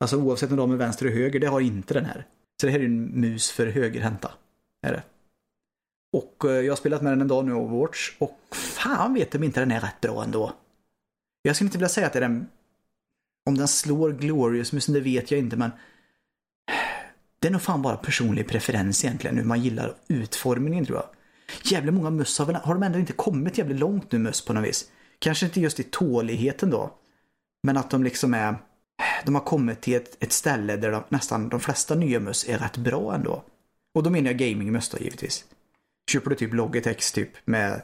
Alltså 0.00 0.16
oavsett 0.16 0.50
om 0.50 0.56
de 0.56 0.72
är 0.72 0.76
vänster 0.76 1.06
och 1.06 1.12
höger, 1.12 1.40
det 1.40 1.46
har 1.46 1.60
inte 1.60 1.94
den 1.94 2.04
här. 2.04 2.26
Så 2.60 2.66
det 2.66 2.72
här 2.72 2.78
är 2.78 2.82
ju 2.82 2.88
en 2.88 3.20
mus 3.20 3.50
för 3.50 3.66
högerhänta. 3.66 4.32
Är 4.86 4.92
det. 4.92 5.02
Och 6.12 6.44
eh, 6.44 6.60
jag 6.60 6.72
har 6.72 6.76
spelat 6.76 7.02
med 7.02 7.12
den 7.12 7.20
en 7.20 7.28
dag 7.28 7.44
nu, 7.44 7.52
Overwatch, 7.52 8.16
och 8.18 8.38
fan 8.52 9.14
vet 9.14 9.34
om 9.34 9.44
inte 9.44 9.60
den 9.60 9.70
är 9.70 9.80
rätt 9.80 10.00
bra 10.00 10.24
ändå. 10.24 10.52
Jag 11.42 11.56
skulle 11.56 11.66
inte 11.66 11.78
vilja 11.78 11.88
säga 11.88 12.06
att 12.06 12.12
det 12.12 12.18
är 12.18 12.20
den... 12.20 12.48
Om 13.46 13.56
den 13.56 13.68
slår 13.68 14.12
Glorious-musen, 14.12 14.94
det 14.94 15.00
vet 15.00 15.30
jag 15.30 15.40
inte, 15.40 15.56
men... 15.56 15.70
Det 17.38 17.48
är 17.48 17.52
nog 17.52 17.62
fan 17.62 17.82
bara 17.82 17.96
personlig 17.96 18.48
preferens 18.48 19.04
egentligen, 19.04 19.36
hur 19.36 19.44
man 19.44 19.62
gillar 19.62 19.94
utformningen 20.08 20.86
tror 20.86 20.98
jag. 20.98 21.08
Jävligt 21.72 21.94
många 21.94 22.10
möss 22.10 22.38
har, 22.38 22.46
väl, 22.46 22.54
har 22.56 22.74
de 22.74 22.82
ändå 22.82 22.98
inte 22.98 23.12
kommit 23.12 23.58
jävligt 23.58 23.78
långt 23.78 24.12
nu 24.12 24.18
möss 24.18 24.44
på 24.44 24.52
något 24.52 24.64
vis. 24.64 24.90
Kanske 25.18 25.46
inte 25.46 25.60
just 25.60 25.80
i 25.80 25.82
tåligheten 25.82 26.70
då. 26.70 26.94
Men 27.62 27.76
att 27.76 27.90
de 27.90 28.04
liksom 28.04 28.34
är... 28.34 28.54
De 29.24 29.34
har 29.34 29.42
kommit 29.42 29.80
till 29.80 29.94
ett, 29.94 30.16
ett 30.22 30.32
ställe 30.32 30.76
där 30.76 30.90
de, 30.90 31.02
nästan 31.08 31.48
de 31.48 31.60
flesta 31.60 31.94
nya 31.94 32.20
möss 32.20 32.48
är 32.48 32.58
rätt 32.58 32.76
bra 32.76 33.14
ändå. 33.14 33.42
Och 33.94 34.02
då 34.02 34.10
menar 34.10 34.30
jag 34.30 34.38
gamingmöss 34.38 34.88
då 34.88 34.98
givetvis. 34.98 35.44
Köper 36.10 36.30
du 36.30 36.36
typ 36.36 36.54
Logitech 36.54 37.12
typ 37.12 37.30
med... 37.44 37.82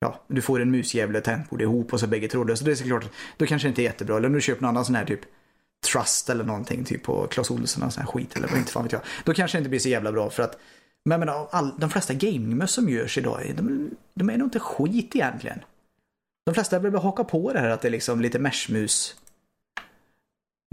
Ja, 0.00 0.20
du 0.26 0.42
får 0.42 0.60
en 0.60 0.70
musjävle 0.70 1.18
och 1.18 1.24
tangentbord 1.24 1.62
ihop 1.62 1.92
och 1.92 2.00
så 2.00 2.06
bägge 2.06 2.28
trådlösa. 2.28 2.64
Det 2.64 2.70
är 2.70 2.74
såklart, 2.74 3.04
då 3.36 3.46
kanske 3.46 3.68
det 3.68 3.70
inte 3.70 3.82
är 3.82 3.84
jättebra. 3.84 4.16
Eller 4.16 4.28
om 4.28 4.34
du 4.34 4.40
köper 4.40 4.62
någon 4.62 4.68
annan 4.68 4.84
sån 4.84 4.94
här 4.94 5.04
typ 5.04 5.20
Trust 5.92 6.30
eller 6.30 6.44
någonting 6.44 6.84
typ 6.84 7.02
på 7.02 7.26
Clas 7.26 7.50
Ohlson 7.50 7.82
och 7.82 7.92
sån 7.92 8.00
här 8.00 8.10
skit 8.10 8.36
eller 8.36 8.48
vad 8.48 8.58
inte 8.58 8.72
fan 8.72 8.82
vet 8.82 8.92
jag. 8.92 9.00
Då 9.24 9.34
kanske 9.34 9.56
det 9.56 9.60
inte 9.60 9.68
blir 9.68 9.80
så 9.80 9.88
jävla 9.88 10.12
bra 10.12 10.30
för 10.30 10.42
att 10.42 10.58
men 11.04 11.20
jag 11.20 11.26
menar, 11.26 11.48
all, 11.50 11.74
de 11.78 11.90
flesta 11.90 12.14
gamingmöss 12.14 12.72
som 12.72 12.88
görs 12.88 13.18
idag, 13.18 13.52
de, 13.56 13.90
de 14.14 14.30
är 14.30 14.36
nog 14.36 14.46
inte 14.46 14.60
skit 14.60 15.16
egentligen. 15.16 15.58
De 16.46 16.54
flesta 16.54 16.78
vill 16.78 16.92
bara 16.92 17.02
haka 17.02 17.24
på 17.24 17.52
det 17.52 17.58
här 17.58 17.70
att 17.70 17.80
det 17.80 17.88
är 17.88 17.92
liksom 17.92 18.20
lite 18.20 18.38
meshmus. 18.38 19.16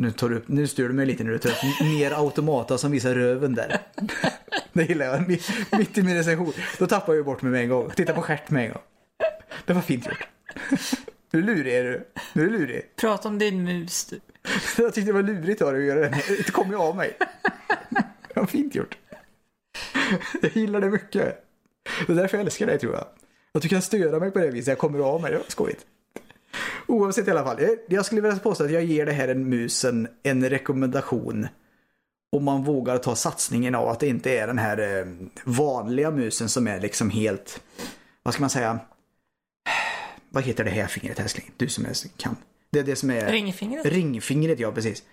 Nu, 0.01 0.11
tar 0.11 0.29
du 0.29 0.35
upp, 0.35 0.47
nu 0.47 0.67
stör 0.67 0.87
du 0.87 0.93
mig 0.93 1.05
lite 1.05 1.23
när 1.23 1.31
du 1.31 1.37
tar 1.39 1.49
upp 1.49 1.81
mer 1.81 2.11
automata 2.11 2.77
som 2.77 2.91
visar 2.91 3.15
röven 3.15 3.55
där. 3.55 3.81
Det 4.73 4.83
gillar 4.83 5.05
jag. 5.05 5.27
Mitt, 5.27 5.97
i 5.97 6.03
min 6.03 6.15
recension. 6.15 6.53
Då 6.79 6.87
tappar 6.87 7.13
jag 7.13 7.25
bort 7.25 7.41
mig 7.41 7.51
med 7.51 7.61
en 7.61 7.69
gång. 7.69 7.89
Titta 7.95 8.13
på 8.13 8.21
stjärt 8.21 8.49
med 8.49 8.65
en 8.65 8.71
gång. 8.71 8.81
Det 9.65 9.73
var 9.73 9.81
fint 9.81 10.05
gjort. 10.07 10.27
Du 11.31 11.41
lurig 11.41 11.75
är 11.75 11.83
du. 11.83 12.07
Nu 12.33 12.41
är 12.45 12.49
du 12.49 12.57
lurig. 12.57 12.95
Prata 12.95 13.27
om 13.27 13.39
din 13.39 13.63
mus 13.63 14.05
du. 14.05 14.19
Jag 14.83 14.93
tyckte 14.93 15.09
det 15.09 15.13
var 15.13 15.23
lurigt 15.23 15.61
av 15.61 15.73
dig 15.73 15.81
att 15.81 15.87
göra 15.87 16.09
det. 16.09 16.23
Det 16.27 16.51
kom 16.51 16.69
ju 16.69 16.77
av 16.77 16.95
mig. 16.95 17.17
Det 18.33 18.39
var 18.39 18.45
fint 18.45 18.75
gjort. 18.75 18.97
Jag 20.41 20.51
gillar 20.57 20.81
det 20.81 20.89
mycket. 20.89 21.45
Det 22.07 22.13
är 22.13 22.17
därför 22.17 22.37
jag 22.37 22.45
älskar 22.45 22.65
dig 22.67 22.79
tror 22.79 22.93
jag. 22.93 23.05
Att 23.53 23.61
du 23.61 23.69
kan 23.69 23.81
störa 23.81 24.19
mig 24.19 24.31
på 24.31 24.39
det 24.39 24.51
viset. 24.51 24.67
Jag 24.67 24.77
kommer 24.77 24.99
av 24.99 25.21
mig. 25.21 25.31
Det 25.31 25.37
var 25.37 25.45
skojigt. 25.47 25.85
Oavsett 26.87 27.27
i 27.27 27.31
alla 27.31 27.43
fall. 27.43 27.61
Jag- 27.61 27.77
Jag 27.87 28.05
skulle 28.05 28.21
vilja 28.21 28.37
påstå 28.39 28.63
att 28.63 28.71
jag 28.71 28.83
ger 28.83 29.05
det 29.05 29.11
här 29.11 29.27
en 29.27 29.49
musen 29.49 30.07
en 30.23 30.49
rekommendation. 30.49 31.47
Om 32.31 32.43
man 32.43 32.63
vågar 32.63 32.97
ta 32.97 33.15
satsningen 33.15 33.75
av 33.75 33.87
att 33.87 33.99
det 33.99 34.07
inte 34.07 34.37
är 34.37 34.47
den 34.47 34.57
här 34.57 34.99
eh, 34.99 35.05
vanliga 35.43 36.11
musen 36.11 36.49
som 36.49 36.67
är 36.67 36.79
liksom 36.79 37.09
helt, 37.09 37.61
vad 38.23 38.33
ska 38.33 38.41
man 38.41 38.49
säga? 38.49 38.79
Vad 40.29 40.43
heter 40.43 40.63
det 40.63 40.69
här 40.69 40.87
fingret 40.87 41.19
älskling? 41.19 41.51
Du 41.57 41.69
som 41.69 41.85
är, 41.85 42.17
kan. 42.17 42.35
Det 42.71 42.79
är 42.79 42.83
det 42.83 42.95
som 42.95 43.09
är... 43.11 43.31
Ringfingret? 43.31 43.85
Ringfingret, 43.85 44.59
ja 44.59 44.71
precis. 44.71 45.03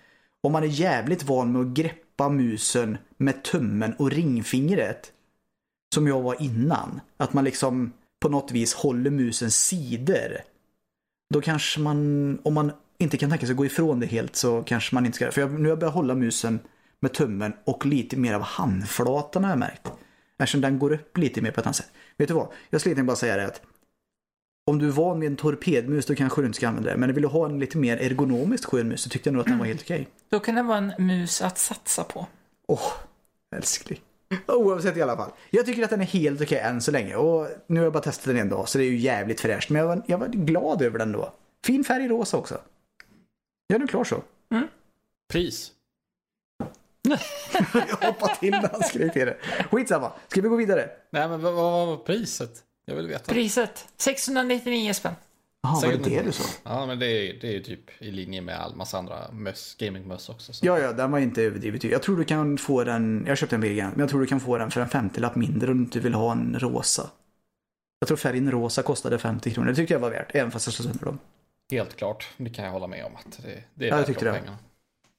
Om 0.43 0.51
man 0.51 0.63
är 0.63 0.67
jävligt 0.67 1.23
van 1.23 1.51
med 1.51 1.61
att 1.61 1.67
greppa 1.67 2.29
musen 2.29 2.97
med 3.17 3.43
tummen 3.43 3.93
och 3.99 4.11
ringfingret. 4.11 5.11
Som 5.93 6.07
jag 6.07 6.21
var 6.21 6.41
innan. 6.41 7.01
Att 7.17 7.33
man 7.33 7.43
liksom 7.43 7.93
på 8.19 8.29
något 8.29 8.51
vis 8.51 8.73
håller 8.73 9.09
musens 9.11 9.55
sidor. 9.65 10.37
Då 11.33 11.41
kanske 11.41 11.79
man, 11.79 12.39
om 12.43 12.53
man 12.53 12.71
inte 12.97 13.17
kan 13.17 13.29
tänka 13.29 13.45
sig 13.45 13.53
att 13.53 13.57
gå 13.57 13.65
ifrån 13.65 13.99
det 13.99 14.05
helt 14.05 14.35
så 14.35 14.63
kanske 14.63 14.95
man 14.95 15.05
inte 15.05 15.15
ska. 15.15 15.31
För 15.31 15.41
jag, 15.41 15.51
nu 15.51 15.61
har 15.61 15.69
jag 15.69 15.79
börjat 15.79 15.93
hålla 15.93 16.15
musen 16.15 16.59
med 16.99 17.13
tummen 17.13 17.53
och 17.65 17.85
lite 17.85 18.17
mer 18.17 18.33
av 18.33 18.41
handflatan 18.41 19.43
har 19.43 19.51
jag 19.51 19.59
märkt. 19.59 19.91
Eftersom 20.39 20.61
den 20.61 20.79
går 20.79 20.93
upp 20.93 21.17
lite 21.17 21.41
mer 21.41 21.51
på 21.51 21.59
ett 21.59 21.65
annat 21.65 21.75
sätt. 21.75 21.91
Vet 22.17 22.27
du 22.27 22.33
vad? 22.33 22.47
Jag 22.69 22.81
skulle 22.81 23.03
bara 23.03 23.15
säga 23.15 23.37
det 23.37 23.45
att 23.45 23.61
om 24.65 24.79
du 24.79 24.87
är 24.87 24.91
van 24.91 25.19
med 25.19 25.27
en 25.27 25.35
torpedmus 25.35 26.05
då 26.05 26.15
kanske 26.15 26.41
du 26.41 26.45
inte 26.45 26.55
ska 26.57 26.67
använda 26.67 26.91
det. 26.91 26.97
Men 26.97 27.13
vill 27.13 27.21
du 27.21 27.27
ha 27.27 27.45
en 27.45 27.59
lite 27.59 27.77
mer 27.77 27.97
ergonomiskt 27.97 28.65
skön 28.65 28.87
mus 28.87 29.01
så 29.01 29.09
tyckte 29.09 29.29
jag 29.29 29.33
nog 29.33 29.41
att 29.41 29.47
den 29.47 29.59
var 29.59 29.65
helt 29.65 29.81
okej. 29.81 30.07
Då 30.29 30.39
kan 30.39 30.55
det 30.55 30.63
vara 30.63 30.77
en 30.77 30.93
mus 30.97 31.41
att 31.41 31.57
satsa 31.57 32.03
på. 32.03 32.27
Åh, 32.67 32.91
älskling. 33.55 33.99
Oavsett 34.47 34.97
i 34.97 35.01
alla 35.01 35.17
fall. 35.17 35.31
Jag 35.49 35.65
tycker 35.65 35.83
att 35.83 35.89
den 35.89 36.01
är 36.01 36.05
helt 36.05 36.41
okej 36.41 36.59
än 36.59 36.81
så 36.81 36.91
länge. 36.91 37.15
Och 37.15 37.47
nu 37.67 37.79
har 37.79 37.85
jag 37.85 37.93
bara 37.93 38.03
testat 38.03 38.25
den 38.25 38.37
en 38.37 38.49
dag 38.49 38.69
så 38.69 38.77
det 38.77 38.83
är 38.83 38.89
ju 38.89 38.97
jävligt 38.97 39.41
fräscht. 39.41 39.69
Men 39.69 39.79
jag 39.81 39.87
var, 39.87 40.01
jag 40.07 40.17
var 40.17 40.27
glad 40.27 40.81
över 40.81 40.99
den 40.99 41.11
då. 41.11 41.33
Fin 41.65 41.83
färg 41.83 42.07
rosa 42.07 42.37
också. 42.37 42.61
Ja, 43.67 43.77
nu 43.77 43.87
klar 43.87 44.03
så. 44.03 44.23
Pris. 45.31 45.71
Jag 48.01 48.07
hoppade 48.07 48.35
till 48.35 48.51
när 48.51 48.69
han 48.71 48.83
skrek 48.83 49.13
till 49.13 49.25
det. 49.25 49.37
Skitsamma. 49.71 50.11
Ska 50.27 50.41
vi 50.41 50.47
gå 50.49 50.55
vidare? 50.55 50.89
Nej, 51.09 51.29
men 51.29 51.41
vad, 51.41 51.53
vad 51.53 51.87
var 51.87 51.97
priset? 51.97 52.63
Jag 52.85 52.95
vill 52.95 53.07
veta. 53.07 53.33
Priset 53.33 53.87
699 53.97 54.93
spänn. 54.93 55.13
Jaha, 55.61 55.81
var 55.81 55.91
det 55.91 55.97
det 55.97 56.21
du 56.21 56.31
sa? 56.31 56.43
Ja, 56.63 56.85
men 56.85 56.99
det 56.99 57.05
är, 57.05 57.33
det 57.41 57.47
är 57.47 57.51
ju 57.51 57.63
typ 57.63 58.01
i 58.01 58.11
linje 58.11 58.41
med 58.41 58.59
all 58.59 58.75
massa 58.75 58.97
andra 58.97 59.31
möss, 59.31 59.75
gamingmöss 59.79 60.29
också. 60.29 60.53
Så. 60.53 60.65
Ja, 60.65 60.79
ja, 60.79 60.93
den 60.93 61.11
var 61.11 61.19
inte 61.19 61.41
överdrivet. 61.43 61.83
Jag 61.83 62.03
tror 62.03 62.17
du 62.17 62.23
kan 62.23 62.57
få 62.57 62.83
den, 62.83 63.23
jag 63.27 63.37
köpte 63.37 63.55
en 63.55 63.61
vegan, 63.61 63.89
men 63.91 63.99
jag 63.99 64.09
tror 64.09 64.21
du 64.21 64.27
kan 64.27 64.39
få 64.39 64.57
den 64.57 64.71
för 64.71 64.81
en 64.81 64.87
50-lapp 64.87 65.35
mindre 65.35 65.71
om 65.71 65.77
du 65.77 65.83
inte 65.83 65.99
vill 65.99 66.13
ha 66.13 66.31
en 66.31 66.59
rosa. 66.59 67.09
Jag 67.99 68.07
tror 68.07 68.17
färgen 68.17 68.51
rosa 68.51 68.83
kostade 68.83 69.17
50 69.19 69.51
kronor. 69.51 69.67
Det 69.69 69.75
tyckte 69.75 69.93
jag 69.93 69.99
var 69.99 70.09
värt, 70.09 70.31
även 70.35 70.51
fast 70.51 70.67
jag 70.67 70.73
slog 70.73 70.87
sönder 70.87 71.05
dem. 71.05 71.19
Helt 71.71 71.95
klart, 71.95 72.27
det 72.37 72.49
kan 72.49 72.65
jag 72.65 72.71
hålla 72.71 72.87
med 72.87 73.05
om. 73.05 73.15
att 73.15 73.39
Det, 73.43 73.63
det 73.73 73.85
är 73.85 73.89
Ja, 73.89 73.93
jag 73.93 73.97
värt 73.97 74.07
tyckte 74.07 74.25
de 74.25 74.31
det. 74.31 74.37
pengarna. 74.39 74.57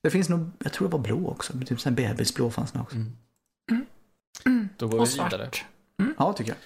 Det 0.02 0.10
finns 0.10 0.28
nog, 0.28 0.50
jag 0.64 0.72
tror 0.72 0.88
det 0.88 0.92
var 0.92 0.98
blå 0.98 1.28
också, 1.28 1.52
typ 1.66 1.80
sån 1.80 1.94
bebisblå 1.94 2.50
fanns 2.50 2.72
det 2.72 2.78
också. 2.80 2.96
Då 4.76 4.88
går 4.88 5.00
Och 5.00 5.08
vi 5.08 5.12
vidare. 5.12 5.30
svart. 5.30 5.64
Ja, 6.20 6.32
tycker 6.32 6.52
jag. 6.52 6.58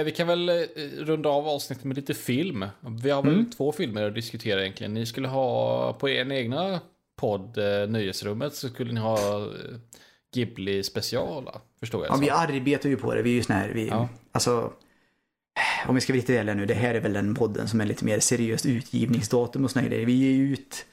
Eh, 0.00 0.04
vi 0.04 0.10
kan 0.10 0.26
väl 0.26 0.48
eh, 0.48 0.54
runda 0.98 1.28
av 1.28 1.48
avsnittet 1.48 1.84
med 1.84 1.96
lite 1.96 2.14
film. 2.14 2.64
Vi 3.02 3.10
har 3.10 3.22
väl 3.22 3.32
Mm. 3.32 3.50
två 3.50 3.72
filmer 3.72 4.02
att 4.02 4.14
diskutera 4.14 4.60
egentligen. 4.62 4.94
Ni 4.94 5.06
skulle 5.06 5.28
ha 5.28 5.92
på 5.92 6.08
er 6.08 6.32
egna 6.32 6.80
podd, 7.16 7.58
eh, 7.58 7.88
Nöjesrummet, 7.88 8.54
så 8.54 8.68
skulle 8.68 8.92
ni 8.92 9.00
ha 9.00 9.18
eh, 9.42 9.46
Ghibli 10.34 10.82
speciala. 10.82 11.60
Förstår 11.80 12.04
jag 12.04 12.10
Ja, 12.10 12.14
så. 12.14 12.20
vi 12.20 12.30
arbetar 12.30 12.88
ju 12.88 12.96
på 12.96 13.14
det. 13.14 13.22
Vi 13.22 13.30
är 13.30 13.34
ju 13.34 13.42
sån 13.42 13.56
här, 13.56 13.68
vi, 13.74 13.88
Ja. 13.88 14.08
alltså, 14.32 14.72
om 15.88 15.94
vi 15.94 16.00
ska 16.00 16.12
vara 16.12 16.18
riktigt 16.18 16.36
ärliga 16.36 16.54
nu, 16.54 16.66
det 16.66 16.74
här 16.74 16.94
är 16.94 17.00
väl 17.00 17.12
den 17.12 17.34
podden 17.34 17.68
som 17.68 17.80
är 17.80 17.84
lite 17.84 18.04
mer 18.04 18.20
seriöst 18.20 18.66
utgivningsdatum 18.66 19.64
och 19.64 19.70
här 19.82 19.88
grejer. 19.88 20.06
Vi 20.06 20.12
ger 20.12 20.30
ju 20.30 20.52
ut, 20.52 20.84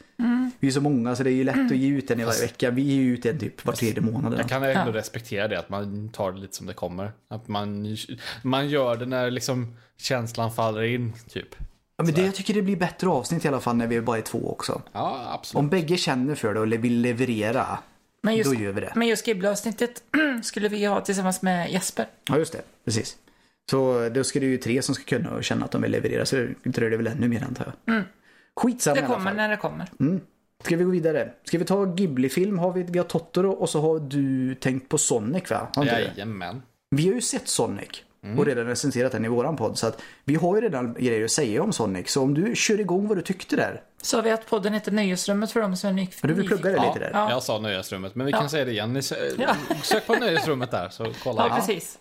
vi 0.59 0.67
är 0.67 0.71
så 0.71 0.81
många 0.81 1.15
så 1.15 1.23
det 1.23 1.29
är 1.29 1.33
ju 1.33 1.43
lätt 1.43 1.71
att 1.71 1.77
ge 1.77 1.87
ut 1.89 2.11
en 2.11 2.19
i 2.19 2.23
varje 2.23 2.41
vecka. 2.41 2.71
Vi 2.71 2.81
ger 2.81 3.13
ut 3.13 3.25
en 3.25 3.39
typ 3.39 3.65
var 3.65 3.73
tredje 3.73 4.01
månad. 4.01 4.35
Jag 4.39 4.49
kan 4.49 4.63
ändå 4.63 4.91
Ja. 4.91 4.97
respektera 4.97 5.47
det, 5.47 5.59
att 5.59 5.69
man 5.69 6.09
tar 6.09 6.31
det 6.31 6.39
lite 6.39 6.55
som 6.55 6.65
det 6.67 6.73
kommer. 6.73 7.11
Att 7.27 7.47
man, 7.47 7.97
man 8.41 8.69
gör 8.69 8.95
det 8.97 9.05
när 9.05 9.31
liksom 9.31 9.75
känslan 9.97 10.51
faller 10.51 10.81
in, 10.83 11.13
typ. 11.29 11.55
Ja, 11.97 12.03
men 12.03 12.13
det, 12.13 12.21
jag 12.21 12.35
tycker 12.35 12.53
det 12.53 12.61
blir 12.61 12.75
bättre 12.75 13.07
avsnitt 13.09 13.45
i 13.45 13.47
alla 13.47 13.59
fall 13.59 13.75
när 13.75 13.87
vi 13.87 14.01
bara 14.01 14.17
är 14.17 14.21
två 14.21 14.49
också. 14.51 14.81
Ja, 14.91 15.31
absolut. 15.33 15.59
Om 15.59 15.69
bägge 15.69 15.97
känner 15.97 16.35
för 16.35 16.53
det 16.53 16.59
och 16.59 16.73
vill 16.85 17.01
leverera, 17.01 17.79
Men 18.23 18.35
just, 18.35 18.49
då 18.53 18.59
gör 18.61 18.71
vi 18.71 18.81
det. 18.81 18.91
men 18.95 19.07
just 19.07 19.25
Ghibli-avsnittet 19.25 20.03
skulle 20.43 20.67
vi 20.69 20.85
ha 20.85 21.01
tillsammans 21.01 21.41
med 21.41 21.71
Jesper. 21.71 22.07
Ja, 22.29 22.37
just 22.37 22.53
det. 22.53 22.61
Precis. 22.85 23.17
Så 23.71 24.09
då 24.09 24.23
ska 24.23 24.39
det 24.39 24.45
ju 24.45 24.57
tre 24.57 24.81
som 24.81 24.95
ska 24.95 25.03
kunna 25.03 25.29
och 25.31 25.43
känna 25.43 25.65
att 25.65 25.71
de 25.71 25.81
vill 25.81 25.91
leverera, 25.91 26.25
så 26.25 26.47
dröjer 26.63 26.91
det 26.91 26.97
väl 26.97 27.07
ännu 27.07 27.27
mer 27.27 27.43
antar 27.43 27.73
jag. 27.85 28.03
Skitsamma 28.55 28.95
Det 28.95 29.01
i 29.01 29.03
alla 29.05 29.13
kommer 29.15 29.29
fall. 29.29 29.37
när 29.37 29.49
det 29.49 29.57
kommer. 29.57 29.87
Ska 30.63 30.75
vi 30.77 30.83
gå 30.83 30.91
vidare? 30.91 31.29
Ska 31.43 31.57
vi 31.57 31.65
ta 31.65 31.85
Ghibli-film? 31.85 32.59
Har 32.59 32.71
vi, 32.73 32.83
vi 32.83 32.97
har 32.99 33.05
Totoro 33.05 33.51
och 33.51 33.69
så 33.69 33.81
har 33.81 33.99
du 33.99 34.55
tänkt 34.55 34.89
på 34.89 34.97
Sonic 34.97 35.49
va? 35.51 35.67
Har? 35.75 35.85
Jajamän. 35.85 36.61
Vi 36.89 37.07
har 37.07 37.13
ju 37.15 37.21
sett 37.21 37.47
Sonic 37.47 37.89
Mm. 38.23 38.39
och 38.39 38.45
redan 38.45 38.65
recenserat 38.65 39.11
den 39.11 39.25
i 39.25 39.27
våran 39.27 39.55
podd. 39.57 39.77
Så 39.77 39.87
att 39.87 40.01
vi 40.23 40.35
har 40.35 40.55
ju 40.55 40.61
redan 40.61 40.93
grejer 40.93 41.23
att 41.25 41.31
säga 41.31 41.63
om 41.63 41.73
Sonic. 41.73 42.09
Så 42.11 42.21
om 42.21 42.33
du 42.33 42.55
kör 42.55 42.79
igång 42.79 43.07
vad 43.07 43.17
du 43.17 43.21
tyckte 43.21 43.55
där. 43.55 43.81
Sa 44.01 44.21
vi 44.21 44.31
att 44.31 44.49
podden 44.49 44.73
heter 44.73 44.91
Nöjesrummet 44.91 45.51
för 45.51 45.61
dem 45.61 45.75
som 45.75 45.89
är 45.89 45.93
nyfikna? 45.93 46.27
Men 46.27 46.35
du 46.35 46.41
vill 46.41 46.47
plugga 46.49 46.69
det 46.69 46.75
Ja, 46.75 46.87
lite 46.93 46.99
där. 46.99 47.11
Ja. 47.13 47.29
jag 47.29 47.43
sa 47.43 47.59
Nöjesrummet, 47.59 48.15
men 48.15 48.25
vi 48.25 48.31
Ja. 48.31 48.39
kan 48.39 48.49
säga 48.49 48.65
det 48.65 48.71
igen. 48.71 48.93
Ni 48.93 48.99
sö- 48.99 49.15
Ja. 49.39 49.55
Sök 49.83 50.07
på 50.07 50.13
Nöjesrummet 50.15 50.71
där, 50.71 50.89
så 50.89 51.07
kolla. 51.23 51.47
Ja, 51.49 51.55
precis. 51.55 51.97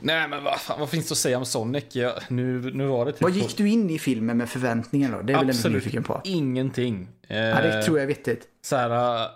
Nej, 0.00 0.28
men 0.28 0.44
vad, 0.44 0.60
fan, 0.60 0.80
vad 0.80 0.90
finns 0.90 1.08
det 1.08 1.12
att 1.12 1.18
säga 1.18 1.38
om 1.38 1.44
Sonic? 1.46 1.84
Ja, 1.92 2.14
nu, 2.28 2.70
nu 2.74 2.86
var 2.86 3.06
det 3.06 3.12
typ 3.12 3.22
Vad 3.22 3.32
gick 3.32 3.56
du 3.56 3.68
in 3.68 3.90
i 3.90 3.98
filmen 3.98 4.36
med 4.36 4.48
förväntningar 4.50 5.12
då? 5.12 5.22
Det 5.22 5.32
är 5.32 5.38
väl 5.38 5.48
Absolut 5.48 5.74
nyfiken 5.84 6.02
på. 6.04 6.20
ingenting. 6.24 7.08
Eh, 7.28 7.38
Ja, 7.38 7.60
det 7.62 7.82
tror 7.82 7.98
jag 7.98 8.02
är 8.02 8.08
vettigt. 8.08 8.48
så 8.62 8.76
här, 8.76 9.22
äh, 9.24 9.30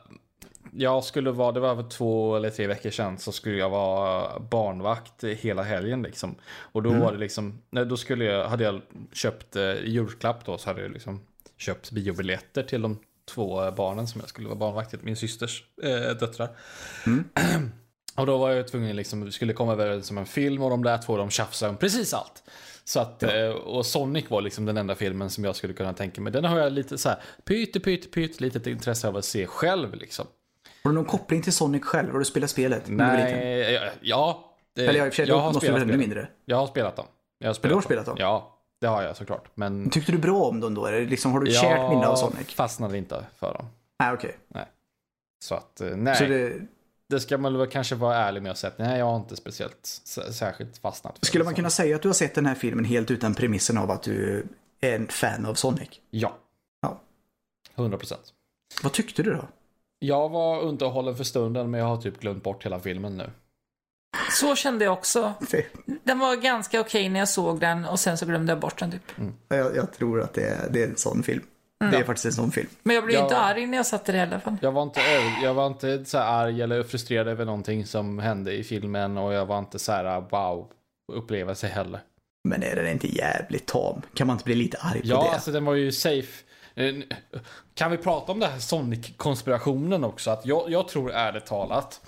jag 0.72 1.04
skulle 1.04 1.30
vara, 1.30 1.52
det 1.52 1.60
var 1.60 1.70
över 1.70 1.82
två 1.90 2.36
eller 2.36 2.50
tre 2.50 2.66
veckor 2.66 2.90
sedan, 2.90 3.18
så 3.18 3.32
skulle 3.32 3.56
jag 3.56 3.70
vara 3.70 4.38
barnvakt 4.40 5.24
hela 5.24 5.62
helgen 5.62 6.02
liksom. 6.02 6.34
Och 6.54 6.82
då 6.82 6.90
var 6.92 7.12
det 7.12 7.18
liksom, 7.18 7.62
då 7.86 7.96
skulle 7.96 8.24
jag, 8.24 8.48
hade 8.48 8.64
jag 8.64 8.80
köpt 9.12 9.56
eh, 9.56 9.74
julklapp 9.84 10.44
då, 10.44 10.58
så 10.58 10.70
hade 10.70 10.82
jag 10.82 10.90
liksom 10.90 11.20
köpt 11.56 11.90
biobiljetter 11.90 12.62
till 12.62 12.82
de 12.82 12.98
två 13.34 13.64
eh, 13.64 13.74
barnen 13.74 14.06
som 14.08 14.20
jag 14.20 14.28
skulle 14.28 14.48
vara 14.48 14.58
barnvakt 14.58 14.90
till, 14.90 14.98
min 15.02 15.16
systers 15.16 15.62
eh, 15.82 16.16
döttrar. 16.20 16.48
Och 18.16 18.26
då 18.26 18.38
var 18.38 18.50
jag 18.50 18.68
tvungen, 18.68 18.96
liksom, 18.96 19.32
skulle 19.32 19.52
komma 19.52 19.72
överens 19.72 20.10
om 20.10 20.18
en 20.18 20.26
film 20.26 20.62
och 20.62 20.70
de 20.70 20.82
där 20.84 20.98
två 20.98 21.16
de 21.16 21.30
tjafsade 21.30 21.70
om 21.70 21.76
precis 21.76 22.14
allt. 22.14 22.42
Så 22.84 23.00
att, 23.00 23.22
eh, 23.22 23.48
och 23.48 23.86
Sonic 23.86 24.30
var 24.30 24.40
liksom 24.40 24.64
den 24.64 24.76
enda 24.76 24.94
filmen 24.94 25.30
som 25.30 25.44
jag 25.44 25.56
skulle 25.56 25.72
kunna 25.72 25.92
tänka 25.92 26.20
mig. 26.20 26.32
Den 26.32 26.44
har 26.44 26.58
jag 26.58 26.72
lite 26.72 26.98
så 26.98 27.08
här, 27.08 27.18
pytte, 27.44 27.80
pytte, 27.80 28.08
pytte, 28.08 28.42
litet 28.44 28.66
intresse 28.66 29.08
av 29.08 29.16
att 29.16 29.24
se 29.24 29.46
själv 29.46 29.94
liksom. 29.94 30.26
Har 30.84 30.90
du 30.90 30.94
någon 30.94 31.04
koppling 31.04 31.42
till 31.42 31.52
Sonic 31.52 31.84
själv? 31.84 32.12
Har 32.12 32.18
du 32.18 32.24
spelat 32.24 32.50
spelet? 32.50 32.82
Nej, 32.86 33.72
ja, 33.74 33.80
ja. 34.00 34.54
det- 34.74 34.86
Eller 34.86 35.04
ja, 35.04 35.10
sig, 35.10 35.28
jag 35.28 35.36
då 35.36 35.40
har 35.40 35.46
måste 35.52 35.66
spelat 35.66 35.82
ännu 35.82 35.96
mindre. 35.96 36.28
Jag 36.44 36.56
har 36.56 36.66
spelat 36.66 36.96
dem. 36.96 37.06
Jag 37.38 37.48
har 37.48 37.54
spelat, 37.54 37.70
du 37.70 37.74
har 37.74 37.82
spelat 37.82 38.06
dem? 38.06 38.16
Ja, 38.18 38.58
det 38.80 38.86
har 38.86 39.02
jag 39.02 39.16
såklart. 39.16 39.48
Men 39.54 39.90
Tyckte 39.90 40.12
du 40.12 40.18
bra 40.18 40.42
om 40.44 40.60
dem 40.60 40.74
då? 40.74 40.86
Eller 40.86 41.06
liksom, 41.06 41.32
har 41.32 41.40
du 41.40 41.50
kärt 41.50 41.90
minne 41.90 42.06
av 42.06 42.16
Sonic? 42.16 42.54
fastnade 42.54 42.98
inte 42.98 43.24
för 43.38 43.54
dem. 43.54 43.66
Nej, 44.00 44.12
okej. 44.12 44.36
Så 45.44 45.54
att, 45.54 45.80
eh, 45.80 45.88
nej. 45.96 46.16
Så 46.16 46.24
det... 46.24 46.52
det, 47.08 47.20
ska 47.20 47.38
man 47.38 47.58
väl 47.58 47.66
kanske 47.66 47.94
vara 47.94 48.16
ärlig 48.16 48.42
med 48.42 48.52
att 48.52 48.58
säga 48.58 48.70
att 48.70 48.78
nej, 48.78 48.98
jag 48.98 49.06
har 49.06 49.16
inte 49.16 49.36
speciellt 49.36 49.86
särskilt 50.30 50.78
fastnat 50.78 51.18
för 51.18 51.26
skulle 51.26 51.44
man 51.44 51.54
kunna 51.54 51.70
säga 51.70 51.96
att 51.96 52.02
du 52.02 52.08
har 52.08 52.14
sett 52.14 52.34
den 52.34 52.46
här 52.46 52.54
filmen 52.54 52.84
helt 52.84 53.10
utan 53.10 53.34
premissen 53.34 53.78
av 53.78 53.90
att 53.90 54.02
du 54.02 54.46
är 54.80 54.94
en 54.94 55.08
fan 55.08 55.46
av 55.46 55.54
Sonic? 55.54 55.88
Ja. 56.10 56.36
Ja. 56.82 57.00
100 57.76 57.98
procent. 57.98 58.32
Vad 58.82 58.92
tyckte 58.92 59.22
du 59.22 59.34
då? 59.34 59.48
Jag 59.98 60.28
var 60.28 60.60
underhållen 60.60 61.16
för 61.16 61.24
stunden, 61.24 61.70
men 61.70 61.80
jag 61.80 61.86
har 61.86 61.96
typ 61.96 62.20
glömt 62.20 62.42
bort 62.42 62.66
hela 62.66 62.80
filmen 62.80 63.16
nu. 63.16 63.30
Så 64.30 64.56
kände 64.56 64.84
jag 64.84 64.92
också. 64.92 65.34
Den 66.04 66.18
var 66.18 66.36
ganska 66.36 66.80
okej 66.80 67.08
när 67.08 67.18
jag 67.18 67.28
såg 67.28 67.60
den 67.60 67.84
och 67.84 68.00
sen 68.00 68.18
så 68.18 68.26
glömde 68.26 68.52
jag 68.52 68.60
bort 68.60 68.78
den 68.78 68.90
typ. 68.90 69.02
Jag, 69.48 69.76
jag 69.76 69.92
tror 69.92 70.20
att 70.20 70.34
det 70.34 70.48
är, 70.48 70.70
det 70.70 70.82
är 70.82 70.88
en 70.88 70.96
sån 70.96 71.22
film. 71.22 71.42
Det 71.78 71.96
är 71.96 72.04
faktiskt 72.04 72.24
en 72.26 72.32
sån 72.32 72.50
film. 72.52 72.68
Men 72.82 72.94
jag 72.94 73.04
blev 73.04 73.16
Ja. 73.16 73.22
inte 73.22 73.36
arg 73.38 73.66
när 73.66 73.76
jag 73.76 73.86
satte 73.86 74.12
det 74.12 74.18
i 74.18 74.20
alla 74.20 74.40
fall. 74.40 74.56
Jag 74.62 74.72
var 74.72 74.82
inte, 74.82 75.00
jag 75.42 75.54
var 75.54 75.66
inte 75.66 76.04
så 76.04 76.18
här 76.18 76.26
arg 76.44 76.62
eller 76.62 76.82
frustrerad 76.82 77.28
över 77.28 77.44
någonting 77.44 77.86
som 77.86 78.18
hände 78.18 78.52
i 78.52 78.64
filmen 78.64 79.16
och 79.18 79.32
jag 79.34 79.46
var 79.46 79.58
inte 79.58 79.78
så 79.78 79.92
här 79.92 80.20
wow 80.30 80.68
upplevelse 81.12 81.66
heller. 81.66 82.00
Men 82.48 82.62
är 82.62 82.76
den 82.76 82.86
inte 82.86 83.14
jävligt 83.16 83.66
tam? 83.66 84.02
Kan 84.14 84.26
man 84.26 84.34
inte 84.34 84.44
bli 84.44 84.54
lite 84.54 84.78
arg 84.80 85.00
på 85.00 85.06
Ja, 85.06 85.22
det? 85.22 85.30
alltså 85.30 85.52
den 85.52 85.64
var 85.64 85.74
ju 85.74 85.92
safe. 85.92 86.44
Eh, 86.74 86.94
Kan 87.74 87.90
vi 87.90 87.96
prata 87.96 88.32
om 88.32 88.40
det 88.40 88.46
här 88.46 88.58
Sonic-konspirationen 88.58 90.04
också? 90.04 90.30
Att 90.30 90.46
jag, 90.46 90.70
jag 90.70 90.88
tror 90.88 91.12
ärligt 91.12 91.46
talat 91.46 92.00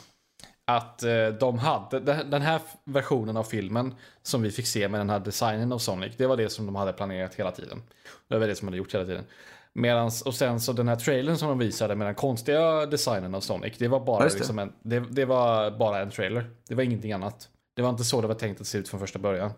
att 0.65 1.03
eh, 1.03 1.29
de 1.41 1.59
hade, 1.59 2.01
den 2.01 2.31
den 2.31 2.43
här 2.43 2.61
versionen 2.85 3.37
av 3.37 3.45
filmen 3.45 3.95
som 4.23 4.43
vi 4.43 4.51
fick 4.51 4.67
se 4.67 4.89
med 4.89 5.01
den 5.01 5.11
här 5.11 5.19
designen 5.21 5.73
av 5.73 5.79
Sonic, 5.79 6.13
det 6.17 6.27
var 6.27 6.37
det 6.37 6.49
som 6.51 6.67
de 6.67 6.77
hade 6.77 6.93
planerat 6.93 7.35
hela 7.35 7.51
tiden. 7.51 7.83
Det 8.29 8.39
var 8.39 8.47
det 8.47 8.55
som 8.55 8.67
de 8.67 8.69
hade 8.69 8.77
gjort 8.79 8.95
hela 8.95 9.05
tiden. 9.05 9.25
Medans, 9.73 10.23
och 10.23 10.35
sen 10.35 10.61
så 10.61 10.73
den 10.73 10.89
här 10.89 10.97
trailern 10.97 11.37
som 11.37 11.49
de 11.49 11.59
visade 11.59 11.95
med 11.95 12.07
den 12.07 12.15
konstiga 12.15 12.87
designen 12.87 13.35
av 13.35 13.41
Sonic, 13.41 13.79
det 13.79 13.89
var 13.89 14.01
bara 14.01 14.25
det. 14.29 14.35
liksom 14.35 14.59
en, 14.59 14.73
det, 14.83 15.01
det 15.11 15.25
var 15.25 15.71
bara 15.71 16.03
en 16.03 16.11
trailer. 16.11 16.51
Det 16.69 16.75
var 16.75 16.83
ingenting 16.83 17.13
annat. 17.13 17.49
Det 17.77 17.83
var 17.83 17.91
inte 17.91 18.05
så 18.05 18.21
det 18.21 18.27
var 18.27 18.35
tänkt 18.35 18.61
att 18.61 18.67
se 18.67 18.79
ut 18.79 18.89
från 18.89 19.01
första 19.01 19.19
början. 19.19 19.51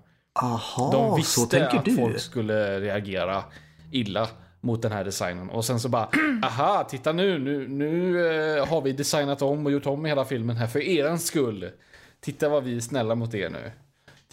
Aha, 0.43 0.91
De 0.93 1.11
så 1.11 1.17
visste 1.17 1.59
tänker 1.59 1.79
att 1.79 1.85
du. 1.85 1.97
folk 1.97 2.19
skulle 2.21 2.81
reagera 2.81 3.45
illa 3.91 4.29
mot 4.61 4.83
den 4.83 4.93
här 4.93 5.05
designen. 5.05 5.51
Och 5.51 5.65
sen 5.65 5.81
så 5.81 5.89
bara, 5.89 6.09
aha, 6.43 6.85
titta 6.85 7.13
nu, 7.13 7.39
nu, 7.39 7.69
nu 7.69 8.21
eh, 8.59 8.67
har 8.67 8.81
vi 8.81 8.93
designat 8.93 9.43
om 9.43 9.67
och 9.67 9.73
gjort 9.73 9.87
om 9.87 10.05
hela 10.05 10.25
filmen 10.25 10.57
här 10.57 10.67
för 10.67 10.81
er 10.81 11.17
skull. 11.17 11.71
Titta 12.21 12.49
vad 12.49 12.65
vi 12.65 12.77
är 12.77 12.81
snälla 12.81 13.15
mot 13.15 13.35
er 13.35 13.51
nu. 13.51 13.73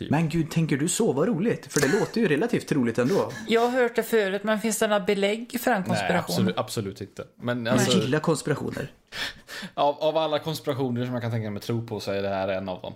Men 0.09 0.29
gud, 0.29 0.51
tänker 0.51 0.77
du 0.77 0.87
så? 0.87 1.13
Vad 1.13 1.27
roligt. 1.27 1.73
För 1.73 1.81
det 1.81 1.99
låter 1.99 2.21
ju 2.21 2.27
relativt 2.27 2.67
troligt 2.67 2.97
ändå. 2.97 3.31
Jag 3.47 3.61
har 3.61 3.69
hört 3.69 3.95
det 3.95 4.03
förut, 4.03 4.43
men 4.43 4.59
finns 4.61 4.79
det 4.79 4.87
några 4.87 5.05
belägg 5.05 5.59
för 5.59 5.71
den 5.71 5.79
Nej, 5.81 5.87
konspirationen? 5.87 6.23
absolut, 6.39 6.57
absolut 6.57 7.01
inte. 7.01 7.27
Men 7.35 7.65
Jag 7.65 7.73
alltså, 7.73 7.99
gillar 7.99 8.19
konspirationer. 8.19 8.91
av, 9.73 9.95
av 9.99 10.17
alla 10.17 10.39
konspirationer 10.39 11.05
som 11.05 11.13
jag 11.13 11.21
kan 11.21 11.31
tänka 11.31 11.51
mig 11.51 11.61
tro 11.61 11.87
på 11.87 11.99
så 11.99 12.11
är 12.11 12.21
det 12.21 12.29
här 12.29 12.47
en 12.47 12.69
av 12.69 12.81
dem. 12.81 12.93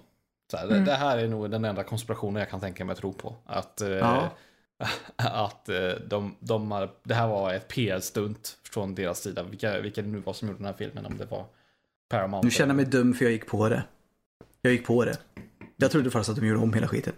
Så 0.52 0.58
här, 0.58 0.68
det, 0.68 0.80
det 0.80 0.94
här 0.94 1.18
är 1.18 1.28
nog 1.28 1.52
den 1.52 1.66
enda 1.66 1.84
konspirationen 1.84 2.40
jag 2.40 2.50
kan 2.50 2.60
tänka 2.60 2.86
mig 2.86 2.96
tro 2.96 3.14
på. 3.14 3.36
Att, 3.46 3.82
eh, 3.82 3.90
Ja. 3.90 4.30
att 5.16 5.70
eh, 5.70 5.76
de, 6.08 6.36
de 6.40 6.72
har, 6.72 6.90
det 7.04 7.14
här 7.14 7.28
var 7.28 7.54
ett 7.54 7.68
PR-stunt 7.68 8.58
från 8.64 8.96
deras 8.96 9.22
sida. 9.22 9.44
Vilka, 9.44 9.80
vilka 9.80 10.02
det 10.02 10.08
nu 10.08 10.20
var 10.20 10.34
som 10.34 10.48
gjorde 10.48 10.60
den 10.60 10.66
här 10.66 10.74
filmen. 10.74 11.06
Om 11.06 11.18
det 11.18 11.26
var 11.26 11.46
Paramount. 12.10 12.46
Nu 12.46 12.52
känner 12.52 12.70
jag 12.70 12.76
mig 12.76 12.86
dum 12.86 13.14
för 13.14 13.26
jag 13.26 13.32
gick 13.32 13.48
på 13.48 13.70
det. 13.70 13.84
Jag 14.62 14.74
gick 14.74 14.86
på 14.86 15.06
det. 15.06 15.18
Jag 15.82 15.92
trodde 15.92 16.12
faktiskt 16.12 16.30
att 16.30 16.36
de 16.36 16.48
gjorde 16.48 16.60
om 16.60 16.74
hela 16.74 16.88
skiten. 16.88 17.14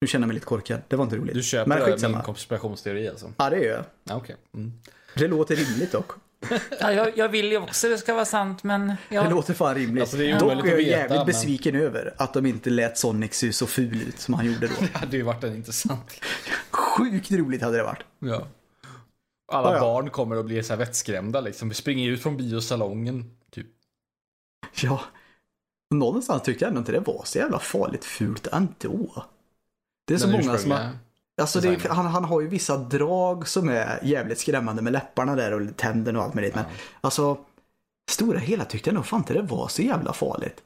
Nu 0.00 0.06
känner 0.08 0.22
jag 0.22 0.28
mig 0.28 0.34
lite 0.34 0.46
korkad. 0.46 0.82
Det 0.88 0.96
var 0.96 1.04
inte 1.04 1.16
roligt. 1.16 1.34
Du 1.34 1.42
köper 1.42 1.98
Men 2.00 2.12
min 2.12 2.22
konspirationsteori 2.22 3.08
alltså? 3.08 3.32
Ja, 3.36 3.50
det 3.50 3.58
gör 3.58 3.72
jag. 3.72 3.84
Ja, 4.04 4.16
Okej. 4.16 4.36
Mm. 4.54 4.72
Det 5.16 5.28
låter 5.28 5.56
rimligt 5.56 5.92
dock. 5.92 6.10
Ja, 6.80 6.92
jag, 6.92 7.18
jag 7.18 7.28
vill 7.28 7.50
ju 7.50 7.58
också 7.58 7.88
det 7.88 7.98
ska 7.98 8.14
vara 8.14 8.24
sant, 8.24 8.62
men 8.62 8.86
Det 8.86 8.96
jag, 9.14 9.30
låter 9.30 9.54
fan 9.54 9.74
rimligt. 9.74 10.00
Alltså, 10.02 10.16
det 10.16 10.30
är 10.30 10.40
dock 10.40 10.52
är 10.52 10.56
jag 10.56 10.62
veta, 10.62 10.80
jävligt 10.80 11.16
men- 11.16 11.26
besviken 11.26 11.74
över 11.76 12.14
att 12.18 12.34
de 12.34 12.46
inte 12.46 12.70
lät 12.70 12.98
Sonic 12.98 13.34
se 13.34 13.52
så 13.52 13.66
ful 13.66 14.02
ut 14.02 14.18
som 14.18 14.34
han 14.34 14.46
gjorde 14.46 14.66
då. 14.66 14.74
Det 14.80 14.98
hade 14.98 15.16
ju 15.16 15.22
varit 15.22 15.44
en 15.44 15.54
intressant. 15.56 16.20
Sjukt 16.70 17.30
roligt 17.32 17.62
hade 17.62 17.76
det 17.76 17.82
varit. 17.82 18.02
Ja. 18.18 18.46
Alla 19.52 19.68
Ja, 19.68 19.74
ja. 19.74 19.80
barn 19.80 20.10
kommer 20.10 20.36
att 20.36 20.44
bli 20.44 20.62
så 20.62 20.72
här 20.72 20.78
vettskrämda 20.78 21.40
liksom. 21.40 21.68
Vi 21.68 21.74
springer 21.74 22.10
ut 22.10 22.22
från 22.22 22.36
biosalongen. 22.36 23.30
Typ. 23.50 23.66
Ja. 24.82 25.00
Någonstans 25.92 26.42
tyckte 26.42 26.64
jag 26.64 26.68
ändå 26.68 26.78
inte 26.78 26.92
det 26.92 27.00
var 27.00 27.22
så 27.24 27.38
jävla 27.38 27.58
farligt 27.58 28.04
fult 28.04 28.46
ändå. 28.46 29.24
Det 30.06 30.14
är 30.14 30.18
så 30.18 30.26
Den 30.26 30.46
många 30.46 30.58
som 30.58 30.70
har... 30.70 30.88
Alltså 31.40 31.60
det, 31.60 31.88
han, 31.88 32.06
han 32.06 32.24
har 32.24 32.40
ju 32.40 32.48
vissa 32.48 32.76
drag 32.76 33.48
som 33.48 33.68
är 33.68 34.00
jävligt 34.02 34.38
skrämmande 34.38 34.82
med 34.82 34.92
läpparna 34.92 35.34
där 35.36 35.52
och 35.52 35.76
tänderna 35.76 36.18
och 36.18 36.24
allt 36.24 36.34
möjligt. 36.34 36.54
Men 36.54 36.64
alltså, 37.00 37.38
stora 38.10 38.38
hela 38.38 38.64
tyckte 38.64 38.90
jag 38.90 38.94
nog 38.94 39.06
fan 39.06 39.20
inte 39.20 39.34
det 39.34 39.42
var 39.42 39.68
så 39.68 39.82
jävla 39.82 40.12
farligt. 40.12 40.62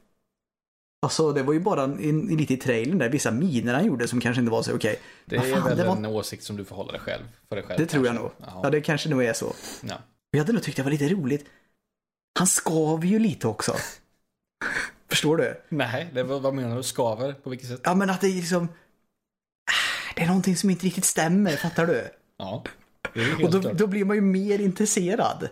Alltså 1.03 1.33
det 1.33 1.43
var 1.43 1.53
ju 1.53 1.61
bara 1.61 1.83
en, 1.83 2.01
en, 2.01 2.21
lite 2.21 2.55
i 2.55 2.57
trailern 2.57 2.99
där, 2.99 3.09
vissa 3.09 3.31
miner 3.31 3.75
han 3.75 3.87
gjorde 3.87 4.09
som 4.09 4.21
kanske 4.21 4.41
inte 4.41 4.53
var 4.53 4.63
så 4.63 4.75
okej. 4.75 5.01
Det 5.25 5.37
Men 5.39 5.51
är 5.51 5.55
fan, 5.55 5.65
väl 5.69 5.77
det 5.79 5.85
var- 5.87 5.97
en 5.97 6.07
åsikt 6.07 6.45
som 6.45 6.57
du 6.57 6.65
får 6.65 6.77
hålla 6.77 6.93
dig 6.93 7.01
själv. 7.01 7.25
För 7.49 7.57
dig 7.57 7.65
själv 7.65 7.79
Det 7.81 7.87
tror 7.87 8.07
jag 8.07 8.17
kanske. 8.17 8.41
nog. 8.45 8.51
Ja. 8.55 8.61
Ja, 8.63 8.71
det 8.71 8.81
kanske 8.81 9.09
nog 9.09 9.25
är 9.25 9.33
så. 9.33 9.53
Ja. 9.83 9.95
Jag 10.31 10.39
hade 10.39 10.53
nog 10.53 10.63
tyckt 10.63 10.77
det 10.77 10.83
var 10.83 10.91
lite 10.91 11.09
roligt. 11.09 11.47
Han 12.39 12.47
skaver 12.47 13.07
ju 13.07 13.19
lite 13.19 13.49
också. 13.49 13.77
Förstår 15.09 15.37
du? 15.37 15.61
Nej, 15.69 16.11
det, 16.15 16.23
vad 16.23 16.55
menar 16.55 16.77
du? 16.77 16.83
Skaver? 16.83 17.33
På 17.33 17.51
vilket 17.51 17.69
sätt? 17.69 17.81
Ja 17.85 17.95
men 17.95 18.11
att 18.11 18.21
det 18.21 18.27
är 18.27 18.33
liksom... 18.33 18.65
Ah, 19.71 20.13
Det 20.17 20.23
är 20.23 20.27
någonting 20.27 20.57
som 20.57 20.71
inte 20.71 20.87
riktigt 20.87 21.05
stämmer, 21.05 21.57
fattar 21.57 21.87
du? 21.87 22.09
Ja. 22.37 22.65
Och 23.45 23.51
då, 23.51 23.73
då 23.73 23.87
blir 23.87 24.05
man 24.05 24.17
ju 24.17 24.23
mer 24.23 24.59
intresserad. 24.61 25.49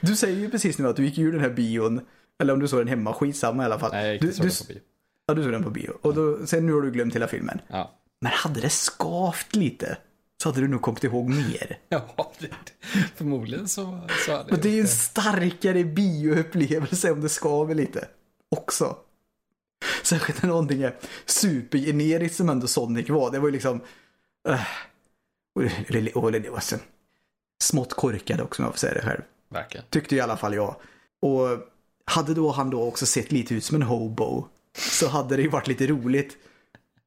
Du 0.00 0.16
säger 0.16 0.38
ju 0.38 0.50
precis 0.50 0.78
nu 0.78 0.88
att 0.88 0.96
du 0.96 1.04
gick 1.04 1.18
ur 1.18 1.32
den 1.32 1.40
här 1.40 1.50
bion. 1.50 2.00
Eller 2.42 2.52
om 2.52 2.60
du 2.60 2.68
såg 2.68 2.80
den 2.80 2.88
hemma, 2.88 3.12
skitsamma 3.12 3.62
i 3.62 3.66
alla 3.66 3.78
fall. 3.78 3.90
Nej, 3.92 4.04
jag 4.04 4.12
gick 4.12 4.22
du, 4.22 4.28
inte 4.28 4.50
så 4.50 4.64
du, 4.64 4.70
den 4.70 4.72
på 4.72 4.80
bio. 4.80 4.82
Ja, 5.26 5.34
du 5.34 5.42
såg 5.42 5.52
den 5.52 5.62
på 5.62 5.70
bio. 5.70 5.92
Och 6.02 6.14
då, 6.14 6.46
sen 6.46 6.66
nu 6.66 6.72
har 6.72 6.80
du 6.82 6.90
glömt 6.90 7.14
hela 7.14 7.28
filmen. 7.28 7.60
Ja. 7.68 7.90
Men 8.20 8.32
hade 8.32 8.60
det 8.60 8.70
skavt 8.70 9.56
lite 9.56 9.98
så 10.42 10.48
hade 10.48 10.60
du 10.60 10.68
nog 10.68 10.82
kommit 10.82 11.04
ihåg 11.04 11.28
mer. 11.28 11.78
Ja, 11.88 12.32
förmodligen 13.14 13.68
så, 13.68 14.00
så 14.26 14.32
hade 14.36 14.52
Men 14.52 14.60
det 14.60 14.68
är 14.68 14.72
ju 14.72 14.80
en 14.80 14.88
starkare 14.88 15.84
bioupplevelse 15.84 17.10
om 17.10 17.20
det 17.20 17.28
skaver 17.28 17.74
lite. 17.74 18.08
Också. 18.48 18.96
Särskilt 20.02 20.42
när 20.42 20.50
någonting 20.50 20.82
är 20.82 20.96
supergeneriskt 21.26 22.36
som 22.36 22.48
ändå 22.48 22.66
Sonic 22.66 23.08
var. 23.08 23.30
Det 23.30 23.38
var 23.38 23.48
ju 23.48 23.52
liksom... 23.52 23.80
Uh, 24.48 24.60
och 25.54 25.62
det, 25.62 26.12
och 26.12 26.32
det 26.32 26.50
var 26.50 26.60
så 26.60 26.76
smått 27.62 27.94
korkad 27.94 28.40
också 28.40 28.62
om 28.62 28.64
jag 28.64 28.74
får 28.74 28.78
säga 28.78 28.94
det 28.94 29.02
själv. 29.02 29.22
Verkligen. 29.48 29.86
Tyckte 29.90 30.16
i 30.16 30.20
alla 30.20 30.36
fall 30.36 30.54
jag. 30.54 30.76
Och 31.22 31.48
hade 32.04 32.34
då 32.34 32.50
han 32.50 32.70
då 32.70 32.82
också 32.82 33.06
sett 33.06 33.32
lite 33.32 33.54
ut 33.54 33.64
som 33.64 33.76
en 33.76 33.82
hobo 33.82 34.46
så 34.76 35.08
hade 35.08 35.36
det 35.36 35.42
ju 35.42 35.48
varit 35.48 35.68
lite 35.68 35.86
roligt 35.86 36.36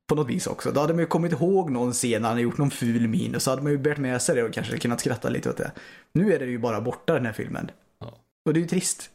på 0.08 0.16
något 0.16 0.30
vis 0.30 0.48
också. 0.48 0.72
Då 0.72 0.82
hade 0.82 0.94
man 0.94 1.00
ju 1.00 1.06
kommit 1.06 1.32
ihåg 1.32 1.72
någon 1.72 1.94
scen 1.94 2.22
när 2.22 2.30
han 2.30 2.40
gjort 2.42 2.58
någon 2.58 2.72
ful 2.72 3.08
min 3.08 3.36
och 3.36 3.42
så 3.42 3.50
hade 3.50 3.62
man 3.62 3.72
ju 3.72 3.78
bärt 3.78 3.98
med 3.98 4.22
sig 4.22 4.36
det 4.36 4.44
och 4.44 4.54
kanske 4.54 4.78
kunnat 4.78 5.00
skratta 5.00 5.30
lite 5.30 5.50
åt 5.50 5.58
det. 5.58 5.72
Nu 6.12 6.34
är 6.34 6.40
det 6.40 6.46
ju 6.46 6.58
bara 6.58 6.82
borta 6.82 7.14
den 7.14 7.26
här 7.26 7.34
filmen. 7.34 7.72
Ja. 8.00 8.14
Och 8.46 8.54
det 8.54 8.60
är 8.60 8.62
ju 8.62 8.68
trist. 8.68 9.10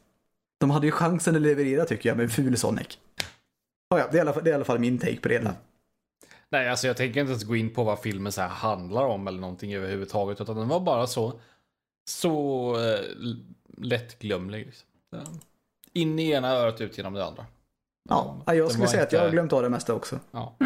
De 0.61 0.71
hade 0.71 0.87
ju 0.87 0.93
chansen 0.93 1.37
att 1.37 1.43
leverera 1.43 1.85
tycker 1.85 2.09
jag 2.09 2.19
med 2.19 2.33
ful 2.33 2.57
Sonic. 2.57 2.99
Ja, 3.89 3.99
ja, 3.99 4.09
det, 4.13 4.17
är 4.17 4.19
i 4.19 4.21
alla 4.21 4.33
fall, 4.33 4.45
det 4.45 4.51
är 4.51 4.53
i 4.53 4.55
alla 4.55 4.65
fall 4.65 4.79
min 4.79 4.99
take 4.99 5.21
på 5.21 5.29
det 5.29 5.35
hela. 5.35 5.55
Nej, 6.51 6.69
alltså 6.69 6.87
jag 6.87 6.97
tänker 6.97 7.21
inte 7.21 7.31
ens 7.31 7.45
gå 7.45 7.57
in 7.57 7.75
på 7.75 7.85
vad 7.85 8.01
filmen 8.01 8.33
så 8.33 8.41
här 8.41 8.49
handlar 8.49 9.05
om 9.05 9.29
eller 9.29 9.41
någonting 9.41 9.75
överhuvudtaget. 9.75 10.41
Utan 10.41 10.57
den 10.57 10.69
var 10.69 10.81
bara 10.81 11.07
så, 11.07 11.41
så 12.09 12.75
eh, 12.81 13.01
lättglömlig. 13.77 14.67
Liksom. 14.67 15.41
In 15.93 16.19
i 16.19 16.31
ena 16.31 16.51
örat, 16.51 16.81
ut 16.81 16.99
genom 16.99 17.15
det 17.15 17.25
andra. 17.25 17.47
Ja, 18.09 18.43
jag 18.55 18.71
skulle 18.71 18.87
säga 18.89 19.03
att 19.03 19.13
jag 19.13 19.21
har 19.21 19.27
inte- 19.27 19.33
glömt 19.35 19.53
av 19.53 19.63
det 19.63 19.69
mesta 19.69 19.95
också. 19.95 20.19
Ja. 20.31 20.57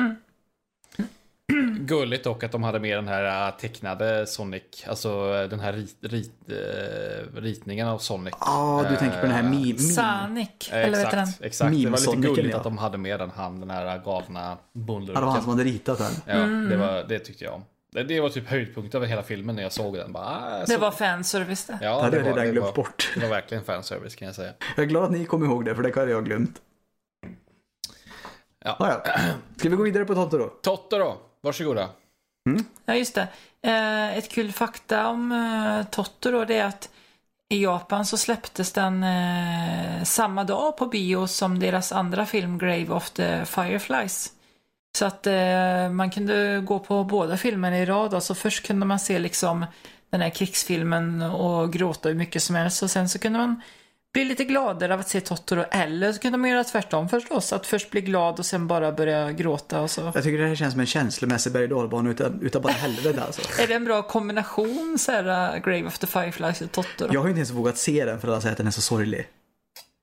Gulligt 1.80 2.24
dock 2.24 2.43
att 2.45 2.53
de 2.53 2.62
hade 2.62 2.80
med 2.80 2.99
den 2.99 3.09
här 3.09 3.49
äh, 3.49 3.55
tecknade 3.57 4.26
Sonic, 4.26 4.62
alltså 4.88 5.34
äh, 5.43 5.49
den 5.49 5.61
här 5.61 5.72
rit, 5.72 5.97
rit, 6.01 6.32
äh, 6.49 7.40
ritningen 7.40 7.88
av 7.88 7.99
Sonic. 7.99 8.34
Ja, 8.40 8.84
du 8.90 8.97
tänker 8.97 9.20
på 9.20 9.26
den 9.26 9.34
här 9.34 9.43
meme. 9.43 9.57
meme. 9.66 9.78
Sonic, 9.78 10.49
Eh, 10.72 10.78
eller 10.78 10.90
vad 10.90 10.99
heter 10.99 11.16
den? 11.16 11.22
Exakt, 11.28 11.43
exakt. 11.45 11.59
Det 11.59 11.64
var 11.90 11.99
lite 11.99 12.11
Meme-Sonicen, 12.11 12.20
gulligt 12.34 12.51
ja. 12.53 12.57
att 12.57 12.64
de 12.64 12.78
hade 12.78 12.99
med 12.99 13.20
den, 13.20 13.30
han, 13.30 13.61
den 13.61 13.70
här 13.70 13.99
galna 14.05 14.40
Ja, 14.40 14.59
bullurken. 14.80 15.14
det 15.14 15.20
var 15.26 15.32
han 15.32 15.43
som 15.43 15.51
hade 15.51 15.64
ritat 15.64 15.99
den. 15.99 16.12
Ja, 16.26 16.32
Mm. 16.43 16.68
det, 16.68 16.76
var, 16.76 17.05
det 17.09 17.18
tyckte 17.18 17.45
jag 17.45 17.55
om. 17.55 17.64
Det, 17.93 18.03
det 18.05 18.20
var 18.20 18.28
typ 18.28 18.49
höjdpunkt 18.49 18.95
över 18.95 19.07
hela 19.07 19.22
filmen 19.22 19.57
när 19.57 19.62
jag 19.62 19.72
såg 19.72 19.95
den. 19.97 20.12
Bara, 20.12 20.24
ah, 20.26 20.59
Det 20.61 20.66
så- 20.66 20.78
var 20.78 20.90
fanservice 20.90 21.64
det. 21.66 21.78
Ja, 21.82 21.97
Det 21.97 22.03
hade 22.03 22.16
jag 22.16 22.26
redan 22.26 22.51
glömt 22.53 22.74
bort. 22.74 23.11
det 23.14 23.20
var 23.20 23.28
verkligen 23.28 23.64
fanservice 23.64 24.14
kan 24.14 24.26
jag 24.26 24.34
säga. 24.34 24.53
Jag 24.76 24.82
är 24.82 24.88
glad 24.88 25.05
att 25.05 25.11
ni 25.12 25.24
kom 25.24 25.45
ihåg 25.45 25.64
det, 25.64 25.74
för 25.74 25.82
det 25.82 25.97
hade 25.97 26.11
jag 26.11 26.24
glömt. 26.24 26.61
Ja. 28.65 28.77
Ja, 28.79 29.03
ja. 29.05 29.13
Ska 29.57 29.69
vi 29.69 29.77
gå 29.77 29.83
vidare 29.83 30.05
på 30.05 30.15
Toto 30.15 30.39
då? 30.39 30.47
Totte 30.47 30.97
då, 30.97 31.17
varsågoda. 31.41 31.89
Ja, 32.85 32.95
just 32.95 33.15
det. 33.15 33.29
Eh, 33.63 34.19
ett 34.19 34.29
kul 34.29 34.53
fakta 34.53 35.09
om 35.09 35.33
eh, 35.33 35.87
Totoro 35.91 36.45
det 36.45 36.57
är 36.57 36.65
att 36.65 36.91
i 37.49 37.63
Japan 37.63 38.07
så 38.07 38.17
släpptes 38.17 38.73
den 38.73 39.03
eh, 39.03 40.03
samma 40.05 40.45
dag 40.45 40.77
på 40.77 40.87
bio 40.87 41.27
som 41.27 41.59
deras 41.59 41.93
andra 41.93 42.27
film 42.27 42.59
Grave 42.59 42.89
of 42.89 43.11
the 43.11 43.45
Fireflies. 43.45 44.33
Så 44.99 45.07
att 45.07 45.27
eh, 45.27 45.91
man 45.91 46.11
kunde 46.11 46.61
gå 46.61 46.79
på 46.79 47.05
båda 47.05 47.37
filmerna 47.37 47.79
i 47.79 47.87
rad. 47.87 48.15
Alltså 48.15 48.35
först 48.35 48.67
kunde 48.67 48.87
man 48.87 48.99
se 48.99 49.19
liksom 49.19 49.67
den 50.11 50.21
här 50.21 50.31
krigsfilmen 50.31 51.23
och 51.23 51.73
gråta 51.73 52.09
hur 52.09 52.17
mycket 52.17 52.43
som 52.43 52.57
helst 52.57 52.83
och 52.83 52.91
sen 52.91 53.09
så 53.09 53.19
kunde 53.19 53.39
man 53.39 53.63
bli 54.13 54.25
lite 54.25 54.45
gladare 54.45 54.95
av 54.95 55.01
att 55.01 55.09
se 55.09 55.21
Totoro 55.21 55.65
eller 55.71 56.13
så 56.13 56.19
kunde 56.21 56.39
man 56.39 56.51
göra 56.51 56.65
tvärtom 56.65 57.09
förstås. 57.09 57.53
Att 57.53 57.67
först 57.67 57.91
bli 57.91 58.01
glad 58.01 58.39
och 58.39 58.47
sen 58.47 58.67
bara 58.67 58.93
börja 58.93 59.33
gråta 59.33 59.81
och 59.81 59.91
så. 59.91 60.13
Jag 60.15 60.25
tycker 60.25 60.39
det 60.39 60.47
här 60.49 60.55
känns 60.55 60.73
som 60.73 60.81
en 60.81 60.87
känslomässig 60.87 61.53
berg 61.53 61.73
och 61.75 62.05
utan, 62.05 62.41
utan 62.43 62.63
bara 62.63 62.73
helvete 62.73 63.23
alltså. 63.23 63.43
Är 63.63 63.67
det 63.67 63.75
en 63.75 63.85
bra 63.85 64.03
kombination 64.03 64.97
så 64.99 65.13
här, 65.13 65.55
uh, 65.57 65.63
Grave 65.65 65.85
of 65.87 65.99
the 65.99 66.07
Fireflies 66.07 66.61
och 66.61 66.73
Totoro? 66.73 67.09
Jag 67.13 67.21
har 67.21 67.27
ju 67.27 67.31
inte 67.31 67.39
ens 67.39 67.51
vågat 67.51 67.79
se 67.79 68.05
den 68.05 68.21
för 68.21 68.29
alla 68.29 68.41
säger 68.41 68.53
att 68.53 68.59
den 68.59 68.67
är 68.67 68.71
så 68.71 68.81
sorglig. 68.83 69.29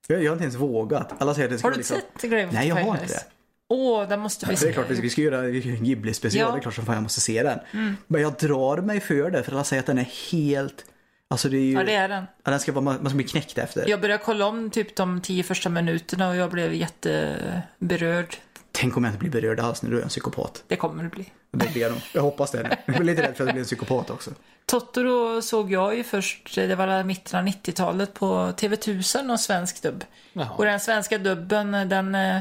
Jag, 0.08 0.24
jag 0.24 0.30
har 0.30 0.34
inte 0.34 0.44
ens 0.44 0.56
vågat. 0.56 1.14
Alla 1.22 1.34
säger 1.34 1.48
att 1.48 1.52
det 1.52 1.58
ska 1.58 1.68
Har 1.68 1.72
du 1.72 1.78
liksom... 1.78 1.98
sett 2.20 2.30
Grave 2.30 2.46
of 2.48 2.54
Nej, 2.54 2.62
the 2.62 2.68
jag 2.68 2.76
har 2.76 2.82
Fireflies? 2.84 3.12
inte 3.12 3.14
det. 3.14 3.26
Åh, 3.72 4.08
den 4.10 4.20
måste 4.20 4.46
vi 4.46 4.50
Det 4.52 4.56
är 4.56 4.58
se. 4.58 4.74
klart 4.74 4.90
vi 4.90 5.10
ska, 5.10 5.22
göra 5.22 5.38
en 5.46 5.84
Ghibli-special, 5.86 6.40
Ja. 6.40 6.46
Mm. 6.46 6.56
det 6.56 6.60
är 6.60 6.62
klart 6.62 6.74
som 6.74 6.86
fan 6.86 6.96
jag 6.96 7.04
måste 7.04 7.22
se 7.22 7.44
den. 7.44 7.60
Men 8.08 8.22
jag 8.22 8.34
drar 8.34 8.78
mig 8.78 9.00
för 9.00 9.32
det 9.32 9.44
för 9.44 9.52
alla 9.52 9.64
säger 9.64 9.80
att 9.80 9.86
den 9.88 9.98
är 9.98 10.10
helt... 10.32 10.86
Alltså 11.32 11.50
det 11.50 11.58
är 11.58 11.62
ju... 11.62 11.74
Ja, 11.74 11.84
det 11.84 11.94
är 11.94 12.10
den. 12.10 12.28
Ja, 12.44 12.52
den 12.52 12.60
ska 12.60 12.72
vara, 12.72 12.84
man 12.84 13.06
ska 13.06 13.16
bli 13.16 13.24
knäckt 13.24 13.58
efter. 13.58 13.90
Jag 13.90 14.02
började 14.02 14.24
kolla 14.24 14.46
om 14.46 14.70
typ 14.70 14.96
de 14.96 15.22
tio 15.22 15.44
första 15.44 15.70
minuterna 15.70 16.30
och 16.30 16.36
jag 16.36 16.52
blev 16.52 16.74
jätteberörd. 16.74 18.36
Tänk 18.72 18.98
om 18.98 19.04
jag 19.04 19.14
inte 19.14 19.20
blir 19.20 19.32
berörd 19.32 19.60
alls 19.60 19.82
när 19.82 19.92
du 19.92 20.00
är 20.00 20.04
en 20.04 20.10
psykopat. 20.10 20.64
Det 20.68 20.76
kommer 20.76 21.04
det 21.04 21.10
bli. 21.10 21.26
Det 21.52 21.72
blir 21.72 21.82
jag 21.82 21.92
nog. 21.92 22.02
Jag 22.14 22.22
hoppas 22.22 22.52
det. 22.52 22.78
Jag 22.86 22.96
blir 22.96 23.06
lite 23.06 23.22
rädd 23.22 23.36
för 23.38 23.44
att 23.44 23.48
jag 23.48 23.54
blir 23.54 23.62
en 23.62 23.66
psykopat 23.66 24.10
också. 24.10 24.32
Totoro 24.66 25.42
såg 25.42 25.72
jag 25.72 25.96
ju 25.96 26.04
först, 26.04 26.56
det 26.56 26.76
var 26.76 27.04
mitten 27.04 27.40
av 27.40 27.46
90-talet 27.46 28.14
på 28.14 28.26
TV1000 28.58 29.32
och 29.32 29.40
svensk 29.40 29.82
dubb. 29.82 30.04
Och 30.34 30.42
Jaha. 30.42 30.66
den 30.66 30.80
svenska 30.80 31.18
dubben, 31.18 31.72
den 31.72 32.16
eh, 32.16 32.40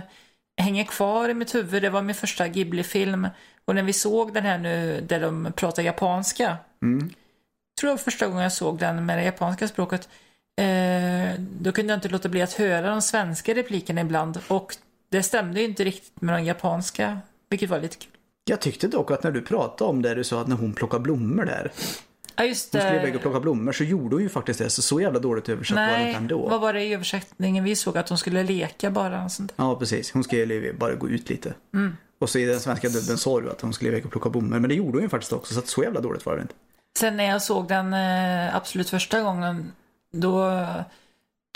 hänger 0.57 0.85
kvar 0.85 1.29
i 1.29 1.35
mitt 1.35 1.55
huvud. 1.55 1.83
Det 1.83 1.91
var 1.91 2.03
min 2.03 2.15
första 2.15 2.49
Ghibli-film. 2.49 3.29
Och 3.65 3.75
när 3.75 3.83
vi 3.83 3.93
såg 3.93 4.35
den 4.35 4.45
här 4.45 4.59
nu 4.59 5.01
där 5.01 5.21
de 5.21 5.53
pratar 5.57 5.83
japanska. 5.83 6.57
Mm. 6.83 7.11
Tror 7.81 7.91
jag 7.91 8.01
första 8.01 8.27
gången 8.27 8.43
jag 8.43 8.53
såg 8.53 8.79
den 8.79 9.07
med 9.07 9.19
det 9.19 9.25
japanska 9.25 9.69
språket. 9.69 10.09
Eh, 10.61 11.41
då 11.61 11.73
kunde 11.73 11.93
jag 11.93 11.97
inte 11.97 12.09
låta 12.09 12.29
bli 12.29 12.43
att 12.43 12.53
höra 12.53 12.91
de 12.91 13.03
svenska 13.03 13.55
replikerna 13.55 14.01
ibland. 14.01 14.39
Och 14.49 14.77
det 15.11 15.23
stämde 15.23 15.61
ju 15.61 15.67
inte 15.67 15.85
riktigt 15.85 16.21
med 16.21 16.35
de 16.35 16.45
japanska. 16.45 17.19
Vilket 17.51 17.71
var 17.71 17.81
lite 17.81 17.97
kul. 17.97 18.11
Jag 18.45 18.61
tyckte 18.61 18.89
dock 18.89 19.11
att 19.11 19.23
när 19.23 19.31
du 19.31 19.43
pratade 19.43 19.91
om 19.91 20.03
det, 20.03 20.15
du 20.15 20.25
sa 20.25 20.41
att 20.41 20.49
när 20.49 20.57
hon 20.57 20.73
plockar 20.73 20.99
blommor 20.99 21.45
där. 21.45 21.73
Ja 22.37 22.45
just 22.45 22.73
Hon 22.73 22.81
skulle 22.83 22.97
iväg 22.97 23.13
det. 23.13 23.17
och 23.17 23.23
plocka 23.23 23.41
blommor 23.41 23.73
så 23.73 23.85
gjorde 23.85 24.17
hon 24.17 24.23
ju 24.23 24.29
faktiskt 24.29 24.59
det. 24.59 24.71
Så 24.71 24.83
så 24.83 25.01
jävla 25.01 25.19
dåligt 25.19 25.49
översatt 25.49 25.77
var 25.77 25.87
det 25.87 25.93
Nej, 25.93 26.07
inte 26.09 26.19
ändå. 26.19 26.49
vad 26.49 26.61
var 26.61 26.73
det 26.73 26.83
i 26.83 26.95
översättningen 26.95 27.65
vi 27.65 27.77
såg? 27.77 27.99
Att 27.99 28.09
hon 28.09 28.19
skulle 28.19 28.43
leka 28.43 28.91
bara. 28.91 29.25
Och 29.25 29.33
sånt. 29.33 29.53
Ja, 29.57 29.77
precis. 29.77 30.13
Hon 30.13 30.25
skulle 30.25 30.73
bara 30.73 30.95
gå 30.95 31.09
ut 31.09 31.31
lite. 31.31 31.55
Mm. 31.75 31.97
Och 32.19 32.31
så 32.31 32.39
i 32.39 32.45
den 32.45 32.61
svenska 32.61 32.89
dubben 32.89 33.19
sa 33.19 33.41
du 33.41 33.51
att 33.51 33.61
hon 33.61 33.73
skulle 33.73 33.91
iväg 33.91 34.05
och 34.05 34.11
plocka 34.13 34.31
blommor. 34.31 34.59
Men 34.59 34.69
det 34.69 34.75
gjorde 34.75 34.93
hon 34.93 35.03
ju 35.03 35.09
faktiskt 35.09 35.33
också. 35.33 35.55
Så 35.55 35.61
att 35.61 35.69
så 35.69 35.83
jävla 35.83 36.01
dåligt 36.01 36.27
var 36.27 36.37
det 36.37 36.43
inte. 36.43 36.55
Sen 36.99 37.17
när 37.17 37.25
jag 37.25 37.43
såg 37.43 37.69
den 37.69 37.95
eh, 37.95 38.57
absolut 38.57 38.91
första 38.91 39.21
gången, 39.21 39.73
då 40.13 40.41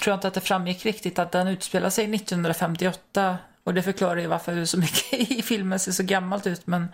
tror 0.02 0.10
jag 0.12 0.16
inte 0.16 0.28
att 0.28 0.34
det 0.34 0.40
framgick 0.40 0.86
riktigt 0.86 1.18
att 1.18 1.32
den 1.32 1.48
utspelar 1.48 1.90
sig 1.90 2.14
1958. 2.14 3.38
Och 3.64 3.74
det 3.74 3.82
förklarar 3.82 4.16
ju 4.16 4.26
varför 4.26 4.64
så 4.64 4.78
mycket 4.78 5.12
i 5.30 5.42
filmen 5.42 5.78
ser 5.78 5.92
så 5.92 6.02
gammalt 6.02 6.46
ut. 6.46 6.66
Men 6.66 6.88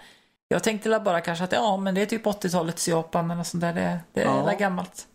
jag 0.48 0.62
tänkte 0.62 1.00
bara 1.04 1.20
kanske 1.20 1.44
att 1.44 1.52
ja, 1.52 1.76
men 1.76 1.94
det 1.94 2.02
är 2.02 2.06
typ 2.06 2.26
80-talets 2.26 2.88
Japan 2.88 3.30
eller 3.30 3.42
sånt 3.42 3.60
där. 3.60 3.72
Det, 3.74 3.98
det 4.12 4.20
är 4.20 4.24
Ja. 4.24 4.56
gammalt. 4.58 5.06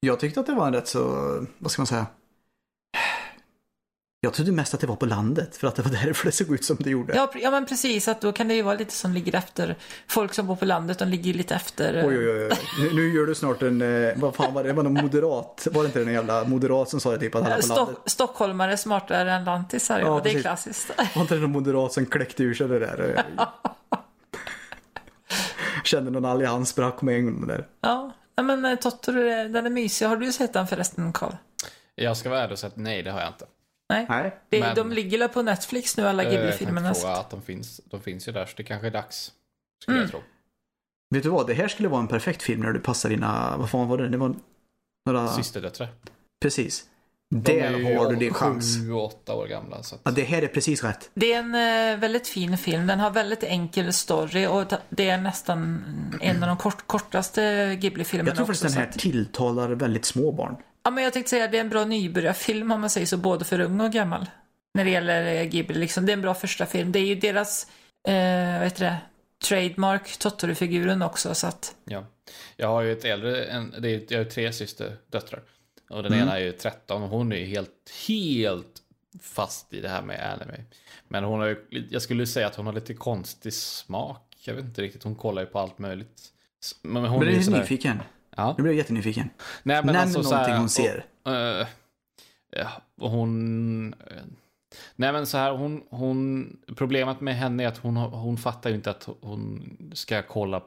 Jag 0.00 0.20
tyckte 0.20 0.40
att 0.40 0.46
det 0.46 0.54
var 0.54 0.66
en 0.66 0.72
rätt 0.74 0.88
så, 0.88 1.00
vad 1.58 1.70
ska 1.70 1.82
man 1.82 1.86
säga? 1.86 2.06
Jag 4.24 4.32
trodde 4.32 4.52
mest 4.52 4.74
att 4.74 4.80
det 4.80 4.86
var 4.86 4.96
på 4.96 5.06
landet. 5.06 5.56
För 5.56 5.66
att 5.68 5.74
det 5.76 5.82
var 5.82 5.90
därför 5.90 6.26
det 6.26 6.32
såg 6.32 6.54
ut 6.54 6.64
som 6.64 6.76
det 6.80 6.90
gjorde. 6.90 7.14
Ja, 7.16 7.30
ja, 7.34 7.50
men 7.50 7.66
precis. 7.66 8.08
Att 8.08 8.20
då 8.20 8.32
kan 8.32 8.48
det 8.48 8.54
ju 8.54 8.62
vara 8.62 8.74
lite 8.74 8.92
som 8.92 9.12
ligger 9.12 9.34
efter. 9.34 9.76
Folk 10.08 10.34
som 10.34 10.46
bor 10.46 10.56
på 10.56 10.64
landet, 10.64 10.98
de 10.98 11.08
ligger 11.08 11.34
lite 11.34 11.54
efter. 11.54 11.94
eh, 11.94 12.06
Oj, 12.06 12.18
oj, 12.18 12.46
oj. 12.46 12.58
Nu, 12.80 12.94
nu 12.94 13.14
gör 13.14 13.26
du 13.26 13.34
snart 13.34 13.62
en, 13.62 13.82
eh, 13.82 14.12
vad 14.16 14.34
fan 14.34 14.54
var 14.54 14.62
det? 14.62 14.68
Det 14.68 14.72
var 14.72 14.82
någon 14.82 14.92
moderat. 15.02 15.68
Var 15.72 15.82
det 15.82 15.86
inte 15.86 15.98
den 16.04 16.12
jävla 16.14 16.44
moderat 16.44 16.88
som 16.88 17.00
sa 17.00 17.10
det 17.10 17.18
typ 17.18 17.34
att 17.34 17.42
alla 17.46 17.56
på 17.56 17.62
Stock, 17.62 17.76
landet? 17.76 17.96
stockholmare 18.06 18.72
är 18.72 18.76
smartare 18.76 19.32
än 19.32 19.44
lantisar. 19.44 20.00
Ja, 20.00 20.06
Ja, 20.06 20.20
det 20.24 20.30
är 20.30 20.40
klassiskt. 20.40 20.90
Var 21.14 21.22
inte 21.22 21.34
det 21.34 21.40
någon 21.40 21.50
moderat 21.52 21.92
som 21.92 22.06
kläckte 22.06 22.42
ur 22.42 22.54
sig 22.54 22.68
det 22.68 22.78
där? 22.78 23.24
Kände 25.84 26.10
någon 26.10 26.24
allians 26.24 26.68
sprack 26.68 27.02
med 27.02 27.16
en 27.16 27.24
gång 27.24 27.46
där. 27.46 27.66
Ja, 27.80 28.12
men 28.42 28.64
eh, 28.64 28.74
Totoro, 28.78 29.48
den 29.48 29.66
är 29.66 29.70
mysig. 29.70 30.06
Har 30.06 30.16
du 30.16 30.32
sett 30.32 30.52
den 30.52 30.66
förresten, 30.66 31.12
Karl? 31.12 31.32
Jag 31.94 32.16
ska 32.16 32.30
vara 32.30 32.40
ärlig 32.40 32.52
och 32.52 32.58
säga 32.58 32.68
att 32.68 32.76
nej, 32.76 33.02
det 33.02 33.10
har 33.10 33.20
jag 33.20 33.28
inte. 33.28 33.44
Nej. 33.88 34.06
Nej. 34.08 34.38
Det, 34.48 34.60
Men- 34.60 34.76
De 34.76 34.92
ligger 34.92 35.18
väl 35.18 35.28
på 35.28 35.42
Netflix 35.42 35.96
nu, 35.96 36.06
alla 36.08 36.22
Eh, 36.22 36.28
Jag 36.34 36.40
Ghibli-filmerna. 36.42 36.88
inte 36.88 37.00
fråga 37.00 37.14
att 37.16 37.30
de 37.30 37.42
finns. 37.42 37.80
De 37.84 38.00
finns 38.00 38.28
ju 38.28 38.32
där, 38.32 38.46
så 38.46 38.52
det 38.56 38.62
kanske 38.64 38.86
är 38.86 38.90
dags. 38.90 39.32
Skulle 39.82 39.96
Mm. 39.96 40.02
jag 40.02 40.10
tro. 40.10 40.20
Vet 41.14 41.22
du 41.22 41.28
vad? 41.28 41.46
Det 41.46 41.54
här 41.54 41.68
skulle 41.68 41.88
vara 41.88 42.00
en 42.00 42.08
perfekt 42.08 42.42
film 42.42 42.60
när 42.60 42.72
du 42.72 42.80
passar 42.80 43.08
dina, 43.08 43.56
vad 43.56 43.70
fan 43.70 43.88
var 43.88 43.98
det? 43.98 44.08
Det 44.08 44.16
var 44.16 44.34
några, 45.06 45.28
Systerdöttrar. 45.28 45.88
precis. 46.42 46.84
De 47.34 47.52
är 47.60 47.70
Där 47.70 47.78
ju 47.78 47.96
har 47.96 48.10
du 48.10 48.16
din 48.16 48.34
chans. 48.34 48.76
Sju, 48.78 48.92
åtta 48.92 49.34
år 49.34 49.46
gamla. 49.46 49.82
Så 49.82 49.94
att... 49.94 50.00
Ja, 50.04 50.10
det 50.10 50.22
här 50.22 50.42
är 50.42 50.46
precis 50.46 50.84
rätt. 50.84 51.10
Det 51.14 51.32
är 51.32 51.38
en 51.38 51.54
eh, 51.94 52.00
väldigt 52.00 52.28
fin 52.28 52.58
film. 52.58 52.86
Den 52.86 53.00
har 53.00 53.10
väldigt 53.10 53.42
enkel 53.42 53.92
story 53.92 54.46
och 54.46 54.64
det 54.88 55.08
är 55.08 55.18
nästan 55.18 55.84
en 56.20 56.42
av 56.42 56.48
de 56.48 56.56
kort, 56.56 56.86
kortaste 56.86 57.74
Ghibli-filmerna 57.80 58.28
Jag 58.30 58.36
tror 58.36 58.46
faktiskt 58.46 58.64
också, 58.64 58.78
den 58.78 58.86
här 58.86 58.92
tilltalar 58.98 59.68
väldigt 59.70 60.04
små 60.04 60.32
barn. 60.32 60.56
Ja, 60.84 60.90
men 60.90 61.04
jag 61.04 61.12
tänkte 61.12 61.30
säga 61.30 61.44
att 61.44 61.52
det 61.52 61.56
är 61.56 61.60
en 61.60 61.68
bra 61.68 61.84
nybörjarfilm 61.84 62.70
om 62.70 62.80
man 62.80 62.90
säger 62.90 63.06
så, 63.06 63.16
både 63.16 63.44
för 63.44 63.60
ung 63.60 63.80
och 63.80 63.92
gammal. 63.92 64.26
När 64.74 64.84
det 64.84 64.90
gäller 64.90 65.34
eh, 65.34 65.44
Ghibli, 65.44 65.78
liksom. 65.78 66.06
Det 66.06 66.12
är 66.12 66.14
en 66.14 66.22
bra 66.22 66.34
första 66.34 66.66
film. 66.66 66.92
Det 66.92 66.98
är 66.98 67.06
ju 67.06 67.14
deras, 67.14 67.66
eh, 68.08 68.52
vad 68.58 68.62
heter 68.62 68.84
det, 68.84 68.96
trademark, 69.44 70.16
Totoro-figuren 70.18 71.02
också, 71.02 71.34
så 71.34 71.46
att... 71.46 71.74
Ja. 71.84 72.04
Jag 72.56 72.68
har 72.68 72.82
ju 72.82 72.92
ett 72.92 73.04
äldre, 73.04 73.44
en, 73.44 73.74
det 73.78 73.88
är, 73.88 74.04
jag 74.08 74.18
har 74.18 74.24
tre 74.24 74.52
systerdöttrar. 74.52 75.42
Och 75.90 76.02
den 76.02 76.12
Mm. 76.12 76.28
ena 76.28 76.38
är 76.38 76.44
ju 76.44 76.52
13 76.52 77.02
och 77.02 77.08
hon 77.08 77.32
är 77.32 77.36
ju 77.36 77.44
helt, 77.44 77.92
helt 78.08 78.82
fast 79.22 79.72
i 79.74 79.80
det 79.80 79.88
här 79.88 80.02
med 80.02 80.32
anime. 80.32 80.64
Men 81.08 81.24
hon 81.24 81.40
har 81.40 81.46
ju, 81.46 81.56
jag 81.90 82.02
skulle 82.02 82.26
säga 82.26 82.46
att 82.46 82.54
hon 82.56 82.66
har 82.66 82.72
lite 82.72 82.94
konstig 82.94 83.52
smak. 83.52 84.36
Jag 84.44 84.54
vet 84.54 84.64
inte 84.64 84.82
riktigt, 84.82 85.02
hon 85.02 85.14
kollar 85.14 85.42
ju 85.42 85.46
på 85.46 85.58
allt 85.58 85.78
möjligt. 85.78 86.22
Men 86.82 87.04
hon 87.04 87.18
Men 87.20 87.28
är 87.28 87.48
är 87.48 87.58
nyfiken. 87.60 88.02
Ja. 88.36 88.54
Nu 88.58 88.62
blir 88.62 88.72
jag 88.72 88.78
jättenyfiken. 88.78 89.30
Nej, 89.62 89.76
men 89.76 89.86
Nämn 89.86 89.96
alltså, 89.98 90.22
så 90.22 90.30
någonting 90.30 90.52
här, 90.52 90.60
hon 90.60 90.68
ser. 90.68 91.04
Och, 91.22 91.66
ja, 92.50 92.68
och 93.00 93.10
hon... 93.10 93.94
eh, 93.94 94.22
nej 94.96 95.12
men 95.12 95.26
så 95.26 95.38
här, 95.38 95.52
hon, 95.52 95.82
hon... 95.90 96.48
Problemet 96.76 97.20
med 97.20 97.36
henne 97.36 97.64
är 97.64 97.68
att 97.68 97.78
hon, 97.78 97.96
hon 97.96 98.36
fattar 98.36 98.70
ju 98.70 98.76
inte 98.76 98.90
att 98.90 99.08
hon 99.20 99.76
ska 99.94 100.22
kolla... 100.22 100.56
eh, 100.56 100.62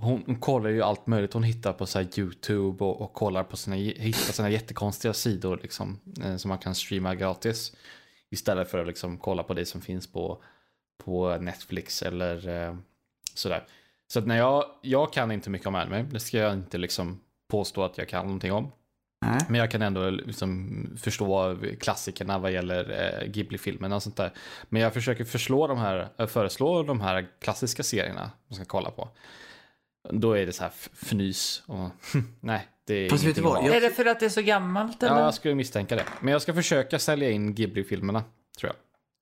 Hon, 0.00 0.22
hon 0.26 0.40
kollar 0.40 0.70
ju 0.70 0.82
allt 0.82 1.06
möjligt. 1.06 1.32
Hon 1.32 1.42
hittar 1.42 1.72
på 1.72 1.86
så 1.86 2.00
YouTube 2.00 2.84
och, 2.84 3.00
och 3.00 3.12
kollar 3.12 3.44
på 3.44 3.56
sina, 3.56 3.76
hittar 3.76 4.32
sina 4.32 4.50
jättekonstiga 4.50 5.14
sidor 5.14 5.60
liksom, 5.62 6.00
som 6.36 6.48
man 6.48 6.58
kan 6.58 6.74
streama 6.74 7.14
gratis. 7.14 7.76
Istället 8.30 8.70
för 8.70 8.78
att 8.78 8.86
liksom 8.86 9.18
kolla 9.18 9.42
på 9.42 9.54
det 9.54 9.66
som 9.66 9.80
finns 9.80 10.12
på, 10.12 10.42
på 11.04 11.36
Netflix 11.36 12.02
eller 12.02 12.76
sådär. 13.34 13.64
Så 14.12 14.18
att 14.18 14.26
när 14.26 14.36
jag, 14.36 14.64
jag 14.82 15.12
kan 15.12 15.30
inte 15.32 15.50
mycket 15.50 15.66
om 15.66 15.74
anime, 15.74 16.02
det 16.02 16.20
ska 16.20 16.38
jag 16.38 16.52
inte 16.52 16.78
liksom 16.78 17.20
påstå 17.50 17.84
att 17.84 17.98
jag 17.98 18.08
kan 18.08 18.24
någonting 18.24 18.52
om. 18.52 18.72
Nej. 19.26 19.40
Men 19.48 19.60
jag 19.60 19.70
kan 19.70 19.82
ändå 19.82 20.10
liksom 20.10 20.70
förstå 21.00 21.56
klassikerna 21.80 22.38
vad 22.38 22.52
gäller 22.52 22.90
eh, 23.22 23.28
Ghibli-filmerna 23.28 23.96
och 23.96 24.02
sånt 24.02 24.16
där. 24.16 24.32
Men 24.68 24.82
jag 24.82 24.94
försöker 24.94 25.24
förslå 25.24 25.66
de 25.66 25.78
här, 25.78 26.08
eh, 26.18 26.26
föreslå 26.26 26.82
de 26.82 27.00
här 27.00 27.28
klassiska 27.40 27.82
serierna 27.82 28.30
man 28.48 28.56
ska 28.56 28.64
kolla 28.64 28.90
på. 28.90 29.08
Då 30.10 30.32
är 30.32 30.46
det 30.46 30.52
så 30.52 30.62
här 30.62 30.72
fnys 30.92 31.62
och 31.66 31.88
nej, 32.40 32.68
det 32.84 32.94
är 32.94 33.10
Fast 33.10 33.24
vet 33.24 33.34
du 33.36 33.42
vad. 33.42 33.64
Jag- 33.66 33.76
Är 33.76 33.80
det 33.80 33.90
för 33.90 34.04
att 34.04 34.20
det 34.20 34.26
är 34.26 34.30
så 34.30 34.42
gammalt 34.42 35.02
eller? 35.02 35.16
Ja, 35.16 35.20
jag 35.24 35.34
skulle 35.34 35.54
misstänka 35.54 35.96
det. 35.96 36.04
Men 36.20 36.32
jag 36.32 36.42
ska 36.42 36.54
försöka 36.54 36.98
sälja 36.98 37.30
in 37.30 37.54
Ghibli-filmerna, 37.54 38.22
tror 38.58 38.72
jag. 38.72 38.76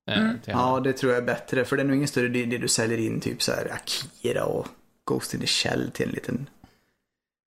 Eh, 0.07 0.19
Mm. 0.19 0.39
Ja, 0.45 0.81
det 0.85 0.93
tror 0.93 1.13
jag 1.13 1.23
är 1.23 1.27
bättre. 1.27 1.65
För 1.65 1.77
det 1.77 1.83
är 1.83 1.85
nog 1.85 1.97
ingen 1.97 2.09
större 2.09 2.39
idé 2.39 2.59
du 2.59 2.69
säljer 2.69 2.99
in 2.99 3.21
typ 3.21 3.43
så 3.43 3.53
här 3.53 3.73
Akira 3.73 4.45
och 4.45 4.67
Ghost 5.05 5.35
in 5.35 5.41
the 5.41 5.47
Shell 5.47 5.91
till 5.91 6.07
en 6.09 6.13
liten 6.15 6.49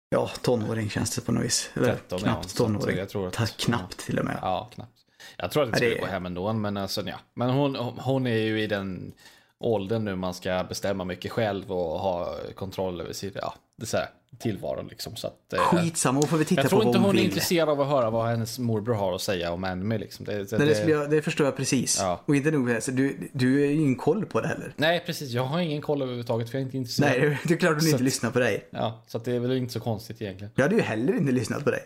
Ja, 0.10 0.32
tonåring 0.42 0.90
känns 0.90 1.16
det 1.16 1.22
på 1.22 1.32
något 1.32 1.44
vis. 1.44 1.70
Eller 1.74 1.86
13, 1.94 2.20
ja, 2.20 2.26
knappt 2.26 2.46
att 2.46 2.56
tonåring. 2.56 2.98
jag 2.98 3.10
tror 3.10 3.28
att- 3.28 3.34
Ta, 3.34 3.46
knappt 3.46 3.98
till 3.98 4.20
och 4.20 4.26
med. 4.26 4.38
Ja, 4.42 4.70
knappt. 4.74 4.92
Jag 5.38 5.52
tror 5.52 5.64
att 5.64 5.74
det 5.74 5.78
Ja, 5.78 5.80
det 5.86 5.92
skulle 5.92 5.96
är- 5.96 6.08
gå 6.08 6.14
hem 6.14 6.26
ändå, 6.26 6.54
men 6.54 6.78
alltså 6.78 7.02
ja. 7.08 7.16
Men 7.34 7.50
hon, 7.50 7.76
hon 7.76 8.28
är 8.28 8.38
ju 8.38 8.62
i 8.62 8.68
den 8.68 9.14
åldern 9.60 10.06
nu 10.06 10.16
man 10.16 10.34
ska 10.34 10.64
bestämma 10.70 11.04
mycket 11.04 11.32
själv 11.32 11.72
och 11.72 12.00
ha 12.00 12.36
kontroll 12.56 13.02
över 13.02 13.14
sin, 13.14 13.32
ja, 13.36 13.54
det 13.78 13.84
är 13.84 13.88
så 13.88 13.98
här, 13.98 14.10
tillvaron 14.40 14.88
liksom. 14.88 15.16
Så 15.16 15.28
att, 15.28 15.54
eh, 15.54 15.60
Skitsamma, 15.60 16.20
hon 16.20 16.28
får 16.28 16.38
vi 16.38 16.46
titta 16.46 16.62
jag 16.62 16.64
på 16.64 16.70
tror 16.70 16.80
vad 16.80 16.88
inte 16.88 16.98
hon 17.00 17.06
hon 17.06 17.16
är 17.16 17.20
vill. 17.20 17.26
intresserad 17.30 17.70
av 17.70 17.82
att 17.82 17.88
höra 17.88 18.10
vad 18.10 18.28
hennes 18.28 18.60
morbror 18.60 18.94
har 18.96 19.14
att 19.16 19.22
säga 19.22 19.52
om 19.52 19.64
anime 19.64 19.98
liksom. 19.98 20.26
Det, 20.26 20.44
det, 20.44 20.58
Nej, 20.58 20.68
det, 20.86 20.92
jag, 20.92 21.10
det 21.10 21.22
förstår 21.22 21.46
jag 21.48 21.58
precis. 21.58 21.98
Ja. 22.02 22.22
Och 22.26 22.36
inte 22.36 22.52
nog 22.52 22.66
med 22.66 22.76
det, 22.76 22.82
så 22.82 22.92
du, 22.92 23.30
du 23.34 23.62
är 23.64 23.68
ju 23.68 23.74
ingen 23.74 23.96
koll 23.96 24.26
på 24.26 24.42
det 24.42 24.48
heller. 24.48 24.74
Nej, 24.78 25.04
precis. 25.06 25.30
Jag 25.32 25.44
har 25.46 25.60
ingen 25.60 25.82
koll 25.82 26.02
överhuvudtaget 26.02 26.50
för 26.50 26.58
jag 26.58 26.62
är 26.62 26.66
inte 26.66 26.78
intresserad. 26.78 27.10
Nej, 27.22 27.40
det- 27.44 27.54
är 27.54 27.58
klart 27.58 27.72
hon 27.72 27.80
Så 27.82 27.86
inte 27.88 27.96
att- 27.96 28.02
lyssnar 28.02 28.32
på 28.32 28.40
dig. 28.40 28.68
Ja, 28.70 29.04
så 29.08 29.18
det 29.18 29.32
är 29.36 29.40
väl 29.40 29.52
inte 29.52 29.74
så 29.74 29.80
konstigt 29.80 30.22
egentligen. 30.22 30.52
Jag 30.56 30.64
hade 30.64 30.76
ju 30.76 30.82
heller 30.82 31.14
inte 31.18 31.32
lyssnat 31.32 31.64
på 31.64 31.72
dig. 31.72 31.82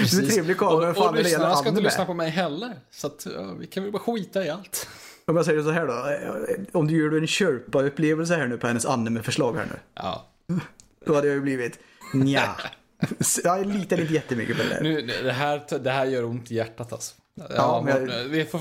Precis. 0.00 0.18
Du 0.20 0.26
är 0.26 0.30
trevlig 0.30 0.56
karl, 0.58 0.82
och, 0.96 1.06
och 1.08 1.14
det 1.16 1.22
lyssnarna 1.22 1.54
ska 1.56 1.68
inte 1.68 1.80
lyssna 1.80 2.04
på 2.04 2.14
mig 2.14 2.30
heller. 2.30 2.72
Så 2.90 3.06
att 3.06 3.26
ja, 3.36 3.42
vi 3.60 3.66
kan 3.66 3.82
väl 3.82 3.92
bara 3.92 3.98
skita 4.02 4.44
i 4.44 4.50
allt. 4.50 4.88
Om 5.26 5.36
jag 5.36 5.44
säger 5.44 5.62
så 5.62 5.70
här 5.70 5.86
då. 5.86 5.92
eh, 5.92 6.58
Om 6.72 6.86
du 6.86 6.96
gör 6.96 7.18
en 7.18 7.26
Sherpa-upplevelse 7.26 8.34
här 8.36 8.46
nu 8.46 8.58
på 8.58 8.66
hennes 8.66 8.86
anime-förslag 8.86 9.56
här 9.56 9.64
nu. 9.64 9.78
Ja. 9.94 10.28
Då 11.06 11.14
hade 11.14 11.26
jag 11.26 11.34
ju 11.34 11.40
blivit 11.40 11.78
nja. 12.14 12.56
Jag 13.44 13.66
litar 13.66 14.00
inte 14.00 14.12
jättemycket 14.14 14.56
på 14.56 14.62
det 14.62 14.68
där. 14.68 14.80
Nu, 14.82 15.00
det, 15.22 15.32
här, 15.32 15.78
det 15.78 15.90
här 15.90 16.04
gör 16.06 16.24
ont 16.24 16.50
i 16.50 16.54
hjärtat 16.54 16.92
alltså. 16.92 17.14
Ja, 17.34 17.44
Ja, 17.56 17.82
men 17.84 18.04
men, 18.06 18.30
vi 18.30 18.44
får, 18.44 18.60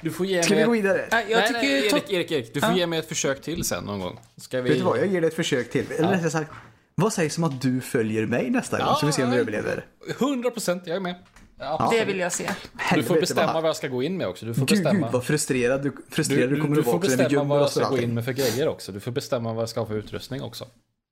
du 0.00 0.10
får 0.10 0.26
ge 0.26 0.42
Ska 0.42 0.54
mig... 0.54 0.62
vi 0.62 0.66
gå 0.66 0.72
vidare? 0.72 1.08
Nej, 1.10 1.26
jag 1.28 1.38
nej, 1.38 1.46
tycker 1.48 1.60
nej, 1.60 1.86
Erik, 1.86 2.10
Erik, 2.12 2.30
Erik, 2.30 2.54
du 2.54 2.60
får 2.60 2.70
Ja. 2.70 2.76
ge 2.76 2.86
mig 2.86 2.98
ett 2.98 3.08
försök 3.08 3.42
till 3.42 3.64
sen 3.64 3.84
någon 3.84 4.00
gång. 4.00 4.20
Ska 4.36 4.60
vi... 4.62 4.68
Vet 4.70 4.78
du 4.78 4.84
vad, 4.84 4.98
jag 4.98 5.06
ger 5.06 5.20
dig 5.20 5.28
ett 5.28 5.36
försök 5.36 5.70
till. 5.70 5.92
Eller 5.92 6.08
rättare 6.08 6.30
sagt, 6.30 6.50
vad 6.94 7.12
sägs 7.12 7.38
om 7.38 7.44
att 7.44 7.60
du 7.62 7.80
följer 7.80 8.26
mig 8.26 8.50
nästa 8.50 8.78
gång? 8.78 8.86
Ja, 8.86 8.96
Så 9.00 9.06
vi 9.06 9.12
ser 9.12 9.24
om 9.24 9.30
du 9.30 9.36
ja. 9.36 9.40
överlever. 9.42 9.86
100 10.20 10.50
procent, 10.50 10.82
jag 10.86 10.96
är 10.96 11.00
med. 11.00 11.14
Ja, 11.60 11.88
Det 11.92 12.04
vill 12.04 12.18
jag 12.18 12.32
se. 12.32 12.50
Du 12.94 13.02
får 13.02 13.20
bestämma 13.20 13.52
vad- 13.52 13.68
jag 13.68 13.76
ska 13.76 13.88
gå 13.88 14.02
in 14.02 14.16
med 14.16 14.26
också. 14.28 14.46
Du 14.46 14.54
får 14.54 14.66
Gud, 14.66 14.78
bestämma. 14.78 15.06
gud 15.06 15.12
vad 15.12 15.24
frustrerad 15.24 15.82
du, 15.82 15.92
frustrerad 16.10 16.42
du, 16.42 16.48
du, 16.48 16.54
du, 16.56 16.62
kommer 16.62 16.74
du 16.74 16.80
att 16.80 16.86
vara 16.86 17.00
får 17.00 17.08
när 17.08 17.16
vi 17.16 17.22
bestämma 17.24 17.44
vad 17.54 17.60
jag 17.62 17.70
ska 17.70 17.88
gå 17.88 17.98
in 17.98 18.14
med 18.14 18.24
för 18.24 18.32
grejer 18.32 18.68
också. 18.68 18.92
Du 18.92 19.00
får 19.00 19.10
bestämma 19.10 19.52
vad 19.52 19.62
jag 19.62 19.68
ska 19.68 19.80
ha 19.80 19.86
för 19.86 19.94
utrustning 19.94 20.42
också. 20.42 20.66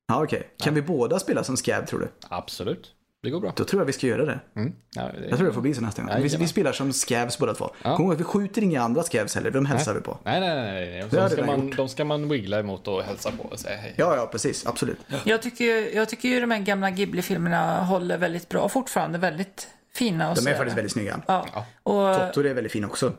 Ja, 0.07 0.23
okej. 0.23 0.49
Kan 0.63 0.73
vi 0.75 0.81
båda 0.81 1.19
spela 1.19 1.43
som 1.43 1.57
Scab 1.57 1.87
tror 1.87 1.99
du? 1.99 2.07
Absolut. 2.29 2.93
Det 3.23 3.29
går 3.29 3.39
bra. 3.39 3.53
Då 3.55 3.63
tror 3.63 3.81
jag 3.81 3.85
vi 3.85 3.93
ska 3.93 4.07
göra 4.07 4.25
det. 4.25 4.39
Mm. 4.55 4.73
Ja, 4.95 5.01
det... 5.01 5.27
Jag 5.29 5.37
tror 5.37 5.47
det 5.47 5.53
får 5.53 5.61
bli 5.61 5.73
så 5.73 5.81
nästa 5.81 6.01
gång. 6.01 6.11
Vi, 6.21 6.37
vi 6.39 6.47
spelar 6.47 6.71
som 6.71 6.93
Scabs 6.93 7.37
båda 7.39 7.53
två. 7.53 7.69
Ja. 7.83 7.95
Kom 7.95 8.05
ihåg 8.05 8.13
att 8.13 8.19
vi 8.19 8.23
skjuter 8.23 8.61
inga 8.61 8.81
andra 8.81 9.03
Scabs 9.03 9.35
heller, 9.35 9.51
de 9.51 9.65
hälsar 9.65 9.93
vi 9.93 10.01
på. 10.01 10.17
Nej, 10.23 10.39
nej, 10.39 10.55
nej. 10.55 10.71
nej. 10.71 11.05
De, 11.11 11.23
du 11.23 11.29
ska 11.29 11.45
man, 11.45 11.69
de 11.69 11.89
ska 11.89 12.05
man 12.05 12.29
wiggla 12.29 12.59
emot 12.59 12.87
och 12.87 13.03
hälsa 13.03 13.31
på 13.31 13.43
och 13.49 13.59
säga 13.59 13.77
hej. 13.77 13.93
Ja, 13.97 14.15
ja, 14.15 14.27
precis. 14.31 14.65
Absolut. 14.65 14.97
Jag 15.23 15.41
tycker, 15.41 15.95
jag 15.95 16.09
tycker 16.09 16.29
ju 16.29 16.39
de 16.41 16.51
här 16.51 16.59
gamla 16.59 16.89
Ghibli-filmerna 16.91 17.83
håller 17.83 18.17
väldigt 18.17 18.49
bra. 18.49 18.69
Fortfarande 18.69 19.17
väldigt 19.17 19.67
fina. 19.99 20.29
Och 20.29 20.35
De 20.35 20.47
är 20.47 20.55
faktiskt 20.55 20.77
väldigt 20.77 20.93
snygga. 20.93 21.21
Ja. 21.27 21.45
Ja. 21.53 21.65
Och, 21.83 22.27
Totoro 22.27 22.47
är 22.47 22.53
väldigt 22.53 22.71
fin 22.73 22.85
också. 22.85 23.13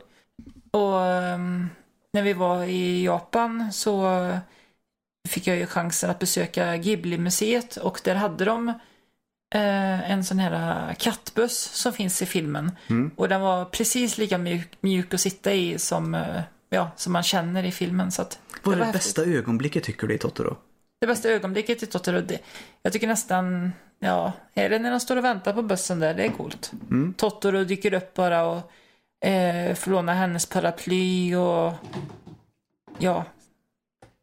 och 0.71 1.05
ehm, 1.05 1.69
när 2.13 2.21
vi 2.23 2.33
var 2.33 2.63
i 2.63 3.03
Japan 3.05 3.73
så 3.73 4.27
fick 5.29 5.47
jag 5.47 5.57
ju 5.57 5.65
chansen 5.65 6.09
att 6.09 6.19
besöka 6.19 6.77
Ghibli-museet 6.77 7.77
och 7.77 8.01
där 8.03 8.15
hade 8.15 8.45
de 8.45 8.69
eh, 9.55 10.11
en 10.11 10.23
sån 10.23 10.39
här 10.39 10.93
kattbuss 10.93 11.57
som 11.59 11.93
finns 11.93 12.21
i 12.21 12.25
filmen. 12.25 12.71
Mm. 12.89 13.11
Och 13.15 13.29
den 13.29 13.41
var 13.41 13.65
precis 13.65 14.17
lika 14.17 14.37
mjuk, 14.37 14.77
mjuk 14.81 15.13
att 15.13 15.21
sitta 15.21 15.53
i 15.53 15.79
som, 15.79 16.15
eh, 16.15 16.41
ja, 16.69 16.91
som 16.95 17.13
man 17.13 17.23
känner 17.23 17.63
i 17.63 17.71
filmen. 17.71 18.11
Så 18.11 18.21
att 18.21 18.39
Vad 18.63 18.75
är 18.75 18.79
det, 18.79 18.85
häftigt. 18.85 19.01
bästa 19.15 19.23
ögonblicket 19.23 19.83
tycker 19.83 20.07
du 20.07 20.13
i 20.13 20.17
Totoro? 20.17 20.57
Det 21.01 21.07
bästa 21.07 21.29
ögonblicket 21.29 21.83
i 21.83 21.85
Totoro, 21.85 22.21
det, 22.21 22.39
jag 22.81 22.93
tycker 22.93 23.07
nästan, 23.07 23.71
ja, 24.01 24.31
är 24.53 24.69
det 24.69 24.79
när 24.79 24.91
de 24.91 24.99
står 24.99 25.17
och 25.17 25.23
väntar 25.23 25.53
på 25.53 25.61
bussen 25.61 25.99
där, 25.99 26.13
det 26.13 26.23
är 26.23 26.29
coolt. 26.31 26.71
Mm. 26.89 27.13
Totoro 27.13 27.63
dyker 27.63 27.93
upp 27.93 28.13
bara 28.13 28.45
och 28.45 28.71
eh, 29.27 29.75
får 29.75 29.91
låna 29.91 30.13
hennes 30.13 30.45
paraply 30.45 31.35
och 31.35 31.73
ja, 32.97 33.25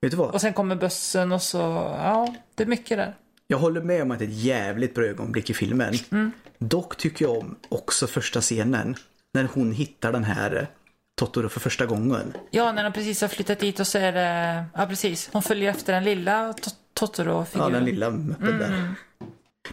Vet 0.01 0.11
du 0.11 0.17
vad? 0.17 0.31
och 0.31 0.41
sen 0.41 0.53
kommer 0.53 0.77
bussen 0.77 1.33
och 1.33 1.43
så, 1.43 1.59
ja, 2.03 2.35
det 2.55 2.63
är 2.63 2.67
mycket 2.67 2.99
där. 2.99 3.15
Jag 3.47 3.59
håller 3.59 3.81
med 3.81 4.03
om 4.03 4.11
att 4.11 4.19
det 4.19 4.25
är 4.25 4.29
ett 4.29 4.35
jävligt 4.35 4.95
bra 4.95 5.05
ögonblick 5.05 5.51
i 5.51 5.55
filmen. 5.55 5.95
Mm. 6.13 6.33
Dock 6.59 6.97
tycker 6.97 7.25
jag 7.25 7.39
om 7.39 7.57
också 7.69 8.07
första 8.07 8.41
scenen. 8.41 8.97
När 9.35 9.49
hon 9.55 9.73
hittar 9.73 10.13
den 10.13 10.25
här 10.25 10.57
eh, 10.57 10.67
Totoro 11.19 11.49
för 11.49 11.61
första 11.61 11.87
gången. 11.87 12.33
Ja, 12.51 12.73
när 12.73 12.85
de 12.85 12.93
precis 12.93 13.21
har 13.21 13.29
flyttat 13.29 13.59
dit 13.59 13.81
och 13.81 13.87
så 13.87 13.99
är 13.99 14.13
det, 14.13 14.65
ja 14.75 14.87
precis, 14.87 15.31
hon 15.33 15.43
följer 15.43 15.71
efter 15.71 15.93
den 15.93 16.05
lilla 16.05 16.53
to- 16.53 16.75
Totoro-figuren. 16.95 17.73
Ja, 17.73 17.79
den 17.79 17.85
lilla 17.85 18.11
muppen 18.11 18.49
Mm. 18.49 18.59
där. 18.59 18.95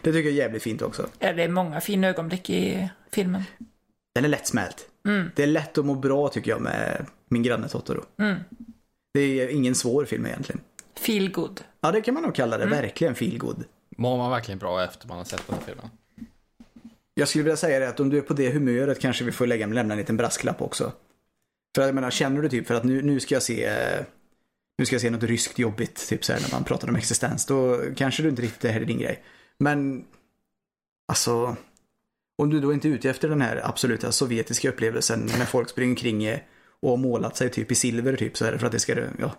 Det 0.02 0.12
tycker 0.12 0.28
jag 0.28 0.38
är 0.38 0.42
jävligt 0.42 0.62
fint 0.62 0.82
också. 0.82 1.08
Ja, 1.18 1.32
det 1.32 1.42
är 1.42 1.48
många 1.48 1.80
fina 1.80 2.08
ögonblick 2.08 2.50
i 2.50 2.90
filmen. 3.12 3.42
Den 4.14 4.24
är 4.24 4.28
lättsmält. 4.28 4.88
Mm. 5.06 5.30
Det 5.36 5.42
är 5.42 5.46
lätt 5.46 5.78
att 5.78 5.84
må 5.84 5.94
bra 5.94 6.28
tycker 6.28 6.50
jag 6.50 6.60
med 6.60 7.06
min 7.28 7.42
granne 7.42 7.68
Totoro. 7.68 8.04
Mm. 8.18 8.36
Det 9.14 9.20
är 9.20 9.48
ingen 9.48 9.74
svår 9.74 10.04
film 10.04 10.26
egentligen. 10.26 10.60
Feel 10.94 11.32
good. 11.32 11.60
Ja, 11.80 11.92
det 11.92 12.00
kan 12.00 12.14
man 12.14 12.22
nog 12.22 12.34
kalla 12.34 12.58
det. 12.58 12.64
Mm. 12.64 12.80
Verkligen 12.80 13.14
feel 13.14 13.38
good. 13.38 13.64
Mår 13.96 14.16
man 14.16 14.30
verkligen 14.30 14.58
bra 14.58 14.84
efter 14.84 15.08
man 15.08 15.18
har 15.18 15.24
sett 15.24 15.46
den 15.46 15.56
här 15.58 15.64
filmen? 15.66 15.90
Jag 17.14 17.28
skulle 17.28 17.44
vilja 17.44 17.56
säga 17.56 17.78
det 17.78 17.88
att 17.88 18.00
om 18.00 18.10
du 18.10 18.18
är 18.18 18.22
på 18.22 18.34
det 18.34 18.50
humöret 18.50 19.00
kanske 19.00 19.24
vi 19.24 19.32
får 19.32 19.46
lägga, 19.46 19.66
lämna 19.66 19.94
en 19.94 19.98
liten 19.98 20.16
brasklapp 20.16 20.62
också. 20.62 20.92
För 21.76 21.86
jag 21.86 21.94
menar, 21.94 22.10
känner 22.10 22.42
du 22.42 22.48
typ 22.48 22.66
för 22.66 22.74
att 22.74 22.84
nu, 22.84 23.02
nu 23.02 23.20
ska 23.20 23.34
jag 23.34 23.42
se 23.42 23.64
eh, 23.64 24.04
nu 24.78 24.86
ska 24.86 24.94
jag 24.94 25.00
se 25.00 25.10
något 25.10 25.22
ryskt 25.22 25.58
jobbigt, 25.58 26.08
typ 26.08 26.24
så 26.24 26.32
här 26.32 26.40
när 26.40 26.50
man 26.52 26.64
pratar 26.64 26.88
om 26.88 26.96
existens, 26.96 27.46
då 27.46 27.80
kanske 27.96 28.22
du 28.22 28.28
inte 28.28 28.42
riktigt 28.42 28.60
det 28.60 28.68
här 28.68 28.80
är 28.80 28.84
din 28.84 28.98
grej. 28.98 29.22
Men, 29.58 30.04
alltså, 31.08 31.56
om 32.38 32.50
du 32.50 32.60
då 32.60 32.72
inte 32.72 32.88
är 32.88 32.90
ute 32.90 33.10
efter 33.10 33.28
den 33.28 33.40
här 33.40 33.60
absoluta 33.64 34.12
sovjetiska 34.12 34.68
upplevelsen 34.68 35.20
när 35.38 35.44
folk 35.44 35.68
springer 35.68 35.96
kring 35.96 36.38
och 36.80 36.90
har 36.90 36.96
målat 36.96 37.36
sig 37.36 37.50
typ 37.50 37.72
i 37.72 37.74
silver 37.74 38.16
typ 38.16 38.36
så 38.36 38.44
är 38.44 38.52
det 38.52 38.58
för 38.58 38.66
att 38.66 38.72
det 38.72 38.78
ska 38.78 38.96
ja, 39.18 39.34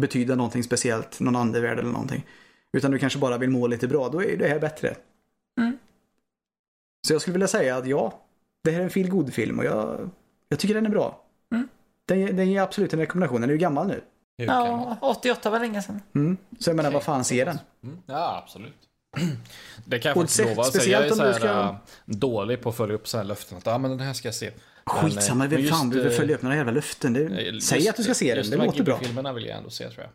betyda 0.00 0.34
någonting 0.34 0.62
speciellt, 0.62 1.20
någon 1.20 1.36
andevärld 1.36 1.78
eller 1.78 1.90
någonting. 1.90 2.26
Utan 2.72 2.90
du 2.90 2.98
kanske 2.98 3.18
bara 3.18 3.38
vill 3.38 3.50
må 3.50 3.66
lite 3.66 3.88
bra, 3.88 4.08
då 4.08 4.22
är 4.22 4.36
det 4.36 4.48
här 4.48 4.58
bättre. 4.58 4.96
Mm. 5.60 5.78
Så 7.06 7.12
jag 7.12 7.20
skulle 7.20 7.32
vilja 7.32 7.48
säga 7.48 7.76
att 7.76 7.86
ja, 7.86 8.22
det 8.64 8.70
här 8.70 8.80
är 8.80 8.84
en 8.84 8.90
feel 8.90 9.10
good 9.10 9.34
film 9.34 9.58
och 9.58 9.64
jag, 9.64 10.10
jag 10.48 10.58
tycker 10.58 10.74
den 10.74 10.86
är 10.86 10.90
bra. 10.90 11.24
Mm. 11.52 11.68
Den, 12.06 12.36
den 12.36 12.50
ger 12.50 12.62
absolut 12.62 12.92
en 12.92 12.98
rekommendation. 12.98 13.40
Den 13.40 13.50
är 13.50 13.54
ju 13.54 13.58
gammal 13.58 13.86
nu. 13.86 14.00
Ja, 14.36 14.96
88 15.00 15.50
var 15.50 15.60
länge 15.60 15.82
sedan. 15.82 16.02
Mm. 16.14 16.36
Så 16.58 16.70
jag 16.70 16.76
menar, 16.76 16.90
vad 16.90 17.02
fan 17.02 17.24
ser 17.24 17.46
den? 17.46 17.58
Mm. 17.82 17.98
Ja, 18.06 18.42
absolut. 18.44 18.85
Det 19.84 19.98
kan 19.98 20.08
jag 20.08 20.16
Och 20.16 20.22
faktiskt 20.22 20.38
lova. 20.48 20.62
Alltså, 20.62 20.72
speciellt 20.78 21.04
jag 21.04 21.06
är 21.08 21.12
om 21.12 21.16
så 21.16 21.22
du 21.40 21.48
här, 21.48 21.72
ska- 21.74 22.08
äh, 22.12 22.18
dålig 22.18 22.60
på 22.62 22.68
att 22.68 22.76
följa 22.76 22.94
upp 22.94 23.08
så 23.08 23.16
här 23.16 23.24
löften. 23.24 23.58
Att 23.58 23.66
ah, 23.66 23.78
men 23.78 23.90
den 23.90 24.00
här 24.00 24.12
ska 24.12 24.28
jag 24.28 24.34
se. 24.34 24.50
Skitsamma, 24.86 25.44
eh, 25.44 25.50
men 25.50 25.66
fan 25.68 25.86
just, 25.90 25.98
vill 25.98 26.06
eh, 26.06 26.12
följa 26.12 26.34
upp 26.36 26.42
några 26.42 26.56
jävla 26.56 26.72
löften? 26.72 27.12
Det, 27.12 27.24
eh, 27.24 27.58
säg 27.58 27.78
just- 27.78 27.90
att 27.90 27.96
du 27.96 28.02
ska 28.02 28.14
se 28.14 28.28
den, 28.28 28.36
just 28.38 28.50
det 28.50 28.56
de 28.56 28.64
låter 28.66 28.82
bra. 28.82 28.94
Ghibli-filmerna 28.96 29.32
vill 29.32 29.44
jag 29.44 29.56
ändå 29.58 29.70
se 29.70 29.90
tror 29.90 30.02
jag. 30.04 30.10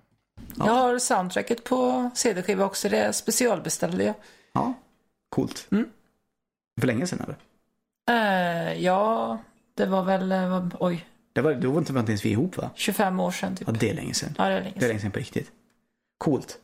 Ja. 0.55 0.65
Jag 0.65 0.73
har 0.73 0.99
soundtracket 0.99 1.63
på 1.63 2.09
CD-skiva 2.15 2.65
också. 2.65 2.89
Det 2.89 3.13
specialbeställde 3.13 4.03
jag. 4.03 4.13
Ja, 4.53 4.73
coolt. 5.29 5.67
Mm. 5.71 5.89
För 6.79 6.87
länge 6.87 7.07
sedan 7.07 7.19
eller? 7.25 7.35
Eh, 8.71 8.83
ja, 8.83 9.37
det 9.75 9.85
var 9.85 10.03
väl, 10.03 10.29
vad- 10.29 10.75
oj, 10.79 11.05
Det 11.33 11.41
var, 11.41 11.53
då 11.53 11.71
var 11.71 11.79
inte, 11.79 11.93
ens 11.93 12.25
vi 12.25 12.29
ihop 12.29 12.57
va? 12.57 12.69
25 12.75 13.19
år 13.19 13.31
sedan 13.31 13.55
typ. 13.55 13.67
Ja, 13.67 13.73
det 13.79 13.89
är 13.89 13.93
länge 13.93 14.13
sedan. 14.13 14.35
Ja, 14.37 14.43
det 14.47 14.53
är 14.53 14.61
länge 14.61 14.71
Det 14.73 14.77
är 14.77 14.79
sedan. 14.79 14.87
länge 14.87 14.99
sedan 14.99 15.11
på 15.11 15.19
riktigt. 15.19 15.51
Coolt. 16.17 16.57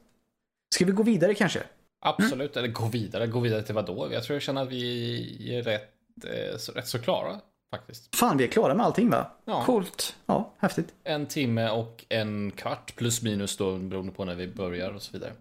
Ska 0.76 0.86
vi 0.86 0.92
gå 0.92 1.04
vidare 1.04 1.34
kanske? 1.36 1.64
Absolut, 2.00 2.58
eller 2.58 2.68
gå 2.68 2.86
vidare. 2.86 3.28
Gå 3.28 3.40
vidare 3.40 3.64
till 3.64 3.76
vad 3.76 3.86
då? 3.86 4.08
Jag 4.12 4.24
tror 4.24 4.36
jag 4.36 4.42
känner 4.44 4.62
att 4.62 4.70
vi 4.70 5.56
är 5.58 5.64
rätt, 5.64 5.94
eh, 6.24 6.58
så, 6.58 6.72
rätt 6.72 6.88
så 6.88 7.00
klara 7.00 7.40
faktiskt. 7.72 8.16
Fan, 8.16 8.38
vi 8.38 8.44
är 8.44 8.48
klara 8.48 8.74
med 8.76 8.86
allting 8.86 9.10
va? 9.10 9.32
Ja, 9.46 9.64
Coolt. 9.66 10.16
Ja, 10.26 10.54
häftigt. 10.58 10.94
en 11.04 11.26
timme 11.26 11.70
och 11.70 12.06
en 12.10 12.52
kvart 12.52 12.96
plus 12.96 13.22
minus 13.22 13.58
då 13.58 13.78
beroende 13.78 14.12
på 14.12 14.26
när 14.26 14.36
vi 14.36 14.48
börjar 14.48 14.94
och 14.94 15.02
så 15.02 15.14
vidare. 15.14 15.32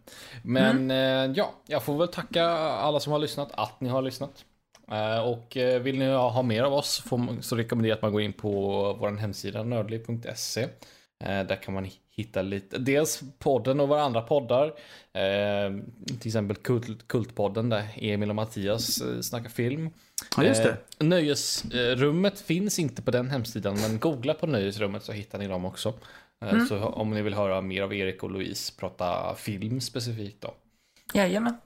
Men 0.42 0.90
eh, 0.90 1.36
ja, 1.36 1.50
jag 1.66 1.82
får 1.82 1.98
väl 1.98 2.08
tacka 2.08 2.44
alla 2.48 3.00
som 3.00 3.12
har 3.12 3.18
lyssnat, 3.18 3.52
att 3.54 3.80
ni 3.80 3.88
har 3.88 4.02
lyssnat. 4.02 4.44
Eh, 4.90 5.18
och 5.18 5.56
eh, 5.56 5.80
vill 5.82 5.98
ni 5.98 6.12
ha 6.12 6.42
mer 6.42 6.62
av 6.62 6.74
oss 6.74 7.00
får, 7.00 7.42
så 7.42 7.56
rekommenderar 7.56 7.90
jag 7.90 7.96
att 7.96 8.02
man 8.02 8.12
går 8.12 8.22
in 8.22 8.32
på 8.32 8.50
vår 9.00 9.16
hemsida 9.16 9.62
nördliv.se. 9.62 10.62
Eh, 11.24 11.46
där 11.46 11.62
kan 11.62 11.74
man 11.74 11.84
hitta 12.16 12.42
lite, 12.42 12.78
dels 12.78 13.20
podden 13.38 13.80
och 13.80 13.88
våra 13.88 14.02
andra 14.02 14.22
poddar. 14.22 14.66
Eh, 15.12 15.76
till 16.20 16.28
exempel 16.28 16.56
Kult, 16.56 17.08
Kultpodden 17.08 17.68
där 17.68 17.88
Emil 17.96 18.28
och 18.30 18.36
Mattias 18.36 19.00
eh, 19.00 19.20
snackar 19.20 19.48
film. 19.50 19.90
Ja, 20.36 20.44
just 20.44 20.62
det. 20.62 20.70
Eh, 20.70 21.06
nöjesrummet 21.06 22.40
finns 22.40 22.78
inte 22.78 23.02
på 23.02 23.10
den 23.10 23.30
hemsidan, 23.30 23.76
men 23.80 23.98
googla 23.98 24.34
på 24.34 24.46
nöjesrummet 24.46 25.02
så 25.02 25.12
hittar 25.12 25.38
ni 25.38 25.46
dem 25.48 25.64
också. 25.64 25.94
Eh, 26.44 26.64
Så 26.66 26.78
om 26.78 27.10
ni 27.10 27.22
vill 27.22 27.34
höra 27.34 27.60
mer 27.60 27.82
av 27.82 27.94
Erik 27.94 28.22
och 28.22 28.30
Louise 28.30 28.72
prata 28.76 29.34
film 29.34 29.80
specifikt 29.80 30.40
då. 30.40 30.54
Jajamän. 31.14 31.56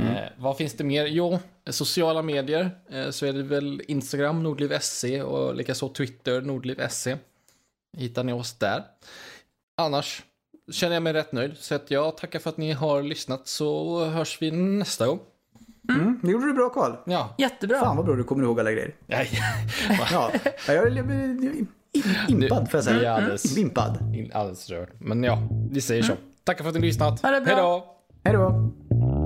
Eh, 0.00 0.28
vad 0.38 0.56
finns 0.56 0.74
det 0.74 0.84
mer? 0.84 1.06
Jo, 1.06 1.38
sociala 1.70 2.22
medier. 2.22 2.70
Eh, 2.90 3.10
så 3.10 3.26
är 3.26 3.32
det 3.32 3.42
väl 3.42 3.82
Instagram, 3.88 4.42
Nordliv.se 4.42 5.22
och 5.22 5.54
likaså 5.54 5.88
Twitter, 5.88 6.40
Nordliv.se. 6.40 7.16
Hittar 7.98 8.24
ni 8.24 8.32
oss 8.32 8.52
där. 8.58 8.82
Annars 9.80 10.22
känner 10.72 10.94
jag 10.94 11.02
mig 11.02 11.12
rätt 11.12 11.32
nöjd. 11.32 11.56
Så 11.56 11.74
att 11.74 11.90
jag 11.90 12.16
tackar 12.16 12.38
för 12.38 12.50
att 12.50 12.56
ni 12.56 12.72
har 12.72 13.02
lyssnat 13.02 13.46
så 13.48 14.04
hörs 14.04 14.42
vi 14.42 14.50
nästa 14.50 15.06
gång. 15.06 15.18
Mm, 15.88 16.20
det 16.22 16.30
gjorde 16.30 16.46
du 16.46 16.52
bra 16.52 16.68
Karl. 16.68 16.92
Ja. 17.06 17.34
Jättebra. 17.38 17.80
Fan 17.80 17.96
vad 17.96 18.06
bra 18.06 18.14
du 18.14 18.24
kommer 18.24 18.44
ihåg 18.44 18.60
alla 18.60 18.72
grejer. 18.72 18.94
Nej. 19.06 19.30
Ja, 20.12 20.30
jag 20.66 20.76
är 20.76 20.90
im- 20.90 21.66
impad 22.28 22.70
får 22.70 22.78
jag 22.78 22.84
Det 22.86 22.90
är 22.90 22.98
säga. 22.98 23.14
alldeles, 23.14 23.58
Impad. 23.58 23.98
alldeles 24.32 24.70
rörd. 24.70 24.88
Men 24.98 25.24
ja, 25.24 25.48
vi 25.70 25.80
säger 25.80 26.02
så. 26.02 26.12
Tackar 26.44 26.64
för 26.64 26.68
att 26.68 26.74
ni 26.74 26.80
har 26.80 26.86
lyssnat. 26.86 27.22
Ha 27.22 27.30
det 27.30 27.40
bra. 27.40 27.84
Hej 28.24 28.34
då! 28.34 28.34
Hej 28.34 28.34
då. 28.34 29.19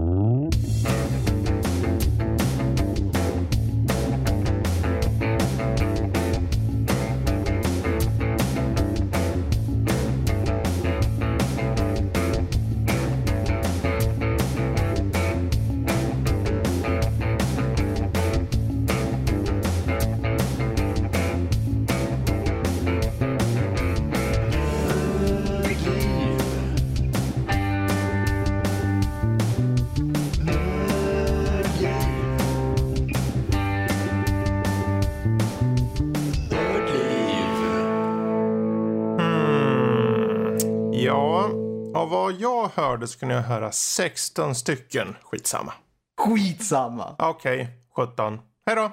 Hörde 42.95 43.09
så 43.09 43.19
kunde 43.19 43.35
jag 43.35 43.43
höra 43.43 43.73
16 43.73 44.55
stycken. 44.55 45.17
Skitsamma. 45.23 45.73
Skitsamma. 46.21 47.17
Okej, 47.19 47.69
17. 47.97 48.41
Hej 48.67 48.77
då! 48.77 48.93